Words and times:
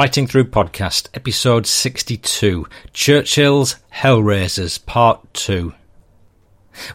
Fighting 0.00 0.26
Through 0.26 0.46
Podcast, 0.46 1.08
Episode 1.12 1.66
62 1.66 2.66
Churchill's 2.94 3.76
Hellraisers, 3.92 4.86
Part 4.86 5.34
2. 5.34 5.74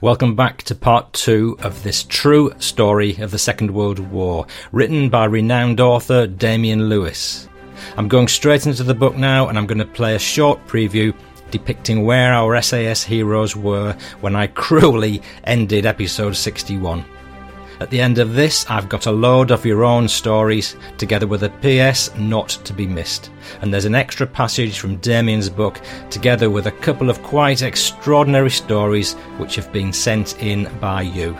Welcome 0.02 0.36
back 0.36 0.64
to 0.64 0.74
Part 0.74 1.14
2 1.14 1.58
of 1.60 1.84
this 1.84 2.02
true 2.02 2.52
story 2.58 3.16
of 3.18 3.30
the 3.30 3.38
Second 3.38 3.70
World 3.70 4.00
War, 4.00 4.48
written 4.72 5.10
by 5.10 5.26
renowned 5.26 5.80
author 5.80 6.26
Damien 6.26 6.90
Lewis. 6.90 7.48
I'm 7.96 8.08
going 8.08 8.28
straight 8.28 8.66
into 8.66 8.82
the 8.82 8.96
book 8.96 9.16
now 9.16 9.50
and 9.50 9.58
I'm 9.60 9.68
going 9.68 9.78
to 9.78 9.86
play 9.86 10.16
a 10.16 10.20
short 10.20 10.66
preview 10.66 11.16
depicting 11.52 12.06
where 12.06 12.34
our 12.34 12.60
SAS 12.60 13.04
heroes 13.04 13.56
were 13.56 13.96
when 14.22 14.36
I 14.36 14.48
cruelly 14.64 15.22
ended 15.44 15.86
episode 15.86 16.36
61. 16.36 17.06
At 17.80 17.90
the 17.90 18.00
end 18.00 18.20
of 18.20 18.34
this, 18.34 18.66
I've 18.70 18.88
got 18.88 19.06
a 19.06 19.12
load 19.12 19.52
of 19.52 19.66
your 19.66 19.84
own 19.84 20.08
stories, 20.08 20.78
together 20.98 21.28
with 21.28 21.44
a 21.44 21.50
PS 21.50 22.16
not 22.16 22.50
to 22.64 22.72
be 22.72 22.88
missed. 22.88 23.30
And 23.62 23.74
there's 23.74 23.86
an 23.86 23.96
extra 23.96 24.26
passage 24.26 24.80
from 24.80 24.98
Damien's 24.98 25.50
book, 25.50 25.82
together 26.10 26.50
with 26.50 26.68
a 26.68 26.72
couple 26.72 27.10
of 27.10 27.22
quite 27.22 27.62
extraordinary 27.62 28.52
stories 28.52 29.14
which 29.38 29.56
have 29.56 29.74
been 29.74 29.92
sent 29.92 30.42
in 30.42 30.72
by 30.80 31.02
you. 31.02 31.36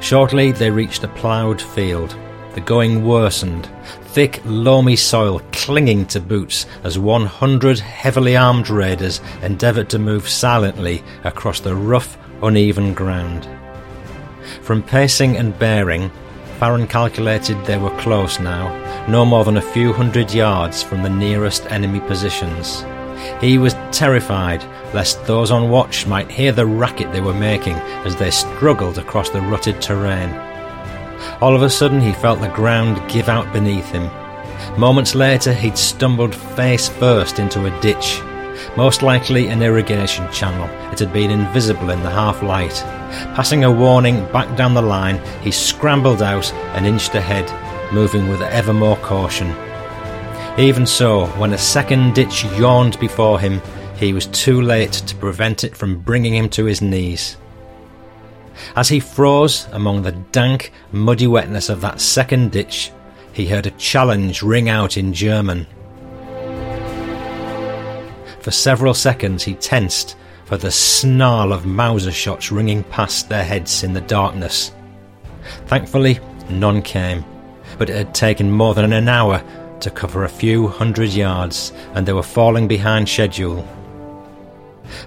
Shortly, 0.00 0.52
they 0.52 0.70
reached 0.70 1.04
a 1.04 1.08
ploughed 1.08 1.62
field. 1.62 2.16
The 2.54 2.60
going 2.60 3.04
worsened, 3.04 3.68
thick, 4.02 4.40
loamy 4.44 4.94
soil 4.94 5.40
clinging 5.50 6.06
to 6.06 6.20
boots 6.20 6.66
as 6.84 6.98
100 6.98 7.80
heavily 7.80 8.36
armed 8.36 8.70
raiders 8.70 9.20
endeavoured 9.42 9.90
to 9.90 9.98
move 9.98 10.28
silently 10.28 11.02
across 11.24 11.58
the 11.58 11.74
rough, 11.74 12.16
uneven 12.42 12.94
ground. 12.94 13.48
From 14.62 14.84
pacing 14.84 15.36
and 15.36 15.58
bearing, 15.58 16.12
Farran 16.60 16.86
calculated 16.86 17.64
they 17.64 17.76
were 17.76 17.98
close 17.98 18.38
now, 18.38 18.70
no 19.08 19.24
more 19.24 19.44
than 19.44 19.56
a 19.56 19.72
few 19.72 19.92
hundred 19.92 20.32
yards 20.32 20.80
from 20.80 21.02
the 21.02 21.10
nearest 21.10 21.66
enemy 21.72 21.98
positions. 22.00 22.84
He 23.40 23.58
was 23.58 23.74
terrified 23.90 24.62
lest 24.94 25.24
those 25.26 25.50
on 25.50 25.70
watch 25.70 26.06
might 26.06 26.30
hear 26.30 26.52
the 26.52 26.66
racket 26.66 27.10
they 27.10 27.20
were 27.20 27.34
making 27.34 27.74
as 28.06 28.14
they 28.14 28.30
struggled 28.30 28.98
across 28.98 29.30
the 29.30 29.40
rutted 29.40 29.82
terrain. 29.82 30.53
All 31.40 31.54
of 31.54 31.62
a 31.62 31.70
sudden, 31.70 32.00
he 32.00 32.12
felt 32.12 32.40
the 32.40 32.48
ground 32.48 33.00
give 33.10 33.28
out 33.28 33.52
beneath 33.52 33.90
him. 33.90 34.10
Moments 34.78 35.14
later, 35.14 35.52
he'd 35.52 35.78
stumbled 35.78 36.34
face 36.34 36.88
first 36.88 37.38
into 37.38 37.66
a 37.66 37.80
ditch. 37.80 38.20
Most 38.76 39.02
likely 39.02 39.48
an 39.48 39.62
irrigation 39.62 40.30
channel. 40.32 40.68
It 40.92 40.98
had 40.98 41.12
been 41.12 41.30
invisible 41.30 41.90
in 41.90 42.02
the 42.02 42.10
half 42.10 42.42
light. 42.42 42.74
Passing 43.34 43.64
a 43.64 43.70
warning 43.70 44.24
back 44.32 44.56
down 44.56 44.74
the 44.74 44.82
line, 44.82 45.20
he 45.42 45.50
scrambled 45.50 46.22
out 46.22 46.52
and 46.74 46.86
inched 46.86 47.14
ahead, 47.14 47.50
moving 47.92 48.28
with 48.28 48.42
ever 48.42 48.72
more 48.72 48.96
caution. 48.96 49.54
Even 50.58 50.86
so, 50.86 51.26
when 51.38 51.52
a 51.52 51.58
second 51.58 52.14
ditch 52.14 52.44
yawned 52.56 52.98
before 53.00 53.40
him, 53.40 53.60
he 53.96 54.12
was 54.12 54.26
too 54.26 54.60
late 54.60 54.92
to 54.92 55.16
prevent 55.16 55.64
it 55.64 55.76
from 55.76 56.00
bringing 56.00 56.34
him 56.34 56.48
to 56.50 56.64
his 56.64 56.82
knees. 56.82 57.36
As 58.76 58.88
he 58.88 59.00
froze 59.00 59.68
among 59.72 60.02
the 60.02 60.12
dank, 60.12 60.72
muddy 60.92 61.26
wetness 61.26 61.68
of 61.68 61.80
that 61.80 62.00
second 62.00 62.52
ditch, 62.52 62.92
he 63.32 63.46
heard 63.46 63.66
a 63.66 63.72
challenge 63.72 64.42
ring 64.42 64.68
out 64.68 64.96
in 64.96 65.12
German. 65.12 65.66
For 68.40 68.50
several 68.50 68.94
seconds 68.94 69.42
he 69.42 69.54
tensed 69.54 70.16
for 70.44 70.56
the 70.56 70.70
snarl 70.70 71.52
of 71.52 71.66
Mauser 71.66 72.12
shots 72.12 72.52
ringing 72.52 72.84
past 72.84 73.28
their 73.28 73.44
heads 73.44 73.82
in 73.82 73.94
the 73.94 74.02
darkness. 74.02 74.72
Thankfully, 75.66 76.20
none 76.50 76.82
came, 76.82 77.24
but 77.78 77.88
it 77.90 77.96
had 77.96 78.14
taken 78.14 78.50
more 78.50 78.74
than 78.74 78.92
an 78.92 79.08
hour 79.08 79.42
to 79.80 79.90
cover 79.90 80.24
a 80.24 80.28
few 80.28 80.68
hundred 80.68 81.10
yards, 81.10 81.72
and 81.94 82.06
they 82.06 82.12
were 82.12 82.22
falling 82.22 82.68
behind 82.68 83.08
schedule. 83.08 83.66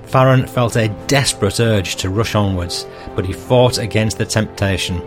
Farran 0.03 0.47
felt 0.47 0.75
a 0.75 0.89
desperate 1.07 1.59
urge 1.59 1.95
to 1.97 2.09
rush 2.09 2.35
onwards, 2.35 2.85
but 3.15 3.25
he 3.25 3.33
fought 3.33 3.77
against 3.77 4.17
the 4.17 4.25
temptation. 4.25 5.01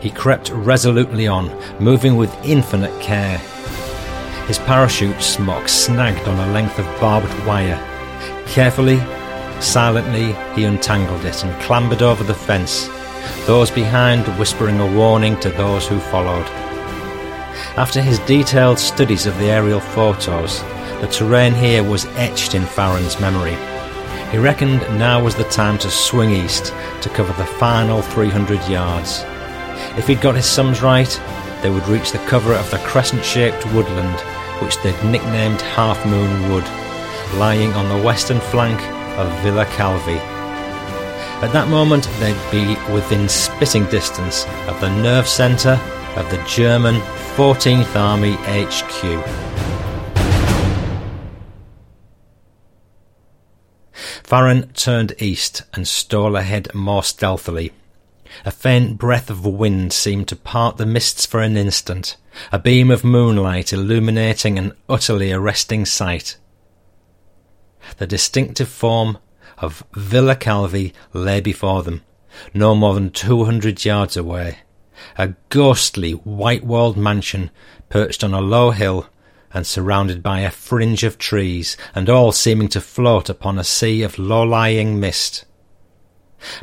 He 0.00 0.10
crept 0.10 0.50
resolutely 0.50 1.26
on, 1.26 1.50
moving 1.80 2.16
with 2.16 2.34
infinite 2.44 3.00
care. 3.00 3.38
His 4.46 4.58
parachute 4.58 5.20
smock 5.20 5.68
snagged 5.68 6.26
on 6.28 6.48
a 6.48 6.52
length 6.52 6.78
of 6.78 7.00
barbed 7.00 7.32
wire. 7.46 7.78
Carefully, 8.46 9.00
silently, 9.60 10.32
he 10.54 10.64
untangled 10.64 11.24
it 11.24 11.42
and 11.42 11.62
clambered 11.62 12.02
over 12.02 12.22
the 12.22 12.34
fence, 12.34 12.88
those 13.46 13.70
behind 13.70 14.26
whispering 14.38 14.78
a 14.80 14.96
warning 14.96 15.38
to 15.40 15.50
those 15.50 15.86
who 15.86 15.98
followed. 15.98 16.46
After 17.76 18.00
his 18.00 18.18
detailed 18.20 18.78
studies 18.78 19.26
of 19.26 19.36
the 19.38 19.50
aerial 19.50 19.80
photos, 19.80 20.62
the 21.00 21.08
terrain 21.10 21.54
here 21.54 21.82
was 21.82 22.06
etched 22.16 22.54
in 22.54 22.62
Farran's 22.62 23.20
memory. 23.20 23.56
He 24.30 24.38
reckoned 24.38 24.80
now 24.98 25.22
was 25.22 25.36
the 25.36 25.44
time 25.44 25.78
to 25.78 25.90
swing 25.90 26.30
east 26.30 26.74
to 27.02 27.08
cover 27.08 27.32
the 27.34 27.46
final 27.46 28.02
300 28.02 28.68
yards. 28.68 29.24
If 29.96 30.08
he'd 30.08 30.20
got 30.20 30.34
his 30.34 30.46
sums 30.46 30.82
right, 30.82 31.20
they 31.62 31.70
would 31.70 31.86
reach 31.86 32.12
the 32.12 32.18
cover 32.26 32.52
of 32.52 32.70
the 32.70 32.78
crescent 32.78 33.24
shaped 33.24 33.64
woodland, 33.72 34.20
which 34.60 34.76
they'd 34.82 35.04
nicknamed 35.04 35.60
Half 35.60 36.04
Moon 36.04 36.50
Wood, 36.50 36.64
lying 37.38 37.72
on 37.74 37.88
the 37.88 38.04
western 38.04 38.40
flank 38.40 38.80
of 39.18 39.42
Villa 39.42 39.64
Calvi. 39.66 40.18
At 41.42 41.52
that 41.52 41.68
moment, 41.68 42.08
they'd 42.18 42.50
be 42.50 42.76
within 42.92 43.28
spitting 43.28 43.84
distance 43.86 44.44
of 44.66 44.80
the 44.80 44.90
nerve 45.02 45.28
centre 45.28 45.80
of 46.16 46.28
the 46.30 46.42
German 46.48 46.96
14th 47.36 47.94
Army 47.94 48.32
HQ. 48.40 49.75
Farran 54.26 54.72
turned 54.72 55.14
east 55.22 55.62
and 55.72 55.86
stole 55.86 56.34
ahead 56.34 56.74
more 56.74 57.04
stealthily. 57.04 57.70
A 58.44 58.50
faint 58.50 58.98
breath 58.98 59.30
of 59.30 59.46
wind 59.46 59.92
seemed 59.92 60.26
to 60.26 60.34
part 60.34 60.78
the 60.78 60.84
mists 60.84 61.24
for 61.24 61.40
an 61.40 61.56
instant, 61.56 62.16
a 62.50 62.58
beam 62.58 62.90
of 62.90 63.04
moonlight 63.04 63.72
illuminating 63.72 64.58
an 64.58 64.72
utterly 64.88 65.30
arresting 65.30 65.86
sight. 65.86 66.38
The 67.98 68.06
distinctive 68.08 68.68
form 68.68 69.18
of 69.58 69.84
Villa 69.94 70.34
Calvi 70.34 70.92
lay 71.12 71.40
before 71.40 71.84
them, 71.84 72.02
no 72.52 72.74
more 72.74 72.94
than 72.94 73.10
two 73.10 73.44
hundred 73.44 73.84
yards 73.84 74.16
away, 74.16 74.58
a 75.16 75.34
ghostly 75.50 76.10
white-walled 76.10 76.96
mansion 76.96 77.52
perched 77.88 78.24
on 78.24 78.34
a 78.34 78.40
low 78.40 78.72
hill 78.72 79.06
and 79.56 79.66
surrounded 79.66 80.22
by 80.22 80.40
a 80.40 80.50
fringe 80.50 81.02
of 81.02 81.16
trees, 81.16 81.78
and 81.94 82.10
all 82.10 82.30
seeming 82.30 82.68
to 82.68 82.78
float 82.78 83.30
upon 83.30 83.58
a 83.58 83.64
sea 83.64 84.02
of 84.02 84.18
low-lying 84.18 85.00
mist. 85.00 85.46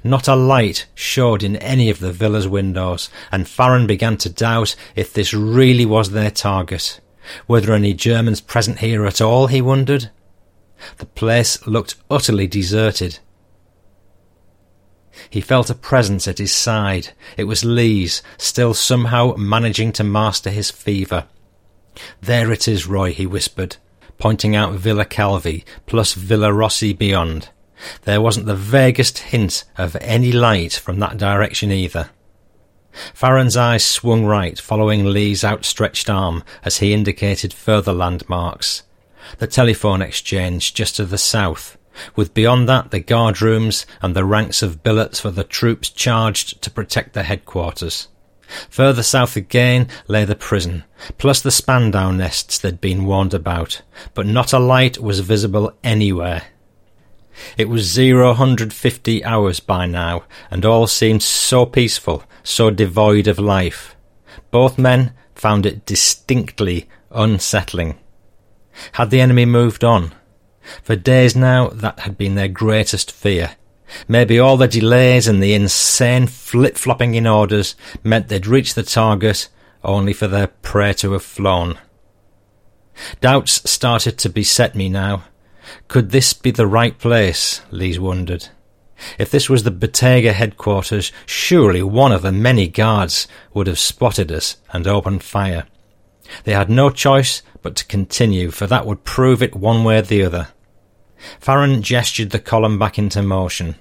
Not 0.04 0.28
a 0.28 0.36
light 0.36 0.86
showed 0.94 1.42
in 1.42 1.56
any 1.56 1.90
of 1.90 2.00
the 2.00 2.12
villa's 2.12 2.48
windows, 2.48 3.10
and 3.32 3.48
Farran 3.48 3.88
began 3.88 4.18
to 4.18 4.30
doubt 4.30 4.76
if 4.96 5.12
this 5.12 5.34
really 5.34 5.88
was 5.88 6.12
their 6.12 6.30
target. 6.30 7.02
Were 7.48 7.62
there 7.62 7.74
any 7.74 7.96
Germans 7.96 8.42
present 8.42 8.78
here 8.78 9.08
at 9.08 9.20
all, 9.20 9.48
he 9.48 9.60
wondered? 9.60 10.12
The 10.98 11.08
place 11.08 11.66
looked 11.66 11.96
utterly 12.12 12.46
deserted. 12.46 13.18
He 15.32 15.42
felt 15.42 15.72
a 15.72 15.76
presence 15.76 16.28
at 16.28 16.38
his 16.38 16.54
side. 16.54 17.10
It 17.38 17.46
was 17.46 17.66
Lees, 17.66 18.22
still 18.38 18.76
somehow 18.76 19.34
managing 19.36 19.94
to 19.94 20.04
master 20.04 20.52
his 20.52 20.70
fever. 20.70 21.26
There 22.22 22.52
it 22.52 22.68
is, 22.68 22.88
Roy, 22.88 23.14
he 23.14 23.26
whispered, 23.26 23.78
pointing 24.18 24.56
out 24.56 24.74
Villa 24.74 25.06
Calvi 25.06 25.66
plus 25.86 26.14
Villa 26.14 26.52
Rossi 26.52 26.94
beyond. 26.94 27.50
There 28.04 28.22
wasn't 28.22 28.46
the 28.46 28.56
vaguest 28.56 29.20
hint 29.20 29.64
of 29.78 29.98
any 30.00 30.32
light 30.32 30.74
from 30.74 31.00
that 31.00 31.18
direction 31.18 31.72
either. 31.72 32.10
Farran's 33.14 33.58
eyes 33.58 33.84
swung 33.84 34.26
right, 34.26 34.60
following 34.60 35.06
Lee's 35.06 35.44
outstretched 35.44 36.10
arm 36.10 36.44
as 36.64 36.78
he 36.78 36.94
indicated 36.94 37.54
further 37.54 37.94
landmarks. 37.94 38.84
The 39.40 39.48
telephone 39.48 40.02
exchange 40.02 40.74
just 40.74 40.98
to 40.98 41.06
the 41.06 41.18
south, 41.18 41.78
with 42.16 42.34
beyond 42.34 42.70
that 42.70 42.92
the 42.92 43.00
guard 43.00 43.42
rooms 43.42 43.86
and 44.02 44.16
the 44.16 44.26
ranks 44.26 44.62
of 44.62 44.84
billets 44.84 45.20
for 45.20 45.32
the 45.32 45.44
troops 45.44 45.90
charged 45.90 46.62
to 46.62 46.70
protect 46.70 47.14
the 47.14 47.24
headquarters. 47.24 48.08
Further 48.70 49.04
south 49.04 49.36
again 49.36 49.88
lay 50.08 50.26
the 50.26 50.36
prison, 50.36 50.84
plus 51.18 51.42
the 51.42 51.52
Spandau 51.52 52.12
nests 52.12 52.58
they'd 52.58 52.82
been 52.82 53.06
warned 53.06 53.34
about, 53.34 53.82
but 54.14 54.26
not 54.26 54.54
a 54.54 54.60
light 54.60 55.00
was 55.00 55.20
visible 55.22 55.74
anywhere. 55.84 56.44
It 57.58 57.70
was 57.70 57.92
zero 57.92 58.34
hundred 58.34 58.74
fifty 58.74 59.24
hours 59.24 59.60
by 59.60 59.86
now, 59.86 60.24
and 60.52 60.66
all 60.66 60.88
seemed 60.88 61.24
so 61.24 61.66
peaceful, 61.66 62.24
so 62.44 62.70
devoid 62.70 63.28
of 63.28 63.40
life. 63.40 63.96
Both 64.52 64.78
men 64.78 65.14
found 65.34 65.66
it 65.66 65.86
distinctly 65.86 66.88
unsettling. 67.12 67.98
Had 68.94 69.10
the 69.10 69.22
enemy 69.22 69.46
moved 69.46 69.84
on? 69.84 70.14
For 70.84 70.96
days 70.96 71.36
now 71.36 71.68
that 71.70 72.02
had 72.02 72.18
been 72.18 72.36
their 72.36 72.48
greatest 72.48 73.12
fear. 73.12 73.56
Maybe 74.08 74.40
all 74.40 74.58
the 74.58 74.68
delays 74.68 75.28
and 75.28 75.42
the 75.42 75.54
insane 75.54 76.28
flip-flopping 76.28 77.16
in 77.16 77.28
orders 77.28 77.76
meant 78.04 78.28
they'd 78.28 78.48
reach 78.48 78.74
the 78.74 78.84
target 78.84 79.50
only 79.84 80.14
for 80.14 80.28
their 80.28 80.48
prey 80.48 80.94
to 80.94 81.12
have 81.14 81.24
flown. 81.24 81.78
Doubts 83.22 83.70
started 83.70 84.18
to 84.20 84.30
beset 84.30 84.76
me 84.76 84.90
now. 84.90 85.24
Could 85.88 86.12
this 86.12 86.34
be 86.34 86.52
the 86.52 86.68
right 86.68 86.98
place? 86.98 87.62
Lees 87.72 88.00
wondered. 88.00 88.50
If 89.18 89.32
this 89.32 89.50
was 89.50 89.64
the 89.64 89.72
Botteghe 89.72 90.32
headquarters, 90.32 91.12
surely 91.26 91.84
one 91.84 92.12
of 92.12 92.22
the 92.22 92.32
many 92.32 92.68
guards 92.68 93.28
would 93.54 93.68
have 93.68 93.80
spotted 93.80 94.32
us 94.32 94.58
and 94.72 94.88
opened 94.88 95.24
fire. 95.24 95.66
They 96.44 96.54
had 96.54 96.70
no 96.70 96.90
choice 96.90 97.42
but 97.62 97.76
to 97.78 97.86
continue, 97.86 98.52
for 98.52 98.68
that 98.68 98.86
would 98.86 99.04
prove 99.04 99.42
it 99.42 99.56
one 99.56 99.84
way 99.84 99.98
or 99.98 100.02
the 100.04 100.24
other. 100.24 100.50
Farran 101.40 101.82
gestured 101.82 102.30
the 102.32 102.40
column 102.40 102.78
back 102.78 102.98
into 102.98 103.22
motion. 103.22 103.76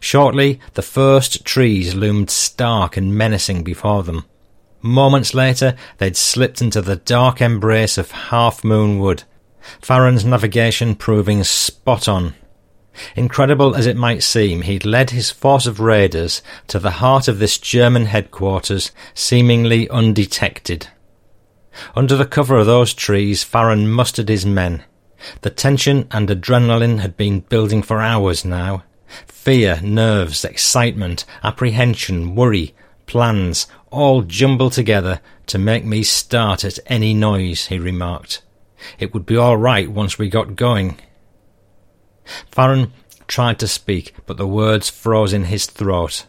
Shortly, 0.00 0.60
the 0.74 0.82
first 0.82 1.44
trees 1.44 1.94
loomed 1.94 2.30
stark 2.30 2.96
and 2.96 3.16
menacing 3.16 3.62
before 3.62 4.02
them. 4.02 4.24
Moments 4.82 5.34
later, 5.34 5.74
they'd 5.98 6.16
slipped 6.16 6.62
into 6.62 6.80
the 6.80 6.96
dark 6.96 7.40
embrace 7.40 7.98
of 7.98 8.10
Half 8.10 8.62
Moon 8.62 8.98
Wood, 8.98 9.24
Farran's 9.80 10.24
navigation 10.24 10.94
proving 10.94 11.42
spot 11.44 12.08
on. 12.08 12.34
Incredible 13.14 13.74
as 13.74 13.86
it 13.86 13.96
might 13.96 14.22
seem, 14.22 14.62
he'd 14.62 14.86
led 14.86 15.10
his 15.10 15.30
force 15.30 15.66
of 15.66 15.80
raiders 15.80 16.40
to 16.68 16.78
the 16.78 16.92
heart 16.92 17.28
of 17.28 17.38
this 17.38 17.58
German 17.58 18.06
headquarters, 18.06 18.90
seemingly 19.12 19.88
undetected. 19.90 20.88
Under 21.94 22.16
the 22.16 22.24
cover 22.24 22.56
of 22.56 22.66
those 22.66 22.94
trees, 22.94 23.44
Farran 23.44 23.90
mustered 23.90 24.28
his 24.28 24.46
men. 24.46 24.84
The 25.42 25.50
tension 25.50 26.08
and 26.10 26.28
adrenaline 26.28 27.00
had 27.00 27.16
been 27.16 27.40
building 27.40 27.82
for 27.82 28.00
hours 28.00 28.44
now. 28.44 28.84
Fear, 29.26 29.80
nerves, 29.82 30.44
excitement, 30.44 31.24
apprehension, 31.42 32.34
worry, 32.34 32.74
plans, 33.06 33.66
all 33.90 34.22
jumble 34.22 34.70
together 34.70 35.20
to 35.46 35.58
make 35.58 35.84
me 35.84 36.02
start 36.02 36.64
at 36.64 36.78
any 36.86 37.14
noise, 37.14 37.66
he 37.66 37.78
remarked. 37.78 38.42
It 38.98 39.14
would 39.14 39.24
be 39.26 39.36
all 39.36 39.56
right 39.56 39.90
once 39.90 40.18
we 40.18 40.28
got 40.28 40.56
going. 40.56 40.98
Farran 42.50 42.92
tried 43.28 43.58
to 43.60 43.68
speak, 43.68 44.14
but 44.26 44.36
the 44.36 44.46
words 44.46 44.90
froze 44.90 45.32
in 45.32 45.44
his 45.44 45.66
throat. 45.66 46.26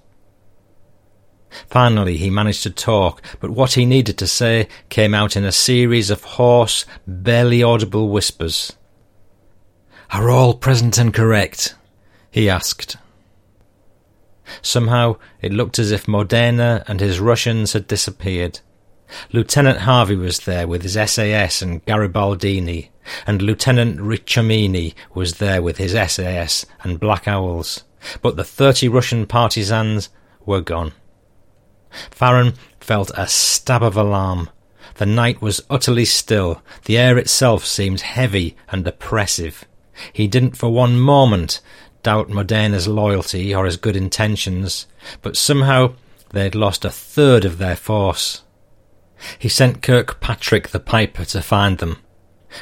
Finally, 1.69 2.17
he 2.17 2.29
managed 2.29 2.63
to 2.63 2.69
talk, 2.69 3.21
but 3.39 3.49
what 3.49 3.73
he 3.73 3.85
needed 3.85 4.17
to 4.17 4.27
say 4.27 4.67
came 4.89 5.13
out 5.13 5.35
in 5.35 5.45
a 5.45 5.51
series 5.51 6.09
of 6.09 6.23
hoarse, 6.23 6.85
barely 7.07 7.63
audible 7.63 8.09
whispers. 8.09 8.73
Are 10.11 10.29
all 10.29 10.53
present 10.53 10.97
and 10.97 11.13
correct? 11.13 11.75
He 12.37 12.51
asked. 12.51 12.97
Somehow 14.61 15.15
it 15.41 15.51
looked 15.51 15.79
as 15.79 15.91
if 15.91 16.07
Modena 16.07 16.83
and 16.87 16.99
his 16.99 17.19
Russians 17.19 17.73
had 17.73 17.87
disappeared. 17.87 18.59
Lieutenant 19.33 19.79
Harvey 19.79 20.15
was 20.15 20.41
there 20.41 20.67
with 20.67 20.83
his 20.83 20.93
SAS 20.93 21.63
and 21.63 21.83
Garibaldini, 21.87 22.89
and 23.25 23.41
Lieutenant 23.41 23.99
Riccomini 23.99 24.93
was 25.15 25.39
there 25.39 25.63
with 25.63 25.77
his 25.77 25.93
SAS 25.93 26.67
and 26.83 26.99
Black 26.99 27.27
Owls, 27.27 27.85
but 28.21 28.35
the 28.35 28.43
thirty 28.43 28.87
Russian 28.87 29.25
partisans 29.25 30.09
were 30.45 30.61
gone. 30.61 30.93
Farran 32.11 32.53
felt 32.79 33.09
a 33.15 33.25
stab 33.25 33.81
of 33.81 33.97
alarm. 33.97 34.51
The 34.97 35.07
night 35.07 35.41
was 35.41 35.65
utterly 35.71 36.05
still. 36.05 36.61
The 36.85 36.99
air 36.99 37.17
itself 37.17 37.65
seemed 37.65 38.01
heavy 38.01 38.55
and 38.69 38.85
oppressive. 38.87 39.65
He 40.13 40.27
didn't 40.27 40.55
for 40.55 40.69
one 40.69 40.99
moment 40.99 41.59
doubt 42.03 42.29
Modena's 42.29 42.87
loyalty 42.87 43.53
or 43.53 43.65
his 43.65 43.77
good 43.77 43.95
intentions, 43.95 44.87
but 45.21 45.37
somehow 45.37 45.93
they 46.31 46.43
had 46.43 46.55
lost 46.55 46.85
a 46.85 46.89
third 46.89 47.45
of 47.45 47.57
their 47.57 47.75
force. 47.75 48.43
He 49.39 49.49
sent 49.49 49.81
Kirkpatrick 49.81 50.69
the 50.69 50.79
piper 50.79 51.25
to 51.25 51.41
find 51.41 51.77
them, 51.77 51.97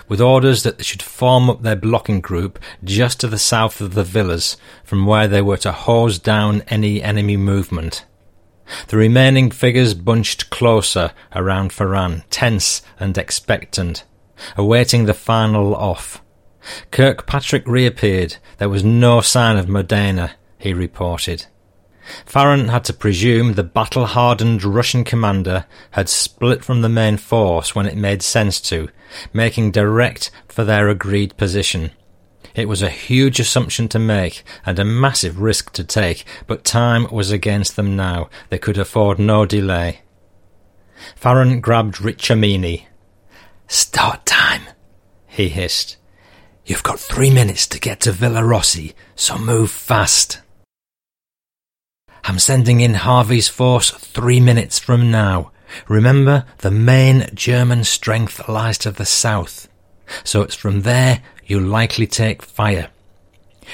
with 0.07 0.21
orders 0.21 0.63
that 0.63 0.77
they 0.77 0.83
should 0.83 1.01
form 1.01 1.49
up 1.49 1.61
their 1.61 1.75
blocking 1.75 2.21
group 2.21 2.59
just 2.83 3.19
to 3.19 3.27
the 3.27 3.37
south 3.37 3.81
of 3.81 3.93
the 3.93 4.03
villas, 4.03 4.57
from 4.83 5.05
where 5.05 5.27
they 5.27 5.41
were 5.41 5.57
to 5.57 5.71
hose 5.71 6.19
down 6.19 6.61
any 6.67 7.01
enemy 7.01 7.37
movement. 7.37 8.05
The 8.87 8.97
remaining 8.97 9.51
figures 9.51 9.93
bunched 9.93 10.49
closer 10.49 11.11
around 11.35 11.71
Farran, 11.71 12.23
tense 12.29 12.81
and 12.99 13.17
expectant, 13.17 14.03
awaiting 14.57 15.05
the 15.05 15.13
final 15.13 15.75
off. 15.75 16.21
Kirkpatrick 16.91 17.67
reappeared. 17.67 18.37
There 18.57 18.69
was 18.69 18.83
no 18.83 19.21
sign 19.21 19.57
of 19.57 19.67
Modena, 19.67 20.35
he 20.57 20.73
reported. 20.73 21.45
Farran 22.25 22.67
had 22.69 22.83
to 22.85 22.93
presume 22.93 23.53
the 23.53 23.63
battle-hardened 23.63 24.63
Russian 24.63 25.03
commander 25.03 25.65
had 25.91 26.07
split 26.07 26.63
from 26.63 26.81
the 26.81 26.89
main 26.89 27.17
force 27.17 27.73
when 27.73 27.87
it 27.87 27.97
made 27.97 28.21
sense 28.21 28.61
to, 28.61 28.89
making 29.33 29.71
direct 29.71 30.29
for 30.47 30.63
their 30.63 30.87
agreed 30.87 31.35
position. 31.37 31.91
It 32.53 32.69
was 32.69 32.81
a 32.81 32.89
huge 32.89 33.39
assumption 33.39 33.87
to 33.89 33.99
make 33.99 34.43
and 34.65 34.79
a 34.79 34.85
massive 34.85 35.39
risk 35.39 35.73
to 35.73 35.83
take, 35.83 36.25
but 36.47 36.63
time 36.63 37.11
was 37.11 37.31
against 37.31 37.75
them 37.75 37.95
now. 37.95 38.29
They 38.49 38.59
could 38.59 38.77
afford 38.77 39.19
no 39.19 39.45
delay. 39.45 40.01
Farran 41.15 41.59
grabbed 41.59 41.95
Riccomini. 41.95 42.85
Start 43.67 44.25
time, 44.25 44.61
he 45.27 45.49
hissed. 45.49 45.97
You've 46.65 46.83
got 46.83 46.99
three 46.99 47.29
minutes 47.29 47.67
to 47.67 47.79
get 47.79 47.99
to 48.01 48.11
Villa 48.11 48.43
Rossi, 48.43 48.95
so 49.13 49.37
move 49.37 49.69
fast. 49.69 50.41
I'm 52.23 52.39
sending 52.39 52.81
in 52.81 52.95
Harvey's 52.95 53.47
force 53.47 53.91
three 53.91 54.39
minutes 54.39 54.79
from 54.79 55.11
now. 55.11 55.51
Remember, 55.87 56.45
the 56.59 56.71
main 56.71 57.29
German 57.35 57.83
strength 57.83 58.49
lies 58.49 58.79
to 58.79 58.89
the 58.89 59.05
south, 59.05 59.67
so 60.23 60.41
it's 60.41 60.55
from 60.55 60.81
there 60.81 61.21
you'll 61.45 61.61
likely 61.61 62.07
take 62.07 62.41
fire. 62.41 62.89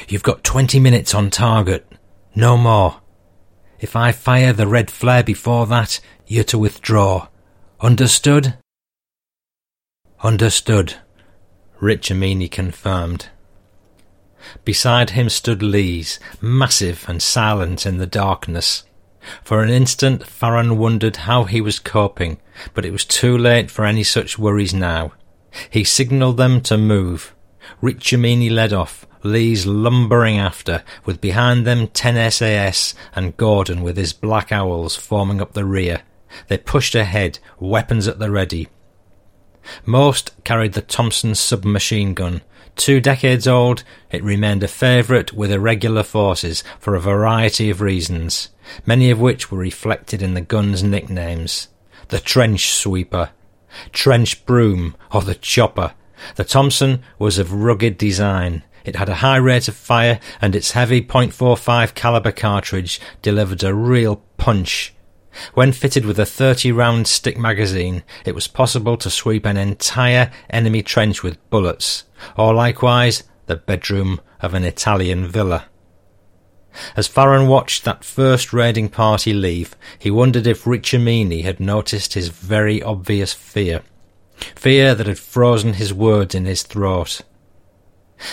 You've 0.09 0.23
got 0.23 0.43
twenty 0.43 0.79
minutes 0.79 1.13
on 1.13 1.29
target, 1.29 1.89
no 2.35 2.57
more. 2.57 2.99
If 3.79 3.95
I 3.95 4.11
fire 4.11 4.51
the 4.51 4.67
red 4.67 4.91
flare 4.91 5.23
before 5.23 5.65
that, 5.67 6.01
you're 6.27 6.43
to 6.45 6.57
withdraw. 6.57 7.29
Understood? 7.79 8.55
Understood, 10.23 10.95
Riccomini 11.81 12.49
confirmed. 12.49 13.29
Beside 14.63 15.11
him 15.11 15.29
stood 15.29 15.63
Lees, 15.63 16.19
massive 16.39 17.05
and 17.07 17.21
silent 17.21 17.85
in 17.85 17.97
the 17.97 18.07
darkness. 18.07 18.83
For 19.43 19.61
an 19.61 19.69
instant 19.69 20.25
Farran 20.25 20.77
wondered 20.77 21.15
how 21.17 21.43
he 21.43 21.61
was 21.61 21.79
coping, 21.79 22.39
but 22.73 22.85
it 22.85 22.91
was 22.91 23.05
too 23.05 23.38
late 23.38 23.69
for 23.69 23.85
any 23.85 24.03
such 24.03 24.39
worries 24.39 24.73
now. 24.73 25.13
He 25.69 25.83
signalled 25.83 26.38
them 26.38 26.61
to 26.61 26.77
move. 26.77 27.35
Riccomini 27.81 28.50
led 28.50 28.73
off, 28.73 29.05
Lees 29.23 29.65
lumbering 29.65 30.38
after, 30.38 30.83
with 31.05 31.21
behind 31.21 31.65
them 31.65 31.88
ten 31.88 32.31
SAS 32.31 32.95
and 33.15 33.38
Gordon 33.38 33.81
with 33.81 33.97
his 33.97 34.13
black 34.13 34.51
owls 34.51 34.95
forming 34.95 35.41
up 35.41 35.53
the 35.53 35.65
rear. 35.65 36.01
They 36.47 36.57
pushed 36.57 36.95
ahead, 36.95 37.39
weapons 37.59 38.07
at 38.07 38.19
the 38.19 38.31
ready. 38.31 38.69
Most 39.86 40.32
carried 40.44 40.74
the 40.74 40.82
Thompson 40.82 41.36
submachine 41.36 42.13
gun, 42.13 42.41
Two 42.75 43.00
decades 43.00 43.48
old, 43.48 43.84
it 44.12 44.24
remained 44.24 44.63
a 44.63 44.68
favourite 44.68 45.34
with 45.34 45.51
irregular 45.51 46.03
forces 46.03 46.63
for 46.80 46.96
a 46.96 47.00
variety 47.00 47.70
of 47.70 47.82
reasons, 47.82 48.50
many 48.86 49.12
of 49.12 49.20
which 49.20 49.51
were 49.51 49.58
reflected 49.58 50.22
in 50.22 50.34
the 50.34 50.41
gun's 50.41 50.82
nicknames. 50.82 51.68
The 52.08 52.20
trench 52.20 52.74
sweeper, 52.74 53.32
trench 53.91 54.46
broom, 54.46 54.96
or 55.12 55.22
the 55.22 55.36
chopper. 55.36 55.94
The 56.36 56.44
Thompson 56.44 57.03
was 57.20 57.38
of 57.38 57.53
rugged 57.53 57.98
design. 57.98 58.63
It 58.84 58.96
had 58.96 59.10
a 59.10 59.15
high 59.15 59.38
rate 59.38 59.68
of 59.68 59.75
fire, 59.75 60.20
and 60.41 60.56
its 60.56 60.72
heavy 60.72 61.01
.45 61.01 61.94
caliber 61.94 62.32
cartridge 62.32 63.00
delivered 63.22 63.63
a 63.63 63.75
real 63.75 64.24
punch 64.38 64.94
when 65.53 65.71
fitted 65.71 66.05
with 66.05 66.19
a 66.19 66.25
30 66.25 66.71
round 66.71 67.07
stick 67.07 67.38
magazine, 67.38 68.03
it 68.25 68.35
was 68.35 68.47
possible 68.47 68.97
to 68.97 69.09
sweep 69.09 69.45
an 69.45 69.57
entire 69.57 70.31
enemy 70.50 70.81
trench 70.81 71.23
with 71.23 71.50
bullets, 71.50 72.05
or 72.38 72.53
likewise 72.53 73.23
the 73.45 73.55
bedroom 73.55 74.21
of 74.41 74.53
an 74.53 74.63
Italian 74.63 75.27
villa. 75.27 75.65
As 76.95 77.07
Farran 77.07 77.47
watched 77.47 77.83
that 77.83 78.03
first 78.03 78.53
raiding 78.53 78.89
party 78.89 79.33
leave, 79.33 79.75
he 80.00 80.09
wondered 80.09 80.47
if 80.47 80.63
Riccomini 80.63 81.43
had 81.43 81.59
noticed 81.59 82.13
his 82.13 82.29
very 82.29 82.81
obvious 82.81 83.33
fear. 83.33 83.81
Fear 84.55 84.95
that 84.95 85.07
had 85.07 85.19
frozen 85.19 85.73
his 85.73 85.93
words 85.93 86.33
in 86.33 86.45
his 86.45 86.63
throat. 86.63 87.21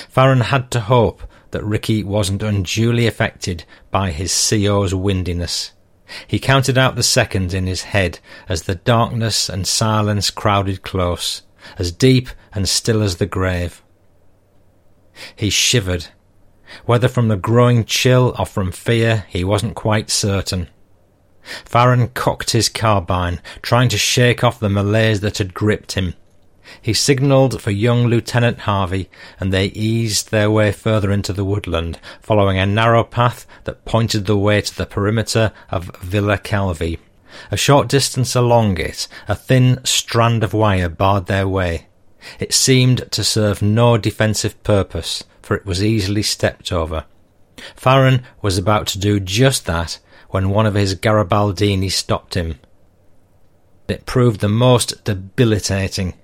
Farran 0.08 0.40
had 0.40 0.70
to 0.70 0.80
hope 0.80 1.22
that 1.50 1.64
Ricky 1.64 2.04
wasn't 2.04 2.42
unduly 2.42 3.06
affected 3.06 3.64
by 3.90 4.10
his 4.10 4.32
CO's 4.48 4.94
windiness. 4.94 5.72
He 6.26 6.38
counted 6.38 6.78
out 6.78 6.96
the 6.96 7.02
seconds 7.02 7.54
in 7.54 7.66
his 7.66 7.82
head 7.82 8.18
as 8.48 8.62
the 8.62 8.76
darkness 8.76 9.48
and 9.48 9.66
silence 9.66 10.30
crowded 10.30 10.82
close, 10.82 11.42
as 11.78 11.92
deep 11.92 12.28
and 12.54 12.68
still 12.68 13.02
as 13.02 13.16
the 13.16 13.26
grave. 13.26 13.82
He 15.34 15.50
shivered. 15.50 16.06
Whether 16.84 17.08
from 17.08 17.28
the 17.28 17.36
growing 17.36 17.84
chill 17.84 18.34
or 18.38 18.46
from 18.46 18.72
fear, 18.72 19.24
he 19.28 19.42
wasn't 19.44 19.74
quite 19.74 20.10
certain. 20.10 20.68
Farran 21.64 22.08
cocked 22.08 22.50
his 22.50 22.68
carbine, 22.68 23.40
trying 23.62 23.88
to 23.88 23.98
shake 23.98 24.44
off 24.44 24.60
the 24.60 24.68
malaise 24.68 25.20
that 25.20 25.38
had 25.38 25.54
gripped 25.54 25.92
him. 25.92 26.14
He 26.80 26.92
signalled 26.92 27.60
for 27.60 27.70
young 27.70 28.06
Lieutenant 28.06 28.60
Harvey, 28.60 29.08
and 29.40 29.52
they 29.52 29.66
eased 29.66 30.30
their 30.30 30.50
way 30.50 30.72
further 30.72 31.10
into 31.10 31.32
the 31.32 31.44
woodland, 31.44 31.98
following 32.20 32.58
a 32.58 32.66
narrow 32.66 33.04
path 33.04 33.46
that 33.64 33.84
pointed 33.84 34.26
the 34.26 34.36
way 34.36 34.60
to 34.60 34.76
the 34.76 34.86
perimeter 34.86 35.52
of 35.70 35.94
Villa 36.02 36.38
Calvi. 36.38 36.98
A 37.50 37.56
short 37.56 37.88
distance 37.88 38.34
along 38.34 38.78
it, 38.78 39.08
a 39.28 39.34
thin 39.34 39.80
strand 39.84 40.42
of 40.42 40.52
wire 40.54 40.88
barred 40.88 41.26
their 41.26 41.46
way. 41.46 41.86
It 42.40 42.52
seemed 42.52 43.10
to 43.12 43.24
serve 43.24 43.62
no 43.62 43.96
defensive 43.96 44.62
purpose, 44.62 45.24
for 45.42 45.56
it 45.56 45.66
was 45.66 45.84
easily 45.84 46.22
stepped 46.22 46.72
over. 46.72 47.04
Farran 47.76 48.22
was 48.42 48.58
about 48.58 48.86
to 48.88 48.98
do 48.98 49.20
just 49.20 49.66
that 49.66 49.98
when 50.30 50.50
one 50.50 50.66
of 50.66 50.74
his 50.74 50.94
Garibaldini 50.94 51.90
stopped 51.90 52.34
him. 52.34 52.58
It 53.88 54.04
proved 54.04 54.40
the 54.40 54.48
most 54.48 55.04
debilitating. 55.04 56.14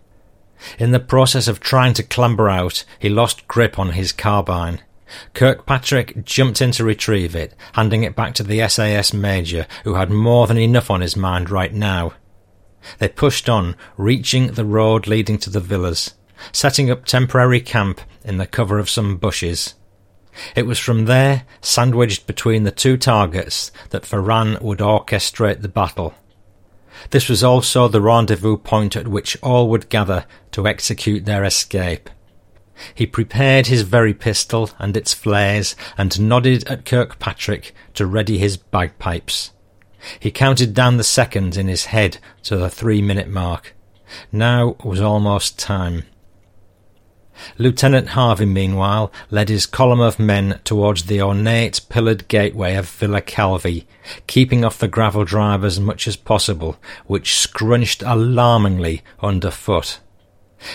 In 0.78 0.92
the 0.92 1.00
process 1.00 1.48
of 1.48 1.60
trying 1.60 1.94
to 1.94 2.02
clamber 2.02 2.48
out, 2.48 2.84
he 2.98 3.08
lost 3.08 3.48
grip 3.48 3.78
on 3.78 3.90
his 3.90 4.12
carbine. 4.12 4.80
Kirkpatrick 5.34 6.24
jumped 6.24 6.60
in 6.60 6.70
to 6.72 6.84
retrieve 6.84 7.36
it, 7.36 7.54
handing 7.74 8.02
it 8.02 8.16
back 8.16 8.34
to 8.34 8.42
the 8.42 8.66
SAS 8.68 9.12
major, 9.12 9.66
who 9.84 9.94
had 9.94 10.10
more 10.10 10.46
than 10.46 10.58
enough 10.58 10.90
on 10.90 11.00
his 11.00 11.16
mind 11.16 11.50
right 11.50 11.72
now. 11.72 12.14
They 12.98 13.08
pushed 13.08 13.48
on, 13.48 13.76
reaching 13.96 14.48
the 14.48 14.64
road 14.64 15.06
leading 15.06 15.38
to 15.38 15.50
the 15.50 15.60
villas, 15.60 16.14
setting 16.52 16.90
up 16.90 17.04
temporary 17.04 17.60
camp 17.60 18.00
in 18.24 18.38
the 18.38 18.46
cover 18.46 18.78
of 18.78 18.90
some 18.90 19.16
bushes. 19.16 19.74
It 20.56 20.66
was 20.66 20.78
from 20.78 21.04
there, 21.04 21.44
sandwiched 21.60 22.26
between 22.26 22.64
the 22.64 22.70
two 22.70 22.96
targets, 22.96 23.70
that 23.90 24.04
Farran 24.04 24.58
would 24.60 24.80
orchestrate 24.80 25.62
the 25.62 25.68
battle. 25.68 26.14
This 27.10 27.28
was 27.28 27.44
also 27.44 27.88
the 27.88 28.00
rendezvous 28.00 28.56
point 28.56 28.96
at 28.96 29.08
which 29.08 29.36
all 29.42 29.68
would 29.70 29.88
gather 29.88 30.26
to 30.52 30.66
execute 30.66 31.24
their 31.24 31.44
escape. 31.44 32.10
He 32.94 33.06
prepared 33.06 33.66
his 33.66 33.82
very 33.82 34.14
pistol 34.14 34.70
and 34.78 34.96
its 34.96 35.14
flares, 35.14 35.76
and 35.96 36.20
nodded 36.20 36.66
at 36.66 36.84
Kirkpatrick 36.84 37.74
to 37.94 38.06
ready 38.06 38.38
his 38.38 38.56
bagpipes. 38.56 39.52
He 40.18 40.30
counted 40.30 40.74
down 40.74 40.96
the 40.96 41.04
seconds 41.04 41.56
in 41.56 41.68
his 41.68 41.86
head 41.86 42.18
to 42.42 42.56
the 42.56 42.70
three 42.70 43.00
minute 43.00 43.28
mark. 43.28 43.74
Now 44.32 44.76
was 44.84 45.00
almost 45.00 45.58
time. 45.58 46.04
Lieutenant 47.58 48.10
Harvey, 48.10 48.46
meanwhile, 48.46 49.12
led 49.30 49.48
his 49.48 49.66
column 49.66 50.00
of 50.00 50.18
men 50.18 50.60
towards 50.64 51.04
the 51.04 51.20
ornate 51.20 51.80
pillared 51.88 52.28
gateway 52.28 52.74
of 52.74 52.88
Villa 52.88 53.20
Calvi, 53.20 53.86
keeping 54.26 54.64
off 54.64 54.78
the 54.78 54.88
gravel 54.88 55.24
drive 55.24 55.64
as 55.64 55.80
much 55.80 56.06
as 56.06 56.16
possible, 56.16 56.76
which 57.06 57.36
scrunched 57.36 58.02
alarmingly 58.02 59.02
underfoot. 59.20 60.00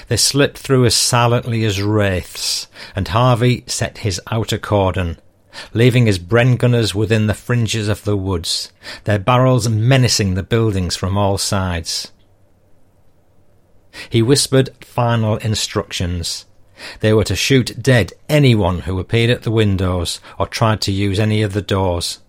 They 0.07 0.17
slipped 0.17 0.57
through 0.57 0.85
as 0.85 0.95
silently 0.95 1.63
as 1.65 1.81
wraiths, 1.81 2.67
and 2.95 3.07
Harvey 3.07 3.63
set 3.67 3.99
his 3.99 4.21
outer 4.31 4.57
cordon, 4.57 5.19
leaving 5.73 6.05
his 6.05 6.19
Bren 6.19 6.57
gunners 6.57 6.93
within 6.93 7.27
the 7.27 7.33
fringes 7.33 7.87
of 7.87 8.03
the 8.03 8.17
woods, 8.17 8.71
their 9.05 9.19
barrels 9.19 9.67
menacing 9.67 10.35
the 10.35 10.43
buildings 10.43 10.95
from 10.95 11.17
all 11.17 11.37
sides. 11.37 12.11
He 14.09 14.21
whispered 14.21 14.69
final 14.81 15.37
instructions, 15.37 16.45
they 16.99 17.13
were 17.13 17.23
to 17.25 17.35
shoot 17.35 17.81
dead 17.81 18.13
anyone 18.27 18.81
who 18.81 18.99
appeared 18.99 19.29
at 19.29 19.43
the 19.43 19.51
windows 19.51 20.19
or 20.37 20.47
tried 20.47 20.81
to 20.81 20.91
use 20.91 21.19
any 21.19 21.41
of 21.41 21.53
the 21.53 21.61
doors. 21.61 22.19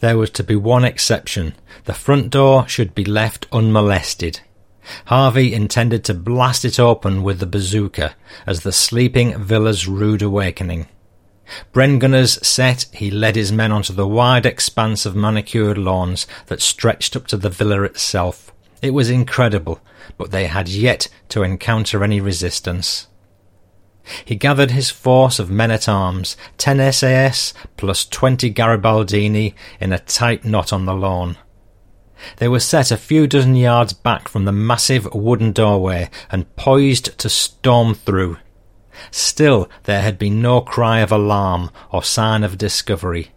There 0.00 0.16
was 0.16 0.30
to 0.30 0.42
be 0.42 0.56
one 0.56 0.84
exception. 0.84 1.54
The 1.84 1.92
front 1.92 2.30
door 2.30 2.66
should 2.68 2.94
be 2.94 3.04
left 3.04 3.46
unmolested. 3.52 4.40
Harvey 5.06 5.54
intended 5.54 6.04
to 6.04 6.14
blast 6.14 6.64
it 6.64 6.78
open 6.78 7.22
with 7.22 7.38
the 7.38 7.46
bazooka 7.46 8.14
as 8.46 8.62
the 8.62 8.72
sleeping 8.72 9.36
villa's 9.42 9.88
rude 9.88 10.22
awakening. 10.22 10.88
Brengunners 11.72 12.42
set, 12.44 12.86
he 12.92 13.10
led 13.10 13.36
his 13.36 13.52
men 13.52 13.72
onto 13.72 13.92
the 13.92 14.08
wide 14.08 14.46
expanse 14.46 15.04
of 15.04 15.14
manicured 15.14 15.76
lawns 15.76 16.26
that 16.46 16.62
stretched 16.62 17.16
up 17.16 17.26
to 17.28 17.36
the 17.36 17.50
villa 17.50 17.82
itself. 17.82 18.52
It 18.80 18.92
was 18.92 19.10
incredible, 19.10 19.80
but 20.16 20.30
they 20.30 20.46
had 20.46 20.68
yet 20.68 21.08
to 21.30 21.42
encounter 21.42 22.02
any 22.02 22.20
resistance. 22.20 23.08
He 24.24 24.34
gathered 24.34 24.70
his 24.70 24.90
force 24.90 25.38
of 25.38 25.50
men 25.50 25.70
at 25.70 25.88
arms, 25.88 26.36
ten 26.58 26.92
SAS 26.92 27.54
plus 27.76 28.04
twenty 28.04 28.52
Garibaldini, 28.52 29.54
in 29.80 29.92
a 29.92 29.98
tight 29.98 30.44
knot 30.44 30.72
on 30.72 30.84
the 30.84 30.94
lawn. 30.94 31.36
They 32.36 32.48
were 32.48 32.60
set 32.60 32.90
a 32.90 32.96
few 32.96 33.26
dozen 33.26 33.56
yards 33.56 33.92
back 33.92 34.28
from 34.28 34.44
the 34.44 34.52
massive 34.52 35.12
wooden 35.12 35.52
doorway 35.52 36.10
and 36.30 36.54
poised 36.56 37.18
to 37.18 37.28
storm 37.28 37.94
through. 37.94 38.38
Still, 39.10 39.68
there 39.84 40.02
had 40.02 40.18
been 40.18 40.40
no 40.40 40.60
cry 40.60 41.00
of 41.00 41.10
alarm 41.10 41.70
or 41.90 42.02
sign 42.02 42.44
of 42.44 42.58
discovery. 42.58 43.32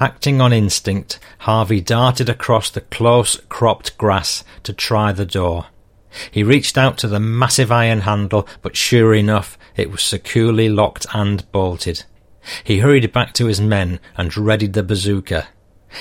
Acting 0.00 0.40
on 0.40 0.52
instinct, 0.52 1.18
Harvey 1.38 1.80
darted 1.80 2.28
across 2.28 2.68
the 2.70 2.80
close 2.80 3.40
cropped 3.48 3.96
grass 3.96 4.44
to 4.64 4.72
try 4.72 5.12
the 5.12 5.26
door. 5.26 5.66
He 6.30 6.42
reached 6.42 6.78
out 6.78 6.98
to 6.98 7.08
the 7.08 7.20
massive 7.20 7.70
iron 7.70 8.00
handle, 8.00 8.48
but 8.62 8.76
sure 8.76 9.14
enough, 9.14 9.58
it 9.76 9.90
was 9.90 10.02
securely 10.02 10.68
locked 10.68 11.06
and 11.12 11.50
bolted. 11.52 12.04
He 12.64 12.78
hurried 12.78 13.12
back 13.12 13.34
to 13.34 13.46
his 13.46 13.60
men 13.60 14.00
and 14.16 14.36
readied 14.36 14.72
the 14.72 14.82
bazooka. 14.82 15.48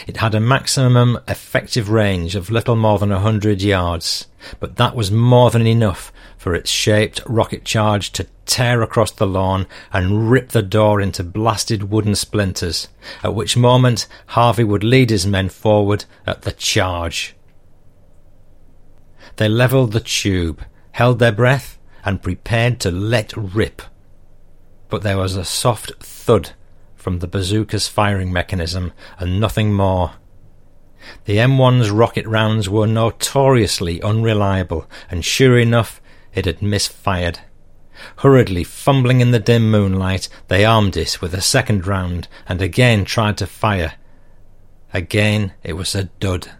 It 0.06 0.18
had 0.18 0.36
a 0.36 0.42
maximum 0.42 1.18
effective 1.28 1.90
range 1.90 2.36
of 2.36 2.50
little 2.50 2.76
more 2.76 3.00
than 3.00 3.12
a 3.12 3.20
hundred 3.20 3.62
yards, 3.62 4.28
but 4.60 4.76
that 4.76 4.96
was 4.96 5.12
more 5.12 5.50
than 5.50 5.66
enough 5.66 6.12
for 6.38 6.54
its 6.54 6.70
shaped 6.70 7.22
rocket 7.26 7.64
charge 7.64 8.12
to 8.12 8.28
tear 8.46 8.82
across 8.82 9.12
the 9.12 9.26
lawn 9.26 9.66
and 9.94 10.30
rip 10.30 10.50
the 10.50 10.62
door 10.62 11.00
into 11.00 11.24
blasted 11.24 11.90
wooden 11.90 12.16
splinters, 12.16 12.90
at 13.24 13.34
which 13.34 13.56
moment 13.56 14.08
Harvey 14.28 14.64
would 14.64 14.84
lead 14.84 15.10
his 15.10 15.26
men 15.26 15.48
forward 15.50 16.06
at 16.26 16.42
the 16.42 16.52
charge. 16.52 17.37
They 19.38 19.48
levelled 19.48 19.94
the 19.94 20.00
tube, 20.00 20.64
held 20.92 21.20
their 21.20 21.32
breath, 21.32 21.80
and 22.04 22.22
prepared 22.22 22.80
to 22.82 22.92
let 22.92 23.36
rip. 23.36 23.82
But 24.90 25.04
there 25.04 25.18
was 25.18 25.36
a 25.36 25.46
soft 25.46 25.92
thud 26.00 26.52
from 26.96 27.20
the 27.20 27.28
bazooka's 27.28 27.88
firing 27.88 28.34
mechanism 28.34 28.94
and 29.20 29.40
nothing 29.40 29.74
more. 29.74 30.14
The 31.26 31.38
M1's 31.38 31.90
rocket 31.90 32.26
rounds 32.26 32.68
were 32.68 32.88
notoriously 32.88 34.02
unreliable, 34.02 34.90
and 35.10 35.24
sure 35.24 35.58
enough, 35.58 36.02
it 36.34 36.46
had 36.46 36.62
misfired. 36.62 37.40
Hurriedly 38.18 38.64
fumbling 38.64 39.22
in 39.22 39.32
the 39.32 39.40
dim 39.40 39.72
moonlight, 39.72 40.30
they 40.48 40.66
armed 40.66 40.98
it 40.98 41.22
with 41.22 41.34
a 41.34 41.42
second 41.42 41.88
round 41.88 42.28
and 42.48 42.62
again 42.62 43.06
tried 43.06 43.38
to 43.38 43.48
fire. 43.48 43.94
Again 44.94 45.54
it 45.64 45.74
was 45.74 45.96
a 45.96 46.06
dud. 46.06 46.52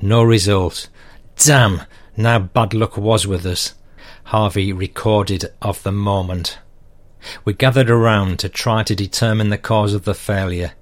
No 0.00 0.22
result. 0.22 0.88
Damn! 1.36 1.82
Now 2.16 2.38
bad 2.38 2.74
luck 2.74 2.96
was 2.96 3.26
with 3.26 3.44
us. 3.44 3.74
Harvey 4.24 4.72
recorded 4.72 5.52
of 5.60 5.82
the 5.82 5.92
moment. 5.92 6.58
We 7.44 7.54
gathered 7.54 7.90
around 7.90 8.38
to 8.40 8.48
try 8.48 8.82
to 8.82 8.94
determine 8.94 9.48
the 9.48 9.58
cause 9.58 9.94
of 9.94 10.04
the 10.04 10.14
failure. 10.14 10.72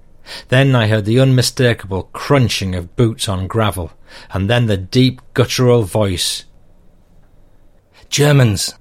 Then 0.49 0.75
I 0.75 0.87
heard 0.87 1.05
the 1.05 1.19
unmistakable 1.19 2.03
crunching 2.13 2.75
of 2.75 2.95
boots 2.95 3.27
on 3.27 3.47
gravel, 3.47 3.91
and 4.31 4.49
then 4.49 4.67
the 4.67 4.77
deep 4.77 5.21
guttural 5.33 5.83
voice. 5.83 6.45
Germans! 8.09 8.75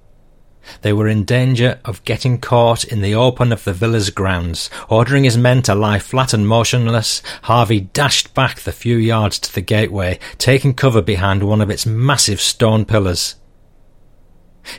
They 0.81 0.93
were 0.93 1.09
in 1.09 1.25
danger 1.25 1.79
of 1.85 2.05
getting 2.05 2.39
caught 2.39 2.85
in 2.85 3.03
the 3.03 3.15
open 3.15 3.53
of 3.53 3.65
the 3.65 3.73
villa's 3.73 4.11
grounds. 4.11 4.71
Ordering 4.89 5.25
his 5.25 5.37
men 5.37 5.63
to 5.63 5.75
lie 5.75 5.99
flat 5.99 6.33
and 6.33 6.49
motionless, 6.49 7.23
Harvey 7.43 7.81
dashed 7.81 8.35
back 8.35 8.61
the 8.61 8.73
few 8.73 8.97
yards 8.97 9.39
to 9.41 9.55
the 9.55 9.61
gateway, 9.61 10.19
taking 10.39 10.75
cover 10.75 11.03
behind 11.03 11.43
one 11.43 11.61
of 11.61 11.71
its 11.71 11.87
massive 11.87 12.41
stone 12.41 12.85
pillars. 12.85 13.37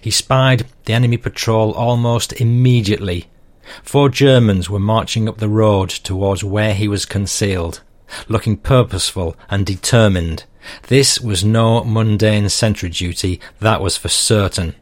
He 0.01 0.11
spied 0.11 0.65
the 0.85 0.93
enemy 0.93 1.17
patrol 1.17 1.71
almost 1.73 2.33
immediately. 2.33 3.27
Four 3.81 4.09
Germans 4.09 4.69
were 4.69 4.79
marching 4.79 5.29
up 5.29 5.37
the 5.37 5.49
road 5.49 5.89
towards 5.89 6.43
where 6.43 6.73
he 6.73 6.87
was 6.87 7.05
concealed, 7.05 7.81
looking 8.27 8.57
purposeful 8.57 9.35
and 9.49 9.65
determined. 9.65 10.45
This 10.87 11.19
was 11.19 11.43
no 11.43 11.83
mundane 11.83 12.49
sentry 12.49 12.89
duty, 12.89 13.39
that 13.59 13.81
was 13.81 13.97
for 13.97 14.09
certain. 14.09 14.75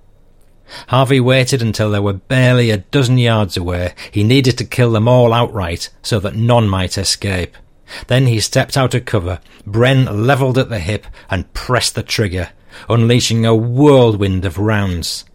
Harvey 0.87 1.19
waited 1.19 1.61
until 1.61 1.91
they 1.91 1.99
were 1.99 2.13
barely 2.13 2.69
a 2.69 2.77
dozen 2.77 3.17
yards 3.17 3.57
away. 3.57 3.93
He 4.11 4.23
needed 4.23 4.57
to 4.57 4.65
kill 4.65 4.91
them 4.91 5.07
all 5.07 5.33
outright 5.33 5.89
so 6.01 6.19
that 6.19 6.35
none 6.35 6.69
might 6.69 6.97
escape. 6.97 7.55
Then 8.07 8.27
he 8.27 8.39
stepped 8.39 8.77
out 8.77 8.93
of 8.93 9.05
cover, 9.05 9.39
Bren 9.67 10.25
levelled 10.25 10.57
at 10.57 10.69
the 10.69 10.79
hip 10.79 11.05
and 11.29 11.53
pressed 11.53 11.95
the 11.95 12.03
trigger 12.03 12.49
unleashing 12.89 13.45
a 13.45 13.55
whirlwind 13.55 14.45
of 14.45 14.57
rounds. 14.57 15.25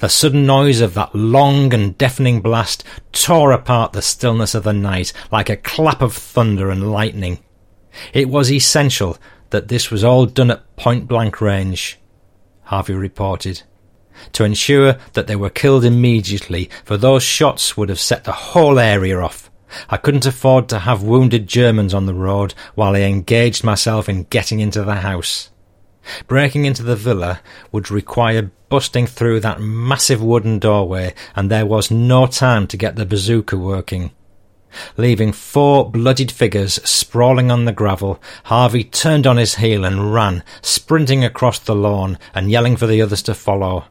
The 0.00 0.08
sudden 0.08 0.46
noise 0.46 0.80
of 0.80 0.94
that 0.94 1.14
long 1.14 1.72
and 1.74 1.96
deafening 1.96 2.40
blast 2.40 2.84
tore 3.12 3.52
apart 3.52 3.92
the 3.92 4.02
stillness 4.02 4.54
of 4.54 4.64
the 4.64 4.72
night 4.72 5.12
like 5.30 5.50
a 5.50 5.56
clap 5.56 6.02
of 6.02 6.14
thunder 6.14 6.70
and 6.70 6.90
lightning. 6.90 7.38
It 8.12 8.28
was 8.28 8.50
essential 8.50 9.18
that 9.50 9.68
this 9.68 9.90
was 9.90 10.02
all 10.02 10.26
done 10.26 10.50
at 10.50 10.76
point 10.76 11.06
blank 11.06 11.40
range, 11.40 11.98
Harvey 12.62 12.94
reported, 12.94 13.62
to 14.32 14.44
ensure 14.44 14.96
that 15.12 15.26
they 15.26 15.36
were 15.36 15.50
killed 15.50 15.84
immediately, 15.84 16.70
for 16.84 16.96
those 16.96 17.22
shots 17.22 17.76
would 17.76 17.88
have 17.88 18.00
set 18.00 18.24
the 18.24 18.32
whole 18.32 18.78
area 18.78 19.20
off. 19.20 19.50
I 19.88 19.96
couldn't 19.96 20.26
afford 20.26 20.68
to 20.68 20.80
have 20.80 21.02
wounded 21.02 21.46
Germans 21.46 21.94
on 21.94 22.06
the 22.06 22.14
road 22.14 22.54
while 22.74 22.94
I 22.94 23.00
engaged 23.00 23.64
myself 23.64 24.08
in 24.08 24.24
getting 24.24 24.60
into 24.60 24.84
the 24.84 24.96
house. 24.96 25.50
Breaking 26.26 26.64
into 26.64 26.82
the 26.82 26.96
villa 26.96 27.40
would 27.72 27.90
require 27.90 28.50
busting 28.68 29.06
through 29.06 29.40
that 29.40 29.60
massive 29.60 30.22
wooden 30.22 30.58
doorway, 30.58 31.14
and 31.34 31.50
there 31.50 31.66
was 31.66 31.90
no 31.90 32.26
time 32.26 32.66
to 32.68 32.76
get 32.76 32.96
the 32.96 33.06
bazooka 33.06 33.56
working. 33.56 34.10
Leaving 34.96 35.32
four 35.32 35.88
bloodied 35.90 36.32
figures 36.32 36.74
sprawling 36.88 37.50
on 37.50 37.64
the 37.64 37.72
gravel, 37.72 38.20
Harvey 38.44 38.84
turned 38.84 39.26
on 39.26 39.36
his 39.36 39.56
heel 39.56 39.84
and 39.84 40.12
ran, 40.12 40.42
sprinting 40.62 41.24
across 41.24 41.58
the 41.58 41.74
lawn 41.74 42.18
and 42.34 42.50
yelling 42.50 42.76
for 42.76 42.86
the 42.86 43.00
others 43.00 43.22
to 43.22 43.34
follow. 43.34 43.84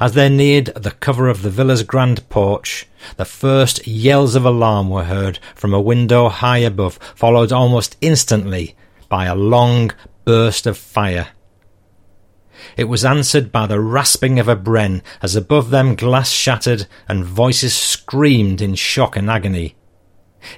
As 0.00 0.12
they 0.12 0.28
neared 0.28 0.66
the 0.74 0.92
cover 0.92 1.28
of 1.28 1.42
the 1.42 1.50
villa's 1.50 1.82
grand 1.82 2.28
porch, 2.28 2.86
the 3.16 3.24
first 3.24 3.86
yells 3.86 4.34
of 4.34 4.44
alarm 4.44 4.88
were 4.90 5.04
heard 5.04 5.38
from 5.54 5.74
a 5.74 5.80
window 5.80 6.28
high 6.28 6.58
above, 6.58 6.98
followed 7.14 7.52
almost 7.52 7.96
instantly 8.00 8.74
by 9.08 9.26
a 9.26 9.34
long 9.34 9.90
burst 10.24 10.66
of 10.66 10.78
fire. 10.78 11.28
It 12.76 12.84
was 12.84 13.04
answered 13.04 13.52
by 13.52 13.66
the 13.66 13.80
rasping 13.80 14.38
of 14.38 14.48
a 14.48 14.56
bren 14.56 15.02
as 15.20 15.36
above 15.36 15.70
them 15.70 15.94
glass 15.94 16.30
shattered 16.30 16.86
and 17.08 17.24
voices 17.24 17.74
screamed 17.74 18.62
in 18.62 18.74
shock 18.74 19.16
and 19.16 19.30
agony. 19.30 19.76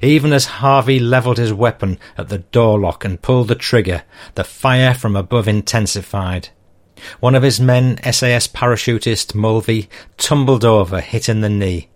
Even 0.02 0.32
as 0.32 0.46
Harvey 0.46 0.98
levelled 0.98 1.38
his 1.38 1.52
weapon 1.52 1.98
at 2.16 2.28
the 2.28 2.38
door 2.38 2.78
lock 2.78 3.04
and 3.04 3.22
pulled 3.22 3.48
the 3.48 3.54
trigger, 3.54 4.02
the 4.34 4.44
fire 4.44 4.94
from 4.94 5.16
above 5.16 5.48
intensified. 5.48 6.50
One 7.20 7.34
of 7.34 7.42
his 7.42 7.60
men, 7.60 7.98
SAS 8.12 8.48
parachutist 8.48 9.34
Mulvey, 9.34 9.88
tumbled 10.16 10.64
over, 10.64 11.00
hit 11.00 11.28
in 11.28 11.40
the 11.40 11.48
knee. 11.48 11.88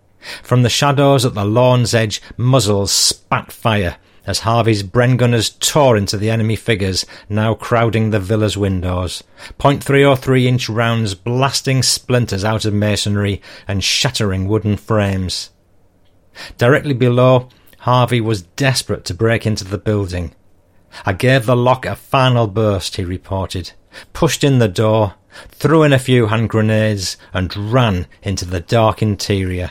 From 0.42 0.62
the 0.62 0.68
shadows 0.68 1.24
at 1.24 1.34
the 1.34 1.44
lawn's 1.44 1.94
edge, 1.94 2.20
muzzles 2.36 2.92
spat 2.92 3.50
fire 3.50 3.96
as 4.26 4.40
Harvey's 4.40 4.82
Bren 4.82 5.16
gunners 5.16 5.50
tore 5.50 5.96
into 5.96 6.16
the 6.16 6.30
enemy 6.30 6.56
figures, 6.56 7.06
now 7.28 7.54
crowding 7.54 8.10
the 8.10 8.20
villa's 8.20 8.56
windows. 8.56 9.24
Point 9.58 9.82
three 9.82 10.04
or 10.04 10.16
three 10.16 10.46
inch 10.46 10.68
rounds 10.68 11.14
blasting 11.14 11.82
splinters 11.82 12.44
out 12.44 12.64
of 12.64 12.74
masonry 12.74 13.40
and 13.66 13.82
shattering 13.82 14.46
wooden 14.46 14.76
frames. 14.76 15.50
Directly 16.58 16.94
below, 16.94 17.48
Harvey 17.78 18.20
was 18.20 18.42
desperate 18.42 19.04
to 19.06 19.14
break 19.14 19.46
into 19.46 19.64
the 19.64 19.78
building. 19.78 20.34
I 21.06 21.12
gave 21.12 21.46
the 21.46 21.56
lock 21.56 21.86
a 21.86 21.96
final 21.96 22.46
burst, 22.46 22.96
he 22.96 23.04
reported, 23.04 23.72
pushed 24.12 24.44
in 24.44 24.58
the 24.58 24.68
door, 24.68 25.14
threw 25.48 25.82
in 25.82 25.92
a 25.92 25.98
few 25.98 26.26
hand 26.26 26.48
grenades, 26.48 27.16
and 27.32 27.54
ran 27.56 28.06
into 28.22 28.44
the 28.44 28.60
dark 28.60 29.02
interior. 29.02 29.70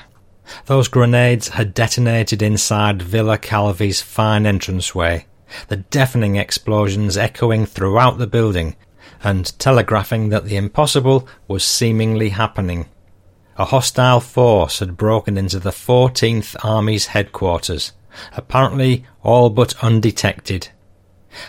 Those 0.65 0.87
grenades 0.87 1.49
had 1.49 1.73
detonated 1.73 2.41
inside 2.41 3.01
Villa 3.01 3.37
Calvi's 3.37 4.01
fine 4.01 4.45
entranceway, 4.45 5.25
the 5.67 5.77
deafening 5.77 6.37
explosions 6.37 7.17
echoing 7.17 7.65
throughout 7.65 8.17
the 8.17 8.27
building 8.27 8.75
and 9.23 9.57
telegraphing 9.59 10.29
that 10.29 10.45
the 10.45 10.55
impossible 10.55 11.27
was 11.47 11.63
seemingly 11.63 12.29
happening. 12.29 12.87
A 13.57 13.65
hostile 13.65 14.21
force 14.21 14.79
had 14.79 14.95
broken 14.95 15.37
into 15.37 15.59
the 15.59 15.71
14th 15.71 16.55
Army's 16.63 17.07
headquarters, 17.07 17.91
apparently 18.35 19.05
all 19.21 19.49
but 19.49 19.75
undetected. 19.83 20.69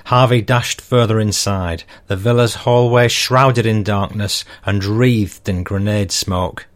Harvey 0.06 0.42
dashed 0.42 0.80
further 0.80 1.18
inside, 1.18 1.84
the 2.06 2.16
villa's 2.16 2.54
hallway 2.54 3.08
shrouded 3.08 3.66
in 3.66 3.82
darkness 3.82 4.44
and 4.64 4.84
wreathed 4.84 5.48
in 5.48 5.62
grenade 5.62 6.12
smoke. 6.12 6.66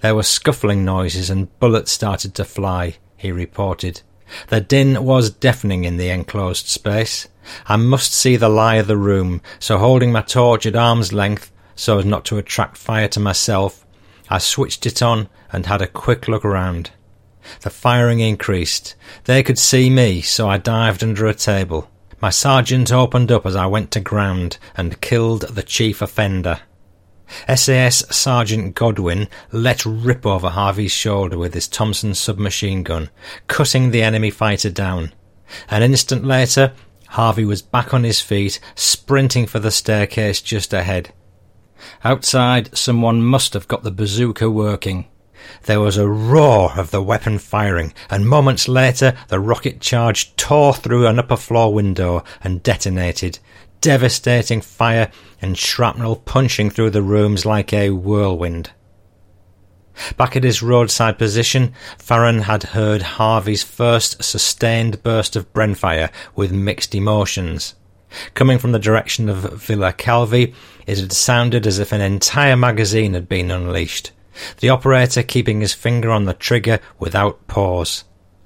There 0.00 0.14
were 0.14 0.22
scuffling 0.22 0.84
noises 0.84 1.30
and 1.30 1.58
bullets 1.58 1.92
started 1.92 2.34
to 2.34 2.44
fly, 2.44 2.96
he 3.16 3.32
reported. 3.32 4.02
The 4.48 4.60
din 4.60 5.04
was 5.04 5.30
deafening 5.30 5.84
in 5.84 5.96
the 5.96 6.10
enclosed 6.10 6.66
space. 6.66 7.28
I 7.66 7.76
must 7.76 8.12
see 8.12 8.36
the 8.36 8.48
lie 8.48 8.76
of 8.76 8.86
the 8.86 8.96
room, 8.96 9.42
so 9.58 9.78
holding 9.78 10.12
my 10.12 10.22
torch 10.22 10.66
at 10.66 10.76
arm's 10.76 11.12
length, 11.12 11.52
so 11.76 11.98
as 11.98 12.04
not 12.04 12.24
to 12.26 12.38
attract 12.38 12.76
fire 12.76 13.08
to 13.08 13.20
myself, 13.20 13.84
I 14.30 14.38
switched 14.38 14.86
it 14.86 15.02
on 15.02 15.28
and 15.52 15.66
had 15.66 15.82
a 15.82 15.86
quick 15.86 16.28
look 16.28 16.44
round. 16.44 16.90
The 17.60 17.70
firing 17.70 18.20
increased. 18.20 18.94
They 19.24 19.42
could 19.42 19.58
see 19.58 19.90
me, 19.90 20.22
so 20.22 20.48
I 20.48 20.56
dived 20.56 21.02
under 21.02 21.26
a 21.26 21.34
table. 21.34 21.90
My 22.24 22.30
sergeant 22.30 22.90
opened 22.90 23.30
up 23.30 23.44
as 23.44 23.54
I 23.54 23.66
went 23.66 23.90
to 23.90 24.00
ground 24.00 24.56
and 24.74 24.98
killed 25.02 25.42
the 25.42 25.62
chief 25.62 26.00
offender. 26.00 26.60
SAS 27.54 27.96
Sergeant 28.16 28.74
Godwin 28.74 29.28
let 29.52 29.84
rip 29.84 30.24
over 30.24 30.48
Harvey's 30.48 30.90
shoulder 30.90 31.36
with 31.36 31.52
his 31.52 31.68
Thompson 31.68 32.14
submachine 32.14 32.82
gun, 32.82 33.10
cutting 33.46 33.90
the 33.90 34.02
enemy 34.02 34.30
fighter 34.30 34.70
down. 34.70 35.12
An 35.68 35.82
instant 35.82 36.24
later, 36.24 36.72
Harvey 37.08 37.44
was 37.44 37.60
back 37.60 37.92
on 37.92 38.04
his 38.04 38.22
feet, 38.22 38.58
sprinting 38.74 39.44
for 39.44 39.58
the 39.58 39.70
staircase 39.70 40.40
just 40.40 40.72
ahead. 40.72 41.12
Outside, 42.04 42.74
someone 42.74 43.22
must 43.22 43.52
have 43.52 43.68
got 43.68 43.82
the 43.82 43.90
bazooka 43.90 44.48
working. 44.48 45.08
There 45.64 45.80
was 45.80 45.96
a 45.96 46.08
roar 46.08 46.72
of 46.76 46.90
the 46.90 47.02
weapon 47.02 47.38
firing, 47.38 47.92
and 48.10 48.28
moments 48.28 48.68
later 48.68 49.14
the 49.28 49.40
rocket 49.40 49.80
charge 49.80 50.34
tore 50.36 50.74
through 50.74 51.06
an 51.06 51.18
upper 51.18 51.36
floor 51.36 51.72
window 51.72 52.24
and 52.42 52.62
detonated, 52.62 53.38
devastating 53.80 54.60
fire 54.60 55.10
and 55.42 55.58
shrapnel 55.58 56.16
punching 56.16 56.70
through 56.70 56.90
the 56.90 57.02
rooms 57.02 57.44
like 57.44 57.72
a 57.72 57.90
whirlwind. 57.90 58.70
Back 60.16 60.36
at 60.36 60.44
his 60.44 60.62
roadside 60.62 61.18
position, 61.18 61.72
Farran 61.98 62.42
had 62.42 62.62
heard 62.62 63.02
Harvey's 63.02 63.62
first 63.62 64.24
sustained 64.24 65.02
burst 65.02 65.36
of 65.36 65.52
Brenfire 65.52 66.10
with 66.34 66.50
mixed 66.50 66.94
emotions. 66.94 67.74
Coming 68.34 68.58
from 68.58 68.72
the 68.72 68.78
direction 68.78 69.28
of 69.28 69.60
Villa 69.60 69.92
Calvi, 69.92 70.54
it 70.86 70.98
had 70.98 71.12
sounded 71.12 71.66
as 71.66 71.78
if 71.78 71.92
an 71.92 72.00
entire 72.00 72.56
magazine 72.56 73.14
had 73.14 73.28
been 73.28 73.50
unleashed 73.50 74.12
the 74.60 74.68
operator 74.68 75.22
keeping 75.22 75.60
his 75.60 75.74
finger 75.74 76.10
on 76.10 76.24
the 76.24 76.34
trigger 76.34 76.80
without 76.98 77.46
pause. 77.46 78.04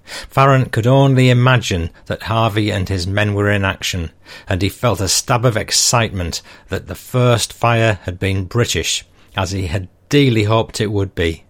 Farran 0.08 0.70
could 0.70 0.86
only 0.86 1.28
imagine 1.28 1.90
that 2.06 2.24
Harvey 2.24 2.70
and 2.70 2.88
his 2.88 3.06
men 3.06 3.34
were 3.34 3.50
in 3.50 3.64
action, 3.64 4.10
and 4.48 4.62
he 4.62 4.68
felt 4.68 5.00
a 5.00 5.08
stab 5.08 5.44
of 5.44 5.56
excitement 5.56 6.40
that 6.68 6.86
the 6.86 6.94
first 6.94 7.52
fire 7.52 8.00
had 8.04 8.18
been 8.18 8.44
British, 8.44 9.04
as 9.36 9.50
he 9.50 9.66
had 9.66 9.88
dearly 10.08 10.44
hoped 10.44 10.80
it 10.80 10.90
would 10.90 11.14
be. 11.14 11.44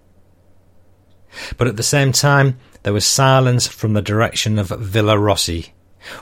But 1.56 1.68
at 1.68 1.76
the 1.76 1.82
same 1.82 2.10
time, 2.12 2.58
there 2.82 2.92
was 2.92 3.06
silence 3.06 3.66
from 3.66 3.92
the 3.92 4.02
direction 4.02 4.58
of 4.58 4.68
Villa 4.68 5.18
Rossi. 5.18 5.72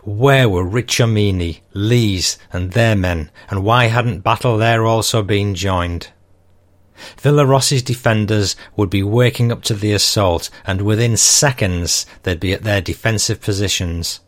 Where 0.02 0.48
were 0.48 0.64
Riccomini, 0.64 1.61
Lees, 1.72 2.38
and 2.52 2.72
their 2.72 2.96
men, 2.96 3.31
and 3.48 3.64
why 3.64 3.87
hadn't 3.87 4.20
battle 4.20 4.59
there 4.59 4.85
also 4.85 5.22
been 5.22 5.55
joined? 5.55 6.09
Villarossi's 7.18 7.82
defenders 7.82 8.56
would 8.76 8.90
be 8.90 9.02
waking 9.02 9.52
up 9.52 9.62
to 9.62 9.74
the 9.74 9.92
assault, 9.92 10.50
and 10.64 10.82
within 10.82 11.16
seconds 11.16 12.06
they'd 12.22 12.40
be 12.40 12.52
at 12.52 12.62
their 12.62 12.80
defensive 12.80 13.40
positions. 13.40 14.20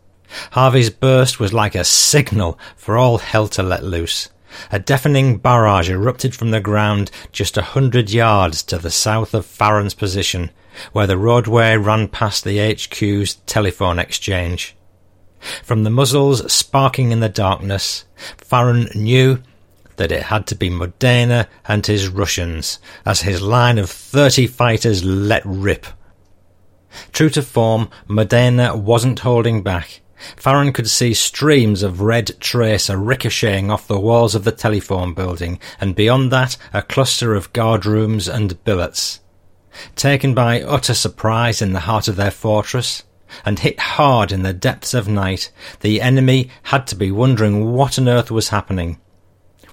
Harvey's 0.51 0.89
burst 0.89 1.39
was 1.39 1.53
like 1.53 1.75
a 1.75 1.83
signal 1.83 2.59
for 2.75 2.97
all 2.97 3.17
hell 3.17 3.47
to 3.49 3.63
let 3.63 3.83
loose. 3.83 4.29
A 4.71 4.79
deafening 4.79 5.37
barrage 5.37 5.89
erupted 5.89 6.35
from 6.35 6.51
the 6.51 6.59
ground 6.59 7.11
just 7.31 7.57
a 7.57 7.61
hundred 7.61 8.09
yards 8.09 8.63
to 8.63 8.77
the 8.77 8.91
south 8.91 9.33
of 9.33 9.45
Farran's 9.45 9.93
position, 9.93 10.51
where 10.91 11.07
the 11.07 11.17
roadway 11.17 11.77
ran 11.77 12.07
past 12.07 12.43
the 12.43 12.59
HQ's 12.59 13.35
telephone 13.45 13.99
exchange. 13.99 14.75
From 15.63 15.83
the 15.83 15.89
muzzles 15.89 16.51
sparking 16.51 17.11
in 17.11 17.19
the 17.19 17.29
darkness, 17.29 18.05
Farran 18.37 18.89
knew 18.93 19.41
that 19.99 20.13
it 20.13 20.23
had 20.23 20.47
to 20.47 20.55
be 20.55 20.69
Modena 20.69 21.47
and 21.67 21.85
his 21.85 22.07
Russians, 22.07 22.79
as 23.05 23.21
his 23.21 23.41
line 23.41 23.77
of 23.77 23.89
thirty 23.89 24.47
fighters 24.47 25.03
let 25.03 25.43
rip. 25.45 25.85
True 27.11 27.29
to 27.31 27.41
form, 27.41 27.89
Modena 28.07 28.77
wasn't 28.77 29.19
holding 29.19 29.61
back. 29.61 29.99
Farran 30.37 30.71
could 30.71 30.89
see 30.89 31.13
streams 31.13 31.83
of 31.83 31.99
red 31.99 32.39
tracer 32.39 32.97
ricocheting 32.97 33.69
off 33.69 33.87
the 33.89 33.99
walls 33.99 34.35
of 34.35 34.45
the 34.45 34.53
telephone 34.53 35.13
building, 35.13 35.59
and 35.81 35.95
beyond 35.95 36.31
that 36.31 36.55
a 36.73 36.81
cluster 36.81 37.35
of 37.35 37.51
guard 37.51 37.85
rooms 37.85 38.29
and 38.29 38.63
billets. 38.63 39.19
Taken 39.97 40.33
by 40.33 40.61
utter 40.61 40.93
surprise 40.93 41.61
in 41.61 41.73
the 41.73 41.81
heart 41.81 42.07
of 42.07 42.15
their 42.15 42.31
fortress, 42.31 43.03
and 43.45 43.59
hit 43.59 43.79
hard 43.79 44.31
in 44.31 44.43
the 44.43 44.53
depths 44.53 44.93
of 44.93 45.09
night, 45.09 45.51
the 45.81 46.01
enemy 46.01 46.49
had 46.63 46.87
to 46.87 46.95
be 46.95 47.11
wondering 47.11 47.73
what 47.73 47.99
on 47.99 48.07
earth 48.07 48.31
was 48.31 48.47
happening 48.47 48.97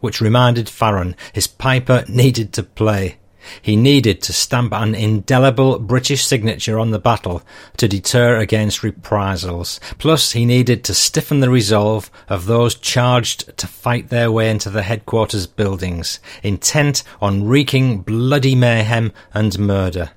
which 0.07 0.21
reminded 0.21 0.69
Farran 0.69 1.17
his 1.33 1.47
piper 1.47 2.05
needed 2.09 2.53
to 2.55 2.63
play. 2.63 3.17
He 3.61 3.77
needed 3.77 4.23
to 4.23 4.33
stamp 4.33 4.73
an 4.73 4.95
indelible 4.95 5.79
British 5.79 6.25
signature 6.25 6.79
on 6.79 6.93
the 6.93 6.99
battle 6.99 7.43
to 7.77 7.89
deter 7.89 8.39
against 8.39 8.83
reprisals. 8.83 9.81
Plus, 9.99 10.33
he 10.33 10.45
needed 10.45 10.85
to 10.85 10.95
stiffen 10.95 11.41
the 11.41 11.51
resolve 11.51 12.11
of 12.29 12.47
those 12.47 12.75
charged 12.77 13.57
to 13.59 13.67
fight 13.67 14.09
their 14.09 14.31
way 14.31 14.49
into 14.49 14.71
the 14.71 14.83
headquarters 14.83 15.47
buildings, 15.47 16.21
intent 16.43 17.03
on 17.21 17.45
wreaking 17.45 18.03
bloody 18.03 18.55
mayhem 18.55 19.13
and 19.35 19.59
murder. 19.59 20.11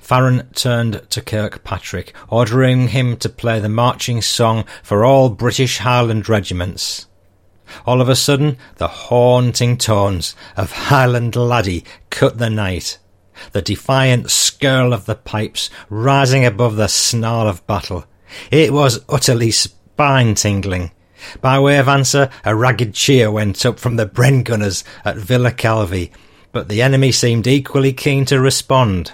Farran 0.00 0.48
turned 0.54 1.02
to 1.10 1.20
Kirkpatrick, 1.20 2.14
ordering 2.28 2.88
him 2.88 3.16
to 3.18 3.28
play 3.28 3.60
the 3.60 3.68
marching 3.68 4.22
song 4.22 4.64
for 4.82 5.04
all 5.04 5.28
British 5.28 5.78
Highland 5.78 6.28
regiments. 6.28 7.06
All 7.86 8.00
of 8.00 8.08
a 8.08 8.16
sudden, 8.16 8.56
the 8.76 8.88
haunting 8.88 9.76
tones 9.76 10.34
of 10.56 10.72
Highland 10.72 11.36
Laddie 11.36 11.84
cut 12.10 12.38
the 12.38 12.50
night. 12.50 12.98
The 13.52 13.62
defiant 13.62 14.30
skirl 14.30 14.92
of 14.92 15.06
the 15.06 15.14
pipes 15.14 15.70
rising 15.90 16.44
above 16.44 16.76
the 16.76 16.88
snarl 16.88 17.48
of 17.48 17.66
battle. 17.66 18.04
It 18.50 18.72
was 18.72 19.04
utterly 19.08 19.50
spine 19.50 20.34
tingling. 20.34 20.92
By 21.40 21.58
way 21.58 21.78
of 21.78 21.88
answer, 21.88 22.30
a 22.44 22.54
ragged 22.54 22.94
cheer 22.94 23.30
went 23.30 23.64
up 23.64 23.78
from 23.78 23.96
the 23.96 24.06
Bren 24.06 24.44
gunners 24.44 24.84
at 25.04 25.16
Villa 25.16 25.52
Calvi, 25.52 26.12
but 26.52 26.68
the 26.68 26.82
enemy 26.82 27.12
seemed 27.12 27.46
equally 27.46 27.92
keen 27.92 28.24
to 28.26 28.40
respond. 28.40 29.12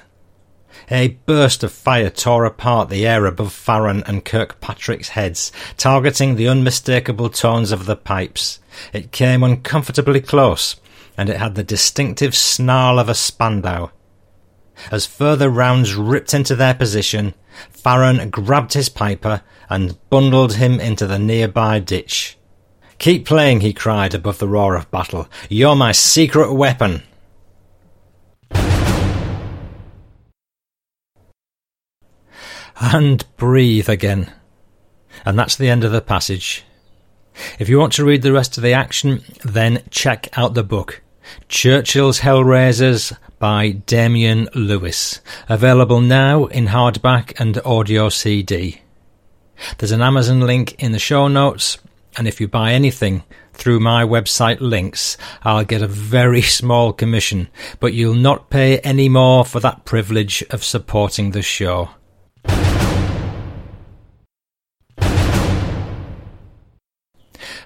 A 0.92 1.09
burst 1.24 1.62
of 1.62 1.70
fire 1.70 2.11
tore 2.11 2.44
apart 2.44 2.88
the 2.88 3.07
air 3.07 3.24
above 3.26 3.53
Farran 3.53 4.03
and 4.07 4.24
Kirkpatrick's 4.24 5.11
heads, 5.11 5.53
targeting 5.76 6.35
the 6.35 6.48
unmistakable 6.48 7.29
tones 7.29 7.70
of 7.70 7.87
the 7.87 7.94
pipes. 7.94 8.59
It 8.92 9.12
came 9.12 9.44
uncomfortably 9.44 10.20
close, 10.20 10.76
and 11.16 11.29
it 11.29 11.37
had 11.37 11.55
the 11.55 11.62
distinctive 11.62 12.35
snarl 12.35 12.98
of 12.98 13.09
a 13.09 13.14
Spandau. 13.14 13.90
As 14.90 15.07
further 15.07 15.48
rounds 15.48 15.94
ripped 15.94 16.35
into 16.35 16.57
their 16.57 16.74
position, 16.74 17.35
Farran 17.70 18.31
grabbed 18.31 18.72
his 18.72 18.88
piper 18.88 19.42
and 19.68 19.96
bundled 20.11 20.55
him 20.55 20.81
into 20.81 21.07
the 21.07 21.18
nearby 21.18 21.79
ditch. 21.79 22.37
Keep 22.98 23.26
playing, 23.26 23.61
he 23.61 23.72
cried 23.72 24.12
above 24.12 24.38
the 24.38 24.48
roar 24.48 24.74
of 24.74 24.90
battle. 24.90 25.29
You're 25.48 25.76
my 25.76 25.92
secret 25.92 26.53
weapon. 26.53 27.03
And 32.81 33.25
breathe 33.37 33.88
again. 33.88 34.33
And 35.25 35.38
that's 35.38 35.57
the 35.57 35.69
end 35.69 35.85
of 35.85 35.93
the 35.93 36.01
passage. 36.01 36.64
If 37.59 37.69
you 37.69 37.79
want 37.79 37.93
to 37.95 38.05
read 38.05 38.23
the 38.23 38.33
rest 38.33 38.57
of 38.57 38.62
the 38.62 38.73
action, 38.73 39.23
then 39.45 39.83
check 39.90 40.29
out 40.37 40.55
the 40.55 40.64
book, 40.64 41.03
Churchill's 41.49 42.21
Hellraisers 42.21 43.16
by 43.38 43.71
Damien 43.71 44.49
Lewis, 44.55 45.21
available 45.49 46.01
now 46.01 46.47
in 46.47 46.66
hardback 46.66 47.38
and 47.38 47.61
audio 47.64 48.09
CD. 48.09 48.81
There's 49.79 49.93
an 49.93 50.03
Amazon 50.03 50.40
link 50.40 50.83
in 50.83 50.93
the 50.93 50.99
show 50.99 51.29
notes, 51.29 51.79
and 52.16 52.27
if 52.27 52.40
you 52.40 52.49
buy 52.49 52.73
anything 52.73 53.23
through 53.53 53.81
my 53.81 54.05
website 54.05 54.61
links, 54.61 55.16
I'll 55.43 55.64
get 55.64 55.83
a 55.83 55.87
very 55.87 56.43
small 56.61 56.93
commission, 56.93 57.49
but 57.79 57.93
you'll 57.93 58.14
not 58.14 58.51
pay 58.51 58.79
any 58.79 59.09
more 59.09 59.45
for 59.45 59.61
that 59.61 59.85
privilege 59.85 60.43
of 60.51 60.64
supporting 60.64 61.31
the 61.31 61.43
show. 61.43 61.90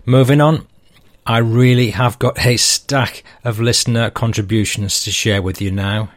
Moving 0.06 0.42
on, 0.42 0.66
I 1.26 1.38
really 1.38 1.90
have 1.90 2.18
got 2.18 2.44
a 2.44 2.58
stack 2.58 3.24
of 3.42 3.58
listener 3.58 4.10
contributions 4.10 5.02
to 5.04 5.10
share 5.10 5.40
with 5.40 5.62
you 5.62 5.70
now. 5.70 6.10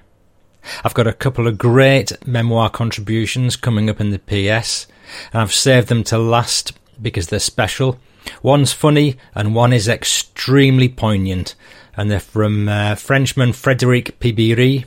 I've 0.84 0.94
got 0.94 1.08
a 1.08 1.14
couple 1.14 1.48
of 1.48 1.58
great 1.58 2.12
memoir 2.28 2.70
contributions 2.70 3.56
coming 3.56 3.90
up 3.90 4.02
in 4.02 4.10
the 4.10 4.20
PS, 4.20 4.88
and 5.32 5.42
I've 5.42 5.54
saved 5.54 5.88
them 5.88 6.04
to 6.06 6.18
last 6.18 6.74
because 7.02 7.28
they're 7.28 7.40
special. 7.40 7.98
One's 8.44 8.74
funny 8.74 9.16
and 9.34 9.56
one 9.56 9.72
is 9.72 9.88
extremely 9.88 10.90
poignant, 10.90 11.56
and 11.96 12.12
they're 12.12 12.20
from 12.20 12.68
uh, 12.68 12.96
Frenchman 12.96 13.54
Frederic 13.54 14.20
Pibiri 14.20 14.84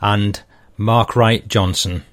and 0.00 0.40
Mark 0.76 1.16
Wright 1.16 1.48
Johnson. 1.48 2.04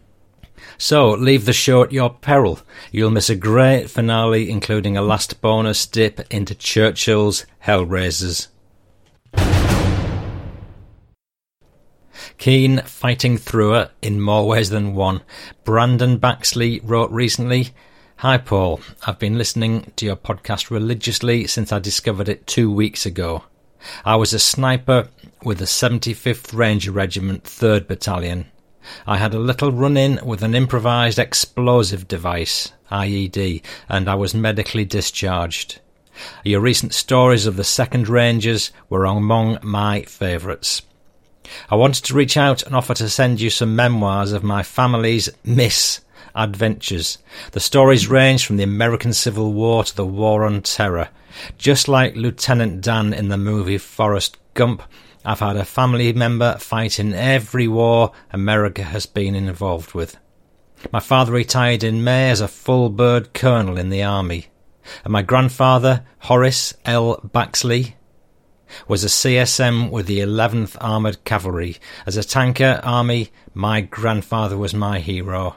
So, 0.78 1.12
leave 1.12 1.46
the 1.46 1.54
show 1.54 1.84
at 1.84 1.92
your 1.92 2.10
peril. 2.10 2.60
You'll 2.92 3.12
miss 3.12 3.30
a 3.30 3.36
great 3.36 3.90
finale, 3.90 4.50
including 4.50 4.98
a 4.98 5.02
last 5.02 5.42
bonus 5.42 5.86
dip 5.86 6.22
into 6.32 6.56
Churchill's 6.56 7.46
Hellraisers. 7.66 8.48
Keen 12.38 12.82
fighting 12.82 13.38
through 13.38 13.76
it 13.76 13.92
in 14.02 14.20
more 14.20 14.48
ways 14.48 14.70
than 14.70 14.96
one. 14.96 15.22
Brandon 15.64 16.20
Baxley 16.20 16.82
wrote 16.84 17.12
recently 17.12 17.70
Hi, 18.18 18.38
Paul. 18.38 18.80
I've 19.06 19.20
been 19.20 19.38
listening 19.38 19.92
to 19.98 20.06
your 20.06 20.16
podcast 20.16 20.70
religiously 20.70 21.46
since 21.48 21.72
I 21.72 21.80
discovered 21.80 22.30
it 22.30 22.48
two 22.48 22.72
weeks 22.72 23.06
ago. 23.06 23.44
I 24.06 24.16
was 24.16 24.34
a 24.34 24.40
sniper 24.40 25.10
with 25.44 25.60
the 25.60 25.66
75th 25.66 26.54
Ranger 26.54 26.92
Regiment, 26.92 27.44
3rd 27.44 27.88
Battalion. 27.88 28.46
I 29.08 29.18
had 29.18 29.34
a 29.34 29.40
little 29.40 29.72
run 29.72 29.98
in 29.98 30.20
with 30.26 30.44
an 30.44 30.56
improvised 30.56 31.20
explosive 31.20 32.08
device, 32.08 32.72
IED, 32.92 33.62
and 33.90 34.10
I 34.10 34.16
was 34.16 34.34
medically 34.34 34.86
discharged. 34.86 35.80
Your 36.44 36.62
recent 36.62 36.94
stories 36.94 37.46
of 37.46 37.56
the 37.56 37.64
Second 37.64 38.08
Rangers 38.08 38.72
were 38.90 39.06
among 39.06 39.60
my 39.64 40.04
favourites. 40.04 40.82
I 41.70 41.76
wanted 41.76 42.04
to 42.06 42.14
reach 42.14 42.38
out 42.38 42.64
and 42.64 42.76
offer 42.76 42.94
to 42.96 43.10
send 43.10 43.42
you 43.42 43.50
some 43.50 43.76
memoirs 43.76 44.32
of 44.32 44.44
my 44.44 44.64
family's 44.64 45.30
miss 45.44 46.02
adventures. 46.36 47.18
The 47.52 47.60
stories 47.60 48.08
range 48.08 48.46
from 48.46 48.58
the 48.58 48.64
American 48.64 49.14
Civil 49.14 49.54
War 49.54 49.84
to 49.84 49.96
the 49.96 50.06
War 50.06 50.46
on 50.46 50.62
Terror. 50.62 51.10
Just 51.58 51.88
like 51.88 52.16
Lieutenant 52.16 52.82
Dan 52.82 53.14
in 53.14 53.30
the 53.30 53.38
movie 53.38 53.78
Forrest 53.78 54.38
Gump, 54.54 54.84
I've 55.26 55.40
had 55.40 55.56
a 55.56 55.66
family 55.66 56.12
member 56.12 56.58
fight 56.58 57.00
in 57.00 57.14
every 57.14 57.68
war 57.68 58.12
America 58.32 58.84
has 58.84 59.06
been 59.06 59.36
involved 59.36 59.94
with. 59.94 60.18
My 60.92 61.00
father 61.00 61.32
retired 61.32 61.84
in 61.84 62.04
May 62.04 62.30
as 62.30 62.42
a 62.42 62.48
full 62.48 62.90
bird 62.90 63.34
colonel 63.34 63.78
in 63.78 63.90
the 63.90 64.04
army, 64.04 64.48
and 65.04 65.14
my 65.14 65.22
grandfather, 65.22 66.06
Horace 66.20 66.74
L. 66.84 67.22
Baxley, 67.34 67.94
was 68.88 69.04
a 69.04 69.08
CSM 69.08 69.92
with 69.92 70.08
the 70.08 70.20
11th 70.20 70.76
Armoured 70.82 71.24
Cavalry. 71.24 71.78
As 72.06 72.18
a 72.18 72.24
tanker 72.24 72.82
army, 72.84 73.30
my 73.54 73.82
grandfather 73.82 74.58
was 74.58 74.74
my 74.74 75.00
hero, 75.00 75.56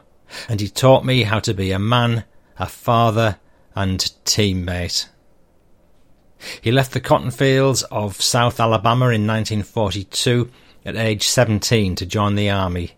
and 0.48 0.60
he 0.60 0.68
taught 0.68 1.04
me 1.04 1.24
how 1.24 1.40
to 1.40 1.54
be 1.54 1.72
a 1.72 1.78
man, 1.78 2.24
a 2.58 2.66
father, 2.66 3.38
and 3.74 3.98
teammate. 4.24 5.08
He 6.60 6.70
left 6.72 6.92
the 6.92 7.00
cotton 7.00 7.30
fields 7.30 7.82
of 7.84 8.20
South 8.20 8.60
Alabama 8.60 9.06
in 9.06 9.26
1942 9.26 10.50
at 10.84 10.96
age 10.96 11.26
17 11.26 11.94
to 11.96 12.06
join 12.06 12.34
the 12.34 12.50
army. 12.50 12.92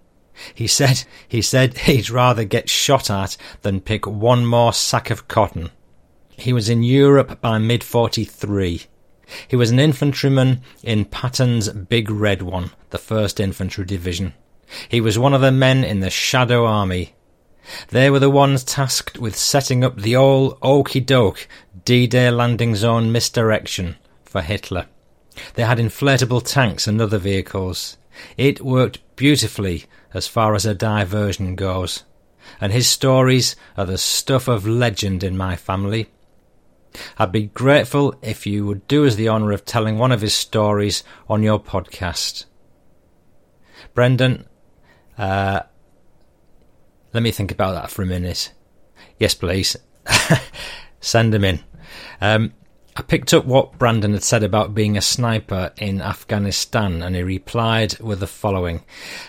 He 0.55 0.67
said 0.67 1.05
he 1.27 1.43
said 1.43 1.79
he'd 1.79 2.11
rather 2.11 2.45
get 2.45 2.69
shot 2.69 3.11
at 3.11 3.37
than 3.63 3.81
pick 3.81 4.07
one 4.07 4.47
more 4.47 4.73
sack 4.73 5.11
of 5.11 5.29
cotton. 5.29 5.71
He 6.31 6.53
was 6.53 6.69
in 6.69 6.83
Europe 6.85 7.41
by 7.41 7.59
mid 7.59 7.83
43. 7.83 8.83
He 9.49 9.57
was 9.57 9.71
an 9.71 9.79
infantryman 9.79 10.63
in 10.83 11.05
Patton's 11.05 11.69
Big 11.69 12.11
Red 12.11 12.43
One, 12.43 12.71
the 12.91 12.99
1st 12.99 13.41
Infantry 13.41 13.85
Division. 13.85 14.35
He 14.89 15.01
was 15.01 15.19
one 15.19 15.35
of 15.35 15.41
the 15.41 15.53
men 15.53 15.85
in 15.85 16.01
the 16.01 16.11
Shadow 16.11 16.65
Army. 16.65 17.15
They 17.89 18.09
were 18.09 18.19
the 18.19 18.31
ones 18.31 18.65
tasked 18.65 19.19
with 19.19 19.37
setting 19.37 19.85
up 19.85 19.97
the 19.97 20.17
old 20.17 20.57
okey 20.63 21.01
doke 21.01 21.47
D-Day 21.89 22.31
landing 22.31 22.75
zone 22.75 23.11
misdirection 23.13 23.97
for 24.23 24.43
Hitler. 24.43 24.89
They 25.55 25.63
had 25.63 25.79
inflatable 25.79 26.47
tanks 26.47 26.87
and 26.87 27.01
other 27.01 27.17
vehicles. 27.17 27.97
It 28.37 28.61
worked 28.61 28.99
beautifully 29.17 29.87
as 30.13 30.29
far 30.29 30.55
as 30.55 30.67
a 30.67 30.75
diversion 30.75 31.57
goes, 31.57 32.05
and 32.61 32.75
his 32.75 32.87
stories 32.91 33.57
are 33.75 33.87
the 33.87 33.97
stuff 33.97 34.49
of 34.49 34.67
legend 34.67 35.25
in 35.25 35.39
my 35.39 35.57
family. 35.57 36.11
I'd 37.19 37.33
be 37.33 37.45
grateful 37.45 38.15
if 38.21 38.47
you 38.47 38.67
would 38.67 38.87
do 38.87 39.07
us 39.07 39.15
the 39.15 39.31
honour 39.31 39.53
of 39.53 39.65
telling 39.65 39.97
one 39.97 40.13
of 40.13 40.21
his 40.21 40.35
stories 40.35 41.03
on 41.27 41.43
your 41.43 41.59
podcast. 41.59 42.45
Brendan, 43.95 44.47
uh, 45.17 45.61
let 47.15 47.23
me 47.23 47.31
think 47.31 47.51
about 47.51 47.73
that 47.73 47.91
for 47.91 48.03
a 48.03 48.07
minute. 48.07 48.53
Yes, 49.19 49.33
please. 49.33 49.75
Send 51.01 51.35
him 51.35 51.45
in. 51.45 51.65
Um, 52.21 52.53
I 52.97 53.03
picked 53.03 53.33
up 53.33 53.45
what 53.45 53.79
Brandon 53.79 54.13
had 54.13 54.25
said 54.25 54.43
about 54.43 54.75
being 54.75 54.97
a 54.97 55.03
sniper 55.03 55.73
in 55.79 56.03
Afghanistan, 56.03 57.03
and 57.03 57.15
he 57.15 57.23
replied 57.23 57.99
with 58.01 58.21
the 58.21 58.27
following. 58.27 58.83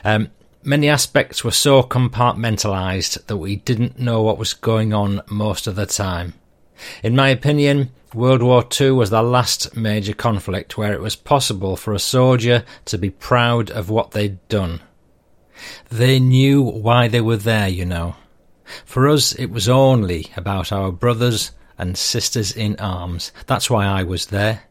Um, 0.03 0.31
Many 0.63 0.89
aspects 0.89 1.41
were 1.41 1.51
so 1.51 1.81
compartmentalized 1.83 3.25
that 3.27 3.37
we 3.37 3.55
didn't 3.55 3.97
know 3.97 4.21
what 4.21 4.37
was 4.37 4.53
going 4.53 4.93
on 4.93 5.21
most 5.29 5.67
of 5.67 5.75
the 5.75 5.85
time. 5.85 6.33
In 7.01 7.15
my 7.15 7.29
opinion, 7.29 7.91
World 8.13 8.43
War 8.43 8.65
II 8.79 8.91
was 8.91 9.09
the 9.09 9.21
last 9.21 9.77
major 9.77 10.13
conflict 10.13 10.77
where 10.77 10.93
it 10.93 10.99
was 10.99 11.15
possible 11.15 11.77
for 11.77 11.93
a 11.93 11.99
soldier 11.99 12.65
to 12.85 12.97
be 12.97 13.09
proud 13.09 13.71
of 13.71 13.89
what 13.89 14.11
they'd 14.11 14.45
done. 14.49 14.81
They 15.89 16.19
knew 16.19 16.61
why 16.61 17.07
they 17.07 17.21
were 17.21 17.37
there, 17.37 17.69
you 17.69 17.85
know. 17.85 18.15
For 18.83 19.07
us, 19.07 19.31
it 19.33 19.47
was 19.47 19.69
only 19.69 20.27
about 20.35 20.73
our 20.73 20.91
brothers 20.91 21.51
and 21.79 21.97
sisters 21.97 22.51
in 22.51 22.75
arms. 22.75 23.31
That's 23.47 23.69
why 23.69 23.85
I 23.85 24.03
was 24.03 24.27
there. 24.27 24.63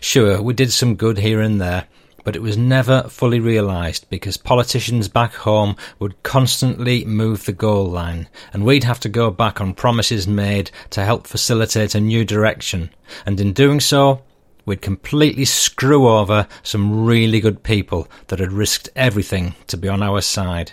Sure, 0.00 0.40
we 0.40 0.54
did 0.54 0.72
some 0.72 0.94
good 0.94 1.18
here 1.18 1.40
and 1.40 1.60
there, 1.60 1.86
but 2.22 2.36
it 2.36 2.42
was 2.42 2.56
never 2.56 3.04
fully 3.04 3.40
realised 3.40 4.08
because 4.10 4.36
politicians 4.36 5.08
back 5.08 5.34
home 5.34 5.74
would 5.98 6.22
constantly 6.22 7.04
move 7.04 7.46
the 7.46 7.52
goal 7.52 7.86
line, 7.86 8.28
and 8.52 8.64
we'd 8.64 8.84
have 8.84 9.00
to 9.00 9.08
go 9.08 9.30
back 9.30 9.60
on 9.60 9.74
promises 9.74 10.28
made 10.28 10.70
to 10.90 11.04
help 11.04 11.26
facilitate 11.26 11.94
a 11.94 12.00
new 12.00 12.24
direction, 12.24 12.90
and 13.24 13.40
in 13.40 13.52
doing 13.52 13.80
so, 13.80 14.22
we'd 14.66 14.82
completely 14.82 15.46
screw 15.46 16.08
over 16.08 16.46
some 16.62 17.04
really 17.04 17.40
good 17.40 17.62
people 17.62 18.06
that 18.28 18.38
had 18.38 18.52
risked 18.52 18.88
everything 18.94 19.54
to 19.66 19.76
be 19.76 19.88
on 19.88 20.02
our 20.02 20.20
side. 20.20 20.72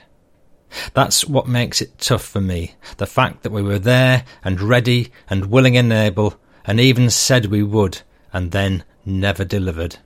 That's 0.93 1.25
what 1.25 1.47
makes 1.47 1.81
it 1.81 1.97
tough 1.97 2.23
for 2.23 2.41
me. 2.41 2.75
The 2.97 3.05
fact 3.05 3.43
that 3.43 3.51
we 3.51 3.61
were 3.61 3.79
there 3.79 4.25
and 4.43 4.61
ready 4.61 5.11
and 5.29 5.47
willing 5.47 5.77
and 5.77 5.91
able, 5.91 6.39
and 6.65 6.79
even 6.79 7.09
said 7.09 7.45
we 7.45 7.63
would, 7.63 8.01
and 8.33 8.51
then 8.51 8.83
never 9.05 9.45
delivered. 9.45 9.97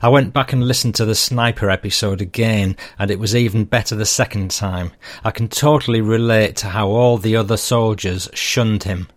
I 0.00 0.08
went 0.08 0.32
back 0.32 0.52
and 0.52 0.62
listened 0.66 0.94
to 0.96 1.04
the 1.04 1.14
sniper 1.14 1.70
episode 1.70 2.20
again, 2.20 2.76
and 2.98 3.10
it 3.10 3.18
was 3.18 3.34
even 3.34 3.64
better 3.64 3.96
the 3.96 4.06
second 4.06 4.50
time. 4.50 4.92
I 5.24 5.30
can 5.30 5.48
totally 5.48 6.00
relate 6.00 6.56
to 6.56 6.68
how 6.68 6.88
all 6.88 7.18
the 7.18 7.36
other 7.36 7.56
soldiers 7.56 8.28
shunned 8.34 8.84
him. 8.84 9.08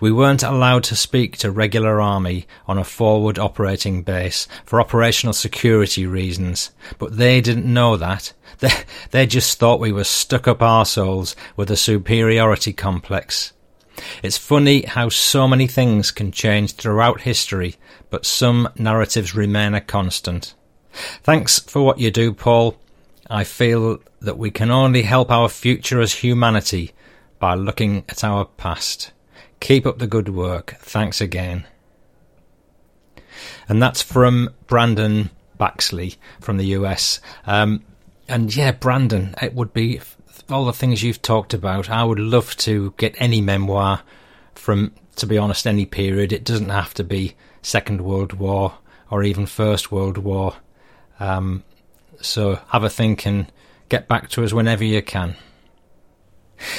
We 0.00 0.12
weren't 0.12 0.42
allowed 0.42 0.84
to 0.84 0.96
speak 0.96 1.36
to 1.38 1.50
regular 1.50 2.00
army 2.00 2.46
on 2.66 2.78
a 2.78 2.84
forward 2.84 3.38
operating 3.38 4.02
base 4.02 4.48
for 4.64 4.80
operational 4.80 5.32
security 5.32 6.06
reasons, 6.06 6.70
but 6.98 7.16
they 7.16 7.40
didn't 7.40 7.72
know 7.72 7.96
that. 7.96 8.32
They, 8.58 8.70
they 9.10 9.26
just 9.26 9.58
thought 9.58 9.80
we 9.80 9.92
were 9.92 10.04
stuck 10.04 10.48
up 10.48 10.60
arseholes 10.60 11.34
with 11.56 11.70
a 11.70 11.76
superiority 11.76 12.72
complex. 12.72 13.52
It's 14.22 14.38
funny 14.38 14.82
how 14.82 15.10
so 15.10 15.46
many 15.46 15.66
things 15.66 16.10
can 16.10 16.32
change 16.32 16.72
throughout 16.72 17.20
history, 17.22 17.76
but 18.08 18.24
some 18.24 18.70
narratives 18.76 19.34
remain 19.34 19.74
a 19.74 19.82
constant. 19.82 20.54
Thanks 21.22 21.58
for 21.58 21.82
what 21.82 21.98
you 21.98 22.10
do, 22.10 22.32
Paul. 22.32 22.78
I 23.28 23.44
feel 23.44 23.98
that 24.20 24.38
we 24.38 24.50
can 24.50 24.70
only 24.70 25.02
help 25.02 25.30
our 25.30 25.48
future 25.48 26.00
as 26.00 26.14
humanity 26.14 26.92
by 27.38 27.54
looking 27.54 28.04
at 28.08 28.24
our 28.24 28.44
past. 28.44 29.12
Keep 29.60 29.86
up 29.86 29.98
the 29.98 30.06
good 30.06 30.28
work. 30.28 30.76
Thanks 30.80 31.20
again. 31.20 31.66
And 33.68 33.82
that's 33.82 34.02
from 34.02 34.50
Brandon 34.66 35.30
Baxley 35.58 36.16
from 36.40 36.56
the 36.56 36.66
US. 36.66 37.20
Um, 37.46 37.82
and 38.28 38.54
yeah, 38.54 38.72
Brandon, 38.72 39.34
it 39.40 39.54
would 39.54 39.72
be 39.72 40.00
all 40.50 40.64
the 40.64 40.72
things 40.72 41.02
you've 41.02 41.22
talked 41.22 41.54
about. 41.54 41.90
I 41.90 42.04
would 42.04 42.18
love 42.18 42.56
to 42.58 42.94
get 42.96 43.14
any 43.18 43.40
memoir 43.40 44.02
from, 44.54 44.92
to 45.16 45.26
be 45.26 45.38
honest, 45.38 45.66
any 45.66 45.86
period. 45.86 46.32
It 46.32 46.44
doesn't 46.44 46.68
have 46.68 46.94
to 46.94 47.04
be 47.04 47.34
Second 47.62 48.00
World 48.00 48.34
War 48.34 48.74
or 49.10 49.22
even 49.22 49.46
First 49.46 49.90
World 49.90 50.18
War. 50.18 50.54
Um, 51.18 51.64
so 52.20 52.60
have 52.68 52.84
a 52.84 52.90
think 52.90 53.26
and 53.26 53.50
get 53.88 54.08
back 54.08 54.28
to 54.30 54.44
us 54.44 54.52
whenever 54.52 54.84
you 54.84 55.02
can. 55.02 55.36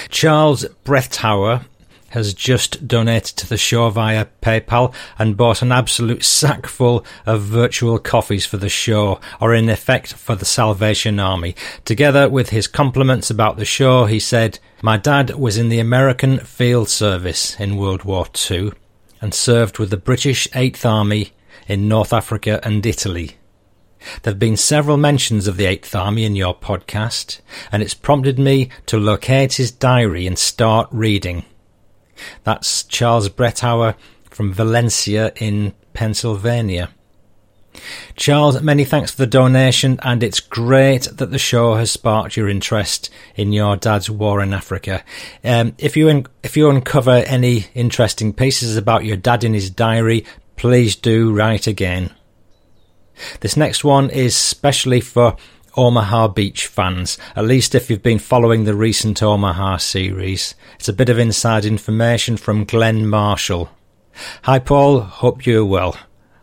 Charles 0.09 0.65
Brettauer 0.83 1.65
has 2.09 2.33
just 2.33 2.87
donated 2.87 3.37
to 3.37 3.47
the 3.47 3.57
show 3.57 3.89
via 3.89 4.27
PayPal 4.41 4.93
and 5.17 5.37
bought 5.37 5.61
an 5.61 5.71
absolute 5.71 6.23
sackful 6.23 7.05
of 7.25 7.41
virtual 7.41 7.99
coffees 7.99 8.45
for 8.45 8.57
the 8.57 8.69
show, 8.69 9.19
or 9.41 9.53
in 9.53 9.69
effect 9.69 10.13
for 10.13 10.35
the 10.35 10.45
Salvation 10.45 11.19
Army. 11.19 11.55
Together 11.85 12.29
with 12.29 12.49
his 12.49 12.67
compliments 12.67 13.29
about 13.29 13.57
the 13.57 13.65
show, 13.65 14.05
he 14.05 14.19
said, 14.19 14.59
My 14.81 14.97
dad 14.97 15.35
was 15.35 15.57
in 15.57 15.69
the 15.69 15.79
American 15.79 16.39
Field 16.39 16.89
Service 16.89 17.59
in 17.59 17.77
World 17.77 18.03
War 18.03 18.27
II 18.49 18.71
and 19.21 19.33
served 19.33 19.79
with 19.79 19.89
the 19.89 19.97
British 19.97 20.47
Eighth 20.55 20.85
Army 20.85 21.31
in 21.67 21.87
North 21.87 22.13
Africa 22.13 22.59
and 22.63 22.85
Italy. 22.85 23.37
There 24.21 24.31
have 24.31 24.39
been 24.39 24.57
several 24.57 24.97
mentions 24.97 25.47
of 25.47 25.57
the 25.57 25.65
Eighth 25.65 25.93
Army 25.95 26.23
in 26.23 26.35
your 26.35 26.55
podcast, 26.55 27.41
and 27.71 27.81
it's 27.81 27.93
prompted 27.93 28.37
me 28.37 28.69
to 28.85 28.97
locate 28.97 29.53
his 29.53 29.71
diary 29.71 30.27
and 30.27 30.37
start 30.37 30.87
reading. 30.91 31.43
That's 32.43 32.83
Charles 32.83 33.29
Brettauer 33.29 33.95
from 34.29 34.53
Valencia 34.53 35.31
in 35.37 35.73
Pennsylvania. 35.93 36.89
Charles, 38.15 38.61
many 38.61 38.83
thanks 38.85 39.11
for 39.11 39.17
the 39.17 39.27
donation, 39.27 39.99
and 40.01 40.23
it's 40.23 40.39
great 40.39 41.03
that 41.13 41.31
the 41.31 41.37
show 41.37 41.75
has 41.75 41.91
sparked 41.91 42.35
your 42.35 42.49
interest 42.49 43.09
in 43.35 43.53
your 43.53 43.77
dad's 43.77 44.09
war 44.09 44.41
in 44.41 44.53
Africa. 44.53 45.03
Um, 45.43 45.75
if 45.77 45.95
you 45.95 46.09
un- 46.09 46.25
if 46.43 46.57
you 46.57 46.69
uncover 46.69 47.11
any 47.11 47.67
interesting 47.75 48.33
pieces 48.33 48.77
about 48.77 49.05
your 49.05 49.17
dad 49.17 49.43
in 49.43 49.53
his 49.53 49.69
diary, 49.69 50.25
please 50.55 50.95
do 50.95 51.33
write 51.33 51.67
again. 51.67 52.11
This 53.41 53.57
next 53.57 53.83
one 53.83 54.09
is 54.09 54.35
specially 54.35 55.01
for 55.01 55.35
Omaha 55.77 56.29
Beach 56.29 56.65
fans, 56.65 57.19
at 57.35 57.45
least 57.45 57.75
if 57.75 57.89
you've 57.89 58.01
been 58.01 58.17
following 58.17 58.63
the 58.63 58.75
recent 58.75 59.21
Omaha 59.21 59.77
series. 59.77 60.55
It's 60.79 60.89
a 60.89 60.93
bit 60.93 61.07
of 61.07 61.19
inside 61.19 61.65
information 61.65 62.35
from 62.35 62.65
Glenn 62.65 63.07
Marshall. 63.07 63.69
Hi 64.41 64.57
Paul, 64.57 65.01
hope 65.01 65.45
you're 65.45 65.63
well. 65.63 65.95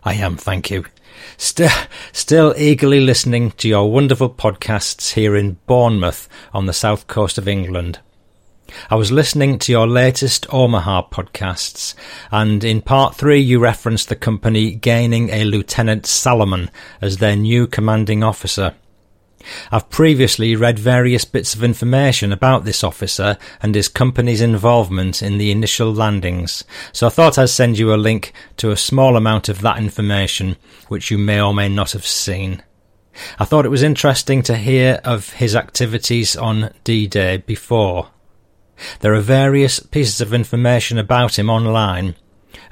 I 0.05 0.15
am, 0.15 0.37
thank 0.37 0.71
you. 0.71 0.85
Still, 1.37 1.71
still 2.13 2.55
eagerly 2.57 3.01
listening 3.01 3.51
to 3.53 3.69
your 3.69 3.91
wonderful 3.91 4.31
podcasts 4.31 5.15
here 5.15 5.35
in 5.35 5.59
Bournemouth 5.67 6.29
on 6.53 6.67
the 6.67 6.73
south 6.73 7.09
coast 7.09 7.37
of 7.37 7.49
England. 7.49 7.99
I 8.89 8.95
was 8.95 9.13
listening 9.13 9.59
to 9.61 9.73
your 9.73 9.87
latest 9.87 10.47
Omaha 10.53 11.09
podcasts, 11.11 11.95
and 12.31 12.63
in 12.63 12.81
part 12.81 13.17
three 13.17 13.41
you 13.41 13.59
referenced 13.59 14.09
the 14.09 14.17
company 14.17 14.75
gaining 14.75 15.31
a 15.31 15.45
Lieutenant 15.45 16.07
Salomon 16.07 16.71
as 17.01 17.19
their 17.19 17.37
new 17.37 17.67
commanding 17.67 18.23
officer. 18.23 18.75
I've 19.71 19.91
previously 19.91 20.57
read 20.57 20.79
various 20.79 21.25
bits 21.25 21.55
of 21.55 21.63
information 21.63 22.33
about 22.33 22.65
this 22.65 22.83
officer 22.83 23.37
and 23.61 23.75
his 23.75 23.89
company's 23.89 24.41
involvement 24.41 25.23
in 25.23 25.39
the 25.39 25.51
initial 25.51 25.93
landings, 25.93 26.65
so 26.93 27.07
I 27.07 27.11
thought 27.11 27.39
I'd 27.39 27.49
send 27.49 27.79
you 27.79 27.93
a 27.93 27.97
link 27.97 28.33
to 28.59 28.71
a 28.71 28.77
small 28.77 29.17
amount 29.17 29.49
of 29.49 29.61
that 29.61 29.79
information, 29.79 30.57
which 30.89 31.11
you 31.11 31.19
may 31.19 31.41
or 31.41 31.55
may 31.55 31.69
not 31.69 31.93
have 31.93 32.07
seen. 32.07 32.63
I 33.39 33.45
thought 33.45 33.67
it 33.67 33.71
was 33.71 33.83
interesting 33.83 34.43
to 34.45 34.57
hear 34.57 35.01
of 35.05 35.35
his 35.35 35.55
activities 35.55 36.37
on 36.37 36.73
D-Day 36.83 37.39
before. 37.39 38.11
There 39.01 39.15
are 39.15 39.21
various 39.21 39.79
pieces 39.79 40.21
of 40.21 40.35
information 40.35 40.99
about 40.99 41.39
him 41.39 41.49
online, 41.49 42.17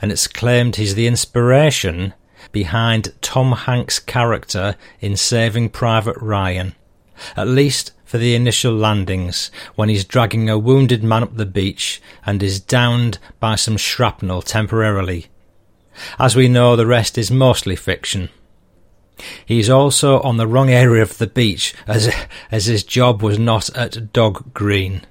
and 0.00 0.10
it's 0.10 0.26
claimed 0.26 0.76
he's 0.76 0.94
the 0.94 1.06
inspiration 1.06 2.14
behind 2.52 3.12
Tom 3.20 3.52
Hanks' 3.52 3.98
character 3.98 4.76
in 5.00 5.16
Saving 5.16 5.70
Private 5.70 6.16
Ryan, 6.18 6.74
at 7.36 7.48
least 7.48 7.92
for 8.04 8.18
the 8.18 8.34
initial 8.34 8.74
landings, 8.74 9.50
when 9.74 9.88
he's 9.88 10.04
dragging 10.04 10.50
a 10.50 10.58
wounded 10.58 11.02
man 11.02 11.22
up 11.22 11.36
the 11.36 11.46
beach 11.46 12.00
and 12.26 12.42
is 12.42 12.60
downed 12.60 13.18
by 13.40 13.54
some 13.54 13.76
shrapnel 13.76 14.42
temporarily. 14.42 15.26
As 16.18 16.36
we 16.36 16.46
know, 16.46 16.76
the 16.76 16.86
rest 16.86 17.16
is 17.16 17.30
mostly 17.30 17.74
fiction. 17.74 18.28
He's 19.44 19.70
also 19.70 20.20
on 20.20 20.36
the 20.36 20.46
wrong 20.46 20.70
area 20.70 21.02
of 21.02 21.18
the 21.18 21.26
beach, 21.26 21.74
as, 21.86 22.12
as 22.50 22.66
his 22.66 22.84
job 22.84 23.22
was 23.22 23.38
not 23.38 23.74
at 23.76 24.12
Dog 24.12 24.52
Green. 24.52 25.02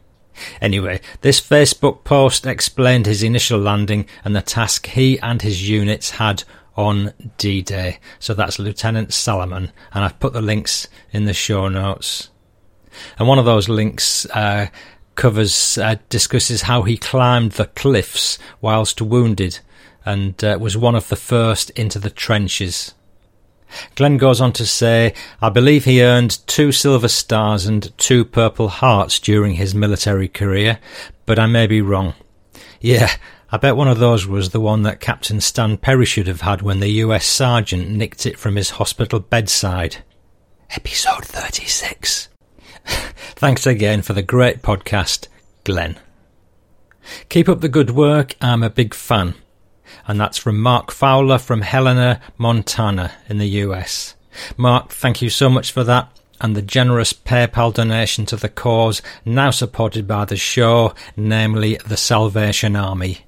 Anyway, 0.59 1.01
this 1.21 1.39
Facebook 1.39 2.03
post 2.03 2.45
explained 2.45 3.05
his 3.05 3.23
initial 3.23 3.59
landing 3.59 4.05
and 4.23 4.35
the 4.35 4.41
task 4.41 4.87
he 4.87 5.19
and 5.19 5.41
his 5.41 5.69
units 5.69 6.11
had 6.11 6.43
on 6.75 7.13
D 7.37 7.61
Day. 7.61 7.99
So 8.19 8.33
that's 8.33 8.59
Lieutenant 8.59 9.13
Salomon, 9.13 9.71
and 9.93 10.03
I've 10.03 10.19
put 10.19 10.33
the 10.33 10.41
links 10.41 10.87
in 11.11 11.25
the 11.25 11.33
show 11.33 11.67
notes. 11.67 12.29
And 13.17 13.27
one 13.27 13.39
of 13.39 13.45
those 13.45 13.69
links 13.69 14.25
uh, 14.27 14.67
covers, 15.15 15.77
uh, 15.77 15.95
discusses 16.09 16.63
how 16.63 16.83
he 16.83 16.97
climbed 16.97 17.53
the 17.53 17.67
cliffs 17.67 18.37
whilst 18.59 19.01
wounded 19.01 19.59
and 20.05 20.43
uh, 20.43 20.57
was 20.59 20.75
one 20.75 20.95
of 20.95 21.09
the 21.09 21.15
first 21.15 21.69
into 21.71 21.99
the 21.99 22.09
trenches. 22.09 22.93
Glenn 23.95 24.17
goes 24.17 24.41
on 24.41 24.51
to 24.53 24.65
say, 24.65 25.13
I 25.41 25.49
believe 25.49 25.85
he 25.85 26.03
earned 26.03 26.45
two 26.47 26.71
Silver 26.71 27.07
Stars 27.07 27.65
and 27.65 27.97
two 27.97 28.25
Purple 28.25 28.67
Hearts 28.67 29.19
during 29.19 29.53
his 29.53 29.73
military 29.73 30.27
career, 30.27 30.79
but 31.25 31.39
I 31.39 31.45
may 31.45 31.67
be 31.67 31.81
wrong. 31.81 32.13
Yeah, 32.81 33.11
I 33.53 33.57
bet 33.57 33.75
one 33.75 33.89
of 33.89 33.99
those 33.99 34.25
was 34.25 34.51
the 34.51 34.61
one 34.61 34.83
that 34.83 35.01
Captain 35.01 35.41
Stan 35.41 35.75
Perry 35.75 36.05
should 36.05 36.27
have 36.27 36.39
had 36.39 36.61
when 36.61 36.79
the 36.79 36.87
US 36.87 37.25
sergeant 37.25 37.89
nicked 37.89 38.25
it 38.25 38.39
from 38.39 38.55
his 38.55 38.69
hospital 38.71 39.19
bedside. 39.19 39.97
Episode 40.69 41.25
36. 41.25 42.29
Thanks 43.35 43.67
again 43.67 44.03
for 44.03 44.13
the 44.13 44.21
great 44.21 44.61
podcast, 44.61 45.27
Glenn. 45.65 45.99
Keep 47.27 47.49
up 47.49 47.59
the 47.59 47.67
good 47.67 47.89
work, 47.89 48.35
I'm 48.39 48.63
a 48.63 48.69
big 48.69 48.93
fan. 48.93 49.35
and 50.07 50.17
that's 50.17 50.37
from 50.37 50.57
Mark 50.61 50.89
Fowler 50.89 51.37
from 51.37 51.61
Helena, 51.61 52.21
Montana, 52.37 53.11
in 53.27 53.37
the 53.37 53.49
US. 53.65 54.15
Mark, 54.55 54.91
thank 54.91 55.21
you 55.21 55.29
so 55.29 55.49
much 55.49 55.73
for 55.73 55.83
that 55.83 56.17
and 56.39 56.55
the 56.55 56.61
generous 56.61 57.11
PayPal 57.11 57.73
donation 57.73 58.25
to 58.27 58.37
the 58.37 58.47
cause 58.49 59.01
now 59.25 59.51
supported 59.51 60.07
by 60.07 60.23
the 60.23 60.37
show, 60.37 60.93
namely 61.17 61.77
the 61.85 61.97
Salvation 61.97 62.77
Army. 62.77 63.25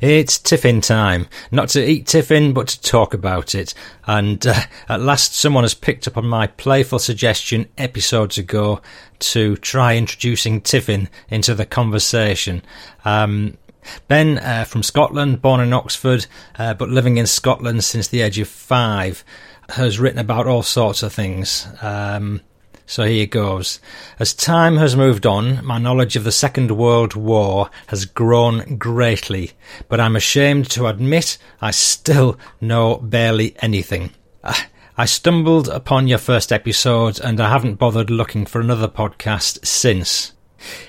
It's 0.00 0.38
tiffin 0.38 0.80
time. 0.80 1.26
Not 1.50 1.68
to 1.70 1.84
eat 1.84 2.06
tiffin, 2.06 2.52
but 2.52 2.68
to 2.68 2.80
talk 2.80 3.14
about 3.14 3.54
it. 3.54 3.74
And 4.06 4.46
uh, 4.46 4.60
at 4.88 5.00
last, 5.00 5.34
someone 5.34 5.64
has 5.64 5.74
picked 5.74 6.06
up 6.06 6.16
on 6.16 6.26
my 6.26 6.46
playful 6.46 6.98
suggestion 6.98 7.68
episodes 7.76 8.38
ago 8.38 8.80
to 9.20 9.56
try 9.56 9.96
introducing 9.96 10.60
tiffin 10.60 11.08
into 11.28 11.54
the 11.54 11.66
conversation. 11.66 12.62
Um, 13.04 13.58
Ben 14.06 14.38
uh, 14.38 14.64
from 14.64 14.82
Scotland, 14.82 15.40
born 15.40 15.60
in 15.60 15.72
Oxford, 15.72 16.26
uh, 16.58 16.74
but 16.74 16.90
living 16.90 17.16
in 17.16 17.26
Scotland 17.26 17.84
since 17.84 18.08
the 18.08 18.20
age 18.20 18.38
of 18.38 18.48
five, 18.48 19.24
has 19.70 19.98
written 19.98 20.18
about 20.18 20.46
all 20.46 20.62
sorts 20.62 21.02
of 21.02 21.12
things. 21.12 21.66
Um, 21.82 22.40
so 22.88 23.04
here 23.04 23.24
it 23.24 23.30
goes. 23.30 23.80
As 24.18 24.32
time 24.32 24.78
has 24.78 24.96
moved 24.96 25.26
on, 25.26 25.62
my 25.62 25.76
knowledge 25.76 26.16
of 26.16 26.24
the 26.24 26.32
Second 26.32 26.70
World 26.70 27.14
War 27.14 27.68
has 27.88 28.06
grown 28.06 28.78
greatly, 28.78 29.52
but 29.88 30.00
I'm 30.00 30.16
ashamed 30.16 30.70
to 30.70 30.86
admit 30.86 31.36
I 31.60 31.70
still 31.70 32.38
know 32.62 32.96
barely 32.96 33.54
anything. 33.60 34.12
Ah, 34.42 34.68
I 34.96 35.04
stumbled 35.04 35.68
upon 35.68 36.08
your 36.08 36.16
first 36.16 36.50
episode 36.50 37.20
and 37.20 37.40
I 37.42 37.50
haven't 37.50 37.74
bothered 37.74 38.08
looking 38.08 38.46
for 38.46 38.58
another 38.58 38.88
podcast 38.88 39.66
since. 39.66 40.32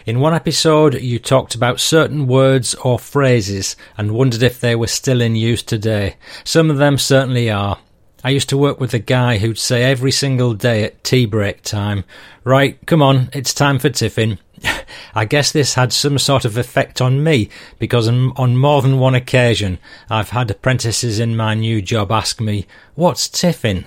In 0.05 0.21
one 0.21 0.33
episode, 0.33 1.01
you 1.01 1.19
talked 1.19 1.53
about 1.53 1.81
certain 1.81 2.27
words 2.27 2.75
or 2.75 2.97
phrases 2.97 3.75
and 3.97 4.11
wondered 4.11 4.41
if 4.41 4.61
they 4.61 4.73
were 4.73 4.87
still 4.87 5.19
in 5.19 5.35
use 5.35 5.63
today. 5.63 6.15
Some 6.45 6.71
of 6.71 6.77
them 6.77 6.97
certainly 6.97 7.49
are. 7.49 7.77
I 8.23 8.31
used 8.31 8.49
to 8.49 8.57
work 8.57 8.79
with 8.79 8.93
a 8.93 8.99
guy 8.99 9.37
who'd 9.37 9.57
say 9.57 9.83
every 9.83 10.11
single 10.11 10.53
day 10.53 10.83
at 10.83 11.03
tea 11.03 11.25
break 11.25 11.61
time, 11.61 12.03
Right, 12.43 12.77
come 12.85 13.01
on, 13.01 13.29
it's 13.33 13.53
time 13.53 13.79
for 13.79 13.89
tiffin. 13.89 14.39
I 15.15 15.25
guess 15.25 15.51
this 15.51 15.75
had 15.75 15.93
some 15.93 16.17
sort 16.17 16.43
of 16.43 16.57
effect 16.57 17.01
on 17.01 17.23
me 17.23 17.49
because 17.77 18.07
on 18.07 18.57
more 18.57 18.81
than 18.81 18.99
one 18.99 19.15
occasion 19.15 19.79
I've 20.09 20.29
had 20.29 20.51
apprentices 20.51 21.19
in 21.19 21.37
my 21.37 21.53
new 21.53 21.81
job 21.81 22.11
ask 22.11 22.41
me, 22.41 22.67
What's 22.95 23.29
tiffin? 23.29 23.85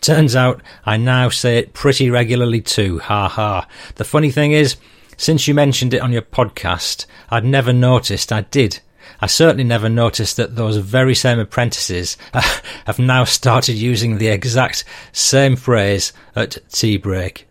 Turns 0.00 0.36
out 0.36 0.62
I 0.86 0.96
now 0.96 1.28
say 1.28 1.58
it 1.58 1.72
pretty 1.72 2.08
regularly 2.10 2.60
too, 2.60 3.00
ha 3.00 3.28
ha. 3.28 3.66
The 3.96 4.04
funny 4.04 4.30
thing 4.30 4.52
is, 4.52 4.76
since 5.16 5.48
you 5.48 5.54
mentioned 5.54 5.92
it 5.92 6.02
on 6.02 6.12
your 6.12 6.22
podcast, 6.22 7.06
I'd 7.30 7.44
never 7.44 7.72
noticed 7.72 8.32
I 8.32 8.42
did. 8.42 8.80
I 9.20 9.26
certainly 9.26 9.64
never 9.64 9.88
noticed 9.88 10.36
that 10.36 10.56
those 10.56 10.78
very 10.78 11.14
same 11.14 11.38
apprentices 11.38 12.16
uh, 12.32 12.40
have 12.86 12.98
now 12.98 13.24
started 13.24 13.74
using 13.74 14.16
the 14.16 14.28
exact 14.28 14.84
same 15.12 15.56
phrase 15.56 16.12
at 16.34 16.58
tea 16.70 16.96
break. 16.96 17.46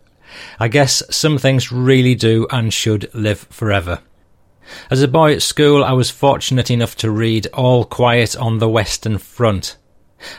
I 0.58 0.68
guess 0.68 1.02
some 1.10 1.38
things 1.38 1.72
really 1.72 2.14
do 2.14 2.46
and 2.50 2.72
should 2.72 3.12
live 3.14 3.40
forever. 3.50 4.00
As 4.90 5.02
a 5.02 5.08
boy 5.08 5.32
at 5.32 5.42
school, 5.42 5.84
I 5.84 5.92
was 5.92 6.10
fortunate 6.10 6.70
enough 6.70 6.96
to 6.98 7.10
read 7.10 7.46
All 7.48 7.84
Quiet 7.84 8.36
on 8.36 8.58
the 8.58 8.68
Western 8.68 9.18
Front. 9.18 9.76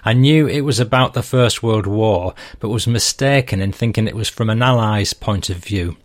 I 0.05 0.13
knew 0.13 0.47
it 0.47 0.61
was 0.61 0.79
about 0.79 1.13
the 1.13 1.23
First 1.23 1.63
World 1.63 1.87
War, 1.87 2.33
but 2.59 2.69
was 2.69 2.87
mistaken 2.87 3.61
in 3.61 3.71
thinking 3.71 4.07
it 4.07 4.15
was 4.15 4.29
from 4.29 4.49
an 4.49 4.61
Allies' 4.61 5.13
point 5.13 5.49
of 5.49 5.57
view. 5.57 5.97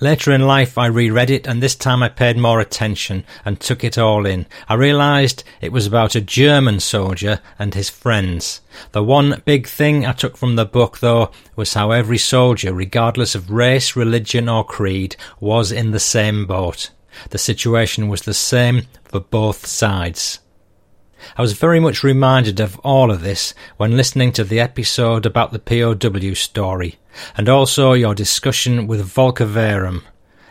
Later 0.00 0.32
in 0.32 0.46
life, 0.46 0.76
I 0.76 0.86
reread 0.86 1.30
it, 1.30 1.46
and 1.46 1.62
this 1.62 1.74
time 1.74 2.02
I 2.02 2.08
paid 2.08 2.36
more 2.36 2.60
attention 2.60 3.24
and 3.44 3.58
took 3.58 3.82
it 3.84 3.98
all 3.98 4.26
in. 4.26 4.46
I 4.68 4.74
realised 4.74 5.44
it 5.60 5.72
was 5.72 5.86
about 5.86 6.14
a 6.14 6.20
German 6.20 6.80
soldier 6.80 7.40
and 7.58 7.74
his 7.74 7.90
friends. 7.90 8.60
The 8.92 9.02
one 9.02 9.42
big 9.44 9.66
thing 9.66 10.06
I 10.06 10.12
took 10.12 10.36
from 10.36 10.56
the 10.56 10.64
book, 10.64 10.98
though, 10.98 11.30
was 11.56 11.74
how 11.74 11.90
every 11.90 12.18
soldier, 12.18 12.72
regardless 12.72 13.34
of 13.34 13.50
race, 13.50 13.96
religion, 13.96 14.48
or 14.48 14.64
creed, 14.64 15.16
was 15.40 15.72
in 15.72 15.90
the 15.90 16.00
same 16.00 16.46
boat. 16.46 16.90
The 17.30 17.38
situation 17.38 18.08
was 18.08 18.22
the 18.22 18.34
same 18.34 18.86
for 19.04 19.20
both 19.20 19.66
sides. 19.66 20.40
I 21.36 21.42
was 21.42 21.52
very 21.52 21.80
much 21.80 22.02
reminded 22.02 22.60
of 22.60 22.78
all 22.80 23.10
of 23.10 23.22
this 23.22 23.52
when 23.76 23.96
listening 23.96 24.32
to 24.32 24.44
the 24.44 24.60
episode 24.60 25.26
about 25.26 25.52
the 25.52 25.58
POW 25.58 26.34
story, 26.34 26.96
and 27.36 27.48
also 27.48 27.92
your 27.92 28.14
discussion 28.14 28.86
with 28.86 29.00
Volker 29.04 29.44
Verum, 29.44 30.04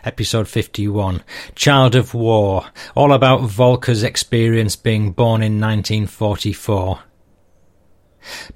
episode 0.04 0.48
51, 0.48 1.22
Child 1.54 1.94
of 1.94 2.14
War, 2.14 2.66
all 2.94 3.12
about 3.12 3.42
Volker's 3.42 4.02
experience 4.02 4.76
being 4.76 5.12
born 5.12 5.42
in 5.42 5.60
1944. 5.60 7.00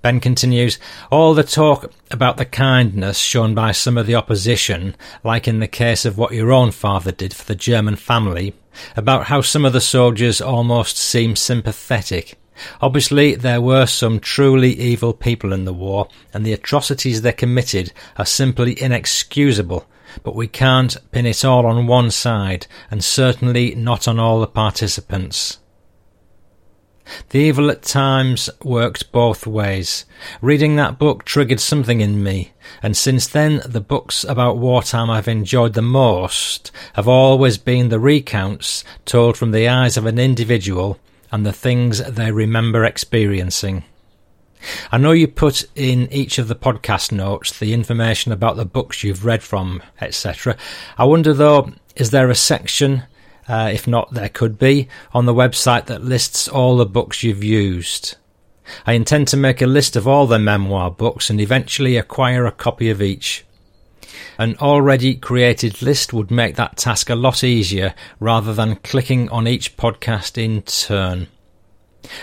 Ben 0.03 0.21
continues, 0.21 0.79
all 1.11 1.35
the 1.35 1.43
talk 1.43 1.90
about 2.11 2.37
the 2.37 2.45
kindness 2.45 3.19
shown 3.19 3.55
by 3.55 3.73
some 3.73 3.97
of 3.97 4.07
the 4.07 4.14
opposition, 4.14 4.95
like 5.23 5.49
in 5.49 5.61
the 5.61 5.69
case 5.69 6.05
of 6.05 6.19
what 6.19 6.35
your 6.35 6.53
own 6.53 6.71
father 6.71 7.12
did 7.12 7.33
for 7.33 7.45
the 7.45 7.55
German 7.55 7.97
family, 7.97 8.55
about 8.97 9.27
how 9.27 9.40
some 9.40 9.64
of 9.64 9.73
the 9.73 9.81
soldiers 9.81 10.40
almost 10.40 10.97
seem 10.97 11.35
sympathetic. 11.35 12.38
Obviously, 12.81 13.35
there 13.35 13.61
were 13.61 13.87
some 13.87 14.21
truly 14.21 14.73
evil 14.73 15.12
people 15.12 15.53
in 15.53 15.64
the 15.64 15.73
war, 15.73 16.09
and 16.33 16.45
the 16.45 16.53
atrocities 16.53 17.23
they 17.23 17.33
committed 17.33 17.93
are 18.17 18.27
simply 18.27 18.81
inexcusable, 18.81 19.87
but 20.23 20.37
we 20.37 20.47
can't 20.47 20.97
pin 21.11 21.27
it 21.27 21.45
all 21.45 21.67
on 21.67 21.87
one 21.87 22.11
side, 22.11 22.67
and 22.90 23.03
certainly 23.03 23.75
not 23.75 24.07
on 24.07 24.19
all 24.19 24.40
the 24.40 24.47
participants. 24.47 25.59
The 27.31 27.40
evil 27.40 27.71
at 27.71 27.83
times 27.83 28.49
worked 28.62 29.12
both 29.12 29.47
ways. 29.47 30.07
Reading 30.40 30.77
that 30.77 30.99
book 30.99 31.25
triggered 31.25 31.61
something 31.61 32.01
in 32.01 32.23
me, 32.23 32.53
and 32.83 32.97
since 32.97 33.27
then 33.27 33.61
the 33.67 33.81
books 33.81 34.25
about 34.25 34.57
wartime 34.57 35.11
I've 35.11 35.29
enjoyed 35.29 35.75
the 35.75 35.83
most 35.83 36.73
have 36.95 37.07
always 37.07 37.59
been 37.59 37.90
the 37.90 38.01
recounts 38.01 38.85
told 39.05 39.37
from 39.37 39.51
the 39.51 39.69
eyes 39.69 39.99
of 39.99 40.07
an 40.07 40.19
individual 40.19 40.99
and 41.35 41.44
the 41.44 41.53
things 41.53 41.99
they 41.99 42.31
remember 42.31 42.85
experiencing. 42.85 43.83
I 44.92 44.99
know 44.99 45.11
you 45.11 45.27
put 45.27 45.66
in 45.75 46.11
each 46.12 46.38
of 46.38 46.47
the 46.47 46.55
podcast 46.55 47.11
notes 47.11 47.59
the 47.59 47.75
information 47.75 48.31
about 48.31 48.57
the 48.57 48.64
books 48.64 49.03
you've 49.03 49.25
read 49.25 49.42
from, 49.42 49.83
etc. 50.01 50.57
I 50.97 51.05
wonder 51.05 51.35
though, 51.35 51.73
is 51.97 52.11
there 52.11 52.31
a 52.31 52.37
section 52.37 53.03
uh, 53.49 53.70
if 53.73 53.87
not, 53.87 54.14
there 54.14 54.29
could 54.29 54.59
be, 54.59 54.88
on 55.12 55.27
the 55.27 55.35
website 55.35 55.87
that 55.87 56.05
lists 56.05 56.49
all 56.49 56.77
the 56.77 56.87
books 56.87 57.23
you've 57.23 57.44
used. 57.44 58.16
I 58.87 58.92
intend 58.92 59.29
to 59.29 59.37
make 59.37 59.61
a 59.61 59.66
list 59.66 59.97
of 59.97 60.09
all 60.09 60.27
the 60.27 60.38
memoir 60.38 60.90
books 60.90 61.29
and 61.29 61.40
eventually 61.40 61.97
acquire 61.97 62.47
a 62.47 62.53
copy 62.53 62.88
of 62.88 63.03
each. 63.03 63.44
An 64.38 64.57
already 64.57 65.14
created 65.14 65.83
list 65.83 66.12
would 66.12 66.31
make 66.31 66.57
that 66.57 66.77
task 66.77 67.11
a 67.11 67.14
lot 67.14 67.45
easier 67.45 67.95
rather 68.21 68.53
than 68.53 68.77
clicking 68.77 69.29
on 69.31 69.47
each 69.47 69.77
podcast 69.77 70.37
in 70.43 70.62
turn. 70.62 71.29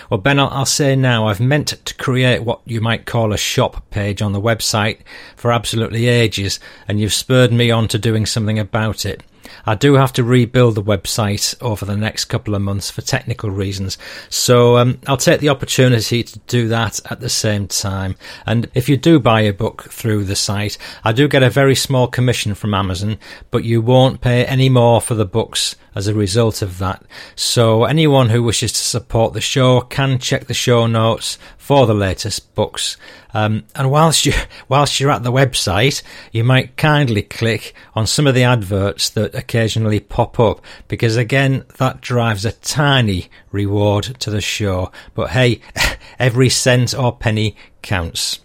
Well, 0.08 0.20
Ben, 0.20 0.38
I'll, 0.38 0.66
say 0.66 0.94
now, 0.94 1.26
I've 1.26 1.40
meant 1.40 1.68
to 1.84 1.94
create 1.94 2.44
what 2.44 2.60
you 2.64 2.80
might 2.80 3.06
call 3.06 3.32
a 3.32 3.38
shop 3.38 3.90
page 3.90 4.22
on 4.22 4.32
the 4.32 4.40
website 4.40 4.98
for 5.36 5.52
absolutely 5.52 6.06
ages, 6.06 6.60
and 6.86 7.00
you've 7.00 7.12
spurred 7.12 7.52
me 7.52 7.70
on 7.70 7.88
to 7.88 7.98
doing 7.98 8.26
something 8.26 8.58
about 8.58 9.04
it. 9.04 9.22
I 9.66 9.74
do 9.74 9.94
have 9.94 10.12
to 10.14 10.24
rebuild 10.24 10.74
the 10.74 10.82
website 10.82 11.54
over 11.60 11.84
the 11.84 11.96
next 11.96 12.26
couple 12.26 12.54
of 12.54 12.62
months 12.62 12.90
for 12.90 13.02
technical 13.02 13.50
reasons. 13.50 13.98
So 14.28 14.78
um, 14.78 15.00
I'll 15.06 15.16
take 15.16 15.40
the 15.40 15.48
opportunity 15.48 16.22
to 16.22 16.38
do 16.40 16.68
that 16.68 17.00
at 17.10 17.20
the 17.20 17.28
same 17.28 17.68
time. 17.68 18.16
And 18.46 18.70
if 18.74 18.88
you 18.88 18.96
do 18.96 19.18
buy 19.18 19.42
a 19.42 19.52
book 19.52 19.84
through 19.84 20.24
the 20.24 20.36
site, 20.36 20.78
I 21.04 21.12
do 21.12 21.28
get 21.28 21.42
a 21.42 21.50
very 21.50 21.74
small 21.74 22.06
commission 22.06 22.54
from 22.54 22.74
Amazon, 22.74 23.18
but 23.50 23.64
you 23.64 23.80
won't 23.80 24.20
pay 24.20 24.44
any 24.44 24.68
more 24.68 25.00
for 25.00 25.14
the 25.14 25.24
books 25.24 25.76
as 25.94 26.06
a 26.06 26.14
result 26.14 26.62
of 26.62 26.78
that. 26.78 27.04
So 27.36 27.84
anyone 27.84 28.30
who 28.30 28.42
wishes 28.42 28.72
to 28.72 28.78
support 28.78 29.34
the 29.34 29.40
show 29.40 29.82
can 29.82 30.18
check 30.18 30.46
the 30.46 30.54
show 30.54 30.86
notes 30.86 31.38
for 31.72 31.86
the 31.86 31.94
latest 31.94 32.54
books. 32.54 32.98
Um, 33.32 33.64
and 33.74 33.90
whilst 33.90 34.26
you 34.26 34.34
whilst 34.68 35.00
you're 35.00 35.10
at 35.10 35.22
the 35.22 35.32
website, 35.32 36.02
you 36.30 36.44
might 36.44 36.76
kindly 36.76 37.22
click 37.22 37.72
on 37.94 38.06
some 38.06 38.26
of 38.26 38.34
the 38.34 38.44
adverts 38.44 39.08
that 39.08 39.34
occasionally 39.34 39.98
pop 39.98 40.38
up 40.38 40.62
because 40.86 41.16
again 41.16 41.64
that 41.78 42.02
drives 42.02 42.44
a 42.44 42.52
tiny 42.52 43.30
reward 43.52 44.04
to 44.18 44.28
the 44.28 44.42
show. 44.42 44.92
But 45.14 45.30
hey, 45.30 45.60
every 46.18 46.50
cent 46.50 46.92
or 46.94 47.16
penny 47.16 47.56
counts. 47.80 48.40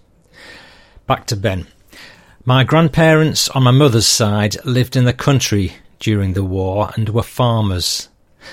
Back 1.05 1.25
to 1.25 1.35
Ben. 1.35 1.67
My 2.45 2.63
grandparents 2.63 3.49
on 3.49 3.63
my 3.63 3.71
mother's 3.71 4.07
side 4.07 4.55
lived 4.63 4.95
in 4.95 5.03
the 5.03 5.11
country 5.11 5.73
during 5.99 6.31
the 6.31 6.45
war 6.45 6.91
and 6.95 7.09
were 7.09 7.23
farmers. 7.23 8.07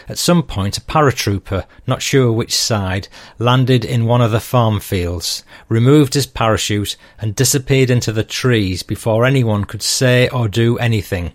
At 0.08 0.18
some 0.18 0.42
point, 0.42 0.78
a 0.78 0.80
paratrooper, 0.80 1.64
not 1.86 2.02
sure 2.02 2.32
which 2.32 2.54
side, 2.54 3.08
landed 3.38 3.84
in 3.84 4.06
one 4.06 4.20
of 4.20 4.30
the 4.30 4.40
farm 4.40 4.80
fields, 4.80 5.44
removed 5.68 6.14
his 6.14 6.26
parachute, 6.26 6.96
and 7.18 7.34
disappeared 7.34 7.90
into 7.90 8.12
the 8.12 8.24
trees 8.24 8.82
before 8.82 9.24
anyone 9.24 9.64
could 9.64 9.82
say 9.82 10.28
or 10.28 10.48
do 10.48 10.78
anything. 10.78 11.32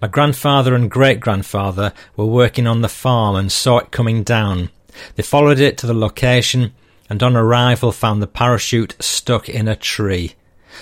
My 0.00 0.08
grandfather 0.08 0.74
and 0.74 0.90
great 0.90 1.20
grandfather 1.20 1.92
were 2.16 2.26
working 2.26 2.66
on 2.66 2.82
the 2.82 2.88
farm 2.88 3.36
and 3.36 3.50
saw 3.50 3.78
it 3.78 3.90
coming 3.90 4.22
down. 4.22 4.70
They 5.16 5.22
followed 5.22 5.58
it 5.58 5.78
to 5.78 5.86
the 5.86 5.94
location 5.94 6.72
and 7.08 7.22
on 7.22 7.36
arrival 7.36 7.92
found 7.92 8.22
the 8.22 8.26
parachute 8.26 8.94
stuck 9.00 9.48
in 9.48 9.68
a 9.68 9.76
tree. 9.76 10.34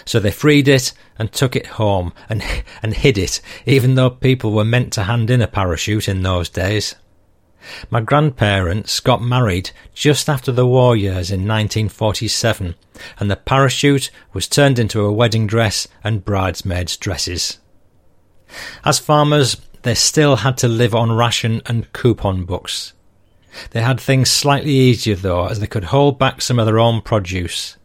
So 0.04 0.20
they 0.20 0.30
freed 0.30 0.68
it 0.68 0.92
and 1.18 1.32
took 1.32 1.56
it 1.56 1.66
home 1.66 2.12
and, 2.28 2.42
and 2.82 2.94
hid 2.94 3.18
it, 3.18 3.40
even 3.66 3.94
though 3.94 4.10
people 4.10 4.52
were 4.52 4.64
meant 4.64 4.92
to 4.94 5.04
hand 5.04 5.30
in 5.30 5.42
a 5.42 5.48
parachute 5.48 6.08
in 6.08 6.22
those 6.22 6.48
days. 6.48 6.94
My 7.90 8.00
grandparents 8.00 9.00
got 9.00 9.22
married 9.22 9.70
just 9.94 10.28
after 10.28 10.52
the 10.52 10.66
war 10.66 10.96
years 10.96 11.30
in 11.30 11.40
1947, 11.40 12.74
and 13.18 13.30
the 13.30 13.36
parachute 13.36 14.10
was 14.32 14.48
turned 14.48 14.78
into 14.78 15.02
a 15.02 15.12
wedding 15.12 15.46
dress 15.46 15.86
and 16.02 16.24
bridesmaids' 16.24 16.96
dresses. 16.96 17.58
As 18.84 18.98
farmers, 18.98 19.56
they 19.82 19.94
still 19.94 20.36
had 20.36 20.56
to 20.58 20.68
live 20.68 20.94
on 20.94 21.12
ration 21.12 21.62
and 21.66 21.92
coupon 21.92 22.44
books. 22.44 22.92
They 23.70 23.82
had 23.82 24.00
things 24.00 24.30
slightly 24.30 24.72
easier 24.72 25.16
though, 25.16 25.46
as 25.46 25.60
they 25.60 25.66
could 25.66 25.84
hold 25.84 26.18
back 26.18 26.40
some 26.40 26.58
of 26.58 26.66
their 26.66 26.78
own 26.78 27.00
produce. 27.00 27.76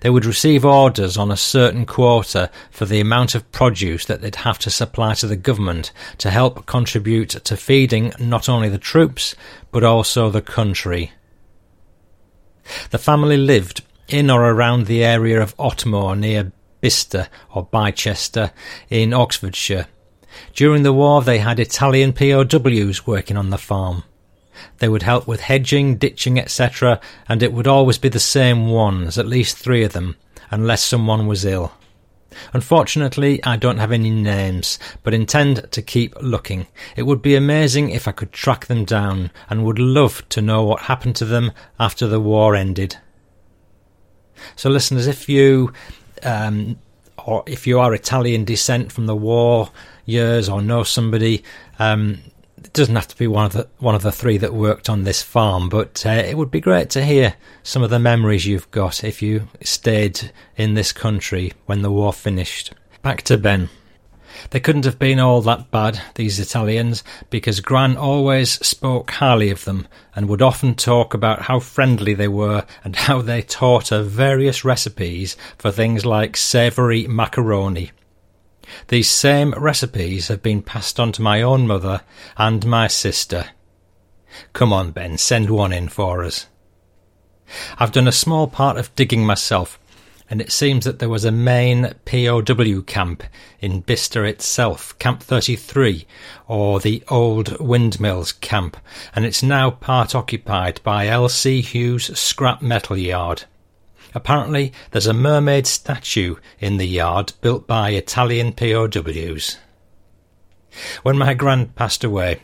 They 0.00 0.10
would 0.10 0.24
receive 0.24 0.64
orders 0.64 1.16
on 1.16 1.30
a 1.30 1.36
certain 1.36 1.86
quota 1.86 2.50
for 2.70 2.84
the 2.84 3.00
amount 3.00 3.34
of 3.34 3.50
produce 3.52 4.06
that 4.06 4.20
they'd 4.20 4.36
have 4.36 4.58
to 4.60 4.70
supply 4.70 5.14
to 5.14 5.26
the 5.26 5.36
government 5.36 5.92
to 6.18 6.30
help 6.30 6.66
contribute 6.66 7.30
to 7.30 7.56
feeding 7.56 8.12
not 8.18 8.48
only 8.48 8.68
the 8.68 8.78
troops, 8.78 9.34
but 9.70 9.84
also 9.84 10.30
the 10.30 10.42
country. 10.42 11.12
The 12.90 12.98
family 12.98 13.36
lived 13.36 13.82
in 14.08 14.30
or 14.30 14.44
around 14.44 14.86
the 14.86 15.04
area 15.04 15.40
of 15.40 15.56
Otmoor 15.56 16.18
near 16.18 16.52
Bicester 16.80 17.28
or 17.54 17.64
Bicester 17.64 18.52
in 18.88 19.12
Oxfordshire. 19.12 19.86
During 20.54 20.82
the 20.82 20.92
war, 20.92 21.22
they 21.22 21.38
had 21.38 21.58
Italian 21.58 22.12
POWs 22.12 23.06
working 23.06 23.36
on 23.36 23.50
the 23.50 23.58
farm. 23.58 24.04
They 24.78 24.88
would 24.88 25.02
help 25.02 25.26
with 25.26 25.40
hedging, 25.40 25.96
ditching, 25.96 26.38
etc., 26.38 27.00
and 27.28 27.42
it 27.42 27.52
would 27.52 27.66
always 27.66 27.98
be 27.98 28.08
the 28.08 28.20
same 28.20 28.68
ones, 28.68 29.18
at 29.18 29.26
least 29.26 29.56
three 29.56 29.84
of 29.84 29.92
them, 29.92 30.16
unless 30.50 30.82
someone 30.82 31.26
was 31.26 31.44
ill. 31.44 31.72
Unfortunately, 32.52 33.42
I 33.44 33.56
don't 33.56 33.78
have 33.78 33.92
any 33.92 34.10
names, 34.10 34.78
but 35.02 35.14
intend 35.14 35.70
to 35.72 35.82
keep 35.82 36.14
looking. 36.20 36.66
It 36.96 37.02
would 37.02 37.22
be 37.22 37.34
amazing 37.34 37.90
if 37.90 38.06
I 38.06 38.12
could 38.12 38.32
track 38.32 38.66
them 38.66 38.84
down, 38.84 39.30
and 39.48 39.64
would 39.64 39.78
love 39.78 40.28
to 40.30 40.42
know 40.42 40.62
what 40.62 40.82
happened 40.82 41.16
to 41.16 41.24
them 41.24 41.52
after 41.78 42.06
the 42.06 42.20
war 42.20 42.54
ended. 42.54 42.96
So, 44.56 44.70
listeners, 44.70 45.06
if 45.06 45.28
you 45.28 45.72
um, 46.22 46.78
or 47.26 47.42
if 47.46 47.66
you 47.66 47.78
are 47.80 47.94
Italian 47.94 48.44
descent 48.44 48.92
from 48.92 49.06
the 49.06 49.16
war 49.16 49.70
years 50.04 50.48
or 50.48 50.62
know 50.62 50.82
somebody, 50.82 51.44
um, 51.78 52.18
it 52.64 52.72
doesn't 52.72 52.94
have 52.94 53.08
to 53.08 53.16
be 53.16 53.26
one 53.26 53.46
of 53.46 53.52
the 53.52 53.68
one 53.78 53.94
of 53.94 54.02
the 54.02 54.12
three 54.12 54.36
that 54.38 54.54
worked 54.54 54.88
on 54.88 55.04
this 55.04 55.22
farm, 55.22 55.68
but 55.68 56.04
uh, 56.06 56.10
it 56.10 56.36
would 56.36 56.50
be 56.50 56.60
great 56.60 56.90
to 56.90 57.04
hear 57.04 57.34
some 57.62 57.82
of 57.82 57.90
the 57.90 57.98
memories 57.98 58.46
you've 58.46 58.70
got 58.70 59.02
if 59.02 59.22
you 59.22 59.48
stayed 59.62 60.30
in 60.56 60.74
this 60.74 60.92
country 60.92 61.52
when 61.66 61.82
the 61.82 61.90
war 61.90 62.12
finished. 62.12 62.72
Back 63.02 63.22
to 63.22 63.38
Ben. 63.38 63.70
They 64.50 64.60
couldn't 64.60 64.84
have 64.84 64.98
been 64.98 65.18
all 65.18 65.42
that 65.42 65.70
bad, 65.70 66.00
these 66.14 66.38
Italians, 66.38 67.02
because 67.30 67.60
Gran 67.60 67.96
always 67.96 68.52
spoke 68.64 69.10
highly 69.10 69.50
of 69.50 69.64
them 69.64 69.88
and 70.14 70.28
would 70.28 70.40
often 70.40 70.74
talk 70.74 71.12
about 71.12 71.42
how 71.42 71.58
friendly 71.58 72.14
they 72.14 72.28
were 72.28 72.64
and 72.84 72.94
how 72.94 73.22
they 73.22 73.42
taught 73.42 73.88
her 73.88 74.02
various 74.02 74.64
recipes 74.64 75.36
for 75.58 75.70
things 75.70 76.06
like 76.06 76.36
savoury 76.36 77.06
macaroni 77.06 77.90
these 78.88 79.08
same 79.08 79.52
recipes 79.52 80.28
have 80.28 80.42
been 80.42 80.62
passed 80.62 81.00
on 81.00 81.12
to 81.12 81.22
my 81.22 81.42
own 81.42 81.66
mother 81.66 82.02
and 82.36 82.64
my 82.66 82.86
sister. 82.86 83.50
Come 84.52 84.72
on, 84.72 84.92
Ben, 84.92 85.18
send 85.18 85.50
one 85.50 85.72
in 85.72 85.88
for 85.88 86.24
us. 86.24 86.46
I've 87.78 87.92
done 87.92 88.06
a 88.06 88.12
small 88.12 88.46
part 88.46 88.76
of 88.76 88.94
digging 88.94 89.26
myself, 89.26 89.78
and 90.28 90.40
it 90.40 90.52
seems 90.52 90.84
that 90.84 91.00
there 91.00 91.08
was 91.08 91.24
a 91.24 91.32
main 91.32 91.94
POW 92.04 92.82
camp 92.82 93.24
in 93.60 93.80
Bicester 93.80 94.24
itself, 94.24 94.96
Camp 95.00 95.22
33, 95.22 96.06
or 96.46 96.78
the 96.78 97.02
Old 97.08 97.58
Windmills 97.58 98.32
Camp, 98.32 98.76
and 99.14 99.24
it's 99.24 99.42
now 99.42 99.70
part 99.70 100.14
occupied 100.14 100.80
by 100.84 101.08
L.C. 101.08 101.60
Hughes 101.60 102.16
Scrap 102.16 102.62
Metal 102.62 102.96
Yard. 102.96 103.44
Apparently, 104.14 104.72
there's 104.90 105.06
a 105.06 105.12
mermaid 105.12 105.66
statue 105.66 106.36
in 106.58 106.76
the 106.76 106.86
yard 106.86 107.32
built 107.40 107.66
by 107.66 107.90
Italian 107.90 108.52
POWs. 108.52 109.58
When 111.02 111.18
my 111.18 111.34
grand 111.34 111.74
passed 111.74 112.04
away, 112.04 112.40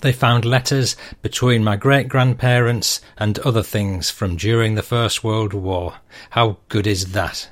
they 0.00 0.12
found 0.12 0.44
letters 0.44 0.96
between 1.22 1.64
my 1.64 1.76
great 1.76 2.08
grandparents 2.08 3.00
and 3.16 3.38
other 3.40 3.62
things 3.62 4.10
from 4.10 4.36
during 4.36 4.74
the 4.74 4.82
First 4.82 5.24
World 5.24 5.54
War. 5.54 5.94
How 6.30 6.58
good 6.68 6.86
is 6.86 7.12
that? 7.12 7.50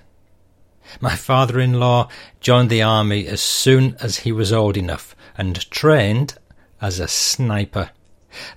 My 1.00 1.16
father 1.16 1.58
in 1.58 1.80
law 1.80 2.08
joined 2.40 2.70
the 2.70 2.82
army 2.82 3.26
as 3.26 3.40
soon 3.40 3.96
as 4.00 4.18
he 4.18 4.32
was 4.32 4.52
old 4.52 4.76
enough 4.76 5.16
and 5.36 5.68
trained 5.70 6.36
as 6.80 7.00
a 7.00 7.08
sniper. 7.08 7.90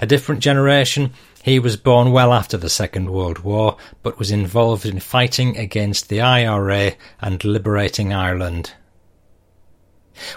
A 0.02 0.06
different 0.06 0.42
generation 0.42 1.14
he 1.48 1.60
was 1.60 1.78
born 1.78 2.12
well 2.12 2.34
after 2.34 2.58
the 2.58 2.70
Second 2.70 3.10
World 3.10 3.40
War, 3.40 3.78
but 4.04 4.20
was 4.20 4.32
involved 4.32 4.86
in 4.86 5.00
fighting 5.00 5.56
against 5.56 6.10
the 6.10 6.20
IRA 6.20 6.98
and 7.22 7.42
liberating 7.42 8.12
Ireland. 8.12 8.74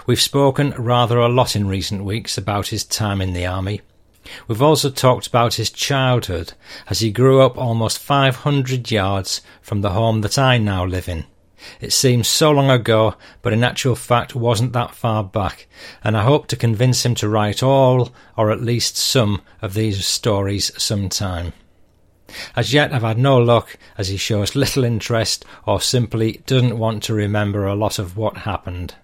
We've 0.05 0.21
spoken 0.21 0.73
rather 0.77 1.17
a 1.17 1.27
lot 1.27 1.53
in 1.53 1.67
recent 1.67 2.05
weeks 2.05 2.37
about 2.37 2.69
his 2.69 2.85
time 2.85 3.19
in 3.19 3.33
the 3.33 3.45
army. 3.45 3.81
We've 4.47 4.61
also 4.61 4.89
talked 4.89 5.27
about 5.27 5.55
his 5.55 5.69
childhood, 5.69 6.53
as 6.87 7.01
he 7.01 7.11
grew 7.11 7.41
up 7.41 7.57
almost 7.57 7.99
500 7.99 8.89
yards 8.89 9.41
from 9.61 9.81
the 9.81 9.89
home 9.89 10.21
that 10.21 10.39
I 10.39 10.59
now 10.59 10.85
live 10.85 11.09
in. 11.09 11.25
It 11.79 11.93
seems 11.93 12.27
so 12.27 12.51
long 12.51 12.69
ago, 12.69 13.15
but 13.41 13.53
in 13.53 13.63
actual 13.63 13.95
fact 13.95 14.35
wasn't 14.35 14.73
that 14.73 14.95
far 14.95 15.23
back, 15.23 15.67
and 16.03 16.17
I 16.17 16.23
hope 16.23 16.47
to 16.47 16.55
convince 16.55 17.05
him 17.05 17.15
to 17.15 17.29
write 17.29 17.61
all, 17.61 18.11
or 18.37 18.51
at 18.51 18.61
least 18.61 18.97
some, 18.97 19.41
of 19.61 19.73
these 19.73 20.05
stories 20.05 20.71
sometime. 20.81 21.53
As 22.55 22.73
yet 22.73 22.93
I've 22.93 23.01
had 23.01 23.17
no 23.17 23.37
luck, 23.37 23.77
as 23.97 24.07
he 24.07 24.17
shows 24.17 24.55
little 24.55 24.83
interest 24.83 25.45
or 25.65 25.81
simply 25.81 26.41
doesn't 26.45 26.77
want 26.77 27.03
to 27.03 27.13
remember 27.13 27.65
a 27.65 27.75
lot 27.75 27.99
of 27.99 28.17
what 28.17 28.37
happened. 28.37 28.95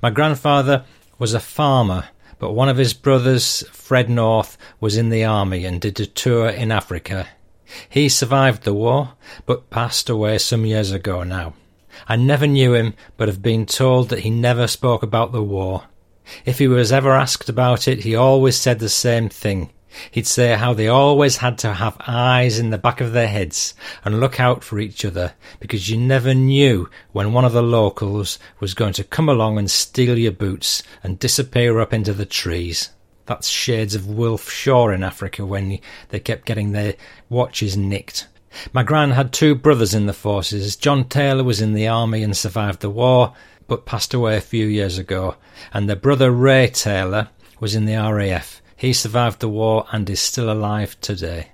My 0.00 0.10
grandfather 0.10 0.84
was 1.18 1.34
a 1.34 1.40
farmer, 1.40 2.08
but 2.38 2.52
one 2.52 2.68
of 2.68 2.76
his 2.76 2.94
brothers, 2.94 3.64
Fred 3.70 4.08
North, 4.08 4.56
was 4.80 4.96
in 4.96 5.08
the 5.10 5.24
army 5.24 5.64
and 5.64 5.80
did 5.80 6.00
a 6.00 6.06
tour 6.06 6.48
in 6.48 6.72
Africa. 6.72 7.28
He 7.88 8.08
survived 8.08 8.62
the 8.62 8.74
war, 8.74 9.14
but 9.46 9.70
passed 9.70 10.08
away 10.08 10.38
some 10.38 10.66
years 10.66 10.92
ago 10.92 11.22
now. 11.22 11.54
I 12.08 12.16
never 12.16 12.46
knew 12.46 12.74
him, 12.74 12.94
but 13.16 13.28
have 13.28 13.42
been 13.42 13.66
told 13.66 14.08
that 14.08 14.20
he 14.20 14.30
never 14.30 14.66
spoke 14.66 15.02
about 15.02 15.32
the 15.32 15.42
war. 15.42 15.84
If 16.44 16.58
he 16.58 16.68
was 16.68 16.92
ever 16.92 17.12
asked 17.12 17.48
about 17.48 17.86
it, 17.86 18.04
he 18.04 18.14
always 18.16 18.56
said 18.56 18.78
the 18.78 18.88
same 18.88 19.28
thing. 19.28 19.70
He'd 20.10 20.26
say 20.26 20.54
how 20.56 20.74
they 20.74 20.88
always 20.88 21.36
had 21.36 21.56
to 21.58 21.74
have 21.74 21.96
eyes 22.06 22.58
in 22.58 22.70
the 22.70 22.78
back 22.78 23.00
of 23.00 23.12
their 23.12 23.28
heads 23.28 23.74
and 24.04 24.18
look 24.18 24.40
out 24.40 24.64
for 24.64 24.80
each 24.80 25.04
other 25.04 25.34
because 25.60 25.88
you 25.88 25.96
never 25.96 26.34
knew 26.34 26.90
when 27.12 27.32
one 27.32 27.44
of 27.44 27.52
the 27.52 27.62
locals 27.62 28.38
was 28.58 28.74
going 28.74 28.92
to 28.94 29.04
come 29.04 29.28
along 29.28 29.56
and 29.56 29.70
steal 29.70 30.18
your 30.18 30.32
boots 30.32 30.82
and 31.04 31.18
disappear 31.18 31.78
up 31.78 31.92
into 31.92 32.12
the 32.12 32.26
trees. 32.26 32.90
That's 33.26 33.48
shades 33.48 33.94
of 33.94 34.06
Wilf 34.06 34.50
Shaw 34.50 34.90
in 34.90 35.02
Africa 35.02 35.46
when 35.46 35.78
they 36.10 36.20
kept 36.20 36.44
getting 36.44 36.72
their 36.72 36.94
watches 37.28 37.76
nicked. 37.76 38.28
My 38.72 38.82
gran 38.82 39.12
had 39.12 39.32
two 39.32 39.54
brothers 39.54 39.94
in 39.94 40.06
the 40.06 40.12
forces. 40.12 40.76
John 40.76 41.08
Taylor 41.08 41.42
was 41.42 41.60
in 41.60 41.72
the 41.72 41.88
army 41.88 42.22
and 42.22 42.36
survived 42.36 42.80
the 42.80 42.90
war, 42.90 43.32
but 43.66 43.86
passed 43.86 44.14
away 44.14 44.36
a 44.36 44.42
few 44.42 44.66
years 44.66 44.98
ago. 44.98 45.36
And 45.72 45.88
their 45.88 45.96
brother 45.96 46.30
Ray 46.30 46.68
Taylor 46.68 47.30
was 47.58 47.74
in 47.74 47.86
the 47.86 47.96
RAF. 47.96 48.60
He 48.76 48.92
survived 48.92 49.40
the 49.40 49.48
war 49.48 49.86
and 49.90 50.08
is 50.10 50.20
still 50.20 50.50
alive 50.50 51.00
today. 51.00 51.48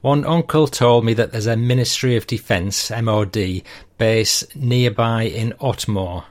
One 0.00 0.24
uncle 0.24 0.68
told 0.68 1.04
me 1.04 1.12
that 1.14 1.32
there's 1.32 1.46
a 1.46 1.56
Ministry 1.56 2.16
of 2.16 2.26
Defence, 2.26 2.90
MOD, 2.90 3.62
base 3.98 4.44
nearby 4.54 5.24
in 5.24 5.52
Otmoor. 5.60 6.24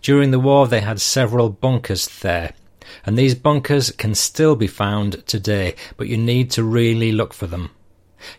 During 0.00 0.30
the 0.30 0.40
war, 0.40 0.66
they 0.66 0.80
had 0.80 1.00
several 1.00 1.50
bunkers 1.50 2.08
there 2.20 2.54
and 3.04 3.16
these 3.16 3.34
bunkers 3.34 3.90
can 3.90 4.14
still 4.14 4.56
be 4.56 4.66
found 4.66 5.26
today, 5.26 5.74
but 5.96 6.08
you 6.08 6.16
need 6.16 6.50
to 6.52 6.62
really 6.62 7.12
look 7.12 7.32
for 7.32 7.46
them. 7.46 7.70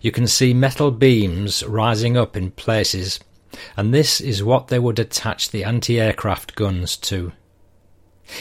You 0.01 0.11
can 0.11 0.27
see 0.27 0.53
metal 0.53 0.91
beams 0.91 1.63
rising 1.65 2.17
up 2.17 2.37
in 2.37 2.51
places, 2.51 3.19
and 3.75 3.93
this 3.93 4.21
is 4.21 4.43
what 4.43 4.67
they 4.67 4.79
would 4.79 4.99
attach 4.99 5.49
the 5.49 5.63
anti-aircraft 5.63 6.55
guns 6.55 6.97
to. 6.97 7.33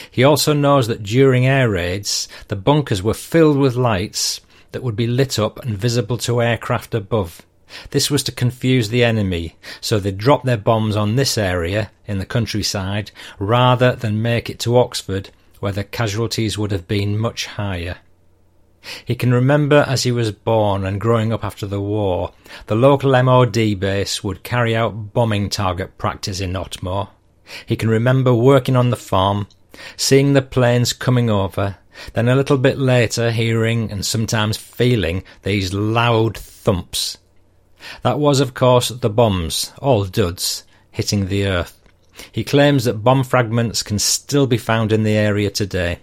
He 0.09 0.23
also 0.23 0.53
knows 0.53 0.87
that 0.87 1.03
during 1.03 1.45
air 1.45 1.69
raids, 1.69 2.27
the 2.47 2.55
bunkers 2.55 3.03
were 3.03 3.13
filled 3.13 3.57
with 3.57 3.75
lights 3.75 4.39
that 4.71 4.81
would 4.83 4.95
be 4.95 5.07
lit 5.07 5.37
up 5.37 5.59
and 5.59 5.77
visible 5.77 6.17
to 6.19 6.41
aircraft 6.41 6.95
above. 6.95 7.41
This 7.89 8.09
was 8.09 8.23
to 8.23 8.31
confuse 8.31 8.89
the 8.89 9.03
enemy, 9.03 9.55
so 9.81 9.99
they 9.99 10.11
dropped 10.11 10.45
their 10.45 10.57
bombs 10.57 10.95
on 10.95 11.15
this 11.15 11.37
area 11.37 11.91
in 12.05 12.19
the 12.19 12.25
countryside 12.25 13.11
rather 13.39 13.95
than 13.95 14.21
make 14.21 14.49
it 14.49 14.59
to 14.59 14.77
Oxford 14.77 15.29
where 15.63 15.71
the 15.71 15.83
casualties 15.85 16.57
would 16.57 16.71
have 16.71 16.89
been 16.89 17.17
much 17.17 17.45
higher. 17.45 17.95
He 19.05 19.15
can 19.15 19.33
remember 19.33 19.85
as 19.87 20.03
he 20.03 20.11
was 20.11 20.33
born 20.33 20.85
and 20.85 20.99
growing 20.99 21.31
up 21.31 21.41
after 21.41 21.65
the 21.65 21.79
war, 21.79 22.33
the 22.67 22.75
local 22.75 23.11
MOD 23.23 23.79
base 23.79 24.21
would 24.25 24.43
carry 24.43 24.75
out 24.75 25.13
bombing 25.13 25.49
target 25.49 25.97
practice 25.97 26.41
in 26.41 26.51
Otmoor. 26.51 27.07
He 27.65 27.77
can 27.77 27.87
remember 27.87 28.33
working 28.33 28.75
on 28.75 28.89
the 28.89 28.97
farm, 28.97 29.47
seeing 29.95 30.33
the 30.33 30.41
planes 30.41 30.91
coming 30.91 31.29
over, 31.29 31.77
then 32.11 32.27
a 32.27 32.35
little 32.35 32.57
bit 32.57 32.77
later 32.77 33.31
hearing 33.31 33.89
and 33.89 34.05
sometimes 34.05 34.57
feeling 34.57 35.23
these 35.43 35.73
loud 35.73 36.37
thumps. 36.37 37.19
That 38.01 38.19
was, 38.19 38.41
of 38.41 38.53
course, 38.53 38.89
the 38.89 39.09
bombs, 39.09 39.71
all 39.79 40.03
duds, 40.03 40.65
hitting 40.91 41.27
the 41.27 41.47
earth. 41.47 41.82
He 42.31 42.43
claims 42.43 42.85
that 42.85 43.03
bomb 43.03 43.23
fragments 43.23 43.83
can 43.83 43.99
still 43.99 44.47
be 44.47 44.57
found 44.57 44.91
in 44.91 45.03
the 45.03 45.13
area 45.13 45.49
today. 45.49 45.99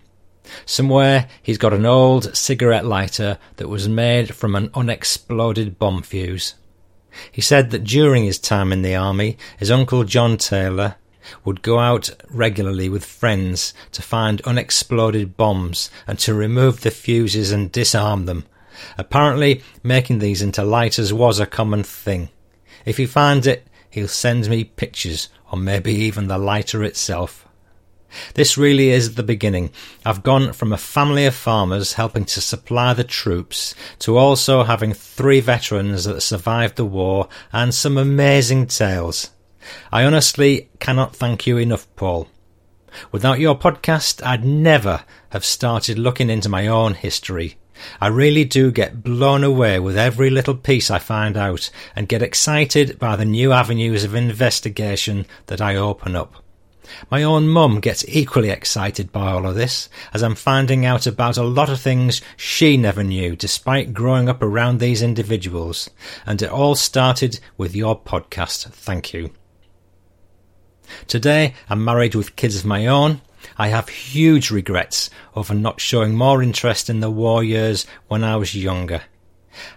Somewhere 0.67 1.29
he's 1.43 1.59
got 1.59 1.73
an 1.73 1.87
old 1.87 2.37
cigarette 2.37 2.85
lighter 2.85 3.39
that 3.57 3.69
was 3.69 3.89
made 3.89 4.35
from 4.35 4.55
an 4.55 4.71
unexploded 4.75 5.79
bomb 5.79 6.03
fuse. 6.03 6.55
He 7.31 7.41
said 7.41 7.71
that 7.71 7.85
during 7.85 8.25
his 8.25 8.39
time 8.39 8.73
in 8.73 8.83
the 8.83 8.95
army, 8.95 9.37
his 9.59 9.71
uncle 9.71 10.05
John 10.05 10.37
Taylor 10.37 10.97
would 11.45 11.63
go 11.63 11.79
out 11.79 12.11
regularly 12.31 12.89
with 12.89 13.05
friends 13.05 13.75
to 13.93 14.03
find 14.03 14.41
unexploded 14.43 15.37
bombs 15.37 15.91
and 16.07 16.19
to 16.21 16.35
remove 16.35 16.81
the 16.81 16.91
fuses 16.91 17.53
and 17.53 17.71
disarm 17.71 18.27
them. 18.27 18.45
Apparently, 18.97 19.63
making 19.83 20.19
these 20.19 20.43
into 20.43 20.63
lighters 20.63 21.13
was 21.13 21.39
a 21.39 21.47
common 21.47 21.83
thing. 21.83 22.31
If 22.85 22.97
he 22.97 23.07
finds 23.07 23.47
it, 23.47 23.67
he'll 23.91 24.09
send 24.09 24.49
me 24.49 24.65
pictures, 24.65 25.29
or 25.51 25.59
maybe 25.59 25.93
even 25.93 26.29
the 26.29 26.39
lighter 26.39 26.83
itself. 26.83 27.47
This 28.35 28.59
really 28.59 28.91
is 28.91 29.15
the 29.15 29.23
beginning. 29.23 29.71
I've 30.05 30.23
gone 30.23 30.53
from 30.53 30.73
a 30.73 30.77
family 30.79 31.27
of 31.27 31.35
farmers 31.35 31.93
helping 31.93 32.25
to 32.27 32.41
supply 32.41 32.93
the 32.93 33.05
troops 33.05 33.75
to 34.01 34.17
also 34.17 34.65
having 34.65 34.93
three 34.93 35.41
veterans 35.41 36.05
that 36.05 36.21
survived 36.21 36.77
the 36.77 36.85
war 36.85 37.29
and 37.53 37.73
some 37.73 37.97
amazing 37.97 38.67
tales. 38.67 39.31
I 39.93 40.05
honestly 40.05 40.71
cannot 40.81 41.15
thank 41.15 41.47
you 41.47 41.59
enough, 41.59 41.87
Paul. 41.95 42.29
Without 43.13 43.39
your 43.39 43.57
podcast, 43.57 44.25
I'd 44.27 44.45
never 44.45 45.05
have 45.31 45.45
started 45.45 45.99
looking 45.99 46.29
into 46.31 46.49
my 46.49 46.67
own 46.67 46.95
history. 46.95 47.57
I 48.01 48.09
really 48.09 48.45
do 48.45 48.71
get 48.71 49.03
blown 49.03 49.45
away 49.45 49.79
with 49.79 49.97
every 49.97 50.31
little 50.31 50.55
piece 50.55 50.91
I 50.91 50.99
find 50.99 51.37
out 51.37 51.71
and 51.97 52.09
get 52.09 52.23
excited 52.23 52.99
by 52.99 53.17
the 53.17 53.25
new 53.25 53.53
avenues 53.53 54.05
of 54.05 54.15
investigation 54.15 55.27
that 55.47 55.61
I 55.61 55.77
open 55.77 56.17
up. 56.17 56.43
My 57.11 57.23
own 57.23 57.49
mum 57.49 57.81
gets 57.81 58.05
equally 58.09 58.51
excited 58.51 59.13
by 59.13 59.31
all 59.31 59.47
of 59.47 59.55
this, 59.55 59.89
as 60.13 60.23
I'm 60.23 60.35
finding 60.35 60.85
out 60.85 61.07
about 61.07 61.37
a 61.37 61.43
lot 61.43 61.71
of 61.71 61.81
things 61.81 62.21
she 62.37 62.77
never 62.77 63.05
knew 63.05 63.37
despite 63.37 63.95
growing 63.95 64.29
up 64.29 64.43
around 64.43 64.79
these 64.79 65.03
individuals. 65.03 65.89
And 66.27 66.43
it 66.43 66.51
all 66.51 66.75
started 66.75 67.39
with 67.57 67.77
your 67.77 67.99
podcast. 67.99 68.71
Thank 68.73 69.13
you. 69.15 69.31
Today, 71.07 71.55
I'm 71.69 71.85
married 71.85 72.15
with 72.17 72.35
kids 72.37 72.57
of 72.57 72.65
my 72.65 72.87
own. 72.87 73.21
I 73.57 73.69
have 73.69 73.89
huge 73.89 74.51
regrets 74.51 75.11
over 75.35 75.55
not 75.55 75.81
showing 75.81 76.15
more 76.15 76.43
interest 76.43 76.91
in 76.91 77.01
the 77.01 77.11
war 77.11 77.43
years 77.43 77.87
when 78.09 78.25
I 78.25 78.37
was 78.37 78.55
younger. 78.55 79.03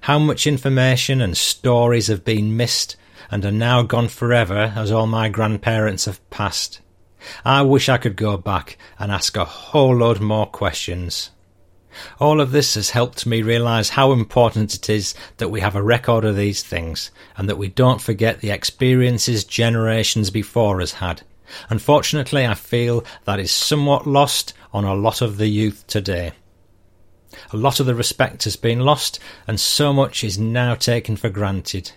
How 0.02 0.20
much 0.20 0.48
information 0.48 1.22
and 1.22 1.36
stories 1.38 2.08
have 2.08 2.24
been 2.24 2.58
missed 2.58 2.96
and 3.32 3.44
are 3.46 3.52
now 3.52 3.82
gone 3.82 4.08
forever 4.08 4.74
as 4.76 4.92
all 4.92 5.08
my 5.08 5.30
grandparents 5.30 6.06
have 6.06 6.30
passed. 6.30 6.82
I 7.44 7.62
wish 7.62 7.90
I 7.90 7.98
could 7.98 8.16
go 8.16 8.38
back 8.38 8.78
and 9.00 9.12
ask 9.12 9.36
a 9.38 9.46
whole 9.46 9.96
load 9.96 10.20
more 10.20 10.46
questions. 10.46 11.32
All 12.20 12.42
of 12.42 12.52
this 12.52 12.76
has 12.76 12.90
helped 12.90 13.26
me 13.26 13.42
realise 13.42 13.90
how 13.90 14.12
important 14.12 14.74
it 14.74 14.90
is 14.90 15.14
that 15.38 15.50
we 15.50 15.62
have 15.62 15.76
a 15.76 15.84
record 15.84 16.26
of 16.26 16.36
these 16.36 16.64
things 16.64 17.12
and 17.38 17.48
that 17.48 17.58
we 17.58 17.70
don't 17.70 18.02
forget 18.02 18.40
the 18.40 18.52
experiences 18.52 19.44
generations 19.44 20.30
before 20.30 20.82
us 20.82 20.94
had. 20.94 21.22
Unfortunately, 21.70 22.46
I 22.46 22.54
feel 22.54 23.04
that 23.26 23.40
is 23.40 23.52
somewhat 23.52 24.08
lost 24.08 24.54
on 24.74 24.84
a 24.84 24.96
lot 24.96 25.22
of 25.22 25.38
the 25.38 25.48
youth 25.48 25.86
today. 25.88 26.34
A 27.52 27.58
lot 27.58 27.80
of 27.80 27.86
the 27.86 27.96
respect 27.96 28.44
has 28.44 28.56
been 28.56 28.80
lost 28.80 29.20
and 29.48 29.60
so 29.60 29.92
much 29.92 30.24
is 30.24 30.38
now 30.38 30.76
taken 30.76 31.16
for 31.16 31.30
granted. 31.30 31.92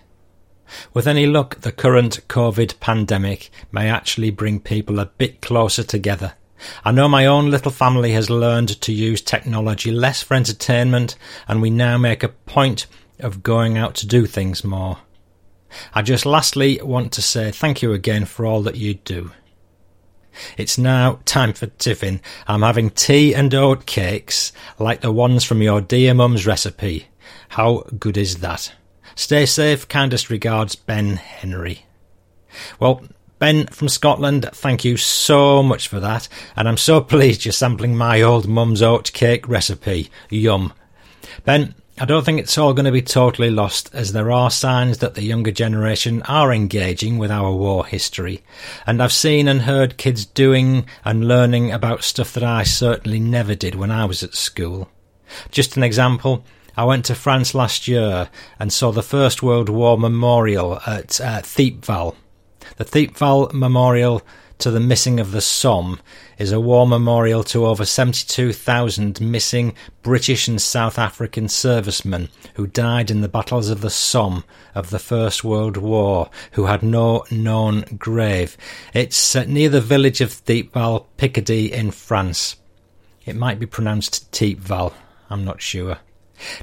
With 0.93 1.07
any 1.07 1.25
luck, 1.25 1.61
the 1.61 1.71
current 1.71 2.27
COVID 2.27 2.79
pandemic 2.79 3.49
may 3.71 3.89
actually 3.89 4.31
bring 4.31 4.59
people 4.59 4.99
a 4.99 5.05
bit 5.05 5.41
closer 5.41 5.83
together. 5.83 6.33
I 6.83 6.91
know 6.91 7.07
my 7.07 7.25
own 7.25 7.51
little 7.51 7.71
family 7.71 8.11
has 8.13 8.29
learned 8.29 8.81
to 8.81 8.91
use 8.91 9.21
technology 9.21 9.91
less 9.91 10.23
for 10.23 10.33
entertainment, 10.33 11.15
and 11.47 11.61
we 11.61 11.69
now 11.69 11.97
make 11.97 12.23
a 12.23 12.29
point 12.29 12.87
of 13.19 13.43
going 13.43 13.77
out 13.77 13.95
to 13.95 14.07
do 14.07 14.25
things 14.25 14.63
more. 14.63 14.97
I 15.93 16.01
just 16.01 16.25
lastly 16.25 16.79
want 16.81 17.11
to 17.13 17.21
say 17.21 17.51
thank 17.51 17.81
you 17.81 17.93
again 17.93 18.25
for 18.25 18.45
all 18.45 18.61
that 18.63 18.77
you 18.77 18.95
do. 18.95 19.31
It's 20.57 20.77
now 20.77 21.19
time 21.25 21.53
for 21.53 21.67
tiffin. 21.67 22.21
I'm 22.47 22.61
having 22.61 22.89
tea 22.89 23.33
and 23.33 23.53
oat 23.53 23.85
cakes 23.85 24.51
like 24.79 25.01
the 25.01 25.11
ones 25.11 25.43
from 25.43 25.61
your 25.61 25.81
dear 25.81 26.13
mum's 26.13 26.45
recipe. 26.45 27.07
How 27.49 27.83
good 27.97 28.17
is 28.17 28.37
that? 28.37 28.73
Stay 29.15 29.45
safe. 29.45 29.87
Kindest 29.87 30.29
regards, 30.29 30.75
Ben 30.75 31.15
Henry. 31.15 31.85
Well, 32.79 33.03
Ben 33.39 33.67
from 33.67 33.87
Scotland, 33.87 34.49
thank 34.51 34.83
you 34.83 34.97
so 34.97 35.61
much 35.61 35.87
for 35.87 35.99
that, 35.99 36.27
and 36.55 36.67
I'm 36.67 36.77
so 36.77 37.01
pleased 37.13 37.45
you're 37.45 37.51
sampling 37.51 37.95
my 37.95 38.21
old 38.21 38.47
mum's 38.47 38.81
oat 38.81 39.11
cake 39.13 39.47
recipe. 39.47 40.09
Yum. 40.29 40.73
Ben, 41.45 41.75
I 41.99 42.05
don't 42.05 42.23
think 42.23 42.39
it's 42.39 42.59
all 42.59 42.75
going 42.75 42.85
to 42.85 42.91
be 42.91 43.01
totally 43.01 43.49
lost, 43.49 43.89
as 43.91 44.13
there 44.13 44.31
are 44.31 44.51
signs 44.51 44.99
that 44.99 45.15
the 45.15 45.23
younger 45.23 45.49
generation 45.49 46.21
are 46.23 46.53
engaging 46.53 47.17
with 47.17 47.31
our 47.31 47.51
war 47.51 47.87
history, 47.87 48.43
and 48.85 49.01
I've 49.01 49.11
seen 49.11 49.47
and 49.47 49.63
heard 49.63 49.97
kids 49.97 50.23
doing 50.23 50.85
and 51.03 51.27
learning 51.27 51.71
about 51.71 52.03
stuff 52.03 52.33
that 52.33 52.43
I 52.43 52.61
certainly 52.61 53.19
never 53.19 53.55
did 53.55 53.73
when 53.73 53.89
I 53.89 54.05
was 54.05 54.21
at 54.21 54.35
school. 54.35 54.91
Just 55.49 55.75
an 55.75 55.81
example, 55.81 56.45
I 56.75 56.83
went 56.83 57.03
to 57.05 57.15
France 57.15 57.55
last 57.55 57.87
year 57.87 58.29
and 58.59 58.71
saw 58.71 58.91
the 58.91 59.01
First 59.01 59.41
World 59.41 59.67
War 59.67 59.97
Memorial 59.97 60.79
at 60.85 61.19
uh, 61.19 61.41
Thiepval. 61.41 62.15
The 62.75 62.85
Thiepval 62.85 63.53
Memorial 63.53 64.21
to 64.59 64.71
the 64.71 64.79
missing 64.79 65.19
of 65.19 65.31
the 65.31 65.41
Somme 65.41 65.99
is 66.37 66.51
a 66.51 66.59
war 66.59 66.87
memorial 66.87 67.43
to 67.45 67.65
over 67.65 67.85
72,000 67.85 69.21
missing 69.21 69.75
British 70.01 70.47
and 70.47 70.61
South 70.61 70.97
African 70.97 71.47
servicemen 71.47 72.29
who 72.55 72.67
died 72.67 73.11
in 73.11 73.21
the 73.21 73.27
battles 73.27 73.69
of 73.69 73.81
the 73.81 73.89
Somme 73.89 74.43
of 74.73 74.89
the 74.89 74.99
First 74.99 75.43
World 75.43 75.77
War, 75.77 76.29
who 76.53 76.65
had 76.65 76.83
no 76.83 77.23
known 77.29 77.81
grave. 77.97 78.57
It's 78.93 79.35
uh, 79.35 79.43
near 79.45 79.69
the 79.69 79.81
village 79.81 80.21
of 80.21 80.31
Thiepval, 80.31 81.05
Picardy 81.17 81.71
in 81.71 81.91
France. 81.91 82.55
It 83.25 83.35
might 83.35 83.59
be 83.59 83.65
pronounced 83.65 84.31
Thiepval, 84.31 84.93
I'm 85.29 85.43
not 85.43 85.61
sure. 85.61 85.99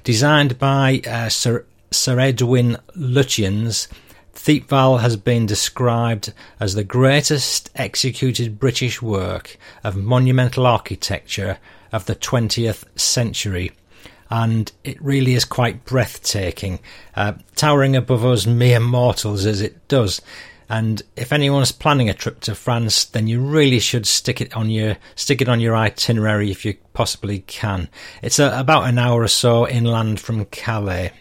Designed 0.03 0.59
by 0.59 1.01
uh, 1.07 1.29
Sir, 1.29 1.67
Sir 1.91 2.19
Edwin 2.19 2.79
Lutyens, 2.97 3.89
Thiepval 4.35 5.01
has 5.01 5.17
been 5.17 5.47
described 5.47 6.33
as 6.61 6.75
the 6.75 6.85
greatest 6.85 7.71
executed 7.75 8.59
British 8.59 9.01
work 9.01 9.57
of 9.83 9.97
monumental 9.97 10.67
architecture 10.67 11.59
of 11.93 12.07
the 12.07 12.17
20th 12.17 12.85
century. 12.99 13.73
And 14.31 14.71
it 14.83 15.01
really 15.01 15.35
is 15.35 15.45
quite 15.45 15.85
breathtaking, 15.85 16.81
uh, 17.15 17.35
towering 17.55 17.95
above 17.95 18.25
us 18.25 18.47
mere 18.47 18.81
mortals 18.81 19.47
as 19.47 19.61
it 19.61 19.87
does. 19.89 20.21
And 20.69 21.03
if 21.15 21.33
anyone's 21.33 21.73
planning 21.73 22.09
a 22.09 22.15
trip 22.15 22.41
to 22.41 22.55
France, 22.55 23.05
then 23.05 23.27
you 23.27 23.41
really 23.41 23.79
should 23.79 24.07
stick 24.07 24.41
it 24.41 24.57
on 24.57 24.71
your 24.71 24.97
stick 25.15 25.41
it 25.43 25.49
on 25.49 25.61
your 25.61 25.77
itinerary 25.77 26.51
if 26.51 26.65
you 26.65 26.77
possibly 26.95 27.41
can. 27.41 27.89
It's 28.23 28.39
a, 28.39 28.59
about 28.59 28.89
an 28.89 28.99
hour 28.99 29.23
or 29.23 29.29
so 29.29 29.69
inland 29.69 30.21
from 30.21 30.45
Calais. 30.47 31.13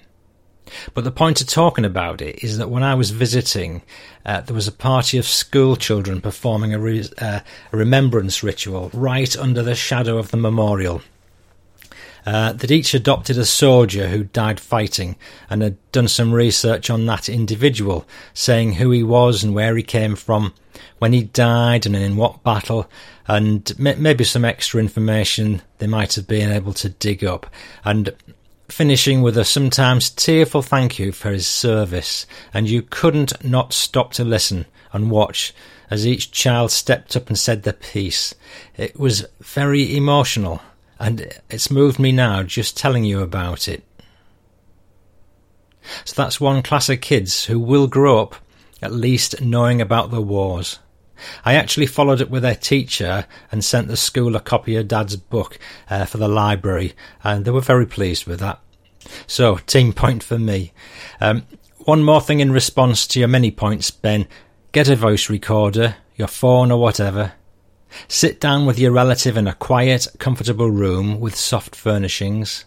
But 0.94 1.04
the 1.04 1.12
point 1.12 1.42
of 1.42 1.48
talking 1.48 1.86
about 1.86 2.22
it 2.22 2.44
is 2.44 2.58
that 2.58 2.70
when 2.70 2.84
I 2.84 2.96
was 2.96 3.12
visiting, 3.12 3.82
uh, 4.26 4.42
there 4.42 4.56
was 4.56 4.68
a 4.68 4.72
party 4.72 5.18
of 5.18 5.26
school 5.26 5.76
children 5.76 6.22
performing 6.22 6.74
a, 6.74 6.80
re- 6.80 7.10
uh, 7.20 7.40
a 7.72 7.78
remembrance 7.78 8.44
ritual 8.44 8.90
right 8.94 9.38
under 9.38 9.64
the 9.64 9.76
shadow 9.76 10.18
of 10.18 10.32
the 10.32 10.38
memorial. 10.38 11.02
Uh, 12.26 12.54
that 12.54 12.72
each 12.72 12.94
adopted 12.94 13.38
a 13.38 13.44
soldier 13.44 14.08
who 14.08 14.24
died 14.24 14.58
fighting 14.58 15.18
and 15.50 15.62
had 15.62 15.92
done 15.92 16.08
some 16.08 16.32
research 16.32 16.90
on 16.90 17.06
that 17.06 17.28
individual, 17.28 18.08
saying 18.34 18.74
who 18.74 18.92
he 18.92 19.04
was 19.04 19.44
and 19.44 19.54
where 19.54 19.76
he 19.76 19.84
came 19.84 20.16
from, 20.16 20.54
when 21.00 21.12
he 21.12 21.24
died 21.24 21.86
and 21.86 21.98
in 21.98 22.16
what 22.16 22.42
battle, 22.42 22.90
and 23.28 23.78
maybe 23.78 24.24
some 24.24 24.46
extra 24.46 24.80
information 24.80 25.62
they 25.80 25.88
might 25.88 26.14
have 26.16 26.26
been 26.26 26.50
able 26.50 26.72
to 26.72 26.88
dig 26.88 27.26
up. 27.26 27.46
And 27.84 28.14
finishing 28.74 29.22
with 29.22 29.38
a 29.38 29.46
sometimes 29.46 30.10
tearful 30.10 30.64
thank 30.64 30.98
you 30.98 31.12
for 31.12 31.32
his 31.32 31.46
service, 31.46 32.26
and 32.54 32.68
you 32.68 32.82
couldn't 32.82 33.44
not 33.46 33.72
stop 33.72 34.12
to 34.14 34.24
listen 34.24 34.66
and 34.92 35.12
watch 35.12 35.54
as 35.92 36.08
each 36.08 36.32
child 36.32 36.72
stepped 36.72 37.16
up 37.16 37.28
and 37.28 37.38
said 37.38 37.62
their 37.62 37.74
piece. 37.74 38.34
It 38.76 39.00
was 39.00 39.28
very 39.40 39.96
emotional 39.96 40.60
and 41.00 41.40
it's 41.50 41.70
moved 41.70 42.00
me 42.00 42.12
now 42.12 42.42
just 42.42 42.76
telling 42.76 43.04
you 43.04 43.22
about 43.22 43.68
it. 43.68 43.84
So 46.04 46.14
that's 46.16 46.42
one 46.42 46.64
class 46.64 46.90
of 46.90 47.02
kids 47.02 47.46
who 47.46 47.60
will 47.60 47.88
grow 47.88 48.22
up 48.22 48.36
at 48.82 48.92
least 48.92 49.40
knowing 49.40 49.82
about 49.82 50.10
the 50.10 50.22
wars. 50.22 50.80
I 51.46 51.54
actually 51.54 51.86
followed 51.86 52.22
up 52.22 52.30
with 52.30 52.42
their 52.42 52.56
teacher 52.56 53.28
and 53.52 53.64
sent 53.64 53.88
the 53.88 53.98
school 53.98 54.36
a 54.36 54.40
copy 54.40 54.76
of 54.78 54.88
Dad's 54.88 55.16
book 55.16 55.60
uh, 55.90 56.06
for 56.06 56.18
the 56.18 56.28
library, 56.28 56.94
and 57.24 57.46
they 57.46 57.52
were 57.52 57.62
very 57.62 57.86
pleased 57.86 58.26
with 58.26 58.40
that. 58.40 58.63
So, 59.28 59.58
team 59.58 59.94
point 59.94 60.24
for 60.24 60.40
me. 60.40 60.74
Um, 61.20 61.46
one 61.80 62.04
more 62.04 62.22
thing 62.22 62.40
in 62.40 62.52
response 62.52 63.06
to 63.08 63.20
your 63.20 63.28
many 63.28 63.52
points, 63.52 63.92
Ben. 63.92 64.28
Get 64.72 64.90
a 64.90 64.96
voice 64.96 65.30
recorder, 65.30 65.96
your 66.16 66.28
phone 66.28 66.72
or 66.72 66.80
whatever. 66.80 67.34
Sit 68.08 68.40
down 68.40 68.66
with 68.66 68.80
your 68.80 68.92
relative 68.92 69.38
in 69.38 69.48
a 69.48 69.54
quiet, 69.54 70.08
comfortable 70.18 70.72
room 70.72 71.20
with 71.20 71.36
soft 71.36 71.76
furnishings. 71.76 72.66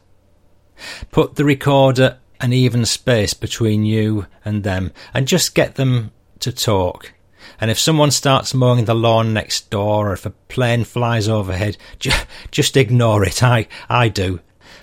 Put 1.10 1.36
the 1.36 1.44
recorder 1.44 2.18
an 2.40 2.52
even 2.52 2.84
space 2.84 3.34
between 3.34 3.84
you 3.84 4.26
and 4.44 4.62
them 4.62 4.92
and 5.14 5.26
just 5.26 5.54
get 5.54 5.76
them 5.76 6.12
to 6.40 6.52
talk. 6.52 7.12
And 7.60 7.70
if 7.70 7.78
someone 7.78 8.10
starts 8.10 8.54
mowing 8.54 8.84
the 8.84 8.94
lawn 8.94 9.32
next 9.32 9.70
door 9.70 10.10
or 10.10 10.12
if 10.12 10.26
a 10.26 10.30
plane 10.30 10.84
flies 10.84 11.28
overhead, 11.28 11.76
just 12.50 12.76
ignore 12.76 13.24
it. 13.24 13.42
I, 13.42 13.68
I 13.88 14.08
do. 14.08 14.40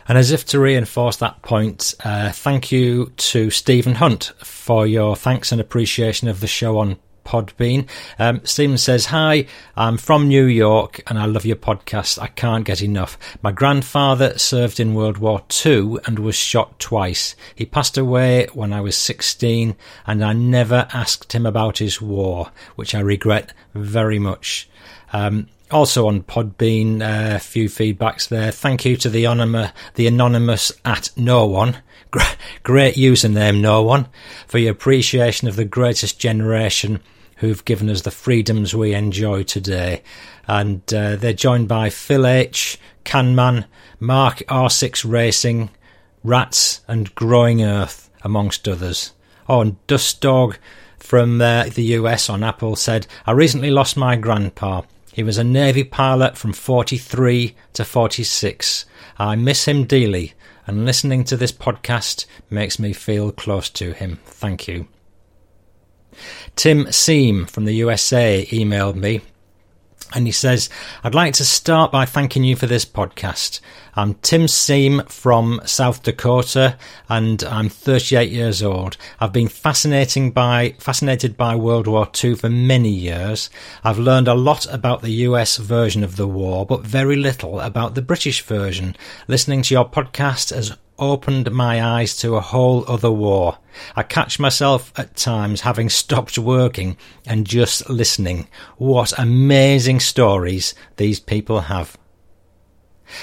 And 0.08 0.18
as 0.18 0.32
if 0.32 0.46
to 0.48 0.60
reinforce 0.60 1.18
that 1.18 1.42
point, 1.42 1.96
uh, 2.04 2.32
thank 2.32 2.72
you 2.72 3.12
to 3.16 3.50
Stephen 3.50 3.96
Hunt 3.96 4.34
for 4.44 4.86
your 4.86 5.16
thanks 5.16 5.52
and 5.52 5.62
appreciation 5.62 6.28
of 6.28 6.40
the 6.40 6.48
show 6.48 6.78
on 6.78 6.98
Podbean. 7.24 7.88
Um, 8.20 8.42
Stephen 8.44 8.78
says, 8.78 9.08
Hi, 9.08 9.46
I'm 9.76 9.98
from 9.98 10.28
New 10.28 10.46
York 10.46 11.02
and 11.08 11.18
I 11.18 11.26
love 11.26 11.46
your 11.46 11.56
podcast. 11.56 12.22
I 12.22 12.28
can't 12.28 12.66
get 12.66 12.82
enough. 12.82 13.18
My 13.42 13.52
grandfather 13.52 14.38
served 14.38 14.80
in 14.80 14.94
World 14.94 15.18
War 15.18 15.42
II 15.66 15.98
and 16.06 16.20
was 16.20 16.36
shot 16.36 16.80
twice. 16.80 17.36
He 17.56 17.66
passed 17.66 17.98
away 17.98 18.48
when 18.54 18.74
I 18.74 18.82
was 18.82 18.98
16 18.98 19.76
and 20.06 20.24
I 20.24 20.34
never 20.34 20.88
asked 20.94 21.34
him 21.34 21.46
about 21.46 21.78
his 21.78 22.02
war, 22.02 22.52
which 22.76 22.94
I 22.94 23.00
regret 23.00 23.54
very 23.74 24.20
much. 24.20 24.70
Um, 25.12 25.48
also 25.74 26.08
on 26.08 26.24
Podbean, 26.24 27.02
a 27.02 27.36
uh, 27.36 27.40
few 27.40 27.68
feedbacks 27.68 28.28
there. 28.28 28.52
Thank 28.52 28.86
you 28.86 28.96
to 28.98 29.10
the 29.10 29.26
anonymous, 29.26 29.72
the 29.96 30.08
anonymous 30.08 30.72
at 30.86 31.10
no 31.18 31.46
one. 31.46 31.78
Great 32.64 32.96
username, 32.96 33.60
no 33.60 33.82
one, 33.82 34.08
for 34.48 34.60
your 34.60 34.72
appreciation 34.72 35.48
of 35.48 35.56
the 35.56 35.66
greatest 35.66 36.20
generation 36.20 37.02
who've 37.38 37.66
given 37.66 37.90
us 37.90 38.02
the 38.02 38.12
freedoms 38.12 38.76
we 38.76 38.94
enjoy 38.94 39.44
today. 39.44 40.04
And 40.48 40.82
uh, 40.94 41.16
they're 41.16 41.34
joined 41.34 41.68
by 41.68 41.90
Phil 41.90 42.28
H, 42.28 42.80
Canman, 43.04 43.66
Mark 44.00 44.38
R6 44.48 45.10
Racing, 45.10 45.72
Rats, 46.24 46.82
and 46.88 47.14
Growing 47.16 47.64
Earth, 47.64 48.10
amongst 48.24 48.68
others. 48.68 49.12
Oh, 49.50 49.62
and 49.62 49.88
Dust 49.88 50.22
Dog 50.22 50.58
from 51.00 51.42
uh, 51.42 51.66
the 51.66 51.84
US 51.84 52.30
on 52.30 52.44
Apple 52.44 52.76
said, 52.76 53.08
I 53.26 53.32
recently 53.32 53.72
lost 53.72 53.98
my 53.98 54.16
grandpa. 54.16 54.84
He 55.14 55.22
was 55.22 55.38
a 55.38 55.44
Navy 55.44 55.84
pilot 55.84 56.36
from 56.36 56.54
43 56.54 57.56
to 57.74 57.86
46. 57.86 58.86
I 59.20 59.36
miss 59.36 59.68
him 59.68 59.86
dearly, 59.86 60.34
and 60.66 60.86
listening 60.86 61.24
to 61.26 61.38
this 61.38 61.52
podcast 61.52 62.26
makes 62.50 62.80
me 62.80 62.94
feel 62.94 63.32
close 63.32 63.70
to 63.70 63.94
him. 63.94 64.20
Thank 64.26 64.68
you. 64.68 64.88
Tim 66.56 66.92
Seam 66.92 67.46
from 67.46 67.66
the 67.66 67.76
USA 67.76 68.44
emailed 68.48 68.96
me 68.96 69.22
and 70.14 70.26
he 70.26 70.32
says, 70.32 70.70
I'd 71.04 71.16
like 71.16 71.34
to 71.36 71.46
start 71.46 71.92
by 71.92 72.06
thanking 72.06 72.44
you 72.44 72.56
for 72.56 72.68
this 72.68 72.86
podcast. 72.86 73.60
I'm 73.96 74.16
Tim 74.16 74.48
Seam 74.48 75.04
from 75.08 75.62
South 75.66 76.04
Dakota 76.04 76.78
and 77.10 77.44
I'm 77.44 77.70
38 77.70 78.32
years 78.32 78.64
old. 78.64 78.98
I've 79.20 79.34
been 79.34 79.48
fascinating 79.48 80.32
by, 80.32 80.76
fascinated 80.80 81.38
by 81.38 81.56
World 81.56 81.88
War 81.88 82.10
II 82.24 82.36
for 82.36 82.50
many 82.50 82.90
years. 82.90 83.50
I've 83.84 84.00
learned 84.00 84.28
a 84.28 84.34
lot 84.34 84.72
about 84.74 85.02
the 85.02 85.12
US 85.28 85.58
version 85.58 86.04
of 86.04 86.16
the 86.16 86.28
war, 86.28 86.66
but 86.66 86.86
very 86.86 87.16
little 87.16 87.60
about 87.60 87.96
the 87.96 88.02
British 88.02 88.42
version. 88.42 88.96
Listening 89.28 89.62
to 89.64 89.74
your 89.74 89.90
podcast 89.90 90.54
has 90.54 90.76
opened 91.12 91.52
my 91.52 91.84
eyes 91.84 92.16
to 92.18 92.36
a 92.36 92.42
whole 92.42 92.84
other 92.88 93.12
war. 93.12 93.58
I 93.96 94.04
catch 94.04 94.40
myself 94.40 94.92
at 94.98 95.16
times 95.16 95.62
having 95.62 95.90
stopped 95.90 96.38
working 96.38 96.98
and 97.26 97.46
just 97.46 97.90
listening. 97.90 98.48
What 98.78 99.18
amazing 99.18 100.00
stories 100.00 100.74
these 100.98 101.20
people 101.20 101.62
have. 101.62 101.98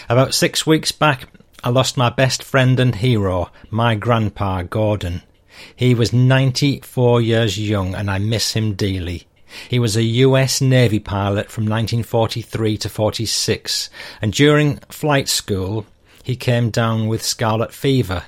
About 0.08 0.34
six 0.34 0.66
weeks 0.66 0.92
back, 0.92 1.28
I 1.64 1.70
lost 1.70 1.96
my 1.96 2.10
best 2.10 2.42
friend 2.42 2.78
and 2.78 2.94
hero, 2.94 3.50
my 3.70 3.94
grandpa 3.94 4.62
Gordon. 4.62 5.22
He 5.74 5.94
was 5.94 6.12
94 6.12 7.20
years 7.20 7.58
young 7.58 7.94
and 7.94 8.10
I 8.10 8.18
miss 8.18 8.52
him 8.52 8.74
dearly. 8.74 9.26
He 9.68 9.78
was 9.78 9.96
a 9.96 10.02
US 10.02 10.60
Navy 10.60 11.00
pilot 11.00 11.50
from 11.50 11.64
1943 11.64 12.78
to 12.78 12.88
46 12.88 13.90
and 14.22 14.32
during 14.32 14.76
flight 14.88 15.28
school 15.28 15.86
he 16.22 16.36
came 16.36 16.70
down 16.70 17.08
with 17.08 17.22
scarlet 17.22 17.72
fever. 17.72 18.24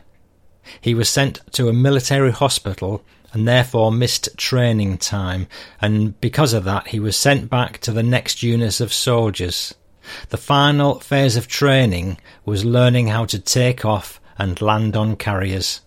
He 0.81 0.95
was 0.95 1.09
sent 1.09 1.41
to 1.53 1.69
a 1.69 1.73
military 1.73 2.33
hospital 2.33 3.05
and 3.33 3.49
therefore 3.49 3.91
missed 3.91 4.37
training 4.37 4.99
time, 4.99 5.47
and 5.81 6.21
because 6.21 6.53
of 6.53 6.65
that, 6.65 6.89
he 6.89 7.01
was 7.01 7.17
sent 7.17 7.49
back 7.49 7.79
to 7.79 7.93
the 7.93 8.03
next 8.03 8.43
unit 8.43 8.81
of 8.81 8.93
soldiers. 8.93 9.75
The 10.29 10.37
final 10.37 11.01
phase 11.01 11.37
of 11.37 11.49
training 11.49 12.19
was 12.45 12.65
learning 12.65 13.09
how 13.09 13.25
to 13.27 13.39
take 13.39 13.85
off 13.85 14.21
and 14.39 14.61
land 14.61 14.97
on 14.97 15.17
carriers. 15.17 15.81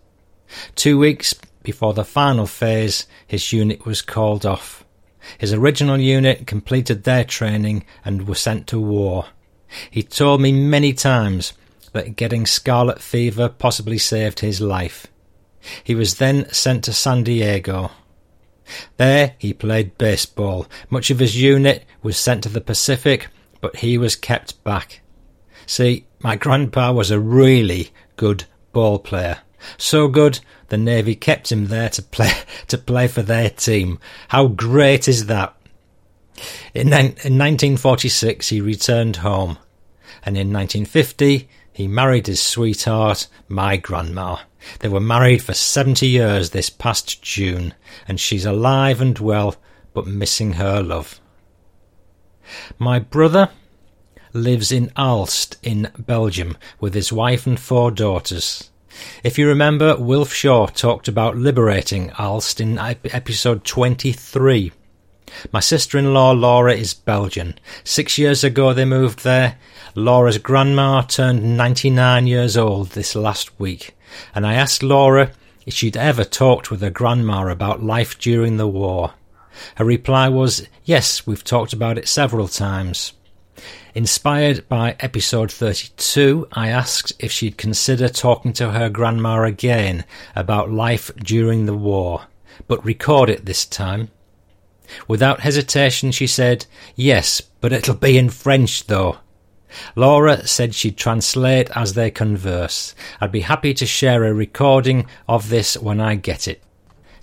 Two 0.76 0.97
weeks 0.97 1.34
before 1.64 1.93
the 1.93 2.06
final 2.06 2.47
phase, 2.47 3.08
his 3.28 3.51
unit 3.51 3.86
was 3.86 4.01
called 4.01 4.45
off. 4.45 4.86
His 5.38 5.53
original 5.53 5.99
unit 5.99 6.47
completed 6.47 7.03
their 7.03 7.24
training 7.24 7.86
and 8.03 8.28
were 8.28 8.36
sent 8.36 8.68
to 8.68 8.80
war. 8.80 9.26
He 9.89 10.03
told 10.03 10.41
me 10.41 10.51
many 10.51 10.93
times 10.93 11.53
that 11.95 12.17
getting 12.17 12.45
scarlet 12.45 13.01
fever 13.01 13.47
possibly 13.47 13.97
saved 13.97 14.41
his 14.41 14.59
life. 14.59 15.07
He 15.81 15.95
was 15.95 16.15
then 16.15 16.51
sent 16.51 16.83
to 16.83 16.93
San 16.93 17.23
Diego. 17.23 17.89
There 18.97 19.35
he 19.37 19.53
played 19.53 19.97
baseball. 19.97 20.67
Much 20.89 21.09
of 21.09 21.19
his 21.19 21.41
unit 21.41 21.85
was 22.03 22.17
sent 22.17 22.43
to 22.43 22.49
the 22.49 22.59
Pacific, 22.59 23.29
but 23.61 23.77
he 23.77 23.97
was 23.97 24.17
kept 24.17 24.61
back. 24.65 24.99
See, 25.65 26.05
my 26.19 26.35
grandpa 26.35 26.91
was 26.91 27.11
a 27.11 27.19
really 27.19 27.91
good 28.17 28.43
ball 28.73 28.99
player. 28.99 29.37
So 29.77 30.09
good, 30.09 30.41
the 30.67 30.77
Navy 30.77 31.15
kept 31.15 31.49
him 31.49 31.67
there 31.67 31.89
to 31.91 32.01
play 32.01 32.33
to 32.67 32.77
play 32.77 33.07
for 33.07 33.21
their 33.21 33.49
team. 33.49 33.99
How 34.27 34.47
great 34.47 35.07
is 35.07 35.27
that? 35.27 35.55
In, 36.73 36.87
in 36.87 37.37
1946, 37.39 38.49
he 38.49 38.59
returned 38.59 39.17
home, 39.17 39.57
and 40.25 40.35
in 40.35 40.51
1950, 40.51 41.47
he 41.76 41.89
married 41.89 42.26
his 42.28 42.41
sweetheart, 42.41 43.28
my 43.49 43.76
grandma. 43.76 44.38
They 44.80 44.88
were 44.88 45.01
married 45.01 45.43
for 45.43 45.53
70 45.53 46.07
years 46.07 46.51
this 46.51 46.69
past 46.69 47.21
June, 47.21 47.73
and 48.07 48.17
she's 48.17 48.45
alive 48.45 49.01
and 49.01 49.19
well, 49.19 49.57
but 49.93 50.07
missing 50.07 50.53
her 50.53 50.82
love. 50.82 51.19
My 52.80 52.99
brother 52.99 53.49
lives 54.32 54.71
in 54.71 54.89
Aalst 54.95 55.57
in 55.63 55.91
Belgium 55.99 56.55
with 56.80 56.93
his 56.93 57.11
wife 57.11 57.45
and 57.45 57.59
four 57.59 57.91
daughters. 57.91 58.71
If 59.21 59.38
you 59.38 59.45
remember, 59.45 59.97
Wilf 59.97 60.32
Shaw 60.32 60.67
talked 60.67 61.09
about 61.09 61.36
liberating 61.36 62.11
Aalst 62.11 62.61
in 62.61 62.80
episode 62.80 63.65
23. 63.65 64.71
My 65.51 65.59
sister 65.59 65.97
in 65.97 66.13
law 66.13 66.32
Laura 66.32 66.73
is 66.73 66.93
Belgian. 66.93 67.57
Six 67.84 68.17
years 68.17 68.43
ago 68.43 68.73
they 68.73 68.86
moved 68.86 69.23
there. 69.23 69.57
Laura's 69.95 70.38
grandma 70.38 71.01
turned 71.01 71.57
99 71.57 72.28
years 72.28 72.57
old 72.57 72.89
this 72.89 73.15
last 73.15 73.57
week, 73.59 73.95
and 74.34 74.45
I 74.45 74.53
asked 74.53 74.84
Laura 74.84 75.32
if 75.65 75.73
she'd 75.73 75.97
ever 75.97 76.23
talked 76.23 76.69
with 76.69 76.82
her 76.82 76.89
grandma 76.89 77.47
about 77.47 77.84
life 77.84 78.19
during 78.19 78.57
the 78.57 78.67
war. 78.67 79.13
Her 79.76 79.86
reply 79.86 80.30
was, 80.30 80.67
Yes, 80.84 81.26
we've 81.26 81.43
talked 81.43 81.73
about 81.73 81.97
it 81.97 82.07
several 82.07 82.47
times. 82.47 83.13
Inspired 83.93 84.67
by 84.67 84.97
episode 84.99 85.49
32, 85.51 86.49
I 86.51 86.67
asked 86.67 87.13
if 87.19 87.32
she'd 87.32 87.57
consider 87.57 88.09
talking 88.09 88.51
to 88.53 88.71
her 88.71 88.89
grandma 88.89 89.43
again 89.43 90.03
about 90.36 90.71
life 90.71 91.09
during 91.15 91.65
the 91.65 91.78
war, 91.78 92.28
but 92.67 92.84
record 92.84 93.30
it 93.30 93.45
this 93.45 93.65
time. 93.65 94.09
Without 95.07 95.41
hesitation, 95.41 96.11
she 96.11 96.27
said, 96.27 96.65
Yes, 96.95 97.41
but 97.61 97.73
it'll 97.73 97.95
be 97.95 98.17
in 98.17 98.29
French 98.29 98.88
though. 98.88 99.17
Laura 99.95 100.47
said 100.47 100.73
she'd 100.73 100.97
translate 100.97 101.69
as 101.75 101.93
they 101.93 102.09
converse. 102.09 102.95
I'd 103.19 103.31
be 103.31 103.41
happy 103.41 103.73
to 103.73 103.86
share 103.86 104.23
a 104.23 104.33
recording 104.33 105.05
of 105.27 105.49
this 105.49 105.77
when 105.77 105.99
I 105.99 106.15
get 106.15 106.47
it. 106.47 106.63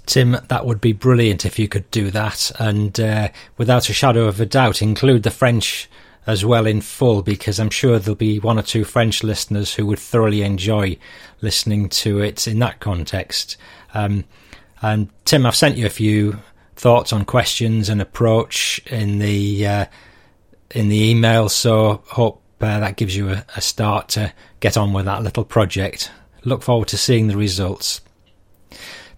Tim, 0.04 0.36
that 0.48 0.66
would 0.66 0.80
be 0.80 0.92
brilliant 0.92 1.46
if 1.46 1.58
you 1.58 1.68
could 1.68 1.90
do 1.90 2.10
that, 2.10 2.50
and 2.58 2.98
uh, 2.98 3.28
without 3.56 3.88
a 3.88 3.92
shadow 3.92 4.26
of 4.26 4.40
a 4.40 4.46
doubt, 4.46 4.82
include 4.82 5.22
the 5.22 5.30
French 5.30 5.88
as 6.26 6.44
well 6.44 6.66
in 6.66 6.80
full 6.80 7.22
because 7.22 7.58
I'm 7.58 7.70
sure 7.70 7.98
there'll 7.98 8.16
be 8.16 8.38
one 8.38 8.58
or 8.58 8.62
two 8.62 8.84
French 8.84 9.22
listeners 9.22 9.74
who 9.74 9.86
would 9.86 9.98
thoroughly 9.98 10.42
enjoy 10.42 10.96
listening 11.40 11.88
to 11.88 12.20
it 12.20 12.46
in 12.46 12.58
that 12.60 12.80
context. 12.80 13.56
Um, 13.94 14.24
and 14.80 15.08
Tim, 15.24 15.46
I've 15.46 15.56
sent 15.56 15.76
you 15.76 15.86
a 15.86 15.90
few 15.90 16.38
thoughts 16.82 17.12
on 17.12 17.24
questions 17.24 17.88
and 17.88 18.02
approach 18.02 18.80
in 18.86 19.20
the 19.20 19.64
uh, 19.64 19.86
in 20.72 20.88
the 20.88 21.10
email, 21.10 21.48
so 21.48 22.02
hope 22.06 22.42
uh, 22.60 22.80
that 22.80 22.96
gives 22.96 23.14
you 23.16 23.30
a, 23.30 23.44
a 23.54 23.60
start 23.60 24.08
to 24.08 24.32
get 24.58 24.76
on 24.76 24.92
with 24.92 25.04
that 25.04 25.22
little 25.22 25.44
project. 25.44 26.10
Look 26.44 26.62
forward 26.62 26.88
to 26.88 26.98
seeing 26.98 27.28
the 27.28 27.36
results. 27.36 28.00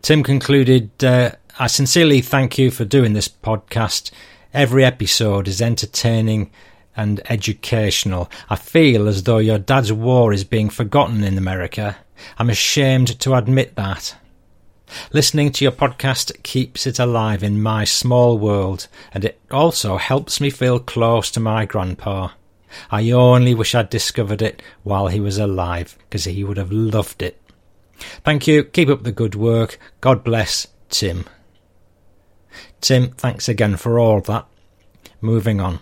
Tim 0.02 0.22
concluded, 0.22 1.02
uh, 1.02 1.30
I 1.58 1.68
sincerely 1.68 2.20
thank 2.20 2.58
you 2.58 2.70
for 2.70 2.84
doing 2.84 3.14
this 3.14 3.28
podcast. 3.28 4.10
Every 4.52 4.84
episode 4.84 5.48
is 5.48 5.62
entertaining 5.62 6.50
and 6.94 7.22
educational. 7.30 8.30
I 8.50 8.56
feel 8.56 9.08
as 9.08 9.22
though 9.22 9.38
your 9.38 9.58
dad's 9.58 9.90
war 9.90 10.34
is 10.34 10.44
being 10.44 10.68
forgotten 10.68 11.24
in 11.24 11.38
America. 11.38 11.96
I'm 12.38 12.50
ashamed 12.50 13.18
to 13.20 13.34
admit 13.34 13.74
that. 13.76 14.16
Listening 15.12 15.52
to 15.52 15.64
your 15.64 15.72
podcast 15.72 16.42
keeps 16.42 16.86
it 16.86 16.98
alive 16.98 17.42
in 17.42 17.62
my 17.62 17.84
small 17.84 18.38
world, 18.38 18.88
and 19.12 19.24
it 19.24 19.40
also 19.50 19.96
helps 19.96 20.40
me 20.40 20.50
feel 20.50 20.78
close 20.78 21.30
to 21.32 21.40
my 21.40 21.64
grandpa. 21.64 22.30
I 22.90 23.10
only 23.10 23.54
wish 23.54 23.74
I'd 23.74 23.90
discovered 23.90 24.42
it 24.42 24.62
while 24.82 25.08
he 25.08 25.20
was 25.20 25.38
alive, 25.38 25.96
because 25.98 26.24
he 26.24 26.44
would 26.44 26.56
have 26.56 26.72
loved 26.72 27.22
it. 27.22 27.40
Thank 28.24 28.46
you. 28.46 28.64
Keep 28.64 28.88
up 28.88 29.02
the 29.02 29.12
good 29.12 29.34
work. 29.34 29.78
God 30.00 30.24
bless, 30.24 30.66
Tim. 30.90 31.24
Tim, 32.80 33.10
thanks 33.12 33.48
again 33.48 33.76
for 33.76 33.98
all 33.98 34.20
that. 34.22 34.46
Moving 35.20 35.60
on. 35.60 35.80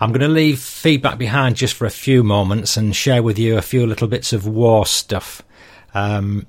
I'm 0.00 0.12
going 0.12 0.20
to 0.20 0.28
leave 0.28 0.60
feedback 0.60 1.18
behind 1.18 1.56
just 1.56 1.74
for 1.74 1.86
a 1.86 1.90
few 1.90 2.22
moments 2.22 2.76
and 2.76 2.94
share 2.94 3.22
with 3.22 3.38
you 3.38 3.56
a 3.56 3.62
few 3.62 3.86
little 3.86 4.06
bits 4.06 4.32
of 4.32 4.46
war 4.46 4.86
stuff. 4.86 5.42
Um, 5.94 6.46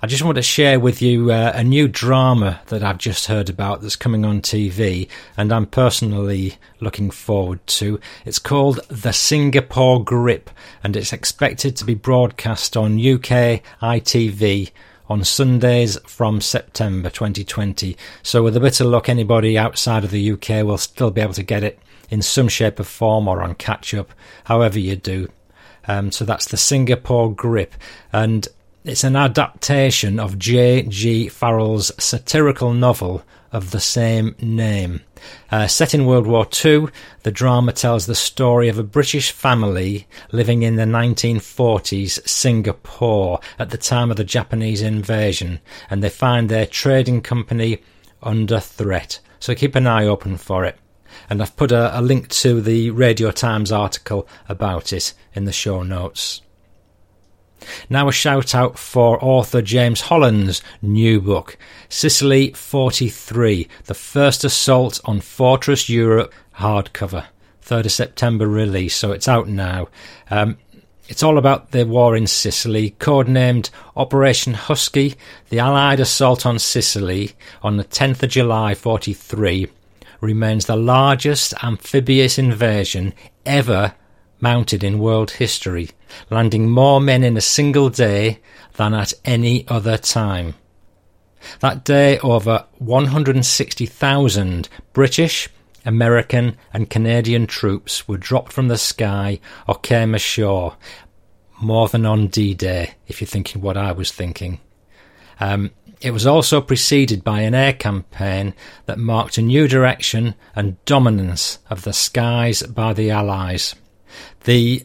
I 0.00 0.06
just 0.06 0.22
want 0.22 0.36
to 0.36 0.42
share 0.42 0.78
with 0.78 1.02
you 1.02 1.32
uh, 1.32 1.50
a 1.56 1.64
new 1.64 1.88
drama 1.88 2.60
that 2.66 2.84
I've 2.84 2.98
just 2.98 3.26
heard 3.26 3.50
about 3.50 3.82
that's 3.82 3.96
coming 3.96 4.24
on 4.24 4.40
TV, 4.40 5.08
and 5.36 5.52
I'm 5.52 5.66
personally 5.66 6.54
looking 6.78 7.10
forward 7.10 7.66
to. 7.66 7.98
It's 8.24 8.38
called 8.38 8.78
The 8.86 9.12
Singapore 9.12 10.04
Grip, 10.04 10.50
and 10.84 10.94
it's 10.94 11.12
expected 11.12 11.74
to 11.76 11.84
be 11.84 11.94
broadcast 11.94 12.76
on 12.76 12.92
UK 12.92 13.60
ITV 13.82 14.70
on 15.08 15.24
Sundays 15.24 15.98
from 16.06 16.40
September 16.40 17.10
2020. 17.10 17.96
So, 18.22 18.44
with 18.44 18.56
a 18.56 18.60
bit 18.60 18.78
of 18.78 18.86
luck, 18.86 19.08
anybody 19.08 19.58
outside 19.58 20.04
of 20.04 20.12
the 20.12 20.30
UK 20.30 20.64
will 20.64 20.78
still 20.78 21.10
be 21.10 21.22
able 21.22 21.34
to 21.34 21.42
get 21.42 21.64
it 21.64 21.76
in 22.08 22.22
some 22.22 22.46
shape 22.46 22.78
or 22.78 22.84
form 22.84 23.26
or 23.26 23.42
on 23.42 23.56
catch 23.56 23.92
up, 23.94 24.12
however 24.44 24.78
you 24.78 24.94
do. 24.94 25.28
Um, 25.88 26.12
so 26.12 26.24
that's 26.24 26.46
the 26.46 26.56
Singapore 26.56 27.34
Grip, 27.34 27.74
and 28.12 28.46
it's 28.84 29.04
an 29.04 29.16
adaptation 29.16 30.20
of 30.20 30.38
J.G. 30.38 31.28
Farrell's 31.28 31.92
satirical 32.02 32.72
novel 32.72 33.22
of 33.50 33.70
the 33.70 33.80
same 33.80 34.34
name. 34.40 35.00
Uh, 35.50 35.66
set 35.66 35.94
in 35.94 36.06
World 36.06 36.26
War 36.26 36.46
II, 36.64 36.88
the 37.22 37.30
drama 37.30 37.72
tells 37.72 38.06
the 38.06 38.14
story 38.14 38.68
of 38.68 38.78
a 38.78 38.84
British 38.84 39.30
family 39.32 40.06
living 40.32 40.62
in 40.62 40.76
the 40.76 40.84
1940s 40.84 42.26
Singapore 42.28 43.40
at 43.58 43.70
the 43.70 43.78
time 43.78 44.10
of 44.10 44.16
the 44.16 44.24
Japanese 44.24 44.82
invasion, 44.82 45.60
and 45.90 46.02
they 46.02 46.10
find 46.10 46.48
their 46.48 46.66
trading 46.66 47.20
company 47.20 47.82
under 48.22 48.60
threat. 48.60 49.18
So 49.40 49.54
keep 49.54 49.74
an 49.74 49.86
eye 49.86 50.06
open 50.06 50.36
for 50.36 50.64
it. 50.64 50.78
And 51.30 51.42
I've 51.42 51.56
put 51.56 51.72
a, 51.72 51.98
a 51.98 52.02
link 52.02 52.28
to 52.28 52.60
the 52.60 52.90
Radio 52.90 53.30
Times 53.30 53.72
article 53.72 54.28
about 54.48 54.92
it 54.92 55.14
in 55.34 55.44
the 55.44 55.52
show 55.52 55.82
notes. 55.82 56.42
Now 57.88 58.08
a 58.08 58.12
shout 58.12 58.54
out 58.54 58.78
for 58.78 59.22
author 59.24 59.62
James 59.62 60.02
Holland's 60.02 60.62
new 60.82 61.20
book, 61.20 61.56
Sicily 61.88 62.52
43, 62.52 63.68
The 63.84 63.94
First 63.94 64.44
Assault 64.44 65.00
on 65.04 65.20
Fortress 65.20 65.88
Europe, 65.88 66.32
hardcover. 66.56 67.26
3rd 67.64 67.84
of 67.86 67.92
September 67.92 68.46
release, 68.46 68.96
so 68.96 69.12
it's 69.12 69.28
out 69.28 69.46
now. 69.46 69.88
Um, 70.30 70.56
it's 71.08 71.22
all 71.22 71.38
about 71.38 71.70
the 71.70 71.86
war 71.86 72.16
in 72.16 72.26
Sicily, 72.26 72.94
codenamed 72.98 73.70
Operation 73.96 74.54
Husky, 74.54 75.16
the 75.48 75.58
Allied 75.58 76.00
assault 76.00 76.44
on 76.44 76.58
Sicily 76.58 77.32
on 77.62 77.76
the 77.76 77.84
10th 77.84 78.22
of 78.22 78.30
July 78.30 78.74
43 78.74 79.68
remains 80.20 80.66
the 80.66 80.76
largest 80.76 81.54
amphibious 81.62 82.38
invasion 82.38 83.14
ever 83.46 83.94
mounted 84.40 84.84
in 84.84 84.98
world 84.98 85.32
history, 85.32 85.90
landing 86.30 86.70
more 86.70 87.00
men 87.00 87.24
in 87.24 87.36
a 87.36 87.40
single 87.40 87.90
day 87.90 88.40
than 88.76 88.94
at 88.94 89.12
any 89.24 89.66
other 89.68 89.96
time. 89.96 90.54
That 91.60 91.84
day, 91.84 92.18
over 92.18 92.64
160,000 92.78 94.68
British, 94.92 95.48
American, 95.84 96.56
and 96.72 96.90
Canadian 96.90 97.46
troops 97.46 98.08
were 98.08 98.18
dropped 98.18 98.52
from 98.52 98.68
the 98.68 98.78
sky 98.78 99.40
or 99.66 99.76
came 99.76 100.14
ashore. 100.14 100.76
More 101.60 101.88
than 101.88 102.06
on 102.06 102.28
D 102.28 102.54
Day, 102.54 102.94
if 103.06 103.20
you're 103.20 103.28
thinking 103.28 103.62
what 103.62 103.76
I 103.76 103.92
was 103.92 104.12
thinking. 104.12 104.60
Um, 105.40 105.70
it 106.00 106.12
was 106.12 106.26
also 106.26 106.60
preceded 106.60 107.24
by 107.24 107.40
an 107.40 107.54
air 107.54 107.72
campaign 107.72 108.54
that 108.86 108.98
marked 108.98 109.38
a 109.38 109.42
new 109.42 109.66
direction 109.66 110.34
and 110.54 110.82
dominance 110.84 111.58
of 111.70 111.82
the 111.82 111.92
skies 111.92 112.62
by 112.62 112.92
the 112.92 113.10
Allies. 113.10 113.74
The 114.44 114.84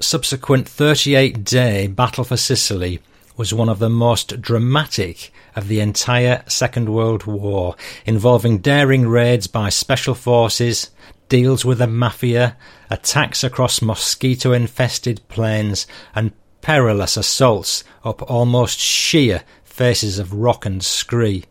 subsequent 0.00 0.68
38 0.68 1.44
day 1.44 1.86
Battle 1.86 2.24
for 2.24 2.36
Sicily 2.36 3.00
was 3.36 3.54
one 3.54 3.68
of 3.68 3.78
the 3.78 3.88
most 3.88 4.40
dramatic 4.40 5.32
of 5.54 5.68
the 5.68 5.80
entire 5.80 6.42
Second 6.48 6.88
World 6.88 7.24
War, 7.24 7.76
involving 8.04 8.58
daring 8.58 9.08
raids 9.08 9.46
by 9.46 9.68
special 9.68 10.14
forces, 10.14 10.90
deals 11.28 11.64
with 11.64 11.78
the 11.78 11.86
mafia, 11.86 12.56
attacks 12.90 13.44
across 13.44 13.80
mosquito 13.80 14.52
infested 14.52 15.20
plains, 15.28 15.86
and 16.14 16.32
perilous 16.60 17.16
assaults 17.16 17.84
up 18.04 18.22
almost 18.30 18.78
sheer 18.78 19.42
faces 19.64 20.18
of 20.18 20.34
rock 20.34 20.66
and 20.66 20.84
scree. 20.84 21.44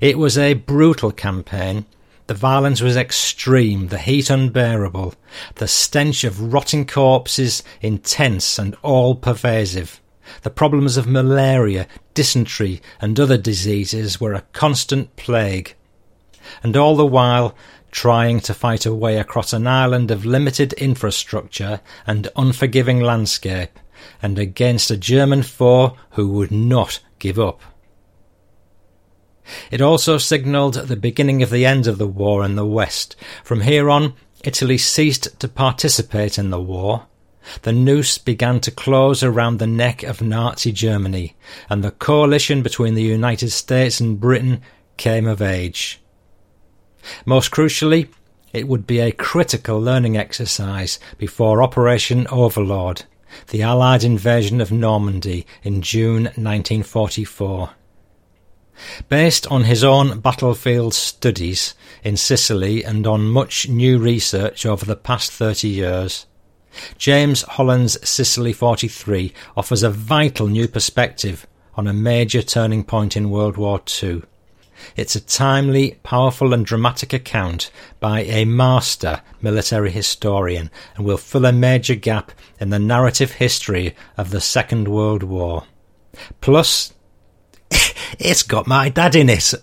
It 0.00 0.16
was 0.16 0.38
a 0.38 0.54
brutal 0.54 1.10
campaign 1.10 1.84
the 2.32 2.38
violence 2.38 2.80
was 2.80 2.96
extreme, 2.96 3.88
the 3.88 3.98
heat 3.98 4.30
unbearable, 4.30 5.12
the 5.56 5.68
stench 5.68 6.24
of 6.24 6.54
rotting 6.54 6.86
corpses 6.86 7.62
intense 7.82 8.58
and 8.58 8.74
all 8.76 9.14
pervasive. 9.14 10.00
The 10.40 10.48
problems 10.48 10.96
of 10.96 11.06
malaria, 11.06 11.86
dysentery, 12.14 12.80
and 13.02 13.20
other 13.20 13.36
diseases 13.36 14.18
were 14.18 14.32
a 14.32 14.46
constant 14.54 15.14
plague. 15.16 15.74
And 16.62 16.74
all 16.74 16.96
the 16.96 17.04
while, 17.04 17.54
trying 17.90 18.40
to 18.40 18.54
fight 18.54 18.86
a 18.86 18.94
way 18.94 19.18
across 19.18 19.52
an 19.52 19.66
island 19.66 20.10
of 20.10 20.24
limited 20.24 20.72
infrastructure 20.72 21.82
and 22.06 22.30
unforgiving 22.34 23.02
landscape, 23.02 23.78
and 24.22 24.38
against 24.38 24.90
a 24.90 24.96
German 24.96 25.42
foe 25.42 25.98
who 26.12 26.28
would 26.28 26.50
not 26.50 26.98
give 27.18 27.38
up. 27.38 27.60
It 29.70 29.80
also 29.80 30.18
signalled 30.18 30.74
the 30.74 30.96
beginning 30.96 31.42
of 31.42 31.50
the 31.50 31.66
end 31.66 31.86
of 31.86 31.98
the 31.98 32.06
war 32.06 32.44
in 32.44 32.54
the 32.54 32.66
West. 32.66 33.16
From 33.42 33.62
here 33.62 33.90
on, 33.90 34.14
Italy 34.44 34.78
ceased 34.78 35.38
to 35.40 35.48
participate 35.48 36.38
in 36.38 36.50
the 36.50 36.60
war. 36.60 37.06
The 37.62 37.72
noose 37.72 38.18
began 38.18 38.60
to 38.60 38.70
close 38.70 39.22
around 39.22 39.58
the 39.58 39.66
neck 39.66 40.02
of 40.02 40.22
Nazi 40.22 40.70
Germany, 40.72 41.34
and 41.68 41.82
the 41.82 41.90
coalition 41.90 42.62
between 42.62 42.94
the 42.94 43.02
United 43.02 43.50
States 43.50 44.00
and 44.00 44.20
Britain 44.20 44.60
came 44.96 45.26
of 45.26 45.42
age. 45.42 46.00
Most 47.24 47.50
crucially, 47.50 48.08
it 48.52 48.68
would 48.68 48.86
be 48.86 49.00
a 49.00 49.12
critical 49.12 49.80
learning 49.80 50.16
exercise 50.16 51.00
before 51.18 51.62
Operation 51.62 52.26
Overlord, 52.28 53.04
the 53.48 53.62
Allied 53.62 54.04
invasion 54.04 54.60
of 54.60 54.70
Normandy 54.70 55.46
in 55.62 55.82
June 55.82 56.24
1944. 56.24 57.70
Based 59.08 59.46
on 59.48 59.64
his 59.64 59.84
own 59.84 60.20
battlefield 60.20 60.94
studies 60.94 61.74
in 62.02 62.16
Sicily 62.16 62.84
and 62.84 63.06
on 63.06 63.24
much 63.24 63.68
new 63.68 63.98
research 63.98 64.66
over 64.66 64.84
the 64.84 64.96
past 64.96 65.32
30 65.32 65.68
years, 65.68 66.26
James 66.96 67.42
Holland's 67.42 67.98
Sicily 68.08 68.52
43 68.52 69.32
offers 69.56 69.82
a 69.82 69.90
vital 69.90 70.48
new 70.48 70.66
perspective 70.68 71.46
on 71.74 71.86
a 71.86 71.92
major 71.92 72.42
turning 72.42 72.84
point 72.84 73.16
in 73.16 73.30
World 73.30 73.56
War 73.56 73.80
II. 74.02 74.22
It's 74.96 75.14
a 75.14 75.20
timely, 75.20 75.98
powerful, 76.02 76.52
and 76.52 76.66
dramatic 76.66 77.12
account 77.12 77.70
by 78.00 78.22
a 78.22 78.44
master 78.44 79.22
military 79.40 79.90
historian 79.90 80.70
and 80.96 81.04
will 81.04 81.18
fill 81.18 81.46
a 81.46 81.52
major 81.52 81.94
gap 81.94 82.32
in 82.58 82.70
the 82.70 82.78
narrative 82.78 83.32
history 83.32 83.94
of 84.16 84.30
the 84.30 84.40
Second 84.40 84.88
World 84.88 85.22
War. 85.22 85.64
Plus, 86.40 86.92
it's 88.18 88.42
got 88.42 88.66
my 88.66 88.88
dad 88.88 89.14
in 89.14 89.28
it. 89.28 89.52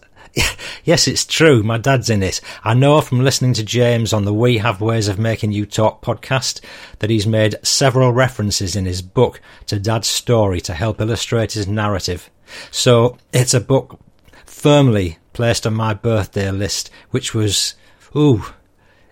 Yes, 0.84 1.08
it's 1.08 1.26
true. 1.26 1.64
My 1.64 1.78
dad's 1.78 2.10
in 2.10 2.24
it. 2.24 2.40
I 2.64 2.74
know 2.74 3.02
from 3.02 3.24
listening 3.24 3.54
to 3.56 3.64
James 3.64 4.14
on 4.14 4.26
the 4.26 4.34
We 4.34 4.60
Have 4.60 4.80
Ways 4.80 5.08
of 5.08 5.20
Making 5.20 5.52
You 5.52 5.66
Talk 5.66 6.02
podcast 6.02 6.62
that 7.00 7.10
he's 7.10 7.28
made 7.28 7.56
several 7.64 8.14
references 8.14 8.76
in 8.76 8.86
his 8.86 9.02
book 9.02 9.42
to 9.68 9.80
dad's 9.80 10.08
story 10.08 10.62
to 10.62 10.74
help 10.74 11.02
illustrate 11.02 11.54
his 11.54 11.68
narrative. 11.68 12.30
So 12.72 13.18
it's 13.34 13.54
a 13.54 13.60
book 13.60 14.00
firmly 14.46 15.18
placed 15.34 15.68
on 15.68 15.74
my 15.74 15.94
birthday 15.94 16.50
list, 16.52 16.90
which 17.10 17.34
was, 17.34 17.76
ooh, 18.16 18.46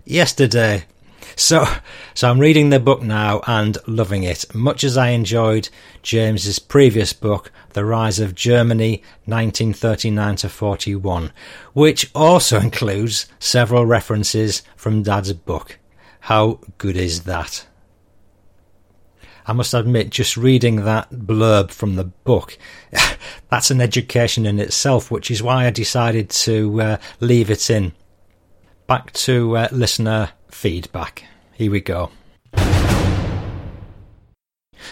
yesterday. 0.04 0.86
So, 1.38 1.64
so 2.14 2.28
I'm 2.28 2.40
reading 2.40 2.70
the 2.70 2.80
book 2.80 3.00
now 3.00 3.42
and 3.46 3.78
loving 3.86 4.24
it, 4.24 4.52
much 4.56 4.82
as 4.82 4.96
I 4.96 5.10
enjoyed 5.10 5.68
James's 6.02 6.58
previous 6.58 7.12
book, 7.12 7.52
The 7.74 7.84
Rise 7.84 8.18
of 8.18 8.34
Germany, 8.34 9.04
1939 9.26 10.34
to 10.34 10.48
41, 10.48 11.32
which 11.74 12.10
also 12.12 12.58
includes 12.60 13.26
several 13.38 13.86
references 13.86 14.64
from 14.74 15.04
Dad's 15.04 15.32
book. 15.32 15.78
How 16.22 16.58
good 16.76 16.96
is 16.96 17.22
that? 17.22 17.68
I 19.46 19.52
must 19.52 19.74
admit, 19.74 20.10
just 20.10 20.36
reading 20.36 20.84
that 20.86 21.08
blurb 21.12 21.70
from 21.70 21.94
the 21.94 22.04
book, 22.04 22.58
that's 23.48 23.70
an 23.70 23.80
education 23.80 24.44
in 24.44 24.58
itself, 24.58 25.08
which 25.08 25.30
is 25.30 25.40
why 25.40 25.66
I 25.66 25.70
decided 25.70 26.30
to 26.30 26.82
uh, 26.82 26.96
leave 27.20 27.48
it 27.48 27.70
in. 27.70 27.92
Back 28.88 29.12
to 29.12 29.56
uh, 29.56 29.68
listener 29.70 30.30
feedback. 30.50 31.24
Here 31.52 31.70
we 31.70 31.80
go. 31.80 32.10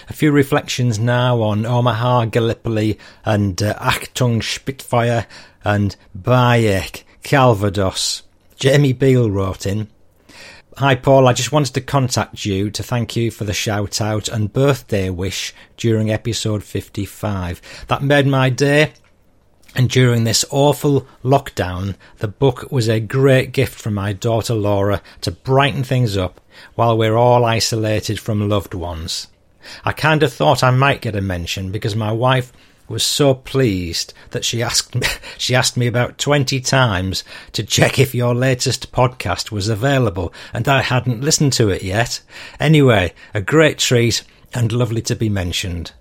A 0.09 0.13
few 0.13 0.33
reflections 0.33 0.99
now 0.99 1.43
on 1.43 1.65
Omaha, 1.67 2.27
Gallipoli, 2.27 2.99
and 3.25 3.61
uh, 3.63 3.75
Achtung 3.75 4.43
Spitfire, 4.43 5.27
and 5.65 5.97
Bayeux, 6.15 7.03
Calvados. 7.23 8.23
Jamie 8.57 8.93
Beale 8.93 9.31
wrote 9.31 9.67
in. 9.67 9.89
Hi 10.79 10.95
Paul, 10.95 11.27
I 11.27 11.33
just 11.33 11.53
wanted 11.53 11.73
to 11.75 11.81
contact 11.81 12.45
you 12.45 12.71
to 12.71 12.83
thank 12.83 13.17
you 13.17 13.31
for 13.31 13.45
the 13.45 13.55
shout 13.55 13.99
out 13.99 14.29
and 14.29 14.53
birthday 14.53 15.09
wish 15.09 15.55
during 15.79 16.11
episode 16.11 16.63
55. 16.63 17.87
That 17.89 18.03
made 18.03 18.27
my 18.27 18.51
day 18.51 18.93
and 19.77 19.91
during 19.91 20.25
this 20.25 20.43
awful 20.51 21.07
lockdown, 21.23 21.97
the 22.17 22.29
book 22.29 22.73
was 22.73 22.89
a 22.89 22.99
great 22.99 23.53
gift 23.53 23.79
from 23.79 23.93
my 23.93 24.15
daughter 24.15 24.55
Laura 24.55 25.03
to 25.21 25.31
brighten 25.31 25.85
things 25.85 26.17
up 26.17 26.41
while 26.77 26.97
we're 26.97 27.17
all 27.17 27.45
isolated 27.45 28.19
from 28.19 28.49
loved 28.49 28.73
ones. 28.73 29.27
I 29.85 29.93
kind 29.93 30.23
of 30.23 30.33
thought 30.33 30.65
I 30.65 30.71
might 30.71 31.03
get 31.03 31.15
a 31.15 31.21
mention 31.21 31.73
because 31.73 31.95
my 31.95 32.11
wife 32.11 32.53
was 32.89 33.03
so 33.03 33.35
pleased 33.35 34.15
that 34.31 34.47
she 34.47 34.63
asked 34.63 34.95
me, 34.95 35.07
she 35.37 35.55
asked 35.55 35.77
me 35.77 35.87
about 35.87 36.17
20 36.17 36.59
times 36.61 37.23
to 37.53 37.63
check 37.63 37.99
if 37.99 38.15
your 38.15 38.35
latest 38.35 38.93
podcast 38.93 39.51
was 39.51 39.69
available 39.69 40.33
and 40.55 40.67
I 40.67 40.81
hadn't 40.81 41.21
listened 41.21 41.53
to 41.55 41.69
it 41.69 41.83
yet. 41.83 42.23
Anyway, 42.59 43.13
a 43.35 43.43
great 43.43 43.77
treat 43.77 44.23
and 44.55 44.73
lovely 44.73 45.03
to 45.03 45.15
be 45.15 45.29
mentioned. 45.29 45.93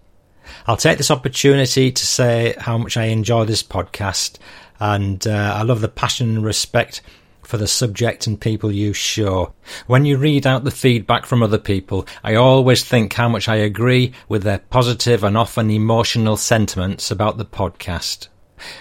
I'll 0.68 0.78
take 0.78 0.98
this 0.98 1.12
opportunity 1.12 1.92
to 1.92 2.06
say 2.06 2.56
how 2.58 2.80
much 2.80 2.98
I 2.98 3.06
enjoy 3.06 3.46
this 3.46 3.62
podcast, 3.62 4.40
and 4.80 5.26
uh, 5.28 5.54
I 5.56 5.62
love 5.62 5.82
the 5.82 5.88
passion 5.88 6.38
and 6.38 6.44
respect 6.44 7.02
for 7.44 7.58
the 7.58 7.68
subject 7.68 8.26
and 8.26 8.42
people 8.42 8.72
you 8.72 8.92
show. 8.92 9.54
When 9.86 10.06
you 10.06 10.18
read 10.18 10.48
out 10.48 10.64
the 10.64 10.72
feedback 10.72 11.28
from 11.28 11.44
other 11.44 11.60
people, 11.60 12.08
I 12.24 12.34
always 12.34 12.84
think 12.84 13.14
how 13.14 13.30
much 13.30 13.48
I 13.48 13.58
agree 13.58 14.14
with 14.28 14.42
their 14.42 14.58
positive 14.58 15.24
and 15.24 15.38
often 15.38 15.70
emotional 15.70 16.38
sentiments 16.38 17.12
about 17.12 17.38
the 17.38 17.46
podcast. 17.46 18.30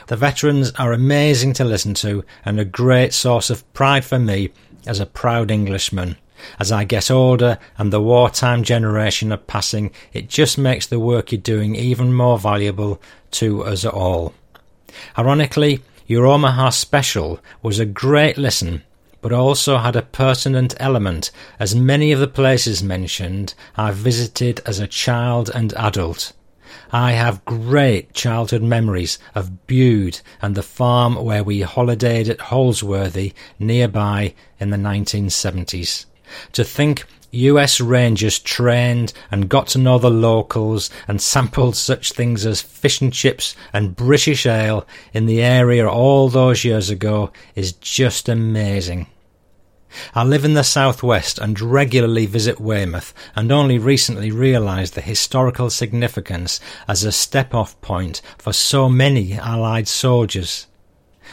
The 0.07 0.16
veterans 0.16 0.72
are 0.78 0.93
amazing 0.95 1.53
to 1.55 1.64
listen 1.64 1.93
to 1.95 2.24
and 2.47 2.59
a 2.59 2.64
great 2.64 3.12
source 3.12 3.51
of 3.51 3.70
pride 3.74 4.07
for 4.07 4.18
me 4.18 4.53
as 4.87 5.01
a 5.01 5.07
proud 5.07 5.51
Englishman. 5.51 6.16
As 6.59 6.73
I 6.73 6.85
get 6.85 7.11
older 7.11 7.59
and 7.79 7.93
the 7.93 8.01
wartime 8.01 8.63
generation 8.63 9.33
are 9.33 9.37
passing, 9.37 9.91
it 10.13 10.29
just 10.29 10.59
makes 10.59 10.87
the 10.87 11.01
work 11.01 11.33
you're 11.33 11.41
doing 11.41 11.75
even 11.75 12.13
more 12.13 12.39
valuable 12.39 13.01
to 13.33 13.65
us 13.65 13.85
all. 13.85 14.35
Ironically, 15.19 15.83
your 16.07 16.27
Omaha 16.27 16.71
special 16.71 17.41
was 17.63 17.79
a 17.79 17.87
great 17.87 18.37
listen, 18.37 18.83
but 19.21 19.33
also 19.33 19.79
had 19.79 19.97
a 19.97 20.03
pertinent 20.03 20.75
element, 20.79 21.31
as 21.59 21.75
many 21.75 22.13
of 22.13 22.21
the 22.21 22.29
places 22.29 22.83
mentioned 22.83 23.55
I 23.77 23.91
visited 23.91 24.61
as 24.67 24.79
a 24.79 24.87
child 24.87 25.51
and 25.55 25.73
adult. 25.75 26.33
I 26.93 27.13
have 27.13 27.45
great 27.45 28.13
childhood 28.13 28.63
memories 28.63 29.19
of 29.35 29.67
Bude 29.67 30.21
and 30.43 30.55
the 30.55 30.63
farm 30.63 31.17
where 31.17 31.43
we 31.43 31.61
holidayed 31.61 32.29
at 32.29 32.39
Holsworthy 32.39 33.33
nearby 33.59 34.35
in 34.61 34.71
the 34.71 34.77
1970s. 34.77 36.05
To 36.53 36.64
think 36.64 37.05
US 37.35 37.81
Rangers 37.81 38.39
trained 38.39 39.12
and 39.31 39.49
got 39.49 39.66
to 39.68 39.79
know 39.79 39.99
the 39.99 40.11
locals 40.11 40.89
and 41.09 41.20
sampled 41.20 41.75
such 41.75 42.12
things 42.12 42.47
as 42.47 42.62
fish 42.62 43.01
and 43.01 43.12
chips 43.12 43.57
and 43.72 43.97
British 43.97 44.47
ale 44.47 44.87
in 45.12 45.27
the 45.27 45.43
area 45.43 45.89
all 45.89 46.29
those 46.29 46.64
years 46.64 46.91
ago 46.91 47.33
is 47.57 47.72
just 47.72 48.29
amazing. 48.29 49.09
I 50.14 50.25
live 50.25 50.45
in 50.45 50.55
the 50.55 50.64
southwest 50.64 51.39
and 51.39 51.61
regularly 51.61 52.27
visit 52.27 52.61
Weymouth 52.61 53.14
and 53.35 53.51
only 53.53 53.79
recently 53.79 54.31
realised 54.31 54.95
the 54.95 55.01
historical 55.01 55.70
significance 55.70 56.61
as 56.89 57.05
a 57.05 57.12
step 57.12 57.55
off 57.55 57.81
point 57.81 58.20
for 58.39 58.53
so 58.53 58.89
many 58.89 59.35
Allied 59.35 59.89
soldiers. 59.89 60.66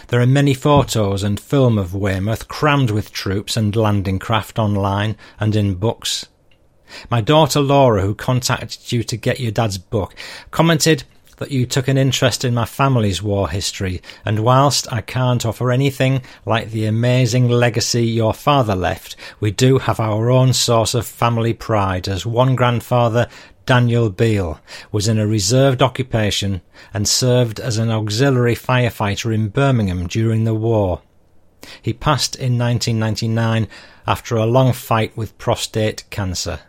There 0.08 0.22
are 0.22 0.28
many 0.28 0.54
photos 0.54 1.24
and 1.24 1.40
film 1.40 1.78
of 1.78 1.94
Weymouth 1.94 2.48
crammed 2.48 2.92
with 2.92 3.12
troops 3.12 3.58
and 3.58 3.76
landing 3.76 4.20
craft 4.20 4.60
online 4.60 5.16
and 5.40 5.56
in 5.56 5.76
books. 5.76 6.28
My 7.10 7.22
daughter 7.22 7.62
Laura, 7.62 8.02
who 8.02 8.16
contacted 8.16 8.92
you 8.92 9.04
to 9.04 9.18
get 9.18 9.40
your 9.40 9.52
dad's 9.52 9.78
book, 9.78 10.16
commented 10.52 11.04
that 11.42 11.52
you 11.52 11.66
took 11.66 11.88
an 11.88 11.98
interest 11.98 12.46
in 12.46 12.54
my 12.54 12.66
family's 12.66 13.24
war 13.24 13.50
history, 13.50 14.00
and 14.24 14.42
whilst 14.42 14.92
I 14.94 15.02
can't 15.02 15.44
offer 15.44 15.72
anything 15.72 16.22
like 16.46 16.70
the 16.70 16.86
amazing 16.86 17.50
legacy 17.50 18.06
your 18.06 18.36
father 18.36 18.76
left, 18.76 19.16
we 19.40 19.50
do 19.50 19.80
have 19.80 20.00
our 20.00 20.30
own 20.30 20.54
source 20.54 20.94
of 20.94 21.08
family 21.08 21.54
pride 21.54 22.08
as 22.08 22.28
one 22.28 22.56
grandfather 22.56 23.28
Daniel 23.66 24.10
Beale 24.10 24.60
was 24.92 25.08
in 25.08 25.18
a 25.20 25.28
reserved 25.28 25.82
occupation 25.82 26.62
and 26.94 27.08
served 27.08 27.60
as 27.60 27.78
an 27.78 27.90
auxiliary 27.90 28.56
firefighter 28.56 29.34
in 29.34 29.50
Birmingham 29.50 30.08
during 30.08 30.44
the 30.44 30.54
war. 30.54 31.02
He 31.82 31.94
passed 31.94 32.36
in 32.36 32.58
1999 32.58 33.68
after 34.08 34.36
a 34.36 34.46
long 34.46 34.74
fight 34.74 35.16
with 35.16 35.38
prostate 35.38 36.04
cancer. 36.10 36.62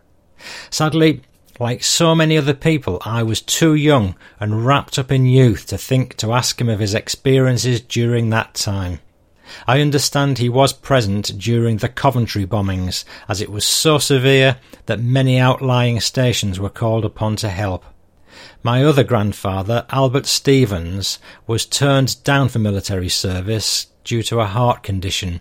Sadly, 0.70 1.22
like 1.58 1.82
so 1.82 2.14
many 2.14 2.36
other 2.36 2.54
people, 2.54 3.00
I 3.04 3.22
was 3.22 3.40
too 3.40 3.74
young 3.74 4.16
and 4.40 4.66
wrapped 4.66 4.98
up 4.98 5.12
in 5.12 5.26
youth 5.26 5.66
to 5.68 5.78
think 5.78 6.16
to 6.16 6.32
ask 6.32 6.60
him 6.60 6.68
of 6.68 6.80
his 6.80 6.94
experiences 6.94 7.80
during 7.80 8.30
that 8.30 8.54
time. 8.54 9.00
I 9.66 9.80
understand 9.80 10.38
he 10.38 10.48
was 10.48 10.72
present 10.72 11.38
during 11.38 11.78
the 11.78 11.88
Coventry 11.88 12.46
bombings, 12.46 13.04
as 13.28 13.40
it 13.40 13.50
was 13.50 13.64
so 13.64 13.98
severe 13.98 14.58
that 14.86 15.00
many 15.00 15.38
outlying 15.38 16.00
stations 16.00 16.60
were 16.60 16.70
called 16.70 17.04
upon 17.04 17.36
to 17.36 17.48
help. 17.48 17.84
My 18.62 18.84
other 18.84 19.04
grandfather, 19.04 19.86
Albert 19.90 20.26
Stevens, 20.26 21.18
was 21.46 21.66
turned 21.66 22.22
down 22.24 22.48
for 22.48 22.58
military 22.58 23.08
service 23.08 23.86
due 24.04 24.22
to 24.24 24.40
a 24.40 24.46
heart 24.46 24.82
condition, 24.82 25.40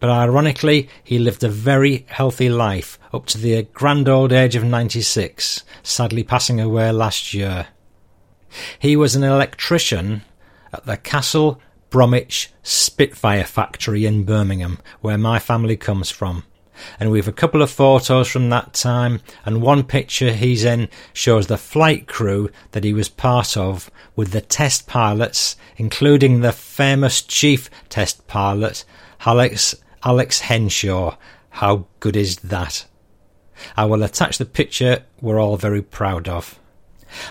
but 0.00 0.10
ironically, 0.10 0.88
he 1.02 1.18
lived 1.18 1.44
a 1.44 1.48
very 1.48 2.06
healthy 2.08 2.48
life 2.48 2.98
up 3.12 3.26
to 3.26 3.38
the 3.38 3.62
grand 3.62 4.08
old 4.08 4.32
age 4.32 4.56
of 4.56 4.64
96, 4.64 5.64
sadly 5.82 6.22
passing 6.22 6.60
away 6.60 6.90
last 6.90 7.34
year. 7.34 7.68
He 8.78 8.96
was 8.96 9.14
an 9.14 9.24
electrician 9.24 10.22
at 10.72 10.86
the 10.86 10.96
Castle 10.96 11.60
Bromwich 11.90 12.50
Spitfire 12.62 13.44
factory 13.44 14.04
in 14.06 14.24
Birmingham, 14.24 14.78
where 15.00 15.18
my 15.18 15.38
family 15.38 15.76
comes 15.76 16.10
from. 16.10 16.44
And 17.00 17.10
we've 17.10 17.28
a 17.28 17.32
couple 17.32 17.62
of 17.62 17.70
photos 17.70 18.28
from 18.28 18.50
that 18.50 18.72
time, 18.72 19.20
and 19.44 19.62
one 19.62 19.82
picture 19.82 20.32
he's 20.32 20.64
in 20.64 20.88
shows 21.12 21.46
the 21.46 21.58
flight 21.58 22.06
crew 22.06 22.50
that 22.72 22.84
he 22.84 22.92
was 22.92 23.08
part 23.08 23.56
of 23.56 23.90
with 24.14 24.30
the 24.30 24.40
test 24.40 24.86
pilots, 24.86 25.56
including 25.76 26.40
the 26.40 26.52
famous 26.52 27.22
chief 27.22 27.68
test 27.88 28.26
pilot, 28.26 28.84
Alex, 29.26 29.74
Alex 30.04 30.40
Henshaw. 30.40 31.16
How 31.50 31.86
good 32.00 32.16
is 32.16 32.36
that? 32.36 32.86
I 33.76 33.84
will 33.86 34.04
attach 34.04 34.38
the 34.38 34.44
picture 34.44 35.02
we're 35.20 35.40
all 35.40 35.56
very 35.56 35.82
proud 35.82 36.28
of. 36.28 36.60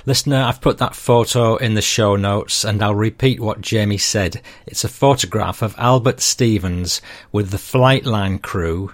Listener, 0.06 0.42
I've 0.42 0.62
put 0.62 0.78
that 0.80 0.96
photo 0.96 1.56
in 1.56 1.74
the 1.74 1.82
show 1.82 2.16
notes 2.16 2.64
and 2.64 2.82
I'll 2.82 2.96
repeat 2.96 3.40
what 3.40 3.62
Jamie 3.62 3.98
said. 3.98 4.42
It's 4.66 4.84
a 4.84 4.90
photograph 4.90 5.62
of 5.62 5.76
Albert 5.78 6.20
Stevens 6.20 7.02
with 7.32 7.52
the 7.52 7.58
Flightline 7.58 8.42
crew 8.42 8.94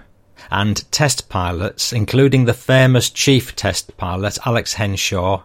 and 0.50 0.90
test 0.92 1.28
pilots, 1.28 1.92
including 1.92 2.44
the 2.44 2.54
famous 2.54 3.10
chief 3.10 3.56
test 3.56 3.96
pilot 3.96 4.38
Alex 4.46 4.74
Henshaw 4.74 5.42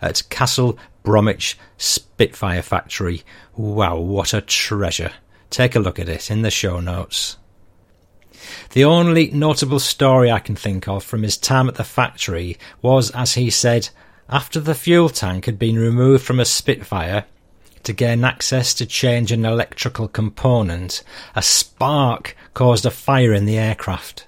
at 0.00 0.22
Castle 0.28 0.78
Bromwich 1.02 1.58
Spitfire 1.76 2.62
Factory. 2.62 3.22
Wow, 3.56 3.96
what 3.98 4.34
a 4.34 4.40
treasure. 4.40 5.12
take 5.50 5.74
a 5.74 5.80
look 5.80 5.98
at 5.98 6.08
it 6.08 6.30
in 6.30 6.42
the 6.42 6.50
show 6.50 6.80
notes. 6.80 7.36
The 8.70 8.84
only 8.84 9.30
notable 9.30 9.80
story 9.80 10.30
I 10.30 10.38
can 10.38 10.54
think 10.54 10.86
of 10.86 11.02
from 11.02 11.22
his 11.22 11.36
time 11.36 11.68
at 11.68 11.74
the 11.74 11.84
factory 11.84 12.58
was, 12.82 13.10
as 13.10 13.34
he 13.34 13.50
said, 13.50 13.88
after 14.28 14.60
the 14.60 14.74
fuel 14.74 15.08
tank 15.08 15.46
had 15.46 15.58
been 15.58 15.78
removed 15.78 16.24
from 16.24 16.38
a 16.40 16.44
Spitfire, 16.44 17.24
to 17.84 17.92
gain 17.92 18.24
access 18.24 18.74
to 18.74 18.84
change 18.84 19.32
an 19.32 19.44
electrical 19.44 20.08
component, 20.08 21.02
a 21.34 21.42
spark 21.42 22.36
caused 22.52 22.84
a 22.84 22.90
fire 22.90 23.32
in 23.32 23.46
the 23.46 23.56
aircraft. 23.58 24.26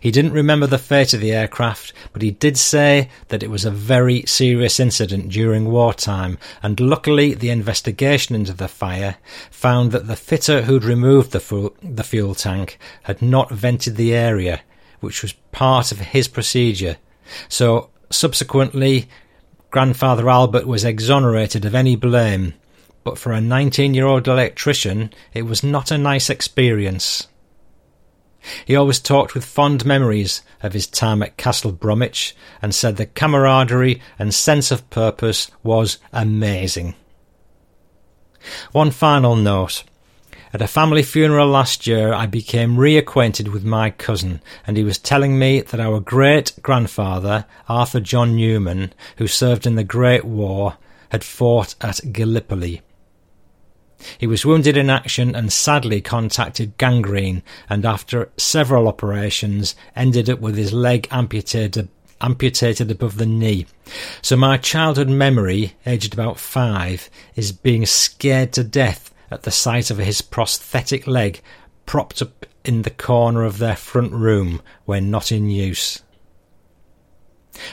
He 0.00 0.10
didn't 0.10 0.32
remember 0.32 0.66
the 0.66 0.78
fate 0.78 1.12
of 1.12 1.20
the 1.20 1.32
aircraft, 1.32 1.92
but 2.12 2.22
he 2.22 2.30
did 2.30 2.56
say 2.56 3.10
that 3.28 3.42
it 3.42 3.50
was 3.50 3.64
a 3.64 3.70
very 3.70 4.22
serious 4.26 4.80
incident 4.80 5.30
during 5.30 5.66
wartime, 5.66 6.38
and 6.62 6.80
luckily 6.80 7.34
the 7.34 7.50
investigation 7.50 8.34
into 8.34 8.52
the 8.52 8.68
fire 8.68 9.16
found 9.50 9.92
that 9.92 10.06
the 10.06 10.16
fitter 10.16 10.62
who'd 10.62 10.84
removed 10.84 11.32
the, 11.32 11.40
fu- 11.40 11.74
the 11.82 12.04
fuel 12.04 12.34
tank 12.34 12.78
had 13.02 13.20
not 13.20 13.50
vented 13.50 13.96
the 13.96 14.14
area, 14.14 14.62
which 15.00 15.22
was 15.22 15.34
part 15.52 15.92
of 15.92 16.00
his 16.00 16.28
procedure. 16.28 16.96
So 17.48 17.90
subsequently, 18.14 19.08
grandfather 19.70 20.28
Albert 20.28 20.66
was 20.66 20.84
exonerated 20.84 21.64
of 21.64 21.74
any 21.74 21.96
blame, 21.96 22.54
but 23.02 23.18
for 23.18 23.32
a 23.32 23.40
19 23.40 23.94
year 23.94 24.06
old 24.06 24.28
electrician, 24.28 25.12
it 25.32 25.42
was 25.42 25.62
not 25.62 25.90
a 25.90 25.98
nice 25.98 26.30
experience. 26.30 27.28
He 28.66 28.76
always 28.76 29.00
talked 29.00 29.34
with 29.34 29.44
fond 29.44 29.84
memories 29.84 30.42
of 30.62 30.74
his 30.74 30.86
time 30.86 31.22
at 31.22 31.36
Castle 31.36 31.72
Bromwich 31.72 32.36
and 32.60 32.74
said 32.74 32.96
the 32.96 33.06
camaraderie 33.06 34.00
and 34.18 34.34
sense 34.34 34.70
of 34.70 34.88
purpose 34.90 35.50
was 35.62 35.98
amazing. 36.12 36.94
One 38.72 38.90
final 38.90 39.36
note. 39.36 39.84
At 40.54 40.62
a 40.62 40.68
family 40.68 41.02
funeral 41.02 41.48
last 41.48 41.84
year, 41.84 42.12
I 42.12 42.26
became 42.26 42.76
reacquainted 42.76 43.48
with 43.48 43.64
my 43.64 43.90
cousin, 43.90 44.40
and 44.64 44.76
he 44.76 44.84
was 44.84 44.98
telling 44.98 45.36
me 45.36 45.62
that 45.62 45.80
our 45.80 45.98
great 45.98 46.52
grandfather, 46.62 47.44
Arthur 47.68 47.98
John 47.98 48.36
Newman, 48.36 48.92
who 49.16 49.26
served 49.26 49.66
in 49.66 49.74
the 49.74 49.82
Great 49.82 50.24
War, 50.24 50.76
had 51.08 51.24
fought 51.24 51.74
at 51.80 52.12
Gallipoli. 52.12 52.82
He 54.16 54.28
was 54.28 54.46
wounded 54.46 54.76
in 54.76 54.90
action 54.90 55.34
and 55.34 55.52
sadly 55.52 56.00
contacted 56.00 56.78
gangrene, 56.78 57.42
and 57.68 57.84
after 57.84 58.30
several 58.36 58.86
operations, 58.86 59.74
ended 59.96 60.30
up 60.30 60.38
with 60.38 60.56
his 60.56 60.72
leg 60.72 61.08
amputated 61.10 61.88
amputated 62.20 62.92
above 62.92 63.16
the 63.16 63.26
knee. 63.26 63.66
So 64.22 64.36
my 64.36 64.56
childhood 64.58 65.08
memory, 65.08 65.74
aged 65.84 66.14
about 66.14 66.38
five, 66.38 67.10
is 67.34 67.50
being 67.50 67.86
scared 67.86 68.52
to 68.52 68.62
death 68.62 69.10
at 69.30 69.42
the 69.42 69.50
sight 69.50 69.90
of 69.90 69.98
his 69.98 70.22
prosthetic 70.22 71.06
leg 71.06 71.40
propped 71.86 72.22
up 72.22 72.46
in 72.64 72.82
the 72.82 72.90
corner 72.90 73.44
of 73.44 73.58
their 73.58 73.76
front 73.76 74.12
room 74.12 74.62
when 74.84 75.10
not 75.10 75.30
in 75.30 75.50
use. 75.50 76.02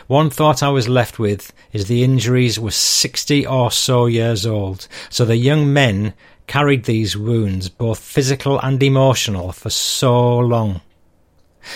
One 0.07 0.29
thought 0.29 0.61
I 0.61 0.69
was 0.69 0.87
left 0.87 1.17
with 1.17 1.51
is 1.71 1.85
the 1.85 2.03
injuries 2.03 2.59
were 2.59 2.71
60 2.71 3.47
or 3.47 3.71
so 3.71 4.05
years 4.05 4.45
old, 4.45 4.87
so 5.09 5.25
the 5.25 5.37
young 5.37 5.73
men 5.73 6.13
carried 6.45 6.83
these 6.83 7.17
wounds, 7.17 7.69
both 7.69 7.99
physical 7.99 8.59
and 8.59 8.81
emotional, 8.83 9.51
for 9.51 9.69
so 9.69 10.37
long. 10.37 10.81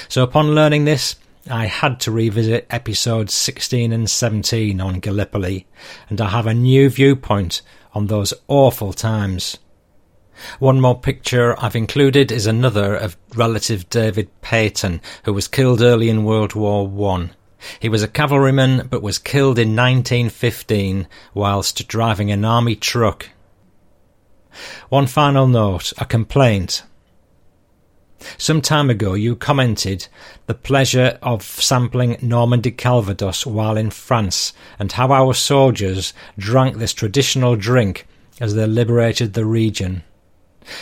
So 0.08 0.24
upon 0.24 0.54
learning 0.54 0.86
this, 0.86 1.16
I 1.50 1.68
had 1.68 2.00
to 2.02 2.12
revisit 2.12 2.68
episodes 2.70 3.34
16 3.34 3.92
and 3.92 4.10
17 4.10 4.82
on 4.82 5.00
Gallipoli, 5.00 5.66
and 6.10 6.20
I 6.20 6.30
have 6.30 6.48
a 6.48 6.54
new 6.54 6.90
viewpoint 6.90 7.62
on 7.94 8.08
those 8.08 8.34
awful 8.48 8.94
times. 8.94 9.58
One 10.60 10.82
more 10.82 11.00
picture 11.00 11.56
I've 11.64 11.76
included 11.76 12.32
is 12.32 12.46
another 12.46 12.96
of 12.96 13.18
relative 13.36 13.90
David 13.90 14.30
Peyton, 14.42 15.02
who 15.24 15.34
was 15.34 15.48
killed 15.48 15.82
early 15.82 16.10
in 16.10 16.24
World 16.24 16.54
War 16.54 16.88
One. 16.88 17.32
He 17.80 17.90
was 17.90 18.04
a 18.04 18.08
cavalryman 18.08 18.88
but 18.90 19.02
was 19.02 19.18
killed 19.18 19.58
in 19.58 19.76
1915 19.76 21.08
whilst 21.34 21.88
driving 21.88 22.32
an 22.32 22.46
army 22.46 22.76
truck. 22.76 23.30
One 24.90 25.08
final 25.08 25.48
note, 25.48 25.94
a 25.98 26.06
complaint. 26.06 26.84
Some 28.38 28.62
time 28.62 28.90
ago 28.90 29.14
you 29.14 29.36
commented 29.36 30.08
the 30.48 30.54
pleasure 30.54 31.20
of 31.22 31.44
sampling 31.44 32.18
Normandy 32.22 32.72
Calvados 32.72 33.46
while 33.46 33.78
in 33.78 33.90
France 33.90 34.54
and 34.80 34.92
how 34.92 35.12
our 35.12 35.34
soldiers 35.34 36.14
drank 36.38 36.78
this 36.78 36.94
traditional 36.94 37.56
drink 37.56 38.08
as 38.40 38.56
they 38.56 38.66
liberated 38.66 39.34
the 39.34 39.46
region. 39.46 40.04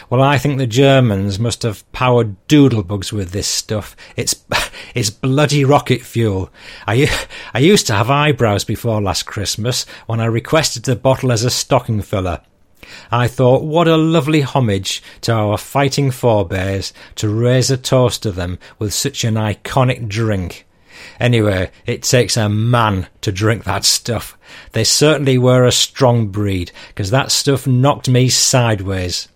Well, 0.09 0.21
I 0.21 0.37
think 0.37 0.57
the 0.57 0.67
Germans 0.67 1.39
must 1.39 1.63
have 1.63 1.89
powered 1.91 2.35
doodlebugs 2.47 3.11
with 3.11 3.31
this 3.31 3.47
stuff. 3.47 3.95
It's 4.15 4.43
it's 4.95 5.09
bloody 5.09 5.65
rocket 5.65 6.01
fuel. 6.01 6.49
I 6.87 7.09
I 7.53 7.59
used 7.59 7.87
to 7.87 7.93
have 7.93 8.09
eyebrows 8.09 8.63
before 8.63 9.01
last 9.01 9.23
Christmas 9.23 9.85
when 10.05 10.19
I 10.19 10.25
requested 10.25 10.83
the 10.83 10.95
bottle 10.95 11.31
as 11.31 11.43
a 11.43 11.49
stocking 11.49 12.01
filler. 12.01 12.41
I 13.11 13.27
thought, 13.27 13.63
what 13.63 13.87
a 13.87 13.95
lovely 13.97 14.41
homage 14.41 15.01
to 15.21 15.33
our 15.33 15.57
fighting 15.57 16.11
forebears 16.11 16.93
to 17.15 17.29
raise 17.29 17.71
a 17.71 17.77
toast 17.77 18.23
to 18.23 18.31
them 18.31 18.59
with 18.77 18.93
such 18.93 19.23
an 19.23 19.35
iconic 19.35 20.07
drink. 20.07 20.65
Anyway, 21.19 21.71
it 21.85 22.03
takes 22.03 22.37
a 22.37 22.49
man 22.49 23.07
to 23.21 23.31
drink 23.31 23.63
that 23.63 23.85
stuff. 23.85 24.37
They 24.73 24.83
certainly 24.83 25.37
were 25.37 25.65
a 25.65 25.71
strong 25.71 26.27
breed, 26.27 26.71
because 26.89 27.09
that 27.11 27.31
stuff 27.31 27.65
knocked 27.65 28.09
me 28.09 28.29
sideways 28.29 29.27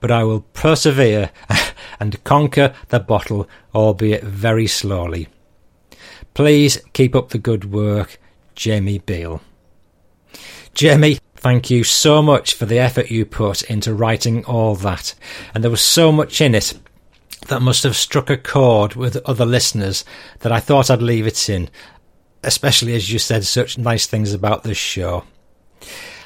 but 0.00 0.10
I 0.10 0.24
will 0.24 0.40
persevere 0.52 1.30
and 2.00 2.22
conquer 2.24 2.74
the 2.88 3.00
bottle, 3.00 3.48
albeit 3.74 4.24
very 4.24 4.66
slowly. 4.66 5.28
Please 6.34 6.80
keep 6.92 7.14
up 7.14 7.30
the 7.30 7.38
good 7.38 7.72
work, 7.72 8.18
Jamie 8.54 8.98
Beale. 8.98 9.42
Jamie, 10.74 11.18
thank 11.34 11.70
you 11.70 11.84
so 11.84 12.22
much 12.22 12.54
for 12.54 12.66
the 12.66 12.78
effort 12.78 13.10
you 13.10 13.24
put 13.26 13.62
into 13.62 13.94
writing 13.94 14.44
all 14.44 14.74
that, 14.76 15.14
and 15.54 15.62
there 15.62 15.70
was 15.70 15.82
so 15.82 16.12
much 16.12 16.40
in 16.40 16.54
it 16.54 16.78
that 17.48 17.62
must 17.62 17.82
have 17.82 17.96
struck 17.96 18.30
a 18.30 18.36
chord 18.36 18.94
with 18.94 19.16
other 19.26 19.46
listeners 19.46 20.04
that 20.40 20.52
I 20.52 20.60
thought 20.60 20.90
I'd 20.90 21.02
leave 21.02 21.26
it 21.26 21.48
in, 21.48 21.68
especially 22.44 22.94
as 22.94 23.12
you 23.12 23.18
said 23.18 23.44
such 23.44 23.78
nice 23.78 24.06
things 24.06 24.32
about 24.32 24.62
this 24.62 24.78
show. 24.78 25.24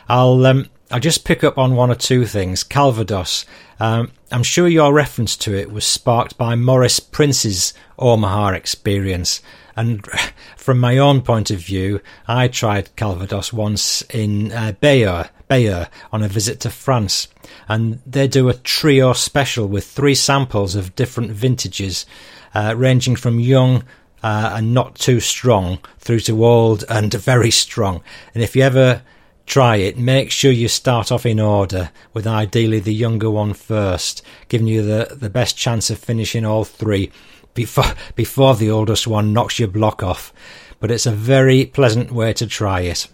I'll 0.09 0.45
um, 0.45 0.69
I'll 0.91 1.01
just 1.01 1.25
pick 1.25 1.43
up 1.43 1.57
on 1.57 1.77
one 1.77 1.91
or 1.91 1.95
two 1.95 2.27
things. 2.27 2.63
Calvados. 2.63 3.45
Um, 3.81 4.13
I'm 4.31 4.43
sure 4.43 4.69
your 4.69 4.93
reference 4.93 5.37
to 5.39 5.55
it 5.55 5.71
was 5.71 5.85
sparked 5.85 6.39
by 6.39 6.55
Maurice 6.55 7.01
Prince's 7.01 7.75
Omaha 7.99 8.49
experience. 8.51 9.43
And 9.77 10.07
from 10.57 10.79
my 10.79 10.99
own 10.99 11.23
point 11.23 11.51
of 11.51 11.59
view, 11.59 12.01
I 12.27 12.49
tried 12.49 12.95
Calvados 12.97 13.53
once 13.53 14.03
in 14.03 14.53
uh, 14.53 14.73
Bayeux, 14.81 15.25
Bayeux 15.49 15.87
on 16.13 16.23
a 16.23 16.29
visit 16.29 16.61
to 16.61 16.71
France. 16.71 17.29
And 17.69 18.01
they 18.07 18.29
do 18.29 18.49
a 18.49 18.55
trio 18.55 19.13
special 19.13 19.67
with 19.67 19.87
three 19.87 20.15
samples 20.15 20.75
of 20.75 20.95
different 20.95 21.33
vintages, 21.33 22.07
uh, 22.55 22.75
ranging 22.77 23.17
from 23.17 23.41
young 23.41 23.85
uh, 24.23 24.55
and 24.55 24.73
not 24.73 24.95
too 24.95 25.21
strong 25.21 25.79
through 25.99 26.21
to 26.21 26.45
old 26.45 26.85
and 26.89 27.13
very 27.15 27.51
strong. 27.51 28.03
And 28.35 28.43
if 28.43 28.57
you 28.57 28.63
ever 28.63 29.03
try 29.47 29.77
it, 29.77 29.99
make 29.99 30.31
sure 30.31 30.51
you 30.51 30.69
start 30.69 31.13
off 31.13 31.27
in 31.27 31.41
order, 31.41 31.91
with 32.13 32.27
ideally 32.27 32.81
the 32.81 32.95
younger 32.95 33.31
one 33.31 33.55
first, 33.55 34.23
giving 34.49 34.67
you 34.67 34.83
the, 34.83 35.15
the 35.15 35.31
best 35.31 35.57
chance 35.57 35.91
of 35.91 35.99
finishing 35.99 36.45
all 36.45 36.65
three 36.65 37.11
before, 37.55 37.95
before 38.15 38.55
the 38.55 38.71
oldest 38.71 39.07
one 39.07 39.33
knocks 39.33 39.59
your 39.59 39.69
block 39.69 40.03
off. 40.03 40.33
But 40.81 40.91
it's 40.91 41.07
a 41.07 41.13
very 41.13 41.67
pleasant 41.67 42.13
way 42.13 42.33
to 42.35 42.47
try 42.47 42.81
it. 42.81 43.09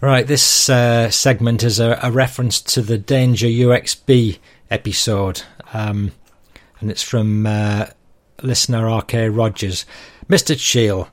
Right, 0.00 0.26
this 0.26 0.68
uh, 0.68 1.10
segment 1.10 1.64
is 1.64 1.80
a, 1.80 1.98
a, 2.00 2.12
reference 2.12 2.60
to 2.60 2.82
the 2.82 2.98
Danger 2.98 3.48
UXB 3.48 4.38
episode, 4.70 5.42
um, 5.72 6.12
and 6.78 6.88
it's 6.88 7.02
from 7.02 7.44
uh, 7.44 7.86
listener 8.40 8.96
RK 8.96 9.14
Rogers. 9.30 9.86
Mr. 10.28 10.56
Cheel, 10.56 11.08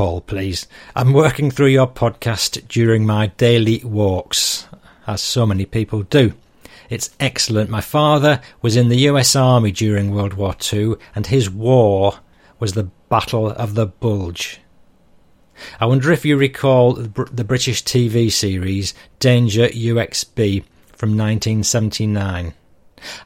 Paul, 0.00 0.22
please. 0.22 0.66
I'm 0.96 1.12
working 1.12 1.50
through 1.50 1.66
your 1.66 1.86
podcast 1.86 2.66
during 2.68 3.04
my 3.04 3.26
daily 3.26 3.82
walks, 3.84 4.66
as 5.06 5.20
so 5.20 5.44
many 5.44 5.66
people 5.66 6.04
do. 6.04 6.32
It's 6.88 7.10
excellent. 7.20 7.68
My 7.68 7.82
father 7.82 8.40
was 8.62 8.76
in 8.76 8.88
the 8.88 9.00
US 9.10 9.36
Army 9.36 9.72
during 9.72 10.14
World 10.14 10.32
War 10.32 10.56
II, 10.72 10.94
and 11.14 11.26
his 11.26 11.50
war 11.50 12.14
was 12.58 12.72
the 12.72 12.88
Battle 13.10 13.50
of 13.50 13.74
the 13.74 13.88
Bulge. 13.88 14.62
I 15.78 15.84
wonder 15.84 16.10
if 16.10 16.24
you 16.24 16.38
recall 16.38 16.94
the 16.94 17.44
British 17.44 17.84
TV 17.84 18.32
series 18.32 18.94
Danger 19.18 19.68
UXB 19.68 20.64
from 20.94 21.10
1979. 21.10 22.54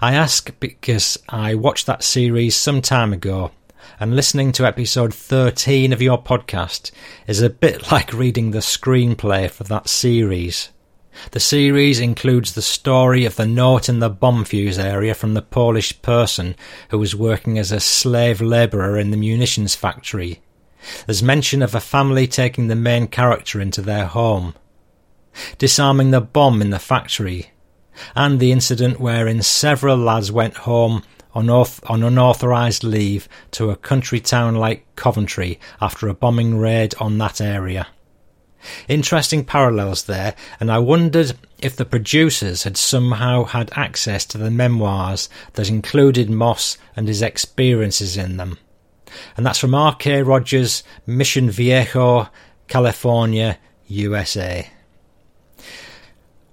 I 0.00 0.14
ask 0.16 0.50
because 0.58 1.18
I 1.28 1.54
watched 1.54 1.86
that 1.86 2.02
series 2.02 2.56
some 2.56 2.82
time 2.82 3.12
ago 3.12 3.52
and 4.00 4.16
listening 4.16 4.50
to 4.52 4.66
episode 4.66 5.14
13 5.14 5.92
of 5.92 6.02
your 6.02 6.20
podcast 6.20 6.90
is 7.26 7.40
a 7.40 7.50
bit 7.50 7.90
like 7.92 8.12
reading 8.12 8.50
the 8.50 8.58
screenplay 8.58 9.50
for 9.50 9.64
that 9.64 9.88
series. 9.88 10.70
The 11.30 11.40
series 11.40 12.00
includes 12.00 12.54
the 12.54 12.62
story 12.62 13.24
of 13.24 13.36
the 13.36 13.46
note 13.46 13.88
in 13.88 14.00
the 14.00 14.10
bomb 14.10 14.44
fuse 14.44 14.78
area 14.78 15.14
from 15.14 15.34
the 15.34 15.42
Polish 15.42 16.02
person 16.02 16.56
who 16.88 16.98
was 16.98 17.14
working 17.14 17.56
as 17.58 17.70
a 17.70 17.78
slave 17.78 18.40
labourer 18.40 18.98
in 18.98 19.12
the 19.12 19.16
munitions 19.16 19.76
factory. 19.76 20.42
There's 21.06 21.22
mention 21.22 21.62
of 21.62 21.74
a 21.74 21.80
family 21.80 22.26
taking 22.26 22.66
the 22.66 22.74
main 22.74 23.06
character 23.06 23.60
into 23.60 23.80
their 23.80 24.06
home, 24.06 24.54
disarming 25.56 26.10
the 26.10 26.20
bomb 26.20 26.60
in 26.60 26.70
the 26.70 26.80
factory, 26.80 27.52
and 28.16 28.40
the 28.40 28.50
incident 28.50 28.98
wherein 28.98 29.40
several 29.42 29.96
lads 29.96 30.32
went 30.32 30.56
home 30.58 31.04
on, 31.34 31.50
on 31.50 32.02
unauthorised 32.02 32.84
leave 32.84 33.28
to 33.52 33.70
a 33.70 33.76
country 33.76 34.20
town 34.20 34.54
like 34.54 34.86
Coventry 34.96 35.58
after 35.80 36.08
a 36.08 36.14
bombing 36.14 36.58
raid 36.58 36.94
on 37.00 37.18
that 37.18 37.40
area. 37.40 37.88
Interesting 38.88 39.44
parallels 39.44 40.04
there, 40.04 40.34
and 40.58 40.70
I 40.70 40.78
wondered 40.78 41.32
if 41.60 41.76
the 41.76 41.84
producers 41.84 42.62
had 42.62 42.76
somehow 42.76 43.44
had 43.44 43.70
access 43.76 44.24
to 44.26 44.38
the 44.38 44.50
memoirs 44.50 45.28
that 45.54 45.68
included 45.68 46.30
Moss 46.30 46.78
and 46.96 47.06
his 47.06 47.20
experiences 47.20 48.16
in 48.16 48.36
them. 48.36 48.58
And 49.36 49.44
that's 49.44 49.58
from 49.58 49.74
R.K. 49.74 50.22
Rogers, 50.22 50.82
Mission 51.06 51.50
Viejo, 51.50 52.28
California, 52.68 53.58
USA. 53.86 54.70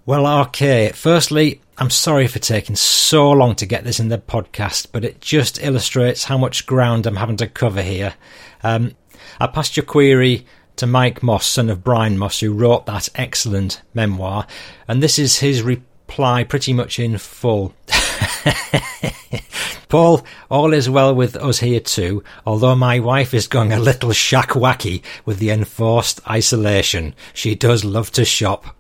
Well, 0.06 0.42
RK, 0.42 0.94
firstly, 0.94 1.62
I'm 1.82 1.90
sorry 1.90 2.28
for 2.28 2.38
taking 2.38 2.76
so 2.76 3.32
long 3.32 3.56
to 3.56 3.66
get 3.66 3.84
this 3.84 4.00
in 4.00 4.10
the 4.10 4.20
podcast, 4.20 4.90
but 4.92 5.04
it 5.04 5.20
just 5.20 5.64
illustrates 5.64 6.26
how 6.26 6.38
much 6.38 6.68
ground 6.68 7.08
I'm 7.08 7.16
having 7.16 7.38
to 7.38 7.48
cover 7.48 7.82
here. 7.82 8.14
Um, 8.62 8.94
I 9.40 9.48
passed 9.48 9.76
your 9.76 9.88
query 9.88 10.46
to 10.76 10.86
Mike 10.86 11.24
Moss, 11.24 11.48
son 11.48 11.72
of 11.72 11.84
Brian 11.84 12.20
Moss, 12.20 12.40
who 12.40 12.54
wrote 12.54 12.86
that 12.86 13.10
excellent 13.16 13.82
memoir, 13.96 14.46
and 14.88 15.02
this 15.02 15.18
is 15.18 15.40
his 15.40 15.64
reply 15.64 16.44
pretty 16.44 16.72
much 16.72 17.00
in 17.00 17.18
full. 17.18 17.74
Paul, 19.90 20.24
all 20.52 20.74
is 20.74 20.88
well 20.88 21.16
with 21.16 21.36
us 21.36 21.62
here 21.62 21.80
too, 21.80 22.24
although 22.46 22.76
my 22.76 23.00
wife 23.00 23.34
is 23.34 23.48
going 23.48 23.74
a 23.74 23.80
little 23.80 24.12
shack 24.12 24.50
wacky 24.50 25.02
with 25.26 25.40
the 25.40 25.50
enforced 25.50 26.22
isolation. 26.30 27.16
She 27.34 27.56
does 27.56 27.84
love 27.84 28.12
to 28.12 28.24
shop. 28.24 28.76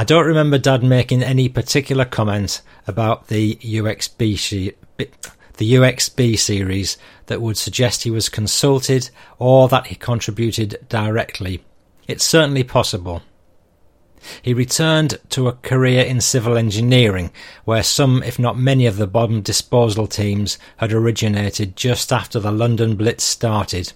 I 0.00 0.04
don't 0.04 0.24
remember 0.24 0.56
Dad 0.56 0.82
making 0.82 1.22
any 1.22 1.50
particular 1.50 2.06
comment 2.06 2.62
about 2.86 3.26
the 3.26 3.56
UXB 3.56 4.74
the 4.96 5.74
UXB 5.74 6.38
series 6.38 6.96
that 7.26 7.42
would 7.42 7.58
suggest 7.58 8.04
he 8.04 8.10
was 8.10 8.30
consulted 8.30 9.10
or 9.38 9.68
that 9.68 9.88
he 9.88 9.94
contributed 9.94 10.86
directly. 10.88 11.62
It's 12.08 12.24
certainly 12.24 12.64
possible. 12.64 13.20
He 14.40 14.54
returned 14.54 15.18
to 15.28 15.48
a 15.48 15.52
career 15.52 16.02
in 16.02 16.22
civil 16.22 16.56
engineering, 16.56 17.30
where 17.66 17.82
some, 17.82 18.22
if 18.22 18.38
not 18.38 18.58
many, 18.58 18.86
of 18.86 18.96
the 18.96 19.06
bomb 19.06 19.42
disposal 19.42 20.06
teams 20.06 20.58
had 20.78 20.94
originated 20.94 21.76
just 21.76 22.10
after 22.10 22.40
the 22.40 22.50
London 22.50 22.96
Blitz 22.96 23.24
started. 23.24 23.92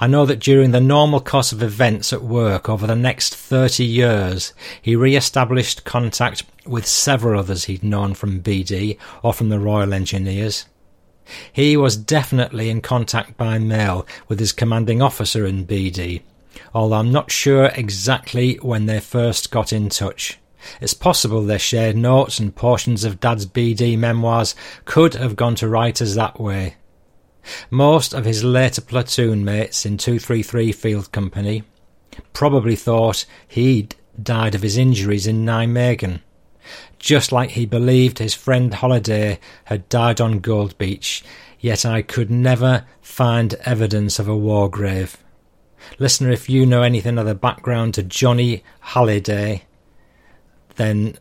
I 0.00 0.06
know 0.06 0.26
that 0.26 0.40
during 0.40 0.70
the 0.70 0.80
normal 0.80 1.20
course 1.20 1.52
of 1.52 1.62
events 1.62 2.12
at 2.12 2.22
work 2.22 2.68
over 2.68 2.86
the 2.86 2.96
next 2.96 3.34
30 3.34 3.84
years, 3.84 4.52
he 4.80 4.96
re 4.96 5.16
established 5.16 5.84
contact 5.84 6.44
with 6.66 6.86
several 6.86 7.38
others 7.38 7.64
he'd 7.64 7.82
known 7.82 8.14
from 8.14 8.42
BD 8.42 8.98
or 9.22 9.32
from 9.32 9.48
the 9.48 9.58
Royal 9.58 9.92
Engineers. 9.92 10.66
He 11.52 11.76
was 11.76 11.96
definitely 11.96 12.68
in 12.68 12.80
contact 12.80 13.36
by 13.36 13.58
mail 13.58 14.06
with 14.28 14.40
his 14.40 14.52
commanding 14.52 15.00
officer 15.00 15.46
in 15.46 15.66
BD, 15.66 16.22
although 16.74 16.96
I'm 16.96 17.12
not 17.12 17.30
sure 17.30 17.66
exactly 17.66 18.56
when 18.56 18.86
they 18.86 19.00
first 19.00 19.50
got 19.50 19.72
in 19.72 19.88
touch. 19.88 20.38
It's 20.80 20.94
possible 20.94 21.42
they 21.42 21.58
shared 21.58 21.96
notes 21.96 22.38
and 22.38 22.54
portions 22.54 23.04
of 23.04 23.20
Dad's 23.20 23.46
BD 23.46 23.98
memoirs 23.98 24.54
could 24.84 25.14
have 25.14 25.36
gone 25.36 25.54
to 25.56 25.68
writers 25.68 26.14
that 26.14 26.40
way. 26.40 26.76
Most 27.70 28.12
of 28.14 28.24
his 28.24 28.44
later 28.44 28.80
platoon 28.80 29.44
mates 29.44 29.84
in 29.84 29.98
233 29.98 30.72
Field 30.72 31.12
Company 31.12 31.64
probably 32.32 32.76
thought 32.76 33.24
he'd 33.48 33.94
died 34.20 34.54
of 34.54 34.62
his 34.62 34.76
injuries 34.76 35.26
in 35.26 35.44
Nijmegen, 35.44 36.20
just 36.98 37.32
like 37.32 37.50
he 37.50 37.66
believed 37.66 38.18
his 38.18 38.34
friend 38.34 38.74
Halliday 38.74 39.38
had 39.64 39.88
died 39.88 40.20
on 40.20 40.40
Gold 40.40 40.76
Beach, 40.78 41.24
yet 41.60 41.84
I 41.84 42.02
could 42.02 42.30
never 42.30 42.84
find 43.00 43.54
evidence 43.64 44.18
of 44.18 44.28
a 44.28 44.36
war 44.36 44.68
grave. 44.68 45.16
Listener, 45.98 46.30
if 46.30 46.48
you 46.48 46.64
know 46.64 46.82
anything 46.82 47.18
of 47.18 47.26
the 47.26 47.34
background 47.34 47.94
to 47.94 48.02
Johnny 48.02 48.62
Halliday, 48.80 49.64
then 50.76 51.16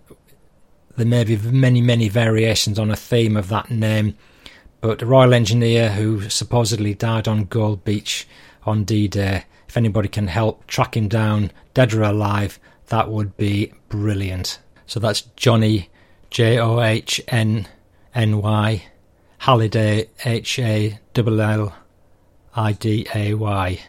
there 0.97 1.05
may 1.05 1.23
be 1.23 1.37
many, 1.37 1.81
many 1.81 2.09
variations 2.09 2.77
on 2.77 2.91
a 2.91 2.95
theme 2.95 3.35
of 3.35 3.49
that 3.49 3.71
name 3.71 4.17
but 4.81 5.01
a 5.01 5.05
Royal 5.05 5.33
Engineer 5.33 5.91
who 5.91 6.29
supposedly 6.29 6.93
died 6.93 7.27
on 7.27 7.45
Gold 7.45 7.83
Beach 7.83 8.27
on 8.63 8.83
D 8.83 9.07
Day, 9.07 9.45
if 9.67 9.77
anybody 9.77 10.09
can 10.09 10.27
help 10.27 10.67
track 10.67 10.97
him 10.97 11.07
down, 11.07 11.51
dead 11.73 11.93
or 11.93 12.01
alive, 12.01 12.59
that 12.87 13.09
would 13.09 13.37
be 13.37 13.71
brilliant. 13.89 14.59
So 14.85 14.99
that's 14.99 15.21
Johnny, 15.37 15.89
J 16.29 16.59
O 16.59 16.81
H 16.81 17.21
N 17.27 17.67
N 18.13 18.41
Y, 18.41 18.83
Halliday, 19.37 20.09
H 20.25 20.59
A 20.59 20.99
L 21.15 21.41
L 21.41 21.75
I 22.55 22.73
D 22.73 23.07
A 23.15 23.33
Y. 23.35 23.79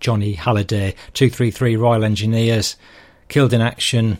Johnny 0.00 0.34
Halliday, 0.34 0.94
233 1.14 1.76
Royal 1.76 2.04
Engineers, 2.04 2.76
killed 3.28 3.52
in 3.52 3.60
action, 3.60 4.18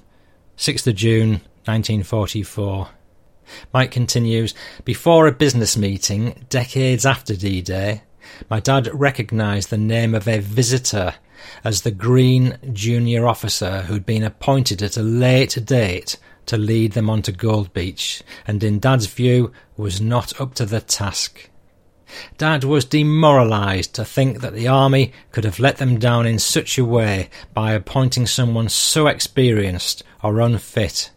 6th 0.56 0.88
of 0.88 0.96
June 0.96 1.30
1944. 1.66 2.88
Mike 3.72 3.90
continues, 3.90 4.54
Before 4.84 5.26
a 5.26 5.32
business 5.32 5.76
meeting, 5.76 6.46
decades 6.48 7.06
after 7.06 7.34
D 7.34 7.60
Day, 7.60 8.02
my 8.50 8.60
dad 8.60 8.88
recognised 8.92 9.70
the 9.70 9.78
name 9.78 10.14
of 10.14 10.28
a 10.28 10.40
visitor 10.40 11.14
as 11.64 11.82
the 11.82 11.90
Green 11.90 12.58
junior 12.72 13.26
officer 13.26 13.82
who'd 13.82 14.06
been 14.06 14.24
appointed 14.24 14.82
at 14.82 14.96
a 14.96 15.02
late 15.02 15.58
date 15.64 16.16
to 16.46 16.56
lead 16.56 16.92
them 16.92 17.10
onto 17.10 17.30
Gold 17.30 17.72
Beach, 17.72 18.22
and 18.46 18.64
in 18.64 18.78
Dad's 18.78 19.06
view 19.06 19.52
was 19.76 20.00
not 20.00 20.40
up 20.40 20.54
to 20.54 20.66
the 20.66 20.80
task. 20.80 21.50
Dad 22.38 22.64
was 22.64 22.86
demoralised 22.86 23.94
to 23.94 24.04
think 24.04 24.40
that 24.40 24.54
the 24.54 24.66
army 24.66 25.12
could 25.30 25.44
have 25.44 25.58
let 25.58 25.76
them 25.76 25.98
down 25.98 26.26
in 26.26 26.38
such 26.38 26.78
a 26.78 26.84
way 26.84 27.28
by 27.52 27.72
appointing 27.72 28.26
someone 28.26 28.70
so 28.70 29.06
experienced 29.06 30.02
or 30.22 30.40
unfit. 30.40 31.10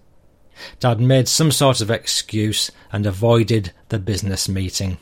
Dad 0.80 1.00
made 1.00 1.28
some 1.28 1.52
sort 1.52 1.82
of 1.82 1.92
excuse 1.92 2.72
and 2.92 3.06
avoided 3.06 3.72
the 3.90 4.00
business 4.00 4.48
meeting. 4.50 4.98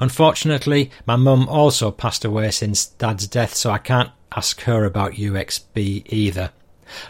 Unfortunately, 0.00 0.90
my 1.06 1.16
mum 1.16 1.48
also 1.48 1.90
passed 1.90 2.24
away 2.24 2.50
since 2.50 2.86
Dad's 2.86 3.26
death, 3.26 3.54
so 3.54 3.70
I 3.70 3.78
can't 3.78 4.10
ask 4.36 4.60
her 4.62 4.84
about 4.84 5.12
UXB 5.12 6.04
either. 6.12 6.50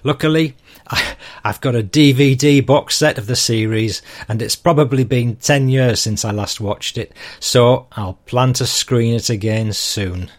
Luckily, 0.03 0.57
I, 0.89 1.17
have 1.45 1.61
got 1.61 1.75
a 1.75 1.83
DVD 1.83 2.65
box 2.65 2.97
set 2.97 3.19
of 3.19 3.27
the 3.27 3.37
series, 3.37 4.03
and 4.29 4.41
it's 4.41 4.57
probably 4.57 5.05
been 5.05 5.37
10 5.37 5.69
years 5.69 6.01
since 6.01 6.25
I 6.25 6.31
last 6.31 6.61
watched 6.61 6.97
it, 6.97 7.13
so 7.41 7.87
I'll 7.93 8.19
plan 8.27 8.53
to 8.55 8.67
screen 8.67 9.15
it 9.15 9.31
again 9.31 9.73
soon. 9.73 10.31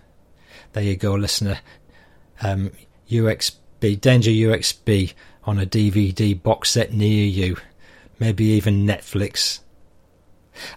There 0.73 0.83
you 0.83 0.95
go, 0.95 1.15
listener. 1.15 1.59
Um, 2.41 2.71
UXB, 3.09 4.01
Danger 4.01 4.31
UXB 4.31 5.13
on 5.45 5.59
a 5.59 5.65
DVD 5.65 6.41
box 6.41 6.71
set 6.71 6.93
near 6.93 7.25
you, 7.25 7.57
maybe 8.19 8.45
even 8.45 8.85
Netflix. 8.85 9.59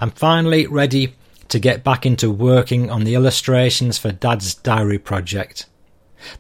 I'm 0.01 0.11
finally 0.11 0.67
ready 0.67 1.15
to 1.49 1.59
get 1.59 1.85
back 1.85 2.05
into 2.05 2.31
working 2.31 2.91
on 2.91 3.05
the 3.05 3.15
illustrations 3.15 3.99
for 3.99 4.13
Dad's 4.13 4.55
diary 4.55 4.99
project. 4.99 5.67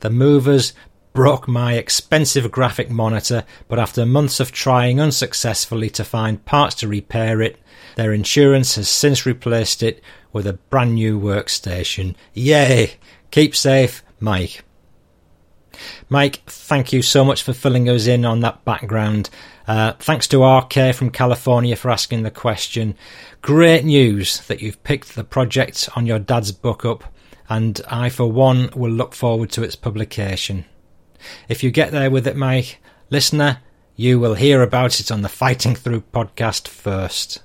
The 0.00 0.10
movers 0.10 0.72
broke 1.12 1.48
my 1.48 1.74
expensive 1.74 2.50
graphic 2.50 2.90
monitor, 2.90 3.44
but 3.66 3.78
after 3.78 4.04
months 4.04 4.40
of 4.40 4.52
trying 4.52 5.00
unsuccessfully 5.00 5.90
to 5.90 6.04
find 6.04 6.44
parts 6.44 6.74
to 6.76 6.88
repair 6.88 7.40
it, 7.40 7.58
their 7.96 8.12
insurance 8.12 8.76
has 8.76 8.88
since 8.88 9.26
replaced 9.26 9.82
it 9.82 10.02
with 10.32 10.46
a 10.46 10.52
brand 10.52 10.94
new 10.94 11.18
workstation. 11.18 12.14
Yay! 12.34 12.94
Keep 13.30 13.56
safe, 13.56 14.02
Mike. 14.20 14.62
Mike, 16.08 16.42
thank 16.46 16.92
you 16.92 17.02
so 17.02 17.24
much 17.24 17.42
for 17.42 17.52
filling 17.52 17.88
us 17.88 18.06
in 18.06 18.24
on 18.24 18.40
that 18.40 18.64
background. 18.64 19.30
Uh, 19.66 19.92
thanks 19.98 20.26
to 20.28 20.44
RK 20.44 20.94
from 20.94 21.10
California 21.10 21.76
for 21.76 21.90
asking 21.90 22.22
the 22.22 22.30
question. 22.30 22.94
Great 23.42 23.84
news 23.84 24.40
that 24.46 24.62
you've 24.62 24.82
picked 24.82 25.14
the 25.14 25.24
project 25.24 25.88
on 25.94 26.06
your 26.06 26.18
dad's 26.18 26.52
book 26.52 26.84
up, 26.84 27.04
and 27.48 27.80
I, 27.90 28.08
for 28.08 28.30
one, 28.30 28.70
will 28.74 28.90
look 28.90 29.14
forward 29.14 29.50
to 29.52 29.62
its 29.62 29.76
publication. 29.76 30.64
If 31.48 31.62
you 31.62 31.70
get 31.70 31.90
there 31.90 32.10
with 32.10 32.26
it, 32.26 32.36
Mike, 32.36 32.80
listener, 33.10 33.58
you 33.96 34.18
will 34.18 34.34
hear 34.34 34.62
about 34.62 35.00
it 35.00 35.10
on 35.10 35.22
the 35.22 35.28
Fighting 35.28 35.74
Through 35.74 36.02
podcast 36.12 36.68
first. 36.68 37.42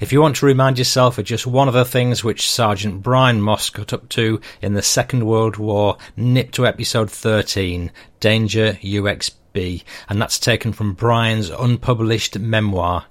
If 0.00 0.12
you 0.12 0.20
want 0.20 0.36
to 0.36 0.46
remind 0.46 0.78
yourself 0.78 1.18
of 1.18 1.24
just 1.24 1.46
one 1.46 1.68
of 1.68 1.74
the 1.74 1.84
things 1.84 2.22
which 2.22 2.50
Sergeant 2.50 3.02
Brian 3.02 3.40
Moss 3.40 3.70
got 3.70 3.92
up 3.92 4.08
to 4.10 4.40
in 4.62 4.74
the 4.74 4.82
Second 4.82 5.26
World 5.26 5.56
War, 5.56 5.96
nip 6.16 6.52
to 6.52 6.66
episode 6.66 7.10
13 7.10 7.90
Danger 8.20 8.78
UXB. 8.82 9.82
And 10.08 10.20
that's 10.20 10.38
taken 10.38 10.72
from 10.72 10.94
Brian's 10.94 11.50
unpublished 11.50 12.38
memoir. 12.38 13.06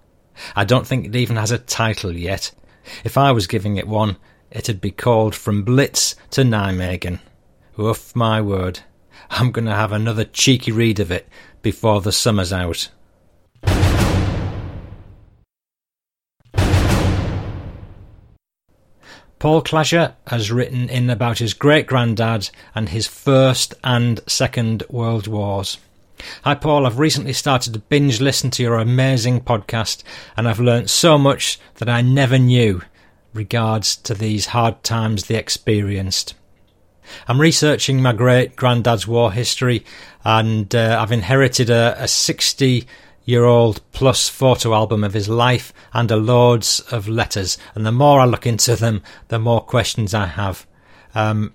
I 0.55 0.65
don't 0.65 0.87
think 0.87 1.05
it 1.05 1.15
even 1.15 1.35
has 1.35 1.51
a 1.51 1.57
title 1.57 2.15
yet. 2.15 2.51
If 3.03 3.17
I 3.17 3.31
was 3.31 3.47
giving 3.47 3.77
it 3.77 3.87
one, 3.87 4.17
it'd 4.51 4.81
be 4.81 4.91
called 4.91 5.35
From 5.35 5.63
Blitz 5.63 6.15
to 6.31 6.41
Nijmegen. 6.41 7.19
Oof, 7.79 8.15
my 8.15 8.41
word. 8.41 8.79
I'm 9.29 9.51
going 9.51 9.65
to 9.65 9.75
have 9.75 9.91
another 9.91 10.25
cheeky 10.25 10.71
read 10.71 10.99
of 10.99 11.11
it 11.11 11.27
before 11.61 12.01
the 12.01 12.11
summer's 12.11 12.53
out. 12.53 12.89
Paul 19.43 19.61
Clacher 19.61 20.13
has 20.27 20.53
written 20.53 20.87
in 20.87 21.09
about 21.09 21.39
his 21.39 21.53
great 21.53 21.85
granddad 21.85 22.49
and 22.73 22.87
his 22.87 23.07
First 23.07 23.73
and 23.83 24.21
Second 24.25 24.83
World 24.89 25.27
Wars. 25.27 25.79
Hi, 26.45 26.55
Paul. 26.55 26.85
I've 26.85 26.97
recently 26.97 27.33
started 27.33 27.73
to 27.73 27.79
binge 27.79 28.21
listen 28.21 28.51
to 28.51 28.63
your 28.63 28.77
amazing 28.77 29.41
podcast, 29.41 30.01
and 30.37 30.47
I've 30.47 30.61
learnt 30.61 30.89
so 30.89 31.17
much 31.17 31.59
that 31.75 31.89
I 31.89 32.01
never 32.01 32.39
knew 32.39 32.83
regards 33.33 33.97
to 33.97 34.13
these 34.13 34.45
hard 34.45 34.81
times 34.81 35.25
they 35.25 35.35
experienced. 35.35 36.35
I'm 37.27 37.41
researching 37.41 38.01
my 38.01 38.13
great 38.13 38.55
granddad's 38.55 39.05
war 39.05 39.33
history, 39.33 39.83
and 40.23 40.73
uh, 40.73 40.99
I've 41.01 41.11
inherited 41.11 41.69
a, 41.69 42.01
a 42.01 42.07
60 42.07 42.87
year 43.25 43.45
old 43.45 43.81
plus 43.91 44.29
photo 44.29 44.73
album 44.73 45.03
of 45.03 45.13
his 45.13 45.29
life 45.29 45.73
and 45.93 46.11
a 46.11 46.15
loads 46.15 46.79
of 46.91 47.07
letters. 47.07 47.57
And 47.75 47.85
the 47.85 47.91
more 47.91 48.19
I 48.19 48.25
look 48.25 48.45
into 48.45 48.75
them, 48.75 49.01
the 49.29 49.39
more 49.39 49.61
questions 49.61 50.13
I 50.13 50.25
have. 50.25 50.67
Um, 51.15 51.53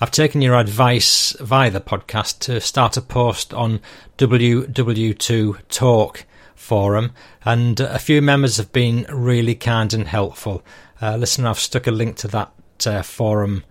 I've 0.00 0.10
taken 0.10 0.42
your 0.42 0.56
advice 0.56 1.34
via 1.40 1.70
the 1.70 1.80
podcast 1.80 2.40
to 2.40 2.60
start 2.60 2.96
a 2.98 3.02
post 3.02 3.54
on 3.54 3.80
WW2 4.18 5.68
Talk 5.68 6.26
forum, 6.54 7.12
and 7.44 7.80
a 7.80 7.98
few 7.98 8.20
members 8.20 8.58
have 8.58 8.72
been 8.72 9.06
really 9.08 9.54
kind 9.54 9.94
and 9.94 10.06
helpful. 10.06 10.62
Uh, 11.00 11.16
listen, 11.16 11.46
I've 11.46 11.58
stuck 11.58 11.86
a 11.86 11.90
link 11.90 12.16
to 12.18 12.28
that 12.28 12.52
uh, 12.86 13.02
forum 13.02 13.64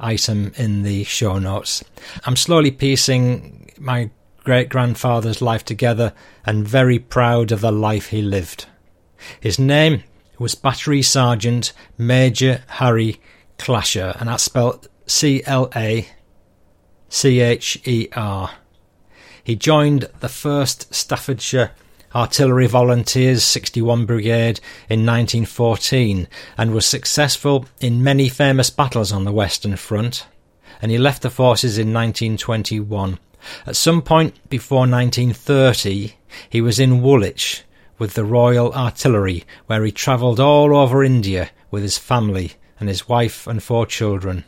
item 0.00 0.52
in 0.56 0.82
the 0.82 1.04
show 1.04 1.38
notes. 1.38 1.84
I'm 2.24 2.36
slowly 2.36 2.70
piecing 2.70 3.72
my 3.78 4.10
great 4.46 4.68
grandfather's 4.68 5.42
life 5.42 5.64
together 5.64 6.14
and 6.46 6.66
very 6.66 7.00
proud 7.00 7.50
of 7.50 7.60
the 7.60 7.72
life 7.72 8.06
he 8.06 8.22
lived. 8.22 8.66
His 9.40 9.58
name 9.58 10.04
was 10.38 10.54
Battery 10.54 11.02
Sergeant 11.02 11.72
Major 11.98 12.62
Harry 12.68 13.20
Clacher, 13.58 14.18
and 14.20 14.28
that's 14.28 14.44
spelled 14.44 14.88
C 15.04 15.42
L 15.46 15.68
A 15.74 16.06
C 17.08 17.40
H 17.40 17.80
E 17.84 18.06
R. 18.14 18.52
He 19.42 19.56
joined 19.56 20.02
the 20.20 20.28
1st 20.28 20.94
Staffordshire 20.94 21.72
Artillery 22.14 22.68
Volunteers 22.68 23.42
61 23.42 24.06
Brigade 24.06 24.60
in 24.88 25.04
1914 25.04 26.28
and 26.56 26.70
was 26.72 26.86
successful 26.86 27.66
in 27.80 28.04
many 28.04 28.28
famous 28.28 28.70
battles 28.70 29.10
on 29.10 29.24
the 29.24 29.32
Western 29.32 29.74
Front. 29.74 30.24
And 30.80 30.92
he 30.92 30.98
left 30.98 31.22
the 31.22 31.30
forces 31.30 31.78
in 31.78 31.92
1921 31.92 33.18
at 33.66 33.76
some 33.76 34.02
point 34.02 34.48
before 34.48 34.80
1930, 34.80 36.14
he 36.48 36.60
was 36.60 36.78
in 36.78 37.02
Woolwich 37.02 37.62
with 37.98 38.14
the 38.14 38.24
Royal 38.24 38.72
Artillery, 38.72 39.44
where 39.66 39.84
he 39.84 39.92
travelled 39.92 40.40
all 40.40 40.76
over 40.76 41.02
India 41.02 41.50
with 41.70 41.82
his 41.82 41.98
family 41.98 42.52
and 42.78 42.88
his 42.88 43.08
wife 43.08 43.46
and 43.46 43.62
four 43.62 43.86
children. 43.86 44.44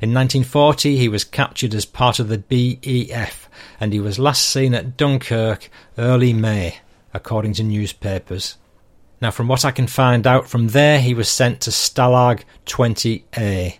In 0.00 0.14
1940, 0.14 0.96
he 0.96 1.08
was 1.08 1.24
captured 1.24 1.74
as 1.74 1.84
part 1.84 2.18
of 2.18 2.28
the 2.28 2.38
BEF, 2.38 3.48
and 3.80 3.92
he 3.92 4.00
was 4.00 4.18
last 4.18 4.48
seen 4.48 4.74
at 4.74 4.96
Dunkirk 4.96 5.68
early 5.98 6.32
May, 6.32 6.78
according 7.12 7.54
to 7.54 7.62
newspapers. 7.62 8.56
Now, 9.20 9.30
from 9.30 9.48
what 9.48 9.64
I 9.64 9.70
can 9.70 9.86
find 9.86 10.26
out 10.26 10.48
from 10.48 10.68
there, 10.68 11.00
he 11.00 11.14
was 11.14 11.28
sent 11.28 11.60
to 11.62 11.70
Stalag 11.70 12.42
20A. 12.66 13.78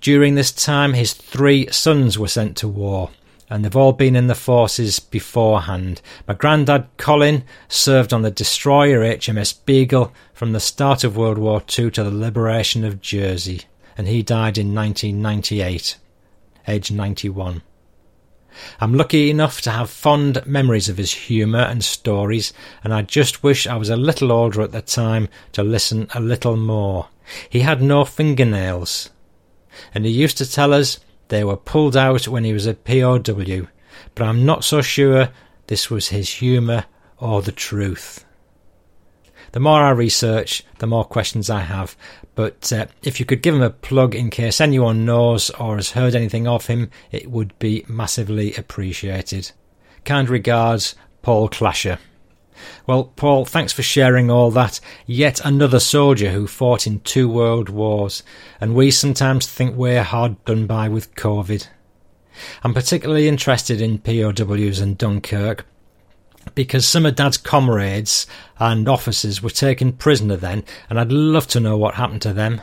During 0.00 0.34
this 0.34 0.50
time, 0.50 0.94
his 0.94 1.12
three 1.12 1.70
sons 1.70 2.18
were 2.18 2.28
sent 2.28 2.56
to 2.58 2.68
war, 2.68 3.10
and 3.50 3.62
they've 3.62 3.76
all 3.76 3.92
been 3.92 4.16
in 4.16 4.28
the 4.28 4.34
forces 4.34 4.98
beforehand. 4.98 6.00
My 6.26 6.32
granddad, 6.32 6.86
Colin, 6.96 7.44
served 7.68 8.14
on 8.14 8.22
the 8.22 8.30
destroyer 8.30 9.00
HMS 9.00 9.54
Beagle 9.66 10.14
from 10.32 10.52
the 10.52 10.60
start 10.60 11.04
of 11.04 11.18
World 11.18 11.36
War 11.36 11.60
II 11.60 11.90
to 11.90 12.02
the 12.02 12.10
liberation 12.10 12.82
of 12.82 13.02
Jersey, 13.02 13.62
and 13.98 14.08
he 14.08 14.22
died 14.22 14.56
in 14.56 14.74
1998, 14.74 15.98
aged 16.66 16.92
91. 16.94 17.60
I'm 18.80 18.94
lucky 18.94 19.28
enough 19.28 19.60
to 19.62 19.70
have 19.70 19.90
fond 19.90 20.44
memories 20.46 20.88
of 20.88 20.96
his 20.96 21.12
humour 21.12 21.60
and 21.60 21.84
stories, 21.84 22.54
and 22.82 22.94
I 22.94 23.02
just 23.02 23.42
wish 23.42 23.66
I 23.66 23.76
was 23.76 23.90
a 23.90 23.96
little 23.96 24.32
older 24.32 24.62
at 24.62 24.72
the 24.72 24.80
time 24.80 25.28
to 25.52 25.62
listen 25.62 26.08
a 26.14 26.20
little 26.20 26.56
more. 26.56 27.08
He 27.50 27.60
had 27.60 27.82
no 27.82 28.06
fingernails, 28.06 29.10
and 29.94 30.04
he 30.04 30.10
used 30.10 30.38
to 30.38 30.50
tell 30.50 30.72
us 30.72 31.00
they 31.28 31.44
were 31.44 31.56
pulled 31.56 31.96
out 31.96 32.28
when 32.28 32.44
he 32.44 32.52
was 32.52 32.66
a 32.66 32.74
POW, 32.74 33.68
but 34.14 34.24
I'm 34.24 34.44
not 34.44 34.64
so 34.64 34.82
sure 34.82 35.30
this 35.68 35.90
was 35.90 36.08
his 36.08 36.28
humour 36.28 36.84
or 37.18 37.42
the 37.42 37.52
truth. 37.52 38.24
The 39.52 39.60
more 39.60 39.82
I 39.82 39.90
research, 39.90 40.62
the 40.78 40.86
more 40.86 41.04
questions 41.04 41.50
I 41.50 41.60
have. 41.60 41.96
But 42.34 42.72
uh, 42.72 42.86
if 43.02 43.18
you 43.18 43.26
could 43.26 43.42
give 43.42 43.54
him 43.54 43.62
a 43.62 43.70
plug 43.70 44.14
in 44.14 44.30
case 44.30 44.60
anyone 44.60 45.04
knows 45.04 45.50
or 45.50 45.76
has 45.76 45.90
heard 45.90 46.14
anything 46.14 46.46
of 46.46 46.66
him, 46.66 46.90
it 47.10 47.30
would 47.30 47.58
be 47.58 47.84
massively 47.88 48.54
appreciated. 48.54 49.50
Kind 50.04 50.28
regards, 50.28 50.94
Paul 51.22 51.48
Clacher. 51.48 51.98
Well, 52.86 53.04
Paul, 53.16 53.44
thanks 53.44 53.72
for 53.72 53.82
sharing 53.82 54.30
all 54.30 54.50
that. 54.50 54.80
Yet 55.06 55.40
another 55.44 55.80
soldier 55.80 56.30
who 56.30 56.46
fought 56.46 56.86
in 56.86 57.00
two 57.00 57.28
world 57.28 57.68
wars, 57.68 58.22
and 58.60 58.74
we 58.74 58.90
sometimes 58.90 59.46
think 59.46 59.76
we're 59.76 60.02
hard 60.02 60.44
done 60.44 60.66
by 60.66 60.88
with 60.88 61.14
COVID. 61.14 61.66
I'm 62.62 62.74
particularly 62.74 63.28
interested 63.28 63.80
in 63.80 63.98
POWs 63.98 64.80
and 64.80 64.96
Dunkirk 64.96 65.66
because 66.54 66.86
some 66.88 67.06
of 67.06 67.14
Dad's 67.14 67.36
comrades 67.36 68.26
and 68.58 68.88
officers 68.88 69.42
were 69.42 69.50
taken 69.50 69.92
prisoner 69.92 70.36
then, 70.36 70.64
and 70.88 70.98
I'd 70.98 71.12
love 71.12 71.46
to 71.48 71.60
know 71.60 71.76
what 71.76 71.94
happened 71.94 72.22
to 72.22 72.32
them. 72.32 72.60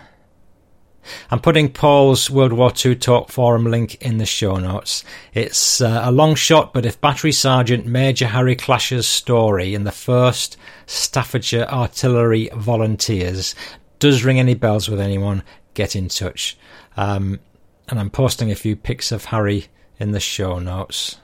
I'm 1.31 1.39
putting 1.39 1.71
Paul's 1.71 2.29
World 2.29 2.53
War 2.53 2.71
II 2.85 2.95
Talk 2.95 3.29
Forum 3.29 3.65
link 3.65 3.95
in 4.01 4.17
the 4.17 4.25
show 4.25 4.57
notes. 4.57 5.03
It's 5.33 5.81
uh, 5.81 6.01
a 6.03 6.11
long 6.11 6.35
shot, 6.35 6.73
but 6.73 6.85
if 6.85 6.99
Battery 6.99 7.31
Sergeant 7.31 7.85
Major 7.85 8.27
Harry 8.27 8.55
Clacher's 8.55 9.07
story 9.07 9.73
in 9.73 9.83
the 9.83 9.91
1st 9.91 10.57
Staffordshire 10.85 11.67
Artillery 11.69 12.49
Volunteers 12.53 13.55
does 13.99 14.23
ring 14.23 14.39
any 14.39 14.53
bells 14.53 14.89
with 14.89 14.99
anyone, 14.99 15.43
get 15.73 15.95
in 15.95 16.07
touch. 16.09 16.57
Um, 16.95 17.39
and 17.87 17.99
I'm 17.99 18.09
posting 18.09 18.51
a 18.51 18.55
few 18.55 18.75
pics 18.75 19.11
of 19.11 19.25
Harry 19.25 19.67
in 19.99 20.11
the 20.11 20.19
show 20.19 20.59
notes. 20.59 21.17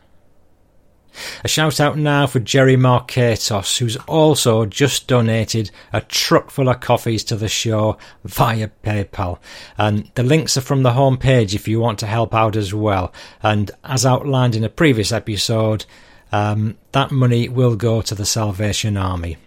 A 1.43 1.47
shout 1.47 1.79
out 1.79 1.97
now 1.97 2.27
for 2.27 2.39
Jerry 2.39 2.75
Marketos, 2.75 3.77
who's 3.77 3.97
also 4.07 4.65
just 4.65 5.07
donated 5.07 5.71
a 5.91 6.01
truck 6.01 6.49
full 6.49 6.69
of 6.69 6.79
coffees 6.79 7.23
to 7.25 7.35
the 7.35 7.47
show 7.47 7.97
via 8.23 8.69
PayPal. 8.83 9.39
And 9.77 10.09
the 10.15 10.23
links 10.23 10.57
are 10.57 10.61
from 10.61 10.83
the 10.83 10.91
homepage 10.91 11.53
if 11.53 11.67
you 11.67 11.79
want 11.79 11.99
to 11.99 12.07
help 12.07 12.33
out 12.33 12.55
as 12.55 12.73
well. 12.73 13.13
And 13.41 13.71
as 13.83 14.05
outlined 14.05 14.55
in 14.55 14.63
a 14.63 14.69
previous 14.69 15.11
episode, 15.11 15.85
um, 16.31 16.77
that 16.93 17.11
money 17.11 17.47
will 17.47 17.75
go 17.75 18.01
to 18.01 18.15
the 18.15 18.25
Salvation 18.25 18.97
Army. 18.97 19.37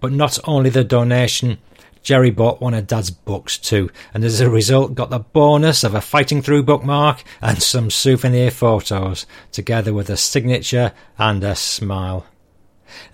But 0.00 0.12
not 0.12 0.38
only 0.44 0.70
the 0.70 0.84
donation, 0.84 1.58
Jerry 2.02 2.30
bought 2.30 2.60
one 2.60 2.74
of 2.74 2.86
Dad's 2.86 3.10
books 3.10 3.58
too, 3.58 3.90
and 4.14 4.24
as 4.24 4.40
a 4.40 4.48
result 4.48 4.94
got 4.94 5.10
the 5.10 5.18
bonus 5.18 5.84
of 5.84 5.94
a 5.94 6.00
Fighting 6.00 6.42
Through 6.42 6.62
bookmark 6.62 7.22
and 7.42 7.62
some 7.62 7.90
souvenir 7.90 8.50
photos, 8.50 9.26
together 9.52 9.92
with 9.92 10.08
a 10.08 10.16
signature 10.16 10.92
and 11.18 11.44
a 11.44 11.54
smile. 11.54 12.26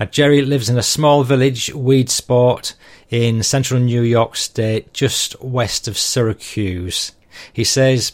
Now, 0.01 0.07
Jerry 0.07 0.41
lives 0.43 0.69
in 0.71 0.79
a 0.79 0.83
small 0.83 1.25
village, 1.25 1.73
Weedsport, 1.73 2.75
in 3.11 3.43
central 3.43 3.81
New 3.81 4.03
York 4.03 4.37
State, 4.37 4.93
just 4.93 5.41
west 5.43 5.89
of 5.89 5.99
Syracuse. 5.99 7.13
He 7.53 7.65
says, 7.65 8.13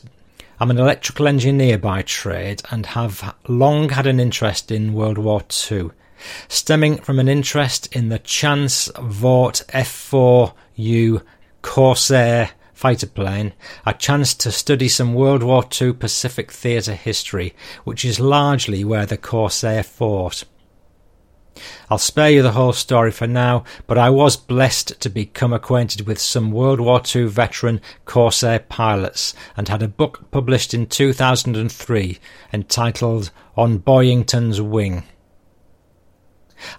I'm 0.59 0.71
an 0.71 0.79
electrical 0.79 1.29
engineer 1.29 1.79
by 1.79 2.03
trade 2.03 2.63
and 2.71 2.87
have 2.87 3.35
long 3.47 3.91
had 3.91 4.07
an 4.07 4.19
interest 4.19 4.71
in 4.71 4.95
World 4.95 5.19
War 5.19 5.43
II 5.71 5.91
stemming 6.49 6.99
from 6.99 7.19
an 7.19 7.29
interest 7.29 7.95
in 7.95 8.09
the 8.09 8.19
Chance 8.19 8.91
Vought 8.99 9.63
F4U 10.83 11.23
Corsair 11.63 12.51
fighter 12.75 13.07
plane, 13.07 13.53
a 13.87 13.95
chance 13.95 14.35
to 14.35 14.51
study 14.51 14.89
some 14.89 15.15
World 15.15 15.45
War 15.45 15.65
II 15.81 15.93
Pacific 15.93 16.51
theatre 16.51 16.97
history, 16.97 17.55
which 17.85 18.05
is 18.05 18.19
largely 18.19 18.83
where 18.83 19.07
the 19.07 19.17
Corsair 19.17 19.85
fought. 19.85 20.43
I'll 21.89 21.99
spare 21.99 22.31
you 22.31 22.43
the 22.43 22.53
whole 22.53 22.73
story 22.73 23.13
for 23.13 23.29
now, 23.29 23.63
but 23.87 23.99
I 23.99 24.11
was 24.11 24.37
blessed 24.37 25.01
to 25.01 25.09
become 25.09 25.53
acquainted 25.53 26.07
with 26.07 26.19
some 26.19 26.51
World 26.51 26.81
War 26.81 27.01
II 27.15 27.27
veteran 27.27 27.81
Corsair 28.05 28.59
pilots 28.59 29.35
and 29.57 29.69
had 29.69 29.83
a 29.83 29.89
book 29.89 30.31
published 30.33 30.75
in 30.75 30.87
2003 30.87 32.19
entitled 32.53 33.31
On 33.57 33.79
Boyington's 33.79 34.61
Wing. 34.61 35.05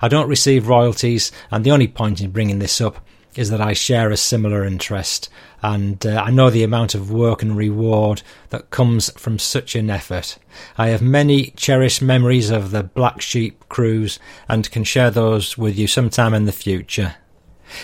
I 0.01 0.07
don't 0.07 0.29
receive 0.29 0.67
royalties, 0.67 1.31
and 1.51 1.63
the 1.63 1.71
only 1.71 1.87
point 1.87 2.19
in 2.19 2.31
bringing 2.31 2.59
this 2.59 2.81
up 2.81 3.05
is 3.37 3.49
that 3.49 3.61
I 3.61 3.73
share 3.73 4.09
a 4.09 4.17
similar 4.17 4.63
interest, 4.63 5.29
and 5.61 6.05
uh, 6.05 6.23
I 6.25 6.31
know 6.31 6.49
the 6.49 6.63
amount 6.63 6.95
of 6.95 7.11
work 7.11 7.41
and 7.41 7.55
reward 7.55 8.21
that 8.49 8.69
comes 8.69 9.09
from 9.19 9.39
such 9.39 9.75
an 9.75 9.89
effort. 9.89 10.37
I 10.77 10.89
have 10.89 11.01
many 11.01 11.51
cherished 11.51 12.01
memories 12.01 12.49
of 12.49 12.71
the 12.71 12.83
Black 12.83 13.21
Sheep 13.21 13.67
cruise 13.69 14.19
and 14.47 14.69
can 14.71 14.83
share 14.83 15.11
those 15.11 15.57
with 15.57 15.77
you 15.77 15.87
sometime 15.87 16.33
in 16.33 16.45
the 16.45 16.51
future. 16.51 17.15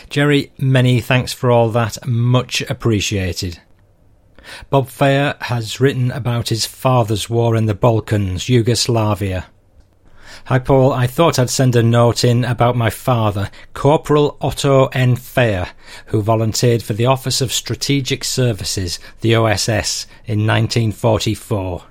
Jerry, 0.10 0.52
many 0.58 1.02
thanks 1.02 1.34
for 1.34 1.52
all 1.52 1.70
that, 1.70 2.06
much 2.06 2.62
appreciated. 2.70 3.60
Bob 4.70 4.88
Fayer 4.88 5.36
has 5.44 5.80
written 5.80 6.12
about 6.12 6.50
his 6.50 6.66
father's 6.66 7.30
war 7.30 7.56
in 7.56 7.66
the 7.66 7.74
Balkans, 7.74 8.50
Yugoslavia. 8.50 9.48
Hi, 10.50 10.58
Paul. 10.58 10.94
I 10.94 11.06
thought 11.06 11.38
I'd 11.38 11.52
send 11.52 11.76
a 11.76 11.84
note 11.84 12.24
in 12.24 12.44
about 12.44 12.76
my 12.76 12.90
father, 12.90 13.52
Corporal 13.76 14.36
Otto 14.42 14.88
N. 14.88 15.16
Fayer, 15.16 15.70
who 16.08 16.24
volunteered 16.24 16.82
for 16.82 16.94
the 16.94 17.06
Office 17.06 17.40
of 17.40 17.54
Strategic 17.54 18.24
Services, 18.24 18.98
the 19.22 19.36
OSS, 19.36 20.08
in 20.26 20.48
1944. 20.48 21.84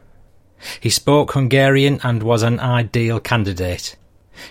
He 0.80 0.90
spoke 0.90 1.34
Hungarian 1.34 2.00
and 2.02 2.24
was 2.24 2.42
an 2.42 2.58
ideal 2.58 3.20
candidate. 3.20 3.94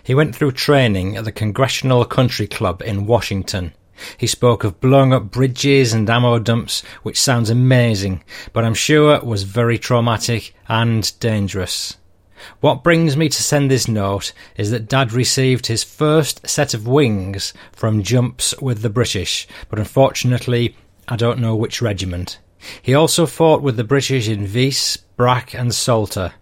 He 0.04 0.16
went 0.16 0.34
through 0.34 0.54
training 0.54 1.18
at 1.18 1.26
the 1.26 1.34
Congressional 1.34 2.06
Country 2.06 2.48
Club 2.48 2.82
in 2.84 3.08
Washington. 3.08 3.74
He 4.16 4.26
spoke 4.26 4.64
of 4.64 4.80
blowing 4.80 5.12
up 5.12 5.32
bridges 5.32 5.92
and 5.92 6.10
ammo 6.10 6.40
dumps, 6.40 6.82
which 7.04 7.20
sounds 7.20 7.50
amazing, 7.50 8.24
but 8.54 8.64
I'm 8.64 8.74
sure 8.74 9.20
was 9.20 9.44
very 9.44 9.78
traumatic 9.78 10.56
and 10.70 11.12
dangerous. 11.20 11.98
What 12.62 12.84
brings 12.84 13.18
me 13.18 13.30
to 13.30 13.44
send 13.44 13.70
this 13.70 13.88
note 13.88 14.34
is 14.56 14.72
that 14.72 14.88
Dad 14.88 15.14
received 15.14 15.68
his 15.68 15.84
first 15.84 16.48
set 16.48 16.74
of 16.74 16.88
wings 16.88 17.54
from 17.72 18.04
jumps 18.04 18.54
with 18.62 18.82
the 18.82 18.90
British, 18.90 19.48
but 19.70 19.80
unfortunately, 19.80 20.76
I 21.08 21.16
don't 21.16 21.40
know 21.40 21.56
which 21.56 21.82
regiment. 21.82 22.40
He 22.82 22.94
also 22.94 23.26
fought 23.26 23.62
with 23.62 23.78
the 23.78 23.84
British 23.84 24.28
in 24.28 24.46
Vis, 24.46 24.98
Brac, 25.16 25.54
and 25.54 25.72
Solta. 25.72 26.34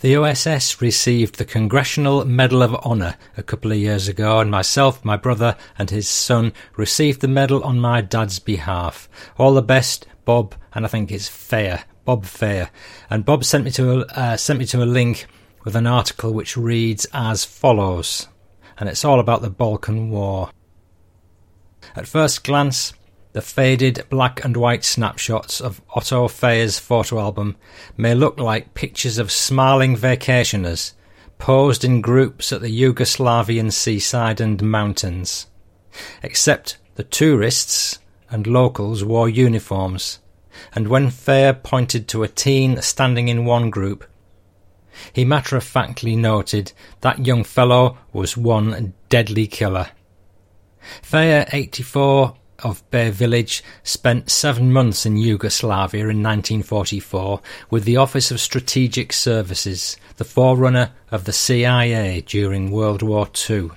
The 0.00 0.16
OSS 0.16 0.80
received 0.82 1.36
the 1.36 1.44
Congressional 1.44 2.24
Medal 2.24 2.62
of 2.62 2.76
Honor 2.84 3.16
a 3.36 3.42
couple 3.42 3.70
of 3.70 3.78
years 3.78 4.08
ago, 4.08 4.40
and 4.40 4.50
myself, 4.50 5.04
my 5.04 5.16
brother, 5.16 5.56
and 5.78 5.90
his 5.90 6.08
son 6.08 6.52
received 6.76 7.20
the 7.20 7.28
medal 7.28 7.62
on 7.62 7.78
my 7.78 8.00
dad's 8.00 8.38
behalf. 8.38 9.08
All 9.36 9.54
the 9.54 9.62
best, 9.62 10.06
Bob, 10.24 10.54
and 10.74 10.84
I 10.84 10.88
think 10.88 11.12
it's 11.12 11.28
fair, 11.28 11.84
Bob 12.04 12.24
Fair. 12.24 12.70
And 13.08 13.24
Bob 13.24 13.44
sent 13.44 13.64
me 13.64 13.70
to 13.72 14.00
a, 14.00 14.06
uh, 14.06 14.36
sent 14.36 14.58
me 14.58 14.66
to 14.66 14.82
a 14.82 14.84
link 14.84 15.26
with 15.68 15.76
an 15.76 15.86
article 15.86 16.32
which 16.32 16.56
reads 16.56 17.06
as 17.12 17.44
follows, 17.44 18.26
and 18.78 18.88
it's 18.88 19.04
all 19.04 19.20
about 19.20 19.42
the 19.42 19.50
Balkan 19.50 20.08
War. 20.08 20.50
At 21.94 22.08
first 22.08 22.42
glance, 22.42 22.94
the 23.34 23.42
faded 23.42 24.06
black 24.08 24.42
and 24.42 24.56
white 24.56 24.82
snapshots 24.82 25.60
of 25.60 25.82
Otto 25.90 26.26
Fayer's 26.26 26.78
photo 26.78 27.18
album 27.18 27.54
may 27.98 28.14
look 28.14 28.40
like 28.40 28.72
pictures 28.72 29.18
of 29.18 29.30
smiling 29.30 29.94
vacationers 29.94 30.94
posed 31.36 31.84
in 31.84 32.00
groups 32.00 32.50
at 32.50 32.62
the 32.62 32.74
Yugoslavian 32.74 33.70
seaside 33.70 34.40
and 34.40 34.62
mountains. 34.62 35.48
Except 36.22 36.78
the 36.94 37.04
tourists 37.04 37.98
and 38.30 38.46
locals 38.46 39.04
wore 39.04 39.28
uniforms, 39.28 40.18
and 40.74 40.88
when 40.88 41.10
Fayer 41.10 41.52
pointed 41.52 42.08
to 42.08 42.22
a 42.22 42.28
teen 42.28 42.80
standing 42.80 43.28
in 43.28 43.44
one 43.44 43.68
group, 43.68 44.06
he 45.12 45.24
matter 45.24 45.56
of 45.56 45.64
factly 45.64 46.16
noted 46.16 46.72
that 47.00 47.26
young 47.26 47.44
fellow 47.44 47.98
was 48.12 48.36
one 48.36 48.94
deadly 49.08 49.46
killer. 49.46 49.88
Fayer, 51.02 51.48
84, 51.52 52.34
of 52.64 52.88
Bay 52.90 53.10
Village, 53.10 53.62
spent 53.82 54.30
seven 54.30 54.72
months 54.72 55.06
in 55.06 55.16
Yugoslavia 55.16 56.02
in 56.02 56.22
1944 56.22 57.40
with 57.70 57.84
the 57.84 57.96
Office 57.96 58.30
of 58.30 58.40
Strategic 58.40 59.12
Services, 59.12 59.96
the 60.16 60.24
forerunner 60.24 60.92
of 61.10 61.24
the 61.24 61.32
CIA 61.32 62.22
during 62.22 62.70
World 62.70 63.02
War 63.02 63.28
II. 63.48 63.70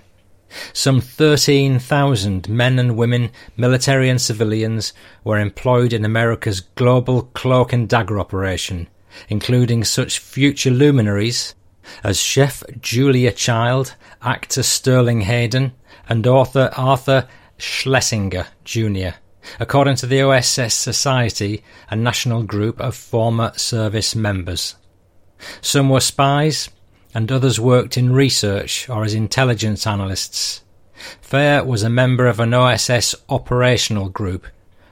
Some 0.73 0.99
13,000 0.99 2.49
men 2.49 2.77
and 2.77 2.98
women, 2.98 3.30
military 3.56 4.10
and 4.10 4.19
civilians, 4.19 4.93
were 5.23 5.39
employed 5.39 5.93
in 5.93 6.03
America's 6.03 6.60
global 6.60 7.23
cloak 7.34 7.72
and 7.72 7.88
dagger 7.88 8.19
operation, 8.19 8.88
including 9.30 9.84
such 9.84 10.20
future 10.20 10.72
luminaries 10.72 11.56
as 12.04 12.20
chef 12.20 12.64
Julia 12.80 13.32
Child, 13.32 13.96
actor 14.22 14.64
Sterling 14.64 15.22
Hayden, 15.22 15.74
and 16.08 16.26
author 16.28 16.70
Arthur 16.76 17.28
Schlesinger 17.58 18.48
Jr., 18.64 19.16
according 19.60 19.96
to 19.98 20.06
the 20.06 20.22
OSS 20.22 20.74
Society, 20.74 21.64
a 21.90 21.96
national 21.96 22.44
group 22.44 22.80
of 22.80 22.96
former 22.96 23.52
service 23.56 24.16
members. 24.16 24.76
Some 25.62 25.90
were 25.90 26.00
spies, 26.00 26.70
and 27.14 27.32
others 27.32 27.60
worked 27.60 27.98
in 27.98 28.14
research 28.14 28.88
or 28.90 29.04
as 29.04 29.14
intelligence 29.14 29.86
analysts. 29.86 30.62
Fayer 31.22 31.66
was 31.66 31.84
a 31.84 31.90
member 31.90 32.28
of 32.28 32.40
an 32.40 32.54
OSS 32.54 33.16
operational 33.30 34.10
group, 34.10 34.46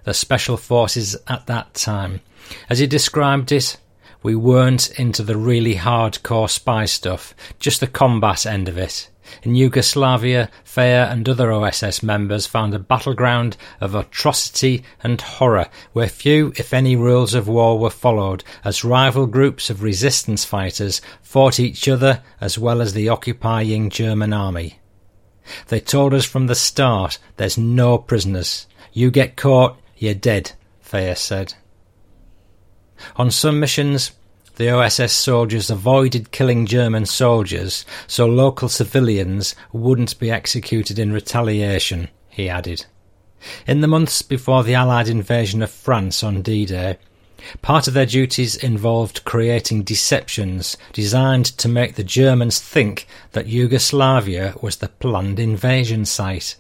the 0.04 0.14
Special 0.14 0.58
Forces 0.58 1.16
at 1.28 1.46
that 1.48 1.74
time. 1.74 2.22
As 2.70 2.80
he 2.80 2.88
described 2.88 3.52
it, 3.52 3.78
we 4.22 4.36
weren't 4.36 4.90
into 5.00 5.24
the 5.24 5.38
really 5.38 5.76
hardcore 5.76 6.50
spy 6.50 6.86
stuff, 6.86 7.34
just 7.60 7.80
the 7.80 7.88
combat 7.88 8.46
end 8.46 8.68
of 8.68 8.78
it. 8.78 9.10
In 9.44 9.56
Yugoslavia, 9.56 10.50
Fayer 10.64 11.08
and 11.10 11.28
other 11.30 11.52
OSS 11.52 12.02
members 12.02 12.48
found 12.48 12.74
a 12.74 12.80
battleground 12.80 13.58
of 13.80 13.94
atrocity 13.94 14.84
and 15.04 15.22
horror 15.22 15.68
where 15.94 16.10
few, 16.10 16.52
if 16.56 16.74
any, 16.74 16.96
rules 16.96 17.34
of 17.34 17.48
war 17.48 17.78
were 17.78 17.92
followed, 17.92 18.44
as 18.64 18.84
rival 18.84 19.28
groups 19.28 19.70
of 19.70 19.84
resistance 19.84 20.46
fighters 20.46 21.02
fought 21.22 21.60
each 21.60 21.88
other 21.88 22.24
as 22.42 22.58
well 22.58 22.82
as 22.82 22.94
the 22.94 23.08
occupying 23.08 23.90
German 23.90 24.34
army. 24.34 24.80
They 25.68 25.80
told 25.80 26.14
us 26.14 26.26
from 26.26 26.48
the 26.48 26.56
start 26.56 27.20
there's 27.38 27.58
no 27.58 27.98
prisoners. 27.98 28.68
You 28.94 29.12
get 29.12 29.36
caught, 29.36 29.80
you're 29.98 30.14
dead, 30.14 30.54
Fayer 30.84 31.16
said. 31.16 31.54
On 33.16 33.32
some 33.32 33.60
missions, 33.60 34.12
the 34.56 34.70
OSS 34.70 35.14
soldiers 35.14 35.70
avoided 35.70 36.32
killing 36.32 36.66
German 36.66 37.06
soldiers 37.06 37.86
so 38.08 38.26
local 38.26 38.68
civilians 38.68 39.56
wouldn't 39.72 40.20
be 40.20 40.30
executed 40.30 41.00
in 41.00 41.14
retaliation, 41.14 42.10
he 42.28 42.50
added. 42.50 42.86
In 43.66 43.80
the 43.80 43.88
months 43.88 44.22
before 44.22 44.64
the 44.66 44.74
Allied 44.74 45.08
invasion 45.08 45.62
of 45.62 45.72
France 45.72 46.24
on 46.24 46.42
D-Day, 46.42 46.98
part 47.62 47.88
of 47.88 47.94
their 47.94 48.06
duties 48.06 48.58
involved 48.58 49.24
creating 49.24 49.84
deceptions 49.84 50.76
designed 50.92 51.46
to 51.46 51.70
make 51.70 51.96
the 51.96 52.04
Germans 52.04 52.60
think 52.60 53.08
that 53.32 53.48
Yugoslavia 53.48 54.56
was 54.62 54.78
the 54.78 54.90
planned 54.90 55.40
invasion 55.40 56.04
site. 56.04 56.56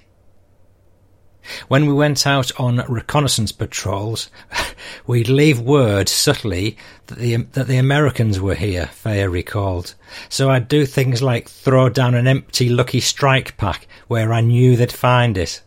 When 1.67 1.85
we 1.85 1.93
went 1.93 2.27
out 2.27 2.51
on 2.59 2.83
reconnaissance 2.87 3.51
patrols, 3.51 4.29
we'd 5.07 5.29
leave 5.29 5.59
word 5.59 6.09
subtly 6.09 6.77
that 7.07 7.17
the, 7.17 7.35
um, 7.35 7.47
that 7.53 7.67
the 7.67 7.77
Americans 7.77 8.39
were 8.39 8.55
here, 8.55 8.89
Fayer 8.93 9.29
recalled. 9.29 9.95
So 10.29 10.49
I'd 10.49 10.67
do 10.67 10.85
things 10.85 11.21
like 11.21 11.49
throw 11.49 11.89
down 11.89 12.15
an 12.15 12.27
empty 12.27 12.69
Lucky 12.69 12.99
Strike 12.99 13.57
pack 13.57 13.87
where 14.07 14.33
I 14.33 14.41
knew 14.41 14.75
they'd 14.75 14.91
find 14.91 15.37
it. 15.37 15.61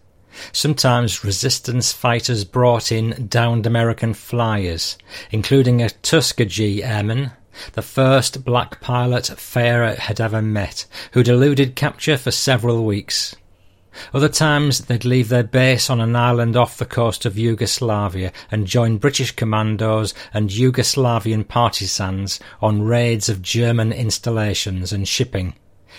Sometimes 0.52 1.24
resistance 1.24 1.92
fighters 1.92 2.44
brought 2.44 2.90
in 2.90 3.26
downed 3.28 3.66
American 3.66 4.14
flyers, 4.14 4.96
including 5.30 5.82
a 5.82 5.90
Tuskegee 5.90 6.82
airman, 6.82 7.32
the 7.74 7.82
first 7.82 8.44
black 8.44 8.80
pilot 8.80 9.24
Fayer 9.24 9.94
had 9.96 10.20
ever 10.20 10.40
met, 10.40 10.86
who'd 11.12 11.28
eluded 11.28 11.76
capture 11.76 12.16
for 12.16 12.30
several 12.30 12.84
weeks. 12.84 13.36
Other 14.14 14.28
times 14.28 14.86
they'd 14.86 15.04
leave 15.04 15.28
their 15.28 15.42
base 15.42 15.90
on 15.90 16.00
an 16.00 16.16
island 16.16 16.56
off 16.56 16.78
the 16.78 16.84
coast 16.84 17.24
of 17.24 17.38
Yugoslavia 17.38 18.32
and 18.50 18.66
join 18.66 18.98
British 18.98 19.32
commandos 19.32 20.14
and 20.32 20.50
Yugoslavian 20.50 21.46
partisans 21.46 22.40
on 22.60 22.82
raids 22.82 23.28
of 23.28 23.42
German 23.42 23.92
installations 23.92 24.92
and 24.92 25.06
shipping. 25.06 25.54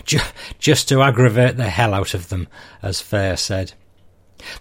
Ju- 0.05 0.19
just 0.59 0.89
to 0.89 1.01
aggravate 1.01 1.57
the 1.57 1.69
hell 1.69 1.93
out 1.93 2.13
of 2.13 2.29
them, 2.29 2.47
as 2.81 3.01
Fayer 3.01 3.37
said. 3.37 3.73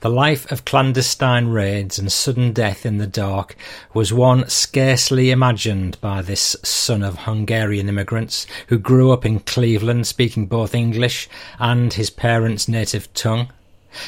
The 0.01 0.11
life 0.11 0.51
of 0.53 0.65
clandestine 0.65 1.49
raids 1.49 1.99
and 1.99 2.11
sudden 2.11 2.53
death 2.53 2.87
in 2.87 2.99
the 2.99 3.07
dark 3.07 3.57
was 3.93 4.13
one 4.13 4.49
scarcely 4.49 5.31
imagined 5.31 6.01
by 6.01 6.23
this 6.23 6.57
son 6.63 7.03
of 7.03 7.21
Hungarian 7.21 7.89
immigrants 7.89 8.47
who 8.69 8.79
grew 8.79 9.13
up 9.13 9.27
in 9.27 9.41
Cleveland 9.41 10.07
speaking 10.07 10.47
both 10.47 10.75
English 10.75 11.29
and 11.59 11.93
his 11.93 12.11
parents' 12.11 12.69
native 12.69 13.13
tongue. 13.15 13.49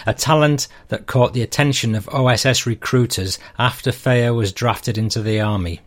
A 0.07 0.15
talent 0.15 0.69
that 0.89 1.07
caught 1.07 1.35
the 1.35 1.43
attention 1.43 1.95
of 1.95 2.09
OSS 2.09 2.67
recruiters 2.67 3.39
after 3.59 3.91
Feyer 3.91 4.35
was 4.35 4.53
drafted 4.53 4.97
into 4.97 5.21
the 5.21 5.41
army. 5.41 5.81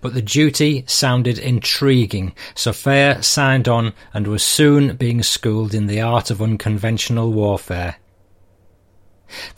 But 0.00 0.14
the 0.14 0.22
duty 0.22 0.84
sounded 0.86 1.38
intriguing, 1.38 2.34
so 2.54 2.72
signed 2.72 3.68
on 3.68 3.92
and 4.12 4.26
was 4.26 4.42
soon 4.42 4.96
being 4.96 5.22
schooled 5.22 5.72
in 5.72 5.86
the 5.86 6.00
art 6.00 6.30
of 6.30 6.42
unconventional 6.42 7.32
warfare. 7.32 7.96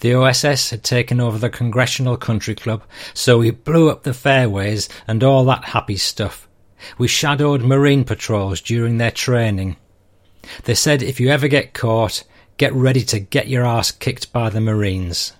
The 0.01 0.15
OSS 0.15 0.71
had 0.71 0.83
taken 0.83 1.21
over 1.21 1.39
the 1.39 1.51
Congressional 1.51 2.17
Country 2.17 2.55
Club, 2.55 2.83
so 3.15 3.39
we 3.39 3.51
blew 3.51 3.91
up 3.91 4.03
the 4.03 4.15
fairways 4.15 4.89
and 5.07 5.23
all 5.23 5.45
that 5.45 5.67
happy 5.67 5.97
stuff. 5.97 6.49
We 6.99 7.09
shadowed 7.09 7.63
Marine 7.63 8.05
patrols 8.05 8.61
during 8.61 8.99
their 8.99 9.11
training. 9.11 9.77
They 10.65 10.75
said 10.75 11.03
if 11.03 11.21
you 11.21 11.29
ever 11.29 11.49
get 11.49 11.75
caught, 11.75 12.25
get 12.57 12.73
ready 12.73 13.03
to 13.05 13.21
get 13.21 13.49
your 13.49 13.65
ass 13.65 13.91
kicked 13.91 14.33
by 14.33 14.51
the 14.51 14.61
Marines. 14.61 15.35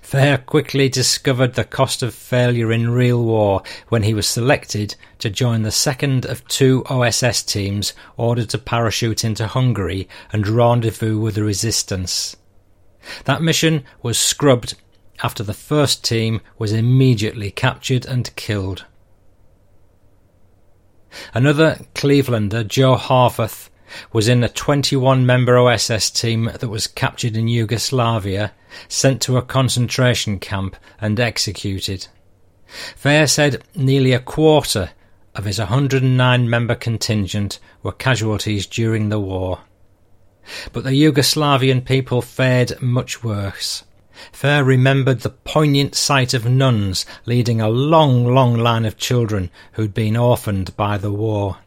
Feyer 0.00 0.44
quickly 0.44 0.88
discovered 0.88 1.54
the 1.54 1.64
cost 1.64 2.02
of 2.02 2.14
failure 2.14 2.72
in 2.72 2.90
real 2.90 3.22
war 3.22 3.62
when 3.88 4.04
he 4.04 4.14
was 4.14 4.26
selected 4.26 4.94
to 5.18 5.28
join 5.28 5.62
the 5.62 5.70
second 5.70 6.24
of 6.24 6.46
two 6.48 6.84
OSS 6.86 7.42
teams 7.42 7.92
ordered 8.16 8.48
to 8.50 8.58
parachute 8.58 9.24
into 9.24 9.46
Hungary 9.46 10.08
and 10.32 10.46
rendezvous 10.46 11.18
with 11.18 11.34
the 11.34 11.42
resistance. 11.42 12.36
That 13.24 13.42
mission 13.42 13.84
was 14.02 14.18
scrubbed 14.18 14.74
after 15.22 15.42
the 15.42 15.54
first 15.54 16.04
team 16.04 16.40
was 16.58 16.72
immediately 16.72 17.50
captured 17.50 18.04
and 18.06 18.34
killed. 18.36 18.84
Another 21.34 21.80
Clevelander, 21.94 22.66
Joe 22.66 22.96
Harfuth, 22.96 23.68
was 24.12 24.28
in 24.28 24.42
a 24.42 24.48
21 24.48 25.26
member 25.26 25.58
OSS 25.58 26.10
team 26.10 26.50
that 26.58 26.68
was 26.68 26.86
captured 26.86 27.36
in 27.36 27.48
Yugoslavia, 27.48 28.52
sent 28.88 29.20
to 29.22 29.36
a 29.36 29.42
concentration 29.42 30.38
camp, 30.38 30.76
and 31.00 31.20
executed. 31.20 32.08
Feyer 32.96 33.28
said 33.28 33.62
nearly 33.74 34.12
a 34.12 34.18
quarter 34.18 34.90
of 35.34 35.44
his 35.44 35.58
109 35.58 36.48
member 36.48 36.74
contingent 36.74 37.58
were 37.82 37.92
casualties 37.92 38.66
during 38.66 39.08
the 39.08 39.20
war. 39.20 39.60
But 40.72 40.84
the 40.84 40.90
Yugoslavian 40.90 41.84
people 41.84 42.22
fared 42.22 42.80
much 42.82 43.22
worse. 43.22 43.84
Feyer 44.32 44.64
remembered 44.64 45.20
the 45.20 45.30
poignant 45.30 45.94
sight 45.94 46.34
of 46.34 46.44
nuns 46.44 47.06
leading 47.26 47.60
a 47.60 47.68
long, 47.68 48.24
long 48.24 48.56
line 48.56 48.84
of 48.84 48.96
children 48.96 49.50
who'd 49.72 49.94
been 49.94 50.16
orphaned 50.16 50.76
by 50.76 50.98
the 50.98 51.12
war. 51.12 51.58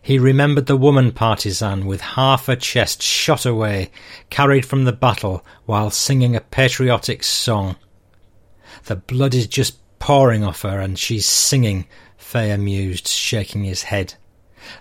He 0.00 0.18
remembered 0.18 0.66
the 0.66 0.76
woman 0.76 1.12
partisan 1.12 1.86
with 1.86 2.00
half 2.00 2.46
her 2.46 2.56
chest 2.56 3.02
shot 3.02 3.44
away, 3.44 3.90
carried 4.30 4.64
from 4.64 4.84
the 4.84 4.92
battle 4.92 5.44
while 5.64 5.90
singing 5.90 6.34
a 6.34 6.40
patriotic 6.40 7.22
song. 7.22 7.76
The 8.84 8.96
blood 8.96 9.34
is 9.34 9.46
just 9.46 9.78
pouring 9.98 10.44
off 10.44 10.62
her 10.62 10.80
and 10.80 10.98
she's 10.98 11.26
singing, 11.26 11.86
Feyer 12.18 12.60
mused, 12.60 13.08
shaking 13.08 13.64
his 13.64 13.84
head. 13.84 14.14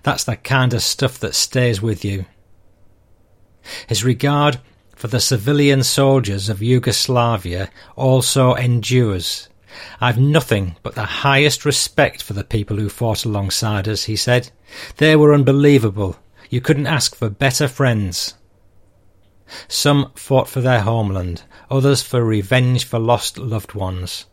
That's 0.04 0.24
the 0.24 0.36
kind 0.36 0.74
of 0.74 0.82
stuff 0.82 1.20
that 1.20 1.36
stays 1.36 1.82
with 1.82 2.06
you. 2.06 2.26
His 3.88 4.04
regard 4.04 4.60
for 4.96 5.08
the 5.08 5.20
civilian 5.20 5.84
soldiers 5.84 6.50
of 6.50 6.64
Yugoslavia 6.64 7.70
also 7.96 8.54
endures. 8.56 9.50
I've 10.00 10.18
nothing 10.18 10.78
but 10.84 10.96
the 10.96 11.06
highest 11.06 11.66
respect 11.66 12.24
for 12.24 12.34
the 12.34 12.44
people 12.44 12.78
who 12.78 12.90
fought 12.90 13.26
alongside 13.26 13.88
us, 13.88 14.06
he 14.06 14.16
said. 14.16 14.52
They 14.98 15.16
were 15.16 15.34
unbelievable. 15.34 16.18
You 16.50 16.62
couldn't 16.62 16.88
ask 16.88 17.16
for 17.16 17.30
better 17.30 17.68
friends. 17.68 18.36
Some 19.68 20.12
fought 20.16 20.48
for 20.48 20.62
their 20.62 20.82
homeland, 20.82 21.44
others 21.70 22.02
for 22.02 22.24
revenge 22.24 22.86
for 22.86 23.00
lost 23.00 23.38
loved 23.38 23.74
ones. 23.74 24.26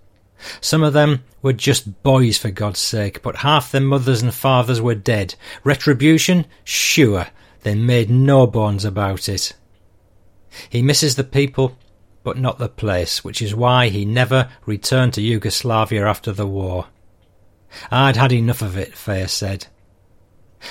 Some 0.60 0.82
of 0.82 0.92
them 0.92 1.24
were 1.42 1.52
just 1.52 2.02
boys 2.02 2.38
for 2.38 2.50
God's 2.50 2.80
sake, 2.80 3.22
but 3.22 3.36
half 3.36 3.70
their 3.70 3.80
mothers 3.80 4.22
and 4.22 4.32
fathers 4.32 4.80
were 4.80 4.94
dead. 4.94 5.34
Retribution? 5.64 6.46
Sure, 6.64 7.26
they 7.62 7.74
made 7.74 8.10
no 8.10 8.46
bones 8.46 8.84
about 8.84 9.28
it. 9.28 9.54
He 10.68 10.82
misses 10.82 11.16
the 11.16 11.24
people, 11.24 11.76
but 12.22 12.38
not 12.38 12.58
the 12.58 12.68
place, 12.68 13.24
which 13.24 13.40
is 13.40 13.54
why 13.54 13.88
he 13.88 14.04
never 14.04 14.50
returned 14.66 15.14
to 15.14 15.22
Yugoslavia 15.22 16.06
after 16.06 16.32
the 16.32 16.46
war. 16.46 16.86
I'd 17.90 18.16
had 18.16 18.32
enough 18.32 18.62
of 18.62 18.76
it, 18.76 18.92
Feyer 18.92 19.28
said. 19.28 19.66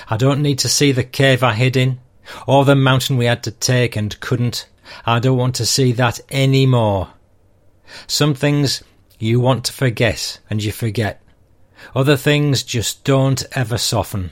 I 0.08 0.18
don't 0.18 0.42
need 0.42 0.60
to 0.60 0.70
see 0.70 0.92
the 0.92 1.04
cave 1.04 1.44
I 1.44 1.54
hid 1.54 1.76
in, 1.76 2.00
or 2.48 2.64
the 2.64 2.76
mountain 2.76 3.18
we 3.18 3.26
had 3.26 3.44
to 3.44 3.52
take 3.52 3.96
and 3.96 4.20
couldn't. 4.20 4.68
I 5.06 5.20
don't 5.20 5.38
want 5.38 5.56
to 5.56 5.66
see 5.66 5.92
that 5.94 6.20
any 6.30 6.66
more. 6.66 7.10
Some 8.08 8.34
things 8.34 8.84
you 9.20 9.40
want 9.40 9.66
to 9.66 9.74
forget, 9.74 10.40
and 10.50 10.64
you 10.64 10.72
forget. 10.72 11.22
Other 11.96 12.16
things 12.16 12.64
just 12.64 13.04
don't 13.04 13.44
ever 13.54 13.78
soften. 13.78 14.32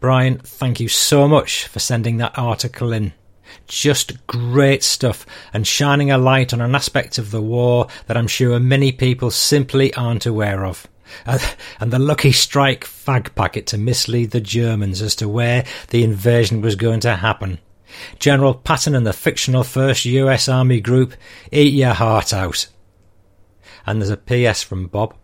Brian, 0.00 0.38
thank 0.38 0.80
you 0.80 0.88
so 0.88 1.28
much 1.28 1.66
for 1.66 1.78
sending 1.78 2.18
that 2.18 2.38
article 2.38 2.92
in. 2.92 3.12
Just 3.66 4.26
great 4.26 4.82
stuff 4.82 5.26
and 5.52 5.66
shining 5.66 6.10
a 6.10 6.18
light 6.18 6.52
on 6.52 6.60
an 6.60 6.74
aspect 6.74 7.18
of 7.18 7.30
the 7.30 7.42
war 7.42 7.86
that 8.06 8.16
I'm 8.16 8.28
sure 8.28 8.58
many 8.58 8.92
people 8.92 9.30
simply 9.30 9.92
aren't 9.94 10.26
aware 10.26 10.64
of. 10.64 10.86
Uh, 11.26 11.38
and 11.78 11.92
the 11.92 11.98
lucky 11.98 12.32
strike 12.32 12.84
fag 12.84 13.34
packet 13.34 13.66
to 13.68 13.78
mislead 13.78 14.30
the 14.30 14.40
Germans 14.40 15.02
as 15.02 15.14
to 15.16 15.28
where 15.28 15.64
the 15.88 16.02
invasion 16.02 16.60
was 16.62 16.74
going 16.74 17.00
to 17.00 17.16
happen. 17.16 17.58
General 18.18 18.54
Patton 18.54 18.94
and 18.94 19.06
the 19.06 19.12
fictional 19.12 19.64
First 19.64 20.04
US 20.06 20.48
Army 20.48 20.80
Group, 20.80 21.14
eat 21.50 21.74
your 21.74 21.92
heart 21.92 22.32
out. 22.32 22.68
And 23.84 24.00
there's 24.00 24.10
a 24.10 24.16
PS 24.16 24.62
from 24.62 24.86
Bob. 24.86 25.14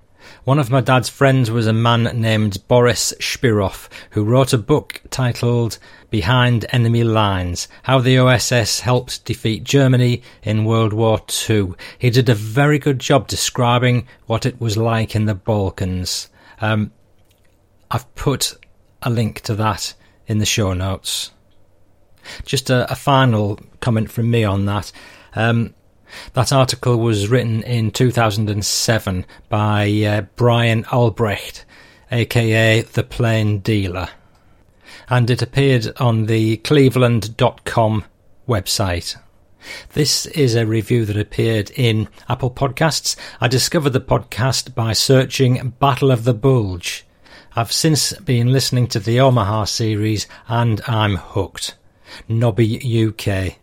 One 0.49 0.59
of 0.59 0.71
my 0.71 0.81
dad's 0.81 1.11
friends 1.11 1.51
was 1.51 1.67
a 1.67 1.75
man 1.75 2.05
named 2.05 2.67
Boris 2.69 3.13
Shpirov, 3.21 3.91
who 4.13 4.25
wrote 4.25 4.55
a 4.55 4.57
book 4.57 5.03
titled 5.11 5.79
Behind 6.09 6.65
Enemy 6.71 7.05
Lines 7.05 7.69
How 7.83 7.99
the 7.99 8.19
OSS 8.19 8.81
Helped 8.81 9.27
Defeat 9.27 9.63
Germany 9.63 10.23
in 10.43 10.65
World 10.65 10.95
War 10.95 11.21
II. 11.51 11.75
He 11.99 12.09
did 12.09 12.31
a 12.31 12.35
very 12.35 12.79
good 12.79 12.99
job 12.99 13.29
describing 13.29 14.09
what 14.25 14.47
it 14.47 14.59
was 14.59 14.79
like 14.79 15.15
in 15.15 15.27
the 15.27 15.35
Balkans. 15.35 16.31
Um, 16.63 16.93
I've 17.91 18.15
put 18.15 18.55
a 19.03 19.11
link 19.11 19.43
to 19.43 19.55
that 19.57 19.93
in 20.27 20.39
the 20.39 20.47
show 20.47 20.73
notes. 20.73 21.31
Just 22.47 22.71
a, 22.71 22.91
a 22.91 22.95
final 22.95 23.61
comment 23.81 24.11
from 24.11 24.31
me 24.31 24.45
on 24.45 24.65
that. 24.65 24.93
Um, 25.35 25.75
that 26.33 26.53
article 26.53 26.97
was 26.99 27.29
written 27.29 27.63
in 27.63 27.91
2007 27.91 29.27
by 29.49 29.91
uh, 30.03 30.23
Brian 30.37 30.85
Albrecht, 30.87 31.65
aka 32.11 32.83
The 32.83 33.03
Plain 33.03 33.61
Dealer, 33.61 34.09
and 35.09 35.31
it 35.31 35.43
appeared 35.43 35.93
on 35.99 36.27
the 36.27 36.59
cleveland.com 36.59 38.05
website. 38.49 39.17
This 39.93 40.27
is 40.27 40.55
a 40.55 40.67
review 40.67 41.05
that 41.05 41.19
appeared 41.19 41.71
in 41.73 42.09
Apple 42.29 42.51
Podcasts. 42.51 43.17
I 43.41 43.49
discovered 43.49 43.91
the 43.91 44.01
podcast 44.01 44.75
by 44.75 44.93
searching 44.93 45.75
Battle 45.81 46.11
of 46.11 46.25
the 46.25 46.35
Bulge. 46.35 47.05
I've 47.57 47.73
since 47.73 48.13
been 48.13 48.53
listening 48.53 48.87
to 48.89 49.01
the 49.01 49.21
Omaha 49.21 49.65
series 49.65 50.27
and 50.47 50.81
I'm 50.87 51.17
hooked. 51.17 51.75
Nobby 52.29 52.79
UK. 53.09 53.59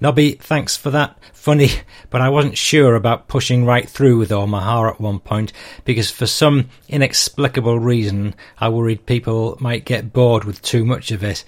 Nobby, 0.00 0.32
thanks 0.32 0.76
for 0.76 0.90
that. 0.90 1.18
Funny, 1.32 1.70
but 2.10 2.20
I 2.20 2.28
wasn't 2.28 2.58
sure 2.58 2.94
about 2.94 3.28
pushing 3.28 3.64
right 3.64 3.88
through 3.88 4.18
with 4.18 4.32
Omaha 4.32 4.90
at 4.90 5.00
one 5.00 5.20
point 5.20 5.52
because 5.84 6.10
for 6.10 6.26
some 6.26 6.68
inexplicable 6.88 7.78
reason 7.78 8.34
I 8.58 8.68
worried 8.68 9.06
people 9.06 9.56
might 9.60 9.84
get 9.84 10.12
bored 10.12 10.44
with 10.44 10.62
too 10.62 10.84
much 10.84 11.10
of 11.10 11.22
it. 11.22 11.44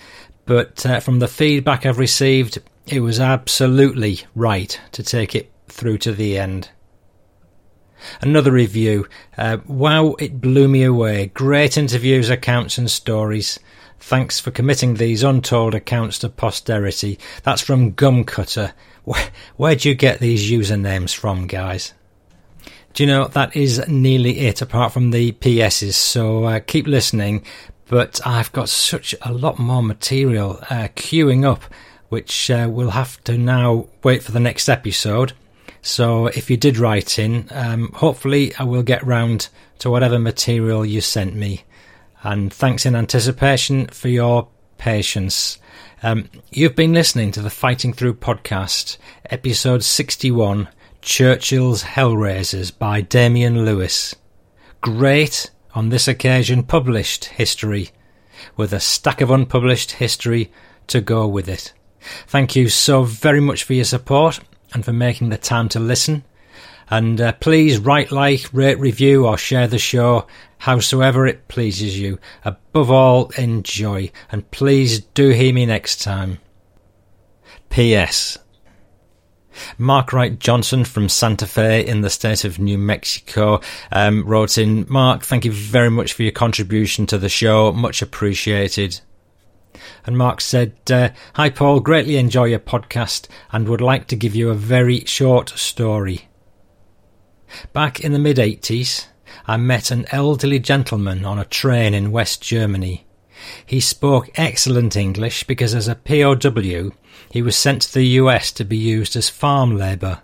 But 0.46 0.84
uh, 0.84 1.00
from 1.00 1.20
the 1.20 1.28
feedback 1.28 1.86
I've 1.86 1.98
received, 1.98 2.58
it 2.86 3.00
was 3.00 3.18
absolutely 3.18 4.20
right 4.34 4.78
to 4.92 5.02
take 5.02 5.34
it 5.34 5.50
through 5.68 5.98
to 5.98 6.12
the 6.12 6.38
end. 6.38 6.68
Another 8.20 8.52
review. 8.52 9.08
Uh, 9.38 9.58
wow, 9.66 10.14
it 10.18 10.40
blew 10.40 10.68
me 10.68 10.82
away. 10.82 11.26
Great 11.28 11.78
interviews, 11.78 12.28
accounts, 12.28 12.76
and 12.76 12.90
stories. 12.90 13.58
Thanks 14.04 14.38
for 14.38 14.50
committing 14.50 14.94
these 14.94 15.22
untold 15.22 15.74
accounts 15.74 16.18
to 16.20 16.28
posterity. 16.28 17.18
That's 17.42 17.62
from 17.62 17.92
Gumcutter. 17.92 18.72
Where, 19.04 19.30
where'd 19.56 19.84
you 19.84 19.94
get 19.94 20.18
these 20.18 20.50
usernames 20.50 21.14
from, 21.14 21.46
guys? 21.46 21.94
Do 22.92 23.02
you 23.02 23.06
know, 23.06 23.28
that 23.28 23.56
is 23.56 23.86
nearly 23.88 24.40
it, 24.40 24.62
apart 24.62 24.92
from 24.92 25.10
the 25.10 25.32
PSs, 25.32 25.94
so 25.94 26.44
uh, 26.44 26.60
keep 26.60 26.86
listening. 26.86 27.44
But 27.86 28.20
I've 28.26 28.52
got 28.52 28.68
such 28.68 29.14
a 29.22 29.32
lot 29.32 29.58
more 29.58 29.82
material 29.82 30.58
uh, 30.70 30.88
queuing 30.94 31.44
up 31.44 31.64
which 32.10 32.50
uh, 32.50 32.68
we'll 32.70 32.90
have 32.90 33.22
to 33.24 33.36
now 33.36 33.88
wait 34.04 34.22
for 34.22 34.30
the 34.30 34.38
next 34.38 34.68
episode. 34.68 35.32
So 35.82 36.28
if 36.28 36.48
you 36.48 36.56
did 36.56 36.78
write 36.78 37.18
in, 37.18 37.48
um, 37.50 37.90
hopefully 37.92 38.54
I 38.56 38.62
will 38.62 38.84
get 38.84 39.02
round 39.04 39.48
to 39.80 39.90
whatever 39.90 40.18
material 40.18 40.86
you 40.86 41.00
sent 41.00 41.34
me. 41.34 41.64
And 42.24 42.50
thanks 42.50 42.86
in 42.86 42.96
anticipation 42.96 43.86
for 43.88 44.08
your 44.08 44.48
patience. 44.78 45.58
Um, 46.02 46.30
you've 46.50 46.74
been 46.74 46.94
listening 46.94 47.32
to 47.32 47.42
the 47.42 47.50
Fighting 47.50 47.92
Through 47.92 48.14
podcast, 48.14 48.96
episode 49.28 49.84
61 49.84 50.68
Churchill's 51.02 51.82
Hellraisers 51.82 52.76
by 52.78 53.02
Damien 53.02 53.66
Lewis. 53.66 54.16
Great, 54.80 55.50
on 55.74 55.90
this 55.90 56.08
occasion, 56.08 56.62
published 56.62 57.26
history, 57.26 57.90
with 58.56 58.72
a 58.72 58.80
stack 58.80 59.20
of 59.20 59.30
unpublished 59.30 59.92
history 59.92 60.50
to 60.86 61.02
go 61.02 61.28
with 61.28 61.46
it. 61.46 61.74
Thank 62.26 62.56
you 62.56 62.70
so 62.70 63.02
very 63.02 63.40
much 63.40 63.64
for 63.64 63.74
your 63.74 63.84
support 63.84 64.40
and 64.72 64.82
for 64.82 64.94
making 64.94 65.28
the 65.28 65.36
time 65.36 65.68
to 65.68 65.78
listen. 65.78 66.24
And 66.90 67.20
uh, 67.20 67.32
please 67.32 67.78
write, 67.78 68.12
like, 68.12 68.52
rate, 68.52 68.78
review, 68.78 69.26
or 69.26 69.38
share 69.38 69.66
the 69.66 69.78
show 69.78 70.26
howsoever 70.58 71.26
it 71.26 71.46
pleases 71.48 71.98
you. 71.98 72.18
Above 72.44 72.90
all, 72.90 73.30
enjoy. 73.36 74.10
And 74.32 74.50
please 74.50 75.00
do 75.00 75.28
hear 75.28 75.52
me 75.52 75.66
next 75.66 76.02
time. 76.02 76.38
P.S. 77.68 78.38
Mark 79.78 80.12
Wright 80.12 80.38
Johnson 80.38 80.84
from 80.84 81.08
Santa 81.08 81.46
Fe 81.46 81.86
in 81.86 82.00
the 82.00 82.10
state 82.10 82.44
of 82.44 82.58
New 82.58 82.78
Mexico 82.78 83.60
um, 83.92 84.24
wrote 84.24 84.58
in 84.58 84.86
Mark, 84.88 85.22
thank 85.22 85.44
you 85.44 85.52
very 85.52 85.90
much 85.90 86.12
for 86.12 86.22
your 86.22 86.32
contribution 86.32 87.06
to 87.06 87.18
the 87.18 87.28
show. 87.28 87.72
Much 87.72 88.02
appreciated. 88.02 89.00
And 90.06 90.16
Mark 90.16 90.40
said, 90.40 90.76
uh, 90.90 91.10
Hi, 91.34 91.50
Paul, 91.50 91.80
greatly 91.80 92.16
enjoy 92.16 92.44
your 92.44 92.58
podcast 92.58 93.28
and 93.52 93.68
would 93.68 93.80
like 93.80 94.06
to 94.08 94.16
give 94.16 94.34
you 94.34 94.50
a 94.50 94.54
very 94.54 95.00
short 95.00 95.50
story. 95.50 96.28
Back 97.72 98.00
in 98.00 98.12
the 98.12 98.18
mid 98.18 98.36
80s, 98.36 99.06
I 99.46 99.56
met 99.56 99.90
an 99.90 100.06
elderly 100.10 100.58
gentleman 100.58 101.24
on 101.24 101.38
a 101.38 101.44
train 101.44 101.94
in 101.94 102.12
West 102.12 102.42
Germany. 102.42 103.06
He 103.66 103.80
spoke 103.80 104.30
excellent 104.36 104.96
English 104.96 105.44
because, 105.44 105.74
as 105.74 105.88
a 105.88 105.94
POW, 105.94 106.92
he 107.30 107.42
was 107.42 107.56
sent 107.56 107.82
to 107.82 107.94
the 107.94 108.06
US 108.20 108.52
to 108.52 108.64
be 108.64 108.76
used 108.76 109.16
as 109.16 109.28
farm 109.28 109.76
labour. 109.76 110.22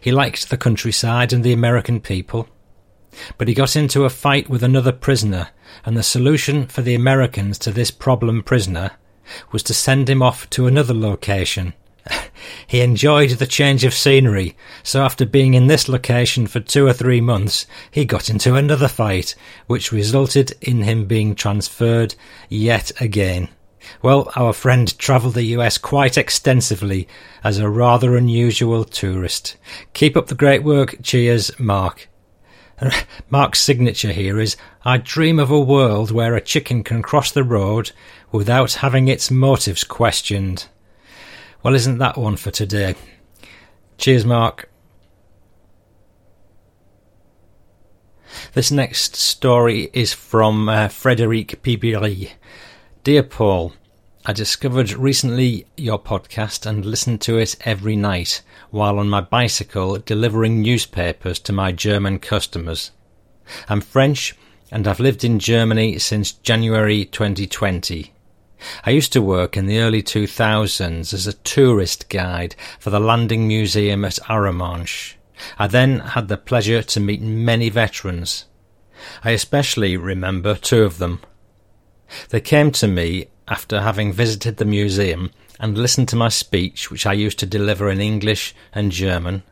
He 0.00 0.12
liked 0.12 0.48
the 0.48 0.56
countryside 0.56 1.32
and 1.32 1.44
the 1.44 1.52
American 1.52 2.00
people. 2.00 2.48
But 3.36 3.48
he 3.48 3.54
got 3.54 3.76
into 3.76 4.04
a 4.04 4.10
fight 4.10 4.48
with 4.48 4.62
another 4.62 4.92
prisoner, 4.92 5.48
and 5.84 5.96
the 5.96 6.02
solution 6.02 6.66
for 6.66 6.82
the 6.82 6.94
Americans 6.94 7.58
to 7.60 7.70
this 7.70 7.90
problem 7.90 8.42
prisoner 8.42 8.92
was 9.52 9.62
to 9.64 9.74
send 9.74 10.08
him 10.08 10.22
off 10.22 10.48
to 10.50 10.66
another 10.66 10.94
location. 10.94 11.74
He 12.66 12.80
enjoyed 12.80 13.30
the 13.30 13.46
change 13.46 13.84
of 13.84 13.94
scenery, 13.94 14.56
so 14.82 15.02
after 15.02 15.26
being 15.26 15.54
in 15.54 15.66
this 15.66 15.88
location 15.88 16.46
for 16.46 16.60
two 16.60 16.86
or 16.86 16.92
three 16.92 17.20
months, 17.20 17.66
he 17.90 18.04
got 18.04 18.28
into 18.28 18.54
another 18.54 18.88
fight, 18.88 19.34
which 19.66 19.92
resulted 19.92 20.52
in 20.60 20.82
him 20.82 21.06
being 21.06 21.34
transferred 21.34 22.14
yet 22.48 22.92
again. 23.00 23.48
Well, 24.02 24.30
our 24.36 24.52
friend 24.52 24.96
travelled 24.98 25.34
the 25.34 25.44
US 25.56 25.78
quite 25.78 26.18
extensively 26.18 27.08
as 27.42 27.58
a 27.58 27.68
rather 27.68 28.16
unusual 28.16 28.84
tourist. 28.84 29.56
Keep 29.94 30.16
up 30.16 30.26
the 30.26 30.34
great 30.34 30.62
work. 30.62 30.96
Cheers, 31.02 31.58
Mark. 31.58 32.08
Mark's 33.30 33.60
signature 33.60 34.12
here 34.12 34.38
is 34.38 34.56
I 34.84 34.98
dream 34.98 35.38
of 35.38 35.50
a 35.50 35.60
world 35.60 36.10
where 36.10 36.34
a 36.34 36.40
chicken 36.40 36.84
can 36.84 37.02
cross 37.02 37.30
the 37.30 37.42
road 37.42 37.92
without 38.30 38.74
having 38.74 39.08
its 39.08 39.30
motives 39.30 39.84
questioned. 39.84 40.66
Well, 41.62 41.74
isn't 41.74 41.98
that 41.98 42.16
one 42.16 42.36
for 42.36 42.52
today? 42.52 42.94
Cheers, 43.96 44.24
Mark. 44.24 44.70
This 48.54 48.70
next 48.70 49.16
story 49.16 49.90
is 49.92 50.12
from 50.12 50.68
uh, 50.68 50.86
Frederic 50.86 51.60
Pibiri. 51.62 52.30
Dear 53.02 53.24
Paul, 53.24 53.72
I 54.24 54.32
discovered 54.32 54.92
recently 54.92 55.66
your 55.76 55.98
podcast 55.98 56.64
and 56.64 56.84
listened 56.84 57.20
to 57.22 57.38
it 57.38 57.56
every 57.62 57.96
night 57.96 58.42
while 58.70 58.98
on 59.00 59.08
my 59.08 59.20
bicycle 59.20 59.98
delivering 59.98 60.62
newspapers 60.62 61.40
to 61.40 61.52
my 61.52 61.72
German 61.72 62.20
customers. 62.20 62.92
I'm 63.68 63.80
French 63.80 64.36
and 64.70 64.86
I've 64.86 65.00
lived 65.00 65.24
in 65.24 65.40
Germany 65.40 65.98
since 65.98 66.30
January 66.30 67.04
2020. 67.04 68.12
I 68.84 68.90
used 68.90 69.12
to 69.12 69.22
work 69.22 69.56
in 69.56 69.66
the 69.66 69.78
early 69.78 70.02
2000s 70.02 71.12
as 71.12 71.26
a 71.26 71.32
tourist 71.32 72.08
guide 72.08 72.56
for 72.78 72.90
the 72.90 73.00
Landing 73.00 73.46
Museum 73.46 74.04
at 74.04 74.18
Arromanches. 74.28 75.14
I 75.58 75.66
then 75.68 76.00
had 76.00 76.28
the 76.28 76.36
pleasure 76.36 76.82
to 76.82 77.00
meet 77.00 77.20
many 77.20 77.68
veterans. 77.68 78.46
I 79.22 79.30
especially 79.30 79.96
remember 79.96 80.54
two 80.56 80.82
of 80.82 80.98
them. 80.98 81.20
They 82.30 82.40
came 82.40 82.72
to 82.72 82.88
me 82.88 83.28
after 83.46 83.80
having 83.80 84.12
visited 84.12 84.56
the 84.56 84.64
museum 84.64 85.30
and 85.60 85.78
listened 85.78 86.08
to 86.08 86.16
my 86.16 86.28
speech, 86.28 86.90
which 86.90 87.06
I 87.06 87.12
used 87.12 87.38
to 87.40 87.46
deliver 87.46 87.90
in 87.90 88.00
English 88.00 88.54
and 88.72 88.92
German. 88.92 89.42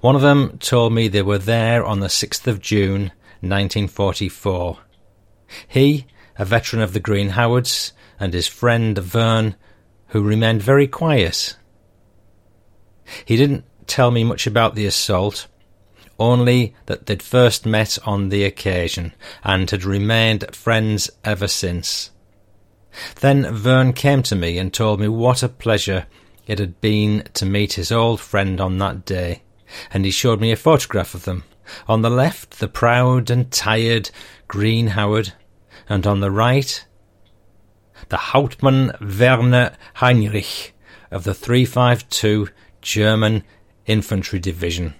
One 0.00 0.16
of 0.16 0.22
them 0.22 0.58
told 0.58 0.92
me 0.92 1.08
they 1.08 1.22
were 1.22 1.38
there 1.38 1.84
on 1.84 2.00
the 2.00 2.06
6th 2.06 2.46
of 2.46 2.60
June, 2.60 3.12
1944. 3.40 4.78
He, 5.68 6.06
a 6.38 6.44
veteran 6.44 6.82
of 6.82 6.92
the 6.92 7.00
Green 7.00 7.30
Howards, 7.30 7.92
and 8.18 8.32
his 8.32 8.46
friend 8.46 8.98
Vern, 8.98 9.56
who 10.08 10.22
remained 10.22 10.62
very 10.62 10.86
quiet. 10.86 11.56
He 13.24 13.36
didn't 13.36 13.64
tell 13.86 14.10
me 14.10 14.24
much 14.24 14.46
about 14.46 14.74
the 14.74 14.86
assault, 14.86 15.46
only 16.18 16.74
that 16.86 17.06
they'd 17.06 17.22
first 17.22 17.66
met 17.66 17.98
on 18.04 18.30
the 18.30 18.44
occasion 18.44 19.12
and 19.44 19.70
had 19.70 19.84
remained 19.84 20.54
friends 20.54 21.10
ever 21.24 21.46
since. 21.46 22.10
Then 23.20 23.54
Vern 23.54 23.92
came 23.92 24.22
to 24.24 24.36
me 24.36 24.58
and 24.58 24.72
told 24.72 25.00
me 25.00 25.08
what 25.08 25.42
a 25.42 25.48
pleasure 25.48 26.06
it 26.46 26.58
had 26.58 26.80
been 26.80 27.24
to 27.34 27.44
meet 27.44 27.74
his 27.74 27.92
old 27.92 28.20
friend 28.20 28.60
on 28.60 28.78
that 28.78 29.04
day, 29.04 29.42
and 29.92 30.04
he 30.04 30.10
showed 30.10 30.40
me 30.40 30.52
a 30.52 30.56
photograph 30.56 31.14
of 31.14 31.24
them. 31.24 31.44
On 31.88 32.02
the 32.02 32.10
left, 32.10 32.60
the 32.60 32.68
proud 32.68 33.30
and 33.30 33.50
tired 33.50 34.10
Green 34.46 34.88
Howard, 34.88 35.32
and 35.88 36.06
on 36.06 36.20
the 36.20 36.30
right, 36.30 36.86
the 38.08 38.16
Hauptmann 38.16 38.92
Werner 39.00 39.76
Heinrich 39.94 40.74
of 41.10 41.24
the 41.24 41.34
352 41.34 42.48
German 42.80 43.44
Infantry 43.86 44.38
Division, 44.38 44.94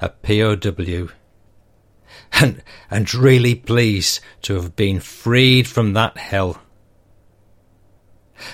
a 0.00 0.08
POW 0.08 1.08
and, 2.40 2.62
and 2.90 3.14
really 3.14 3.54
pleased 3.54 4.20
to 4.42 4.54
have 4.54 4.76
been 4.76 5.00
freed 5.00 5.66
from 5.66 5.92
that 5.92 6.16
hell. 6.16 6.60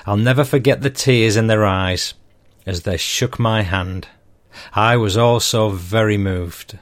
I'll 0.06 0.16
never 0.16 0.44
forget 0.44 0.82
the 0.82 0.90
tears 0.90 1.36
in 1.36 1.46
their 1.46 1.64
eyes 1.64 2.14
as 2.66 2.82
they 2.82 2.96
shook 2.96 3.38
my 3.38 3.62
hand. 3.62 4.08
I 4.72 4.96
was 4.96 5.16
also 5.16 5.70
very 5.70 6.18
moved. 6.18 6.78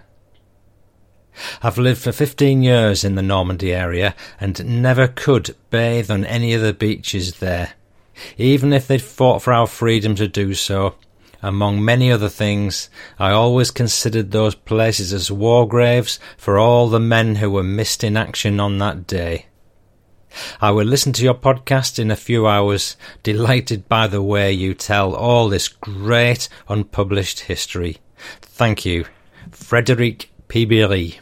I've 1.62 1.78
lived 1.78 2.02
for 2.02 2.12
fifteen 2.12 2.62
years 2.62 3.04
in 3.04 3.14
the 3.14 3.22
Normandy 3.22 3.72
area 3.72 4.14
and 4.40 4.82
never 4.82 5.08
could 5.08 5.54
bathe 5.70 6.10
on 6.10 6.24
any 6.24 6.54
of 6.54 6.62
the 6.62 6.72
beaches 6.72 7.38
there, 7.38 7.74
even 8.36 8.72
if 8.72 8.86
they'd 8.86 9.02
fought 9.02 9.42
for 9.42 9.52
our 9.52 9.66
freedom 9.66 10.14
to 10.16 10.28
do 10.28 10.54
so. 10.54 10.94
Among 11.40 11.84
many 11.84 12.10
other 12.10 12.28
things, 12.28 12.90
I 13.16 13.30
always 13.30 13.70
considered 13.70 14.32
those 14.32 14.56
places 14.56 15.12
as 15.12 15.30
war 15.30 15.68
graves 15.68 16.18
for 16.36 16.58
all 16.58 16.88
the 16.88 16.98
men 16.98 17.36
who 17.36 17.50
were 17.50 17.62
missed 17.62 18.02
in 18.02 18.16
action 18.16 18.58
on 18.58 18.78
that 18.78 19.06
day. 19.06 19.46
I 20.60 20.72
will 20.72 20.84
listen 20.84 21.12
to 21.14 21.22
your 21.22 21.34
podcast 21.34 21.98
in 21.98 22.10
a 22.10 22.16
few 22.16 22.48
hours, 22.48 22.96
delighted 23.22 23.88
by 23.88 24.08
the 24.08 24.22
way 24.22 24.52
you 24.52 24.74
tell 24.74 25.14
all 25.14 25.48
this 25.48 25.68
great 25.68 26.48
unpublished 26.68 27.40
history. 27.40 27.98
Thank 28.40 28.84
you. 28.84 29.06
Frederic 29.52 30.30
Pibiri. 30.48 31.20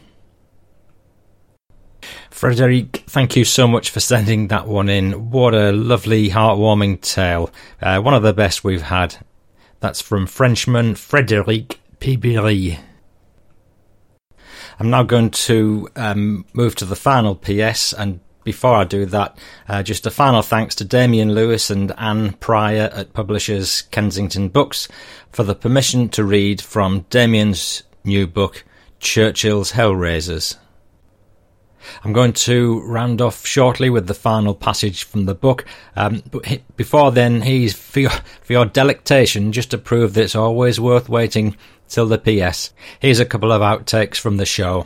Frederic, 2.37 3.03
thank 3.07 3.35
you 3.35 3.43
so 3.43 3.67
much 3.67 3.89
for 3.89 3.99
sending 3.99 4.49
that 4.49 4.67
one 4.67 4.89
in. 4.89 5.31
What 5.31 5.55
a 5.55 5.71
lovely, 5.71 6.29
heartwarming 6.29 7.01
tale. 7.01 7.49
Uh, 7.81 7.99
one 7.99 8.13
of 8.13 8.21
the 8.21 8.31
best 8.31 8.63
we've 8.63 8.83
had. 8.83 9.17
That's 9.79 10.01
from 10.01 10.27
Frenchman 10.27 10.93
Frederic 10.93 11.79
Pibiri. 11.99 12.77
I'm 14.79 14.91
now 14.91 15.01
going 15.01 15.31
to 15.31 15.89
um, 15.95 16.45
move 16.53 16.75
to 16.75 16.85
the 16.85 16.95
final 16.95 17.33
PS 17.33 17.91
and 17.93 18.19
before 18.43 18.75
I 18.75 18.83
do 18.83 19.07
that, 19.07 19.35
uh, 19.67 19.81
just 19.81 20.05
a 20.05 20.11
final 20.11 20.43
thanks 20.43 20.75
to 20.75 20.85
Damien 20.85 21.33
Lewis 21.33 21.71
and 21.71 21.91
Anne 21.97 22.33
Pryor 22.33 22.91
at 22.93 23.13
publishers 23.13 23.81
Kensington 23.81 24.49
Books 24.49 24.87
for 25.31 25.41
the 25.41 25.55
permission 25.55 26.07
to 26.09 26.23
read 26.23 26.61
from 26.61 27.07
Damien's 27.09 27.81
new 28.03 28.27
book, 28.27 28.63
Churchill's 28.99 29.71
Hellraisers. 29.71 30.55
I'm 32.03 32.13
going 32.13 32.33
to 32.33 32.81
round 32.81 33.21
off 33.21 33.45
shortly 33.45 33.89
with 33.89 34.07
the 34.07 34.13
final 34.13 34.53
passage 34.53 35.03
from 35.03 35.25
the 35.25 35.35
book. 35.35 35.65
Um, 35.95 36.23
but 36.31 36.45
he, 36.45 36.63
before 36.75 37.11
then, 37.11 37.41
he's 37.41 37.73
for 37.73 38.01
your, 38.01 38.09
for 38.09 38.53
your 38.53 38.65
delectation, 38.65 39.51
just 39.51 39.71
to 39.71 39.77
prove 39.77 40.13
that 40.13 40.23
it's 40.23 40.35
always 40.35 40.79
worth 40.79 41.09
waiting 41.09 41.55
till 41.87 42.07
the 42.07 42.17
PS. 42.17 42.73
Here's 42.99 43.19
a 43.19 43.25
couple 43.25 43.51
of 43.51 43.61
outtakes 43.61 44.17
from 44.17 44.37
the 44.37 44.45
show. 44.45 44.85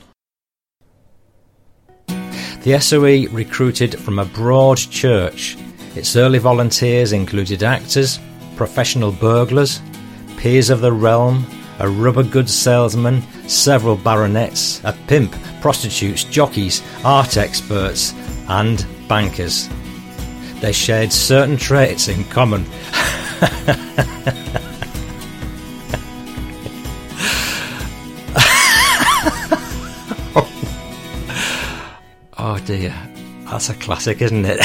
The 2.07 2.79
SOE 2.79 3.27
recruited 3.31 3.99
from 3.99 4.19
a 4.19 4.25
broad 4.25 4.77
church. 4.77 5.57
Its 5.95 6.15
early 6.15 6.37
volunteers 6.37 7.11
included 7.11 7.63
actors, 7.63 8.19
professional 8.55 9.11
burglars, 9.11 9.81
peers 10.37 10.69
of 10.69 10.81
the 10.81 10.91
realm, 10.91 11.45
a 11.79 11.89
rubber 11.89 12.23
goods 12.23 12.53
salesman, 12.53 13.23
several 13.51 13.95
baronets, 13.95 14.81
a 14.83 14.93
pimp, 15.07 15.35
prostitutes, 15.61 16.23
jockeys, 16.23 16.81
art 17.03 17.37
experts, 17.37 18.13
and 18.47 18.85
bankers. 19.07 19.69
They 20.61 20.71
shared 20.71 21.11
certain 21.11 21.57
traits 21.57 22.07
in 22.07 22.23
common. 22.25 22.65
oh 32.37 32.61
dear, 32.65 32.95
that's 33.45 33.69
a 33.69 33.73
classic, 33.75 34.21
isn't 34.21 34.45
it? 34.47 34.61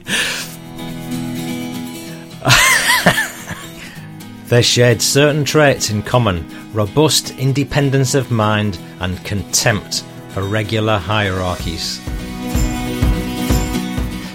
They 4.50 4.62
shared 4.62 5.00
certain 5.00 5.44
traits 5.44 5.90
in 5.90 6.02
common 6.02 6.44
robust 6.72 7.30
independence 7.38 8.16
of 8.16 8.32
mind 8.32 8.80
and 8.98 9.24
contempt 9.24 10.02
for 10.30 10.42
regular 10.42 10.98
hierarchies. 10.98 11.98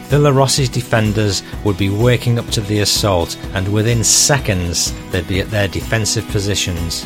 Villa 0.08 0.32
Rossi's 0.32 0.70
defenders 0.70 1.44
would 1.66 1.78
be 1.78 1.90
waking 1.90 2.40
up 2.40 2.48
to 2.52 2.62
the 2.62 2.80
assault, 2.80 3.38
and 3.54 3.68
within 3.74 4.06
seconds 4.06 4.94
they'd 5.12 5.28
be 5.28 5.42
at 5.42 5.52
their 5.52 5.68
defensive 5.68 6.26
positions. 6.30 7.04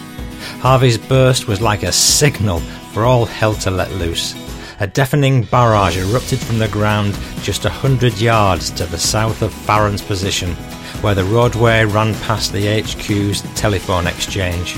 Harvey's 0.59 0.99
burst 0.99 1.47
was 1.47 1.61
like 1.61 1.81
a 1.81 1.91
signal 1.91 2.59
for 2.93 3.05
all 3.05 3.25
hell 3.25 3.55
to 3.55 3.71
let 3.71 3.91
loose. 3.93 4.35
A 4.81 4.85
deafening 4.85 5.41
barrage 5.45 5.97
erupted 5.97 6.37
from 6.37 6.59
the 6.59 6.67
ground 6.67 7.17
just 7.41 7.65
a 7.65 7.71
hundred 7.71 8.21
yards 8.21 8.69
to 8.69 8.85
the 8.85 8.99
south 8.99 9.41
of 9.41 9.51
Farran's 9.51 10.03
position, 10.03 10.55
where 11.01 11.15
the 11.15 11.23
roadway 11.23 11.85
ran 11.85 12.13
past 12.21 12.51
the 12.51 12.81
HQ's 12.81 13.41
telephone 13.55 14.07
exchange. 14.07 14.73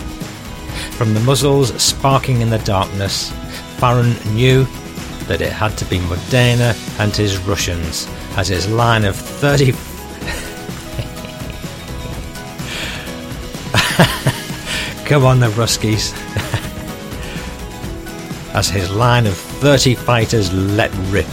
From 0.97 1.13
the 1.13 1.19
muzzles 1.21 1.73
sparking 1.81 2.41
in 2.41 2.49
the 2.49 2.59
darkness, 2.59 3.31
Farran 3.77 4.13
knew 4.35 4.65
that 5.27 5.41
it 5.41 5.51
had 5.51 5.77
to 5.77 5.85
be 5.85 5.99
Modena 5.99 6.75
and 6.99 7.15
his 7.15 7.37
Russians, 7.39 8.07
as 8.37 8.49
his 8.49 8.69
line 8.69 9.05
of 9.05 9.15
30. 9.15 9.71
Come 15.05 15.25
on, 15.25 15.39
the 15.39 15.47
Ruskies. 15.47 16.13
as 18.53 18.69
his 18.69 18.91
line 18.91 19.25
of 19.25 19.35
30 19.35 19.95
fighters 19.95 20.53
let 20.53 20.91
rip. 21.09 21.25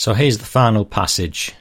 So 0.00 0.14
here's 0.14 0.38
the 0.38 0.46
final 0.46 0.86
passage. 0.86 1.52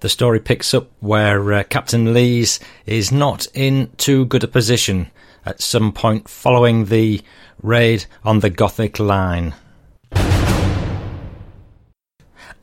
The 0.00 0.08
story 0.08 0.40
picks 0.40 0.72
up 0.72 0.90
where 1.00 1.52
uh, 1.52 1.64
Captain 1.64 2.14
Lees 2.14 2.58
is 2.86 3.12
not 3.12 3.46
in 3.52 3.90
too 3.98 4.24
good 4.24 4.42
a 4.42 4.48
position 4.48 5.10
at 5.44 5.60
some 5.60 5.92
point 5.92 6.30
following 6.30 6.86
the 6.86 7.20
raid 7.62 8.06
on 8.24 8.40
the 8.40 8.48
Gothic 8.48 8.98
line. 8.98 9.54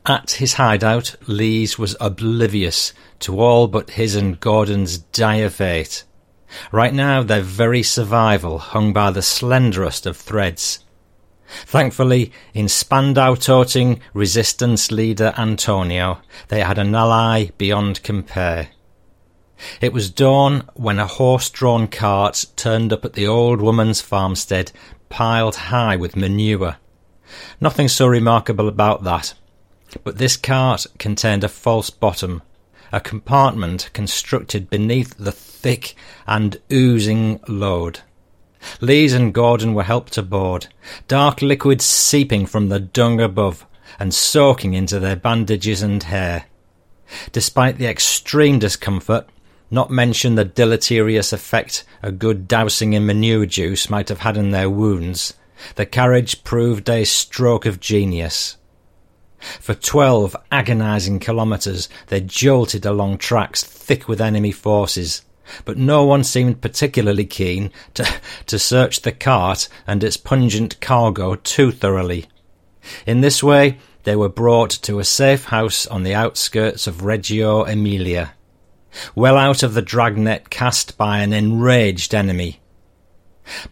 At 0.04 0.32
his 0.38 0.54
hideout, 0.54 1.14
Lees 1.28 1.78
was 1.78 1.94
oblivious 2.00 2.92
to 3.20 3.38
all 3.38 3.68
but 3.68 3.90
his 3.90 4.16
and 4.16 4.40
Gordon's 4.40 4.98
dire 4.98 5.50
fate. 5.50 6.02
Right 6.72 6.92
now, 6.92 7.22
their 7.22 7.42
very 7.42 7.84
survival 7.84 8.58
hung 8.58 8.92
by 8.92 9.12
the 9.12 9.22
slenderest 9.22 10.04
of 10.04 10.16
threads. 10.16 10.80
Thankfully, 11.48 12.32
in 12.54 12.68
Spandau 12.68 13.34
toting 13.34 14.00
resistance 14.14 14.90
leader 14.90 15.32
Antonio, 15.36 16.20
they 16.48 16.60
had 16.60 16.78
an 16.78 16.94
ally 16.94 17.50
beyond 17.58 18.02
compare. 18.02 18.68
It 19.80 19.92
was 19.92 20.10
dawn 20.10 20.68
when 20.74 20.98
a 20.98 21.06
horse 21.06 21.48
drawn 21.48 21.88
cart 21.88 22.44
turned 22.56 22.92
up 22.92 23.04
at 23.04 23.14
the 23.14 23.26
old 23.26 23.60
woman's 23.60 24.00
farmstead, 24.00 24.72
piled 25.08 25.56
high 25.56 25.96
with 25.96 26.16
manure. 26.16 26.76
Nothing 27.60 27.88
so 27.88 28.06
remarkable 28.06 28.68
about 28.68 29.04
that. 29.04 29.34
But 30.04 30.18
this 30.18 30.36
cart 30.36 30.86
contained 30.98 31.44
a 31.44 31.48
false 31.48 31.90
bottom, 31.90 32.42
a 32.92 33.00
compartment 33.00 33.90
constructed 33.92 34.68
beneath 34.68 35.16
the 35.16 35.32
thick 35.32 35.94
and 36.26 36.60
oozing 36.70 37.40
load. 37.48 38.00
Lees 38.80 39.12
and 39.12 39.32
Gordon 39.32 39.74
were 39.74 39.82
helped 39.82 40.16
aboard, 40.18 40.68
dark 41.08 41.42
liquid 41.42 41.80
seeping 41.80 42.46
from 42.46 42.68
the 42.68 42.80
dung 42.80 43.20
above 43.20 43.66
and 43.98 44.12
soaking 44.12 44.74
into 44.74 44.98
their 44.98 45.16
bandages 45.16 45.82
and 45.82 46.02
hair. 46.02 46.46
Despite 47.32 47.78
the 47.78 47.86
extreme 47.86 48.58
discomfort, 48.58 49.28
not 49.70 49.90
mention 49.90 50.34
the 50.34 50.44
deleterious 50.44 51.32
effect 51.32 51.84
a 52.02 52.12
good 52.12 52.46
dousing 52.46 52.92
in 52.92 53.06
manure 53.06 53.46
juice 53.46 53.90
might 53.90 54.08
have 54.08 54.20
had 54.20 54.38
on 54.38 54.50
their 54.50 54.70
wounds, 54.70 55.34
the 55.76 55.86
carriage 55.86 56.44
proved 56.44 56.88
a 56.88 57.04
stroke 57.04 57.66
of 57.66 57.80
genius. 57.80 58.56
For 59.38 59.74
twelve 59.74 60.34
agonizing 60.50 61.20
kilometres 61.20 61.88
they 62.06 62.20
jolted 62.20 62.86
along 62.86 63.18
tracks 63.18 63.62
thick 63.62 64.08
with 64.08 64.20
enemy 64.20 64.52
forces, 64.52 65.22
but 65.64 65.78
no 65.78 66.04
one 66.04 66.24
seemed 66.24 66.60
particularly 66.60 67.24
keen 67.24 67.70
to, 67.94 68.06
to 68.46 68.58
search 68.58 69.02
the 69.02 69.12
cart 69.12 69.68
and 69.86 70.02
its 70.02 70.16
pungent 70.16 70.80
cargo 70.80 71.34
too 71.34 71.70
thoroughly. 71.70 72.26
In 73.06 73.20
this 73.20 73.42
way, 73.42 73.78
they 74.04 74.16
were 74.16 74.28
brought 74.28 74.70
to 74.70 74.98
a 74.98 75.04
safe 75.04 75.46
house 75.46 75.86
on 75.86 76.04
the 76.04 76.14
outskirts 76.14 76.86
of 76.86 77.04
Reggio 77.04 77.64
Emilia, 77.64 78.34
well 79.14 79.36
out 79.36 79.62
of 79.62 79.74
the 79.74 79.82
dragnet 79.82 80.48
cast 80.50 80.96
by 80.96 81.18
an 81.18 81.32
enraged 81.32 82.14
enemy. 82.14 82.60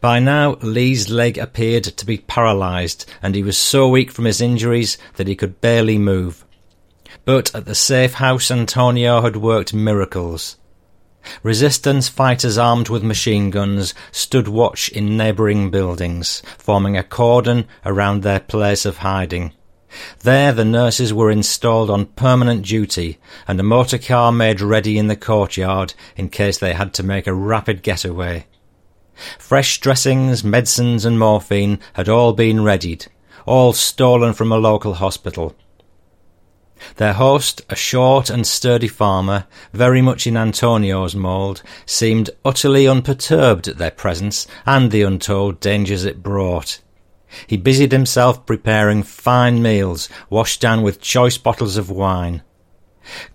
By 0.01 0.21
now, 0.21 0.57
Lee's 0.63 1.11
leg 1.11 1.39
appeared 1.39 1.85
to 1.85 2.07
be 2.07 2.19
paralysed, 2.19 3.07
and 3.23 3.35
he 3.35 3.43
was 3.43 3.59
so 3.59 3.89
weak 3.89 4.11
from 4.11 4.25
his 4.25 4.41
injuries 4.41 4.99
that 5.17 5.27
he 5.29 5.35
could 5.35 5.61
barely 5.61 5.99
move. 5.99 6.45
But 7.25 7.55
at 7.55 7.65
the 7.65 7.75
safe 7.75 8.15
house, 8.15 8.51
Antonio 8.51 9.23
had 9.23 9.37
worked 9.37 9.75
miracles. 9.75 10.57
Resistance 11.43 12.09
fighters 12.09 12.59
armed 12.59 12.89
with 12.89 13.03
machine 13.03 13.51
guns 13.51 13.95
stood 14.13 14.49
watch 14.49 14.89
in 14.89 15.17
neighbouring 15.17 15.71
buildings, 15.71 16.43
forming 16.59 16.97
a 16.97 17.03
cordon 17.03 17.67
around 17.85 18.23
their 18.23 18.41
place 18.41 18.85
of 18.85 18.99
hiding. 18.99 19.53
There 20.23 20.53
the 20.53 20.65
nurses 20.65 21.15
were 21.15 21.31
installed 21.31 21.89
on 21.89 22.07
permanent 22.07 22.67
duty, 22.67 23.19
and 23.47 23.61
a 23.61 23.63
motor 23.63 23.99
car 23.99 24.33
made 24.33 24.61
ready 24.61 24.99
in 24.99 25.07
the 25.07 25.17
courtyard 25.17 25.95
in 26.17 26.29
case 26.29 26.59
they 26.59 26.75
had 26.75 26.93
to 26.95 27.03
make 27.03 27.27
a 27.27 27.35
rapid 27.35 27.83
getaway. 27.83 28.47
Fresh 29.39 29.81
dressings, 29.81 30.43
medicines, 30.43 31.05
and 31.05 31.19
morphine 31.19 31.79
had 31.93 32.09
all 32.09 32.33
been 32.33 32.65
readied, 32.65 33.07
all 33.47 33.73
stolen 33.73 34.33
from 34.33 34.51
a 34.51 34.57
local 34.57 34.95
hospital. 34.95 35.55
Their 36.97 37.15
host, 37.15 37.62
a 37.69 37.77
short 37.77 38.31
and 38.31 38.47
sturdy 38.47 38.89
farmer, 38.89 39.47
very 39.73 40.02
much 40.02 40.27
in 40.27 40.36
Antonio's 40.36 41.15
mould, 41.15 41.62
seemed 41.86 42.31
utterly 42.44 42.86
unperturbed 42.86 43.69
at 43.69 43.78
their 43.78 43.90
presence 43.90 44.47
and 44.66 44.90
the 44.90 45.02
untold 45.02 45.61
dangers 45.61 46.05
it 46.05 46.23
brought. 46.23 46.81
He 47.47 47.56
busied 47.56 47.93
himself 47.93 48.47
preparing 48.47 49.02
fine 49.02 49.61
meals, 49.61 50.09
washed 50.31 50.61
down 50.61 50.82
with 50.82 51.01
choice 51.01 51.39
bottles 51.39 51.77
of 51.77 51.90
wine. 51.90 52.43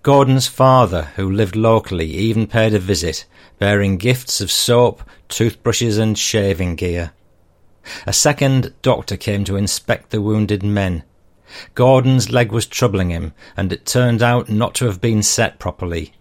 Gordon's 0.02 0.48
father, 0.48 1.10
who 1.16 1.30
lived 1.30 1.54
locally, 1.54 2.06
even 2.06 2.46
paid 2.46 2.74
a 2.74 2.78
visit, 2.78 3.24
bearing 3.58 3.98
gifts 3.98 4.40
of 4.40 4.50
soap, 4.50 5.02
toothbrushes, 5.28 5.98
and 5.98 6.18
shaving 6.18 6.74
gear. 6.76 7.12
A 8.06 8.12
second 8.12 8.74
doctor 8.82 9.16
came 9.16 9.44
to 9.44 9.56
inspect 9.56 10.10
the 10.10 10.20
wounded 10.20 10.62
men, 10.62 11.04
Gordon's 11.74 12.30
leg 12.30 12.52
was 12.52 12.66
troubling 12.66 13.10
him, 13.10 13.32
and 13.56 13.72
it 13.72 13.86
turned 13.86 14.22
out 14.22 14.48
not 14.48 14.74
to 14.76 14.86
have 14.86 15.00
been 15.00 15.22
set 15.22 15.58
properly. 15.58 16.12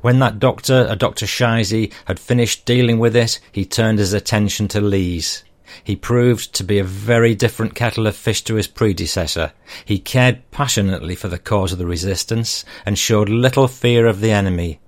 When 0.00 0.18
that 0.20 0.38
doctor, 0.38 0.86
a 0.88 0.96
Dr. 0.96 1.26
Shaisy, 1.26 1.92
had 2.06 2.18
finished 2.18 2.64
dealing 2.64 2.98
with 2.98 3.14
it, 3.14 3.40
he 3.52 3.64
turned 3.64 3.98
his 3.98 4.12
attention 4.12 4.68
to 4.68 4.80
Lees. 4.80 5.44
He 5.82 5.96
proved 5.96 6.54
to 6.54 6.64
be 6.64 6.78
a 6.78 6.84
very 6.84 7.34
different 7.34 7.74
kettle 7.74 8.06
of 8.06 8.16
fish 8.16 8.42
to 8.44 8.54
his 8.54 8.66
predecessor. 8.66 9.52
He 9.84 9.98
cared 9.98 10.50
passionately 10.50 11.16
for 11.16 11.28
the 11.28 11.38
cause 11.38 11.72
of 11.72 11.78
the 11.78 11.86
resistance, 11.86 12.64
and 12.86 12.98
showed 12.98 13.28
little 13.28 13.68
fear 13.68 14.06
of 14.06 14.20
the 14.20 14.30
enemy. 14.30 14.80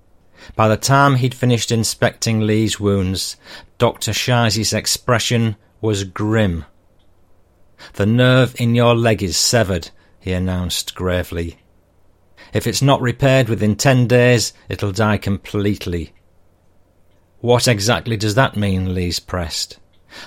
By 0.55 0.69
the 0.69 0.77
time 0.77 1.16
he'd 1.16 1.35
finished 1.35 1.73
inspecting 1.73 2.40
Lee's 2.40 2.78
wounds, 2.78 3.36
Dr. 3.78 4.12
Shizey's 4.12 4.73
expression 4.73 5.57
was 5.81 6.05
grim. 6.05 6.65
The 7.94 8.07
nerve 8.07 8.55
in 8.59 8.74
your 8.74 8.94
leg 8.94 9.23
is 9.23 9.36
severed, 9.36 9.90
he 10.20 10.32
announced 10.32 10.94
gravely. 10.94 11.59
If 12.53 12.66
it's 12.66 12.82
not 12.82 13.01
repaired 13.01 13.48
within 13.48 13.77
ten 13.77 14.07
days, 14.07 14.53
it'll 14.69 14.93
die 14.93 15.19
completely. 15.19 16.12
What 17.40 17.69
exactly 17.69 18.16
does 18.16 18.35
that 18.35 18.57
mean? 18.57 18.94
Lees 18.94 19.20
pressed. 19.20 19.78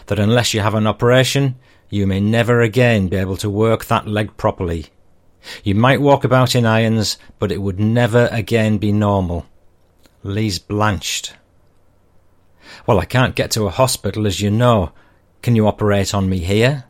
That 0.06 0.20
unless 0.20 0.54
you 0.54 0.62
have 0.62 0.76
an 0.76 0.88
operation, 0.88 1.56
you 1.90 2.06
may 2.06 2.20
never 2.20 2.62
again 2.62 3.08
be 3.08 3.18
able 3.18 3.38
to 3.38 3.50
work 3.50 3.86
that 3.86 4.08
leg 4.08 4.38
properly. 4.38 4.88
You 5.64 5.76
might 5.76 6.02
walk 6.02 6.24
about 6.24 6.56
in 6.56 6.66
irons, 6.66 7.18
but 7.40 7.52
it 7.52 7.62
would 7.62 7.80
never 7.80 8.30
again 8.32 8.78
be 8.78 8.92
normal. 8.92 9.48
Lees 10.24 10.60
blanched. 10.60 11.34
Well, 12.86 13.00
I 13.00 13.06
can't 13.06 13.36
get 13.36 13.52
to 13.52 13.66
a 13.66 13.72
hospital, 13.72 14.28
as 14.28 14.42
you 14.42 14.52
know. 14.52 14.92
Can 15.42 15.56
you 15.56 15.66
operate 15.68 16.14
on 16.14 16.30
me 16.30 16.40
here? 16.40 16.86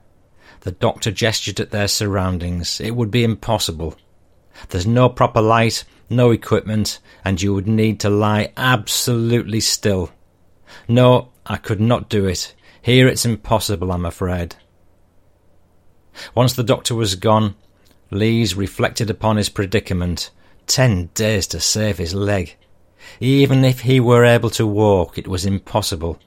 The 0.61 0.71
doctor 0.71 1.11
gestured 1.11 1.59
at 1.59 1.71
their 1.71 1.87
surroundings. 1.87 2.81
It 2.81 2.95
would 2.95 3.11
be 3.11 3.23
impossible. 3.23 3.95
There's 4.69 4.85
no 4.87 5.07
proper 5.07 5.41
light, 5.41 5.85
no 6.09 6.31
equipment, 6.31 6.99
and 7.23 7.41
you 7.41 7.53
would 7.53 7.67
need 7.67 7.99
to 8.01 8.09
lie 8.09 8.51
absolutely 8.57 9.61
still. 9.61 10.11
No, 10.87 11.29
I 11.45 11.57
could 11.57 11.79
not 11.79 12.09
do 12.09 12.25
it. 12.25 12.53
Here 12.81 13.07
it's 13.07 13.25
impossible, 13.25 13.91
I'm 13.91 14.05
afraid. 14.05 14.55
Once 16.35 16.53
the 16.53 16.63
doctor 16.63 16.95
was 16.95 17.15
gone, 17.15 17.55
Lees 18.11 18.55
reflected 18.55 19.09
upon 19.09 19.37
his 19.37 19.49
predicament. 19.49 20.31
Ten 20.67 21.09
days 21.13 21.47
to 21.47 21.59
save 21.59 21.97
his 21.97 22.13
leg. 22.13 22.55
Even 23.19 23.63
if 23.63 23.81
he 23.81 23.99
were 23.99 24.25
able 24.25 24.49
to 24.51 24.67
walk, 24.67 25.17
it 25.17 25.27
was 25.27 25.45
impossible. 25.45 26.19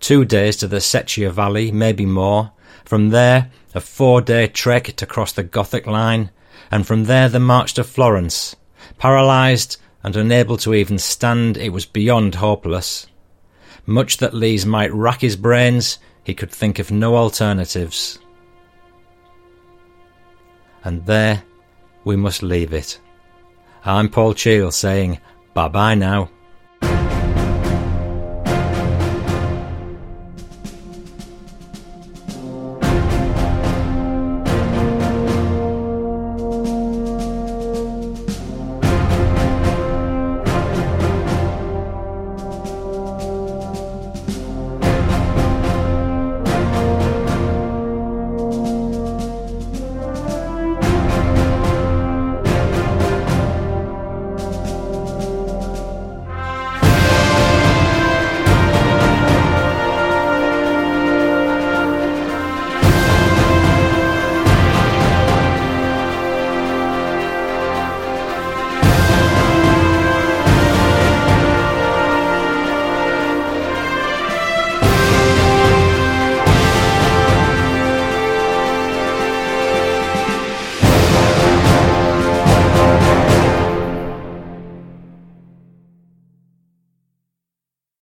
Two 0.00 0.24
days 0.24 0.56
to 0.56 0.66
the 0.66 0.76
Secchia 0.76 1.30
Valley, 1.30 1.70
maybe 1.70 2.06
more. 2.06 2.52
From 2.86 3.10
there, 3.10 3.50
a 3.74 3.80
four 3.80 4.20
day 4.20 4.46
trek 4.46 4.84
to 4.96 5.06
cross 5.06 5.32
the 5.32 5.42
Gothic 5.42 5.88
line, 5.88 6.30
and 6.70 6.86
from 6.86 7.04
there 7.04 7.28
the 7.28 7.40
march 7.40 7.74
to 7.74 7.84
Florence. 7.84 8.54
Paralysed 8.96 9.78
and 10.04 10.14
unable 10.14 10.56
to 10.58 10.72
even 10.72 10.98
stand, 10.98 11.56
it 11.56 11.70
was 11.70 11.84
beyond 11.84 12.36
hopeless. 12.36 13.08
Much 13.86 14.18
that 14.18 14.34
Lees 14.34 14.64
might 14.64 14.94
rack 14.94 15.20
his 15.20 15.34
brains, 15.34 15.98
he 16.22 16.32
could 16.32 16.50
think 16.50 16.78
of 16.78 16.92
no 16.92 17.16
alternatives. 17.16 18.20
And 20.84 21.04
there 21.06 21.42
we 22.04 22.14
must 22.14 22.44
leave 22.44 22.72
it. 22.72 23.00
I'm 23.84 24.08
Paul 24.08 24.34
Cheall 24.34 24.70
saying 24.70 25.18
bye 25.54 25.68
bye 25.68 25.96
now. 25.96 26.30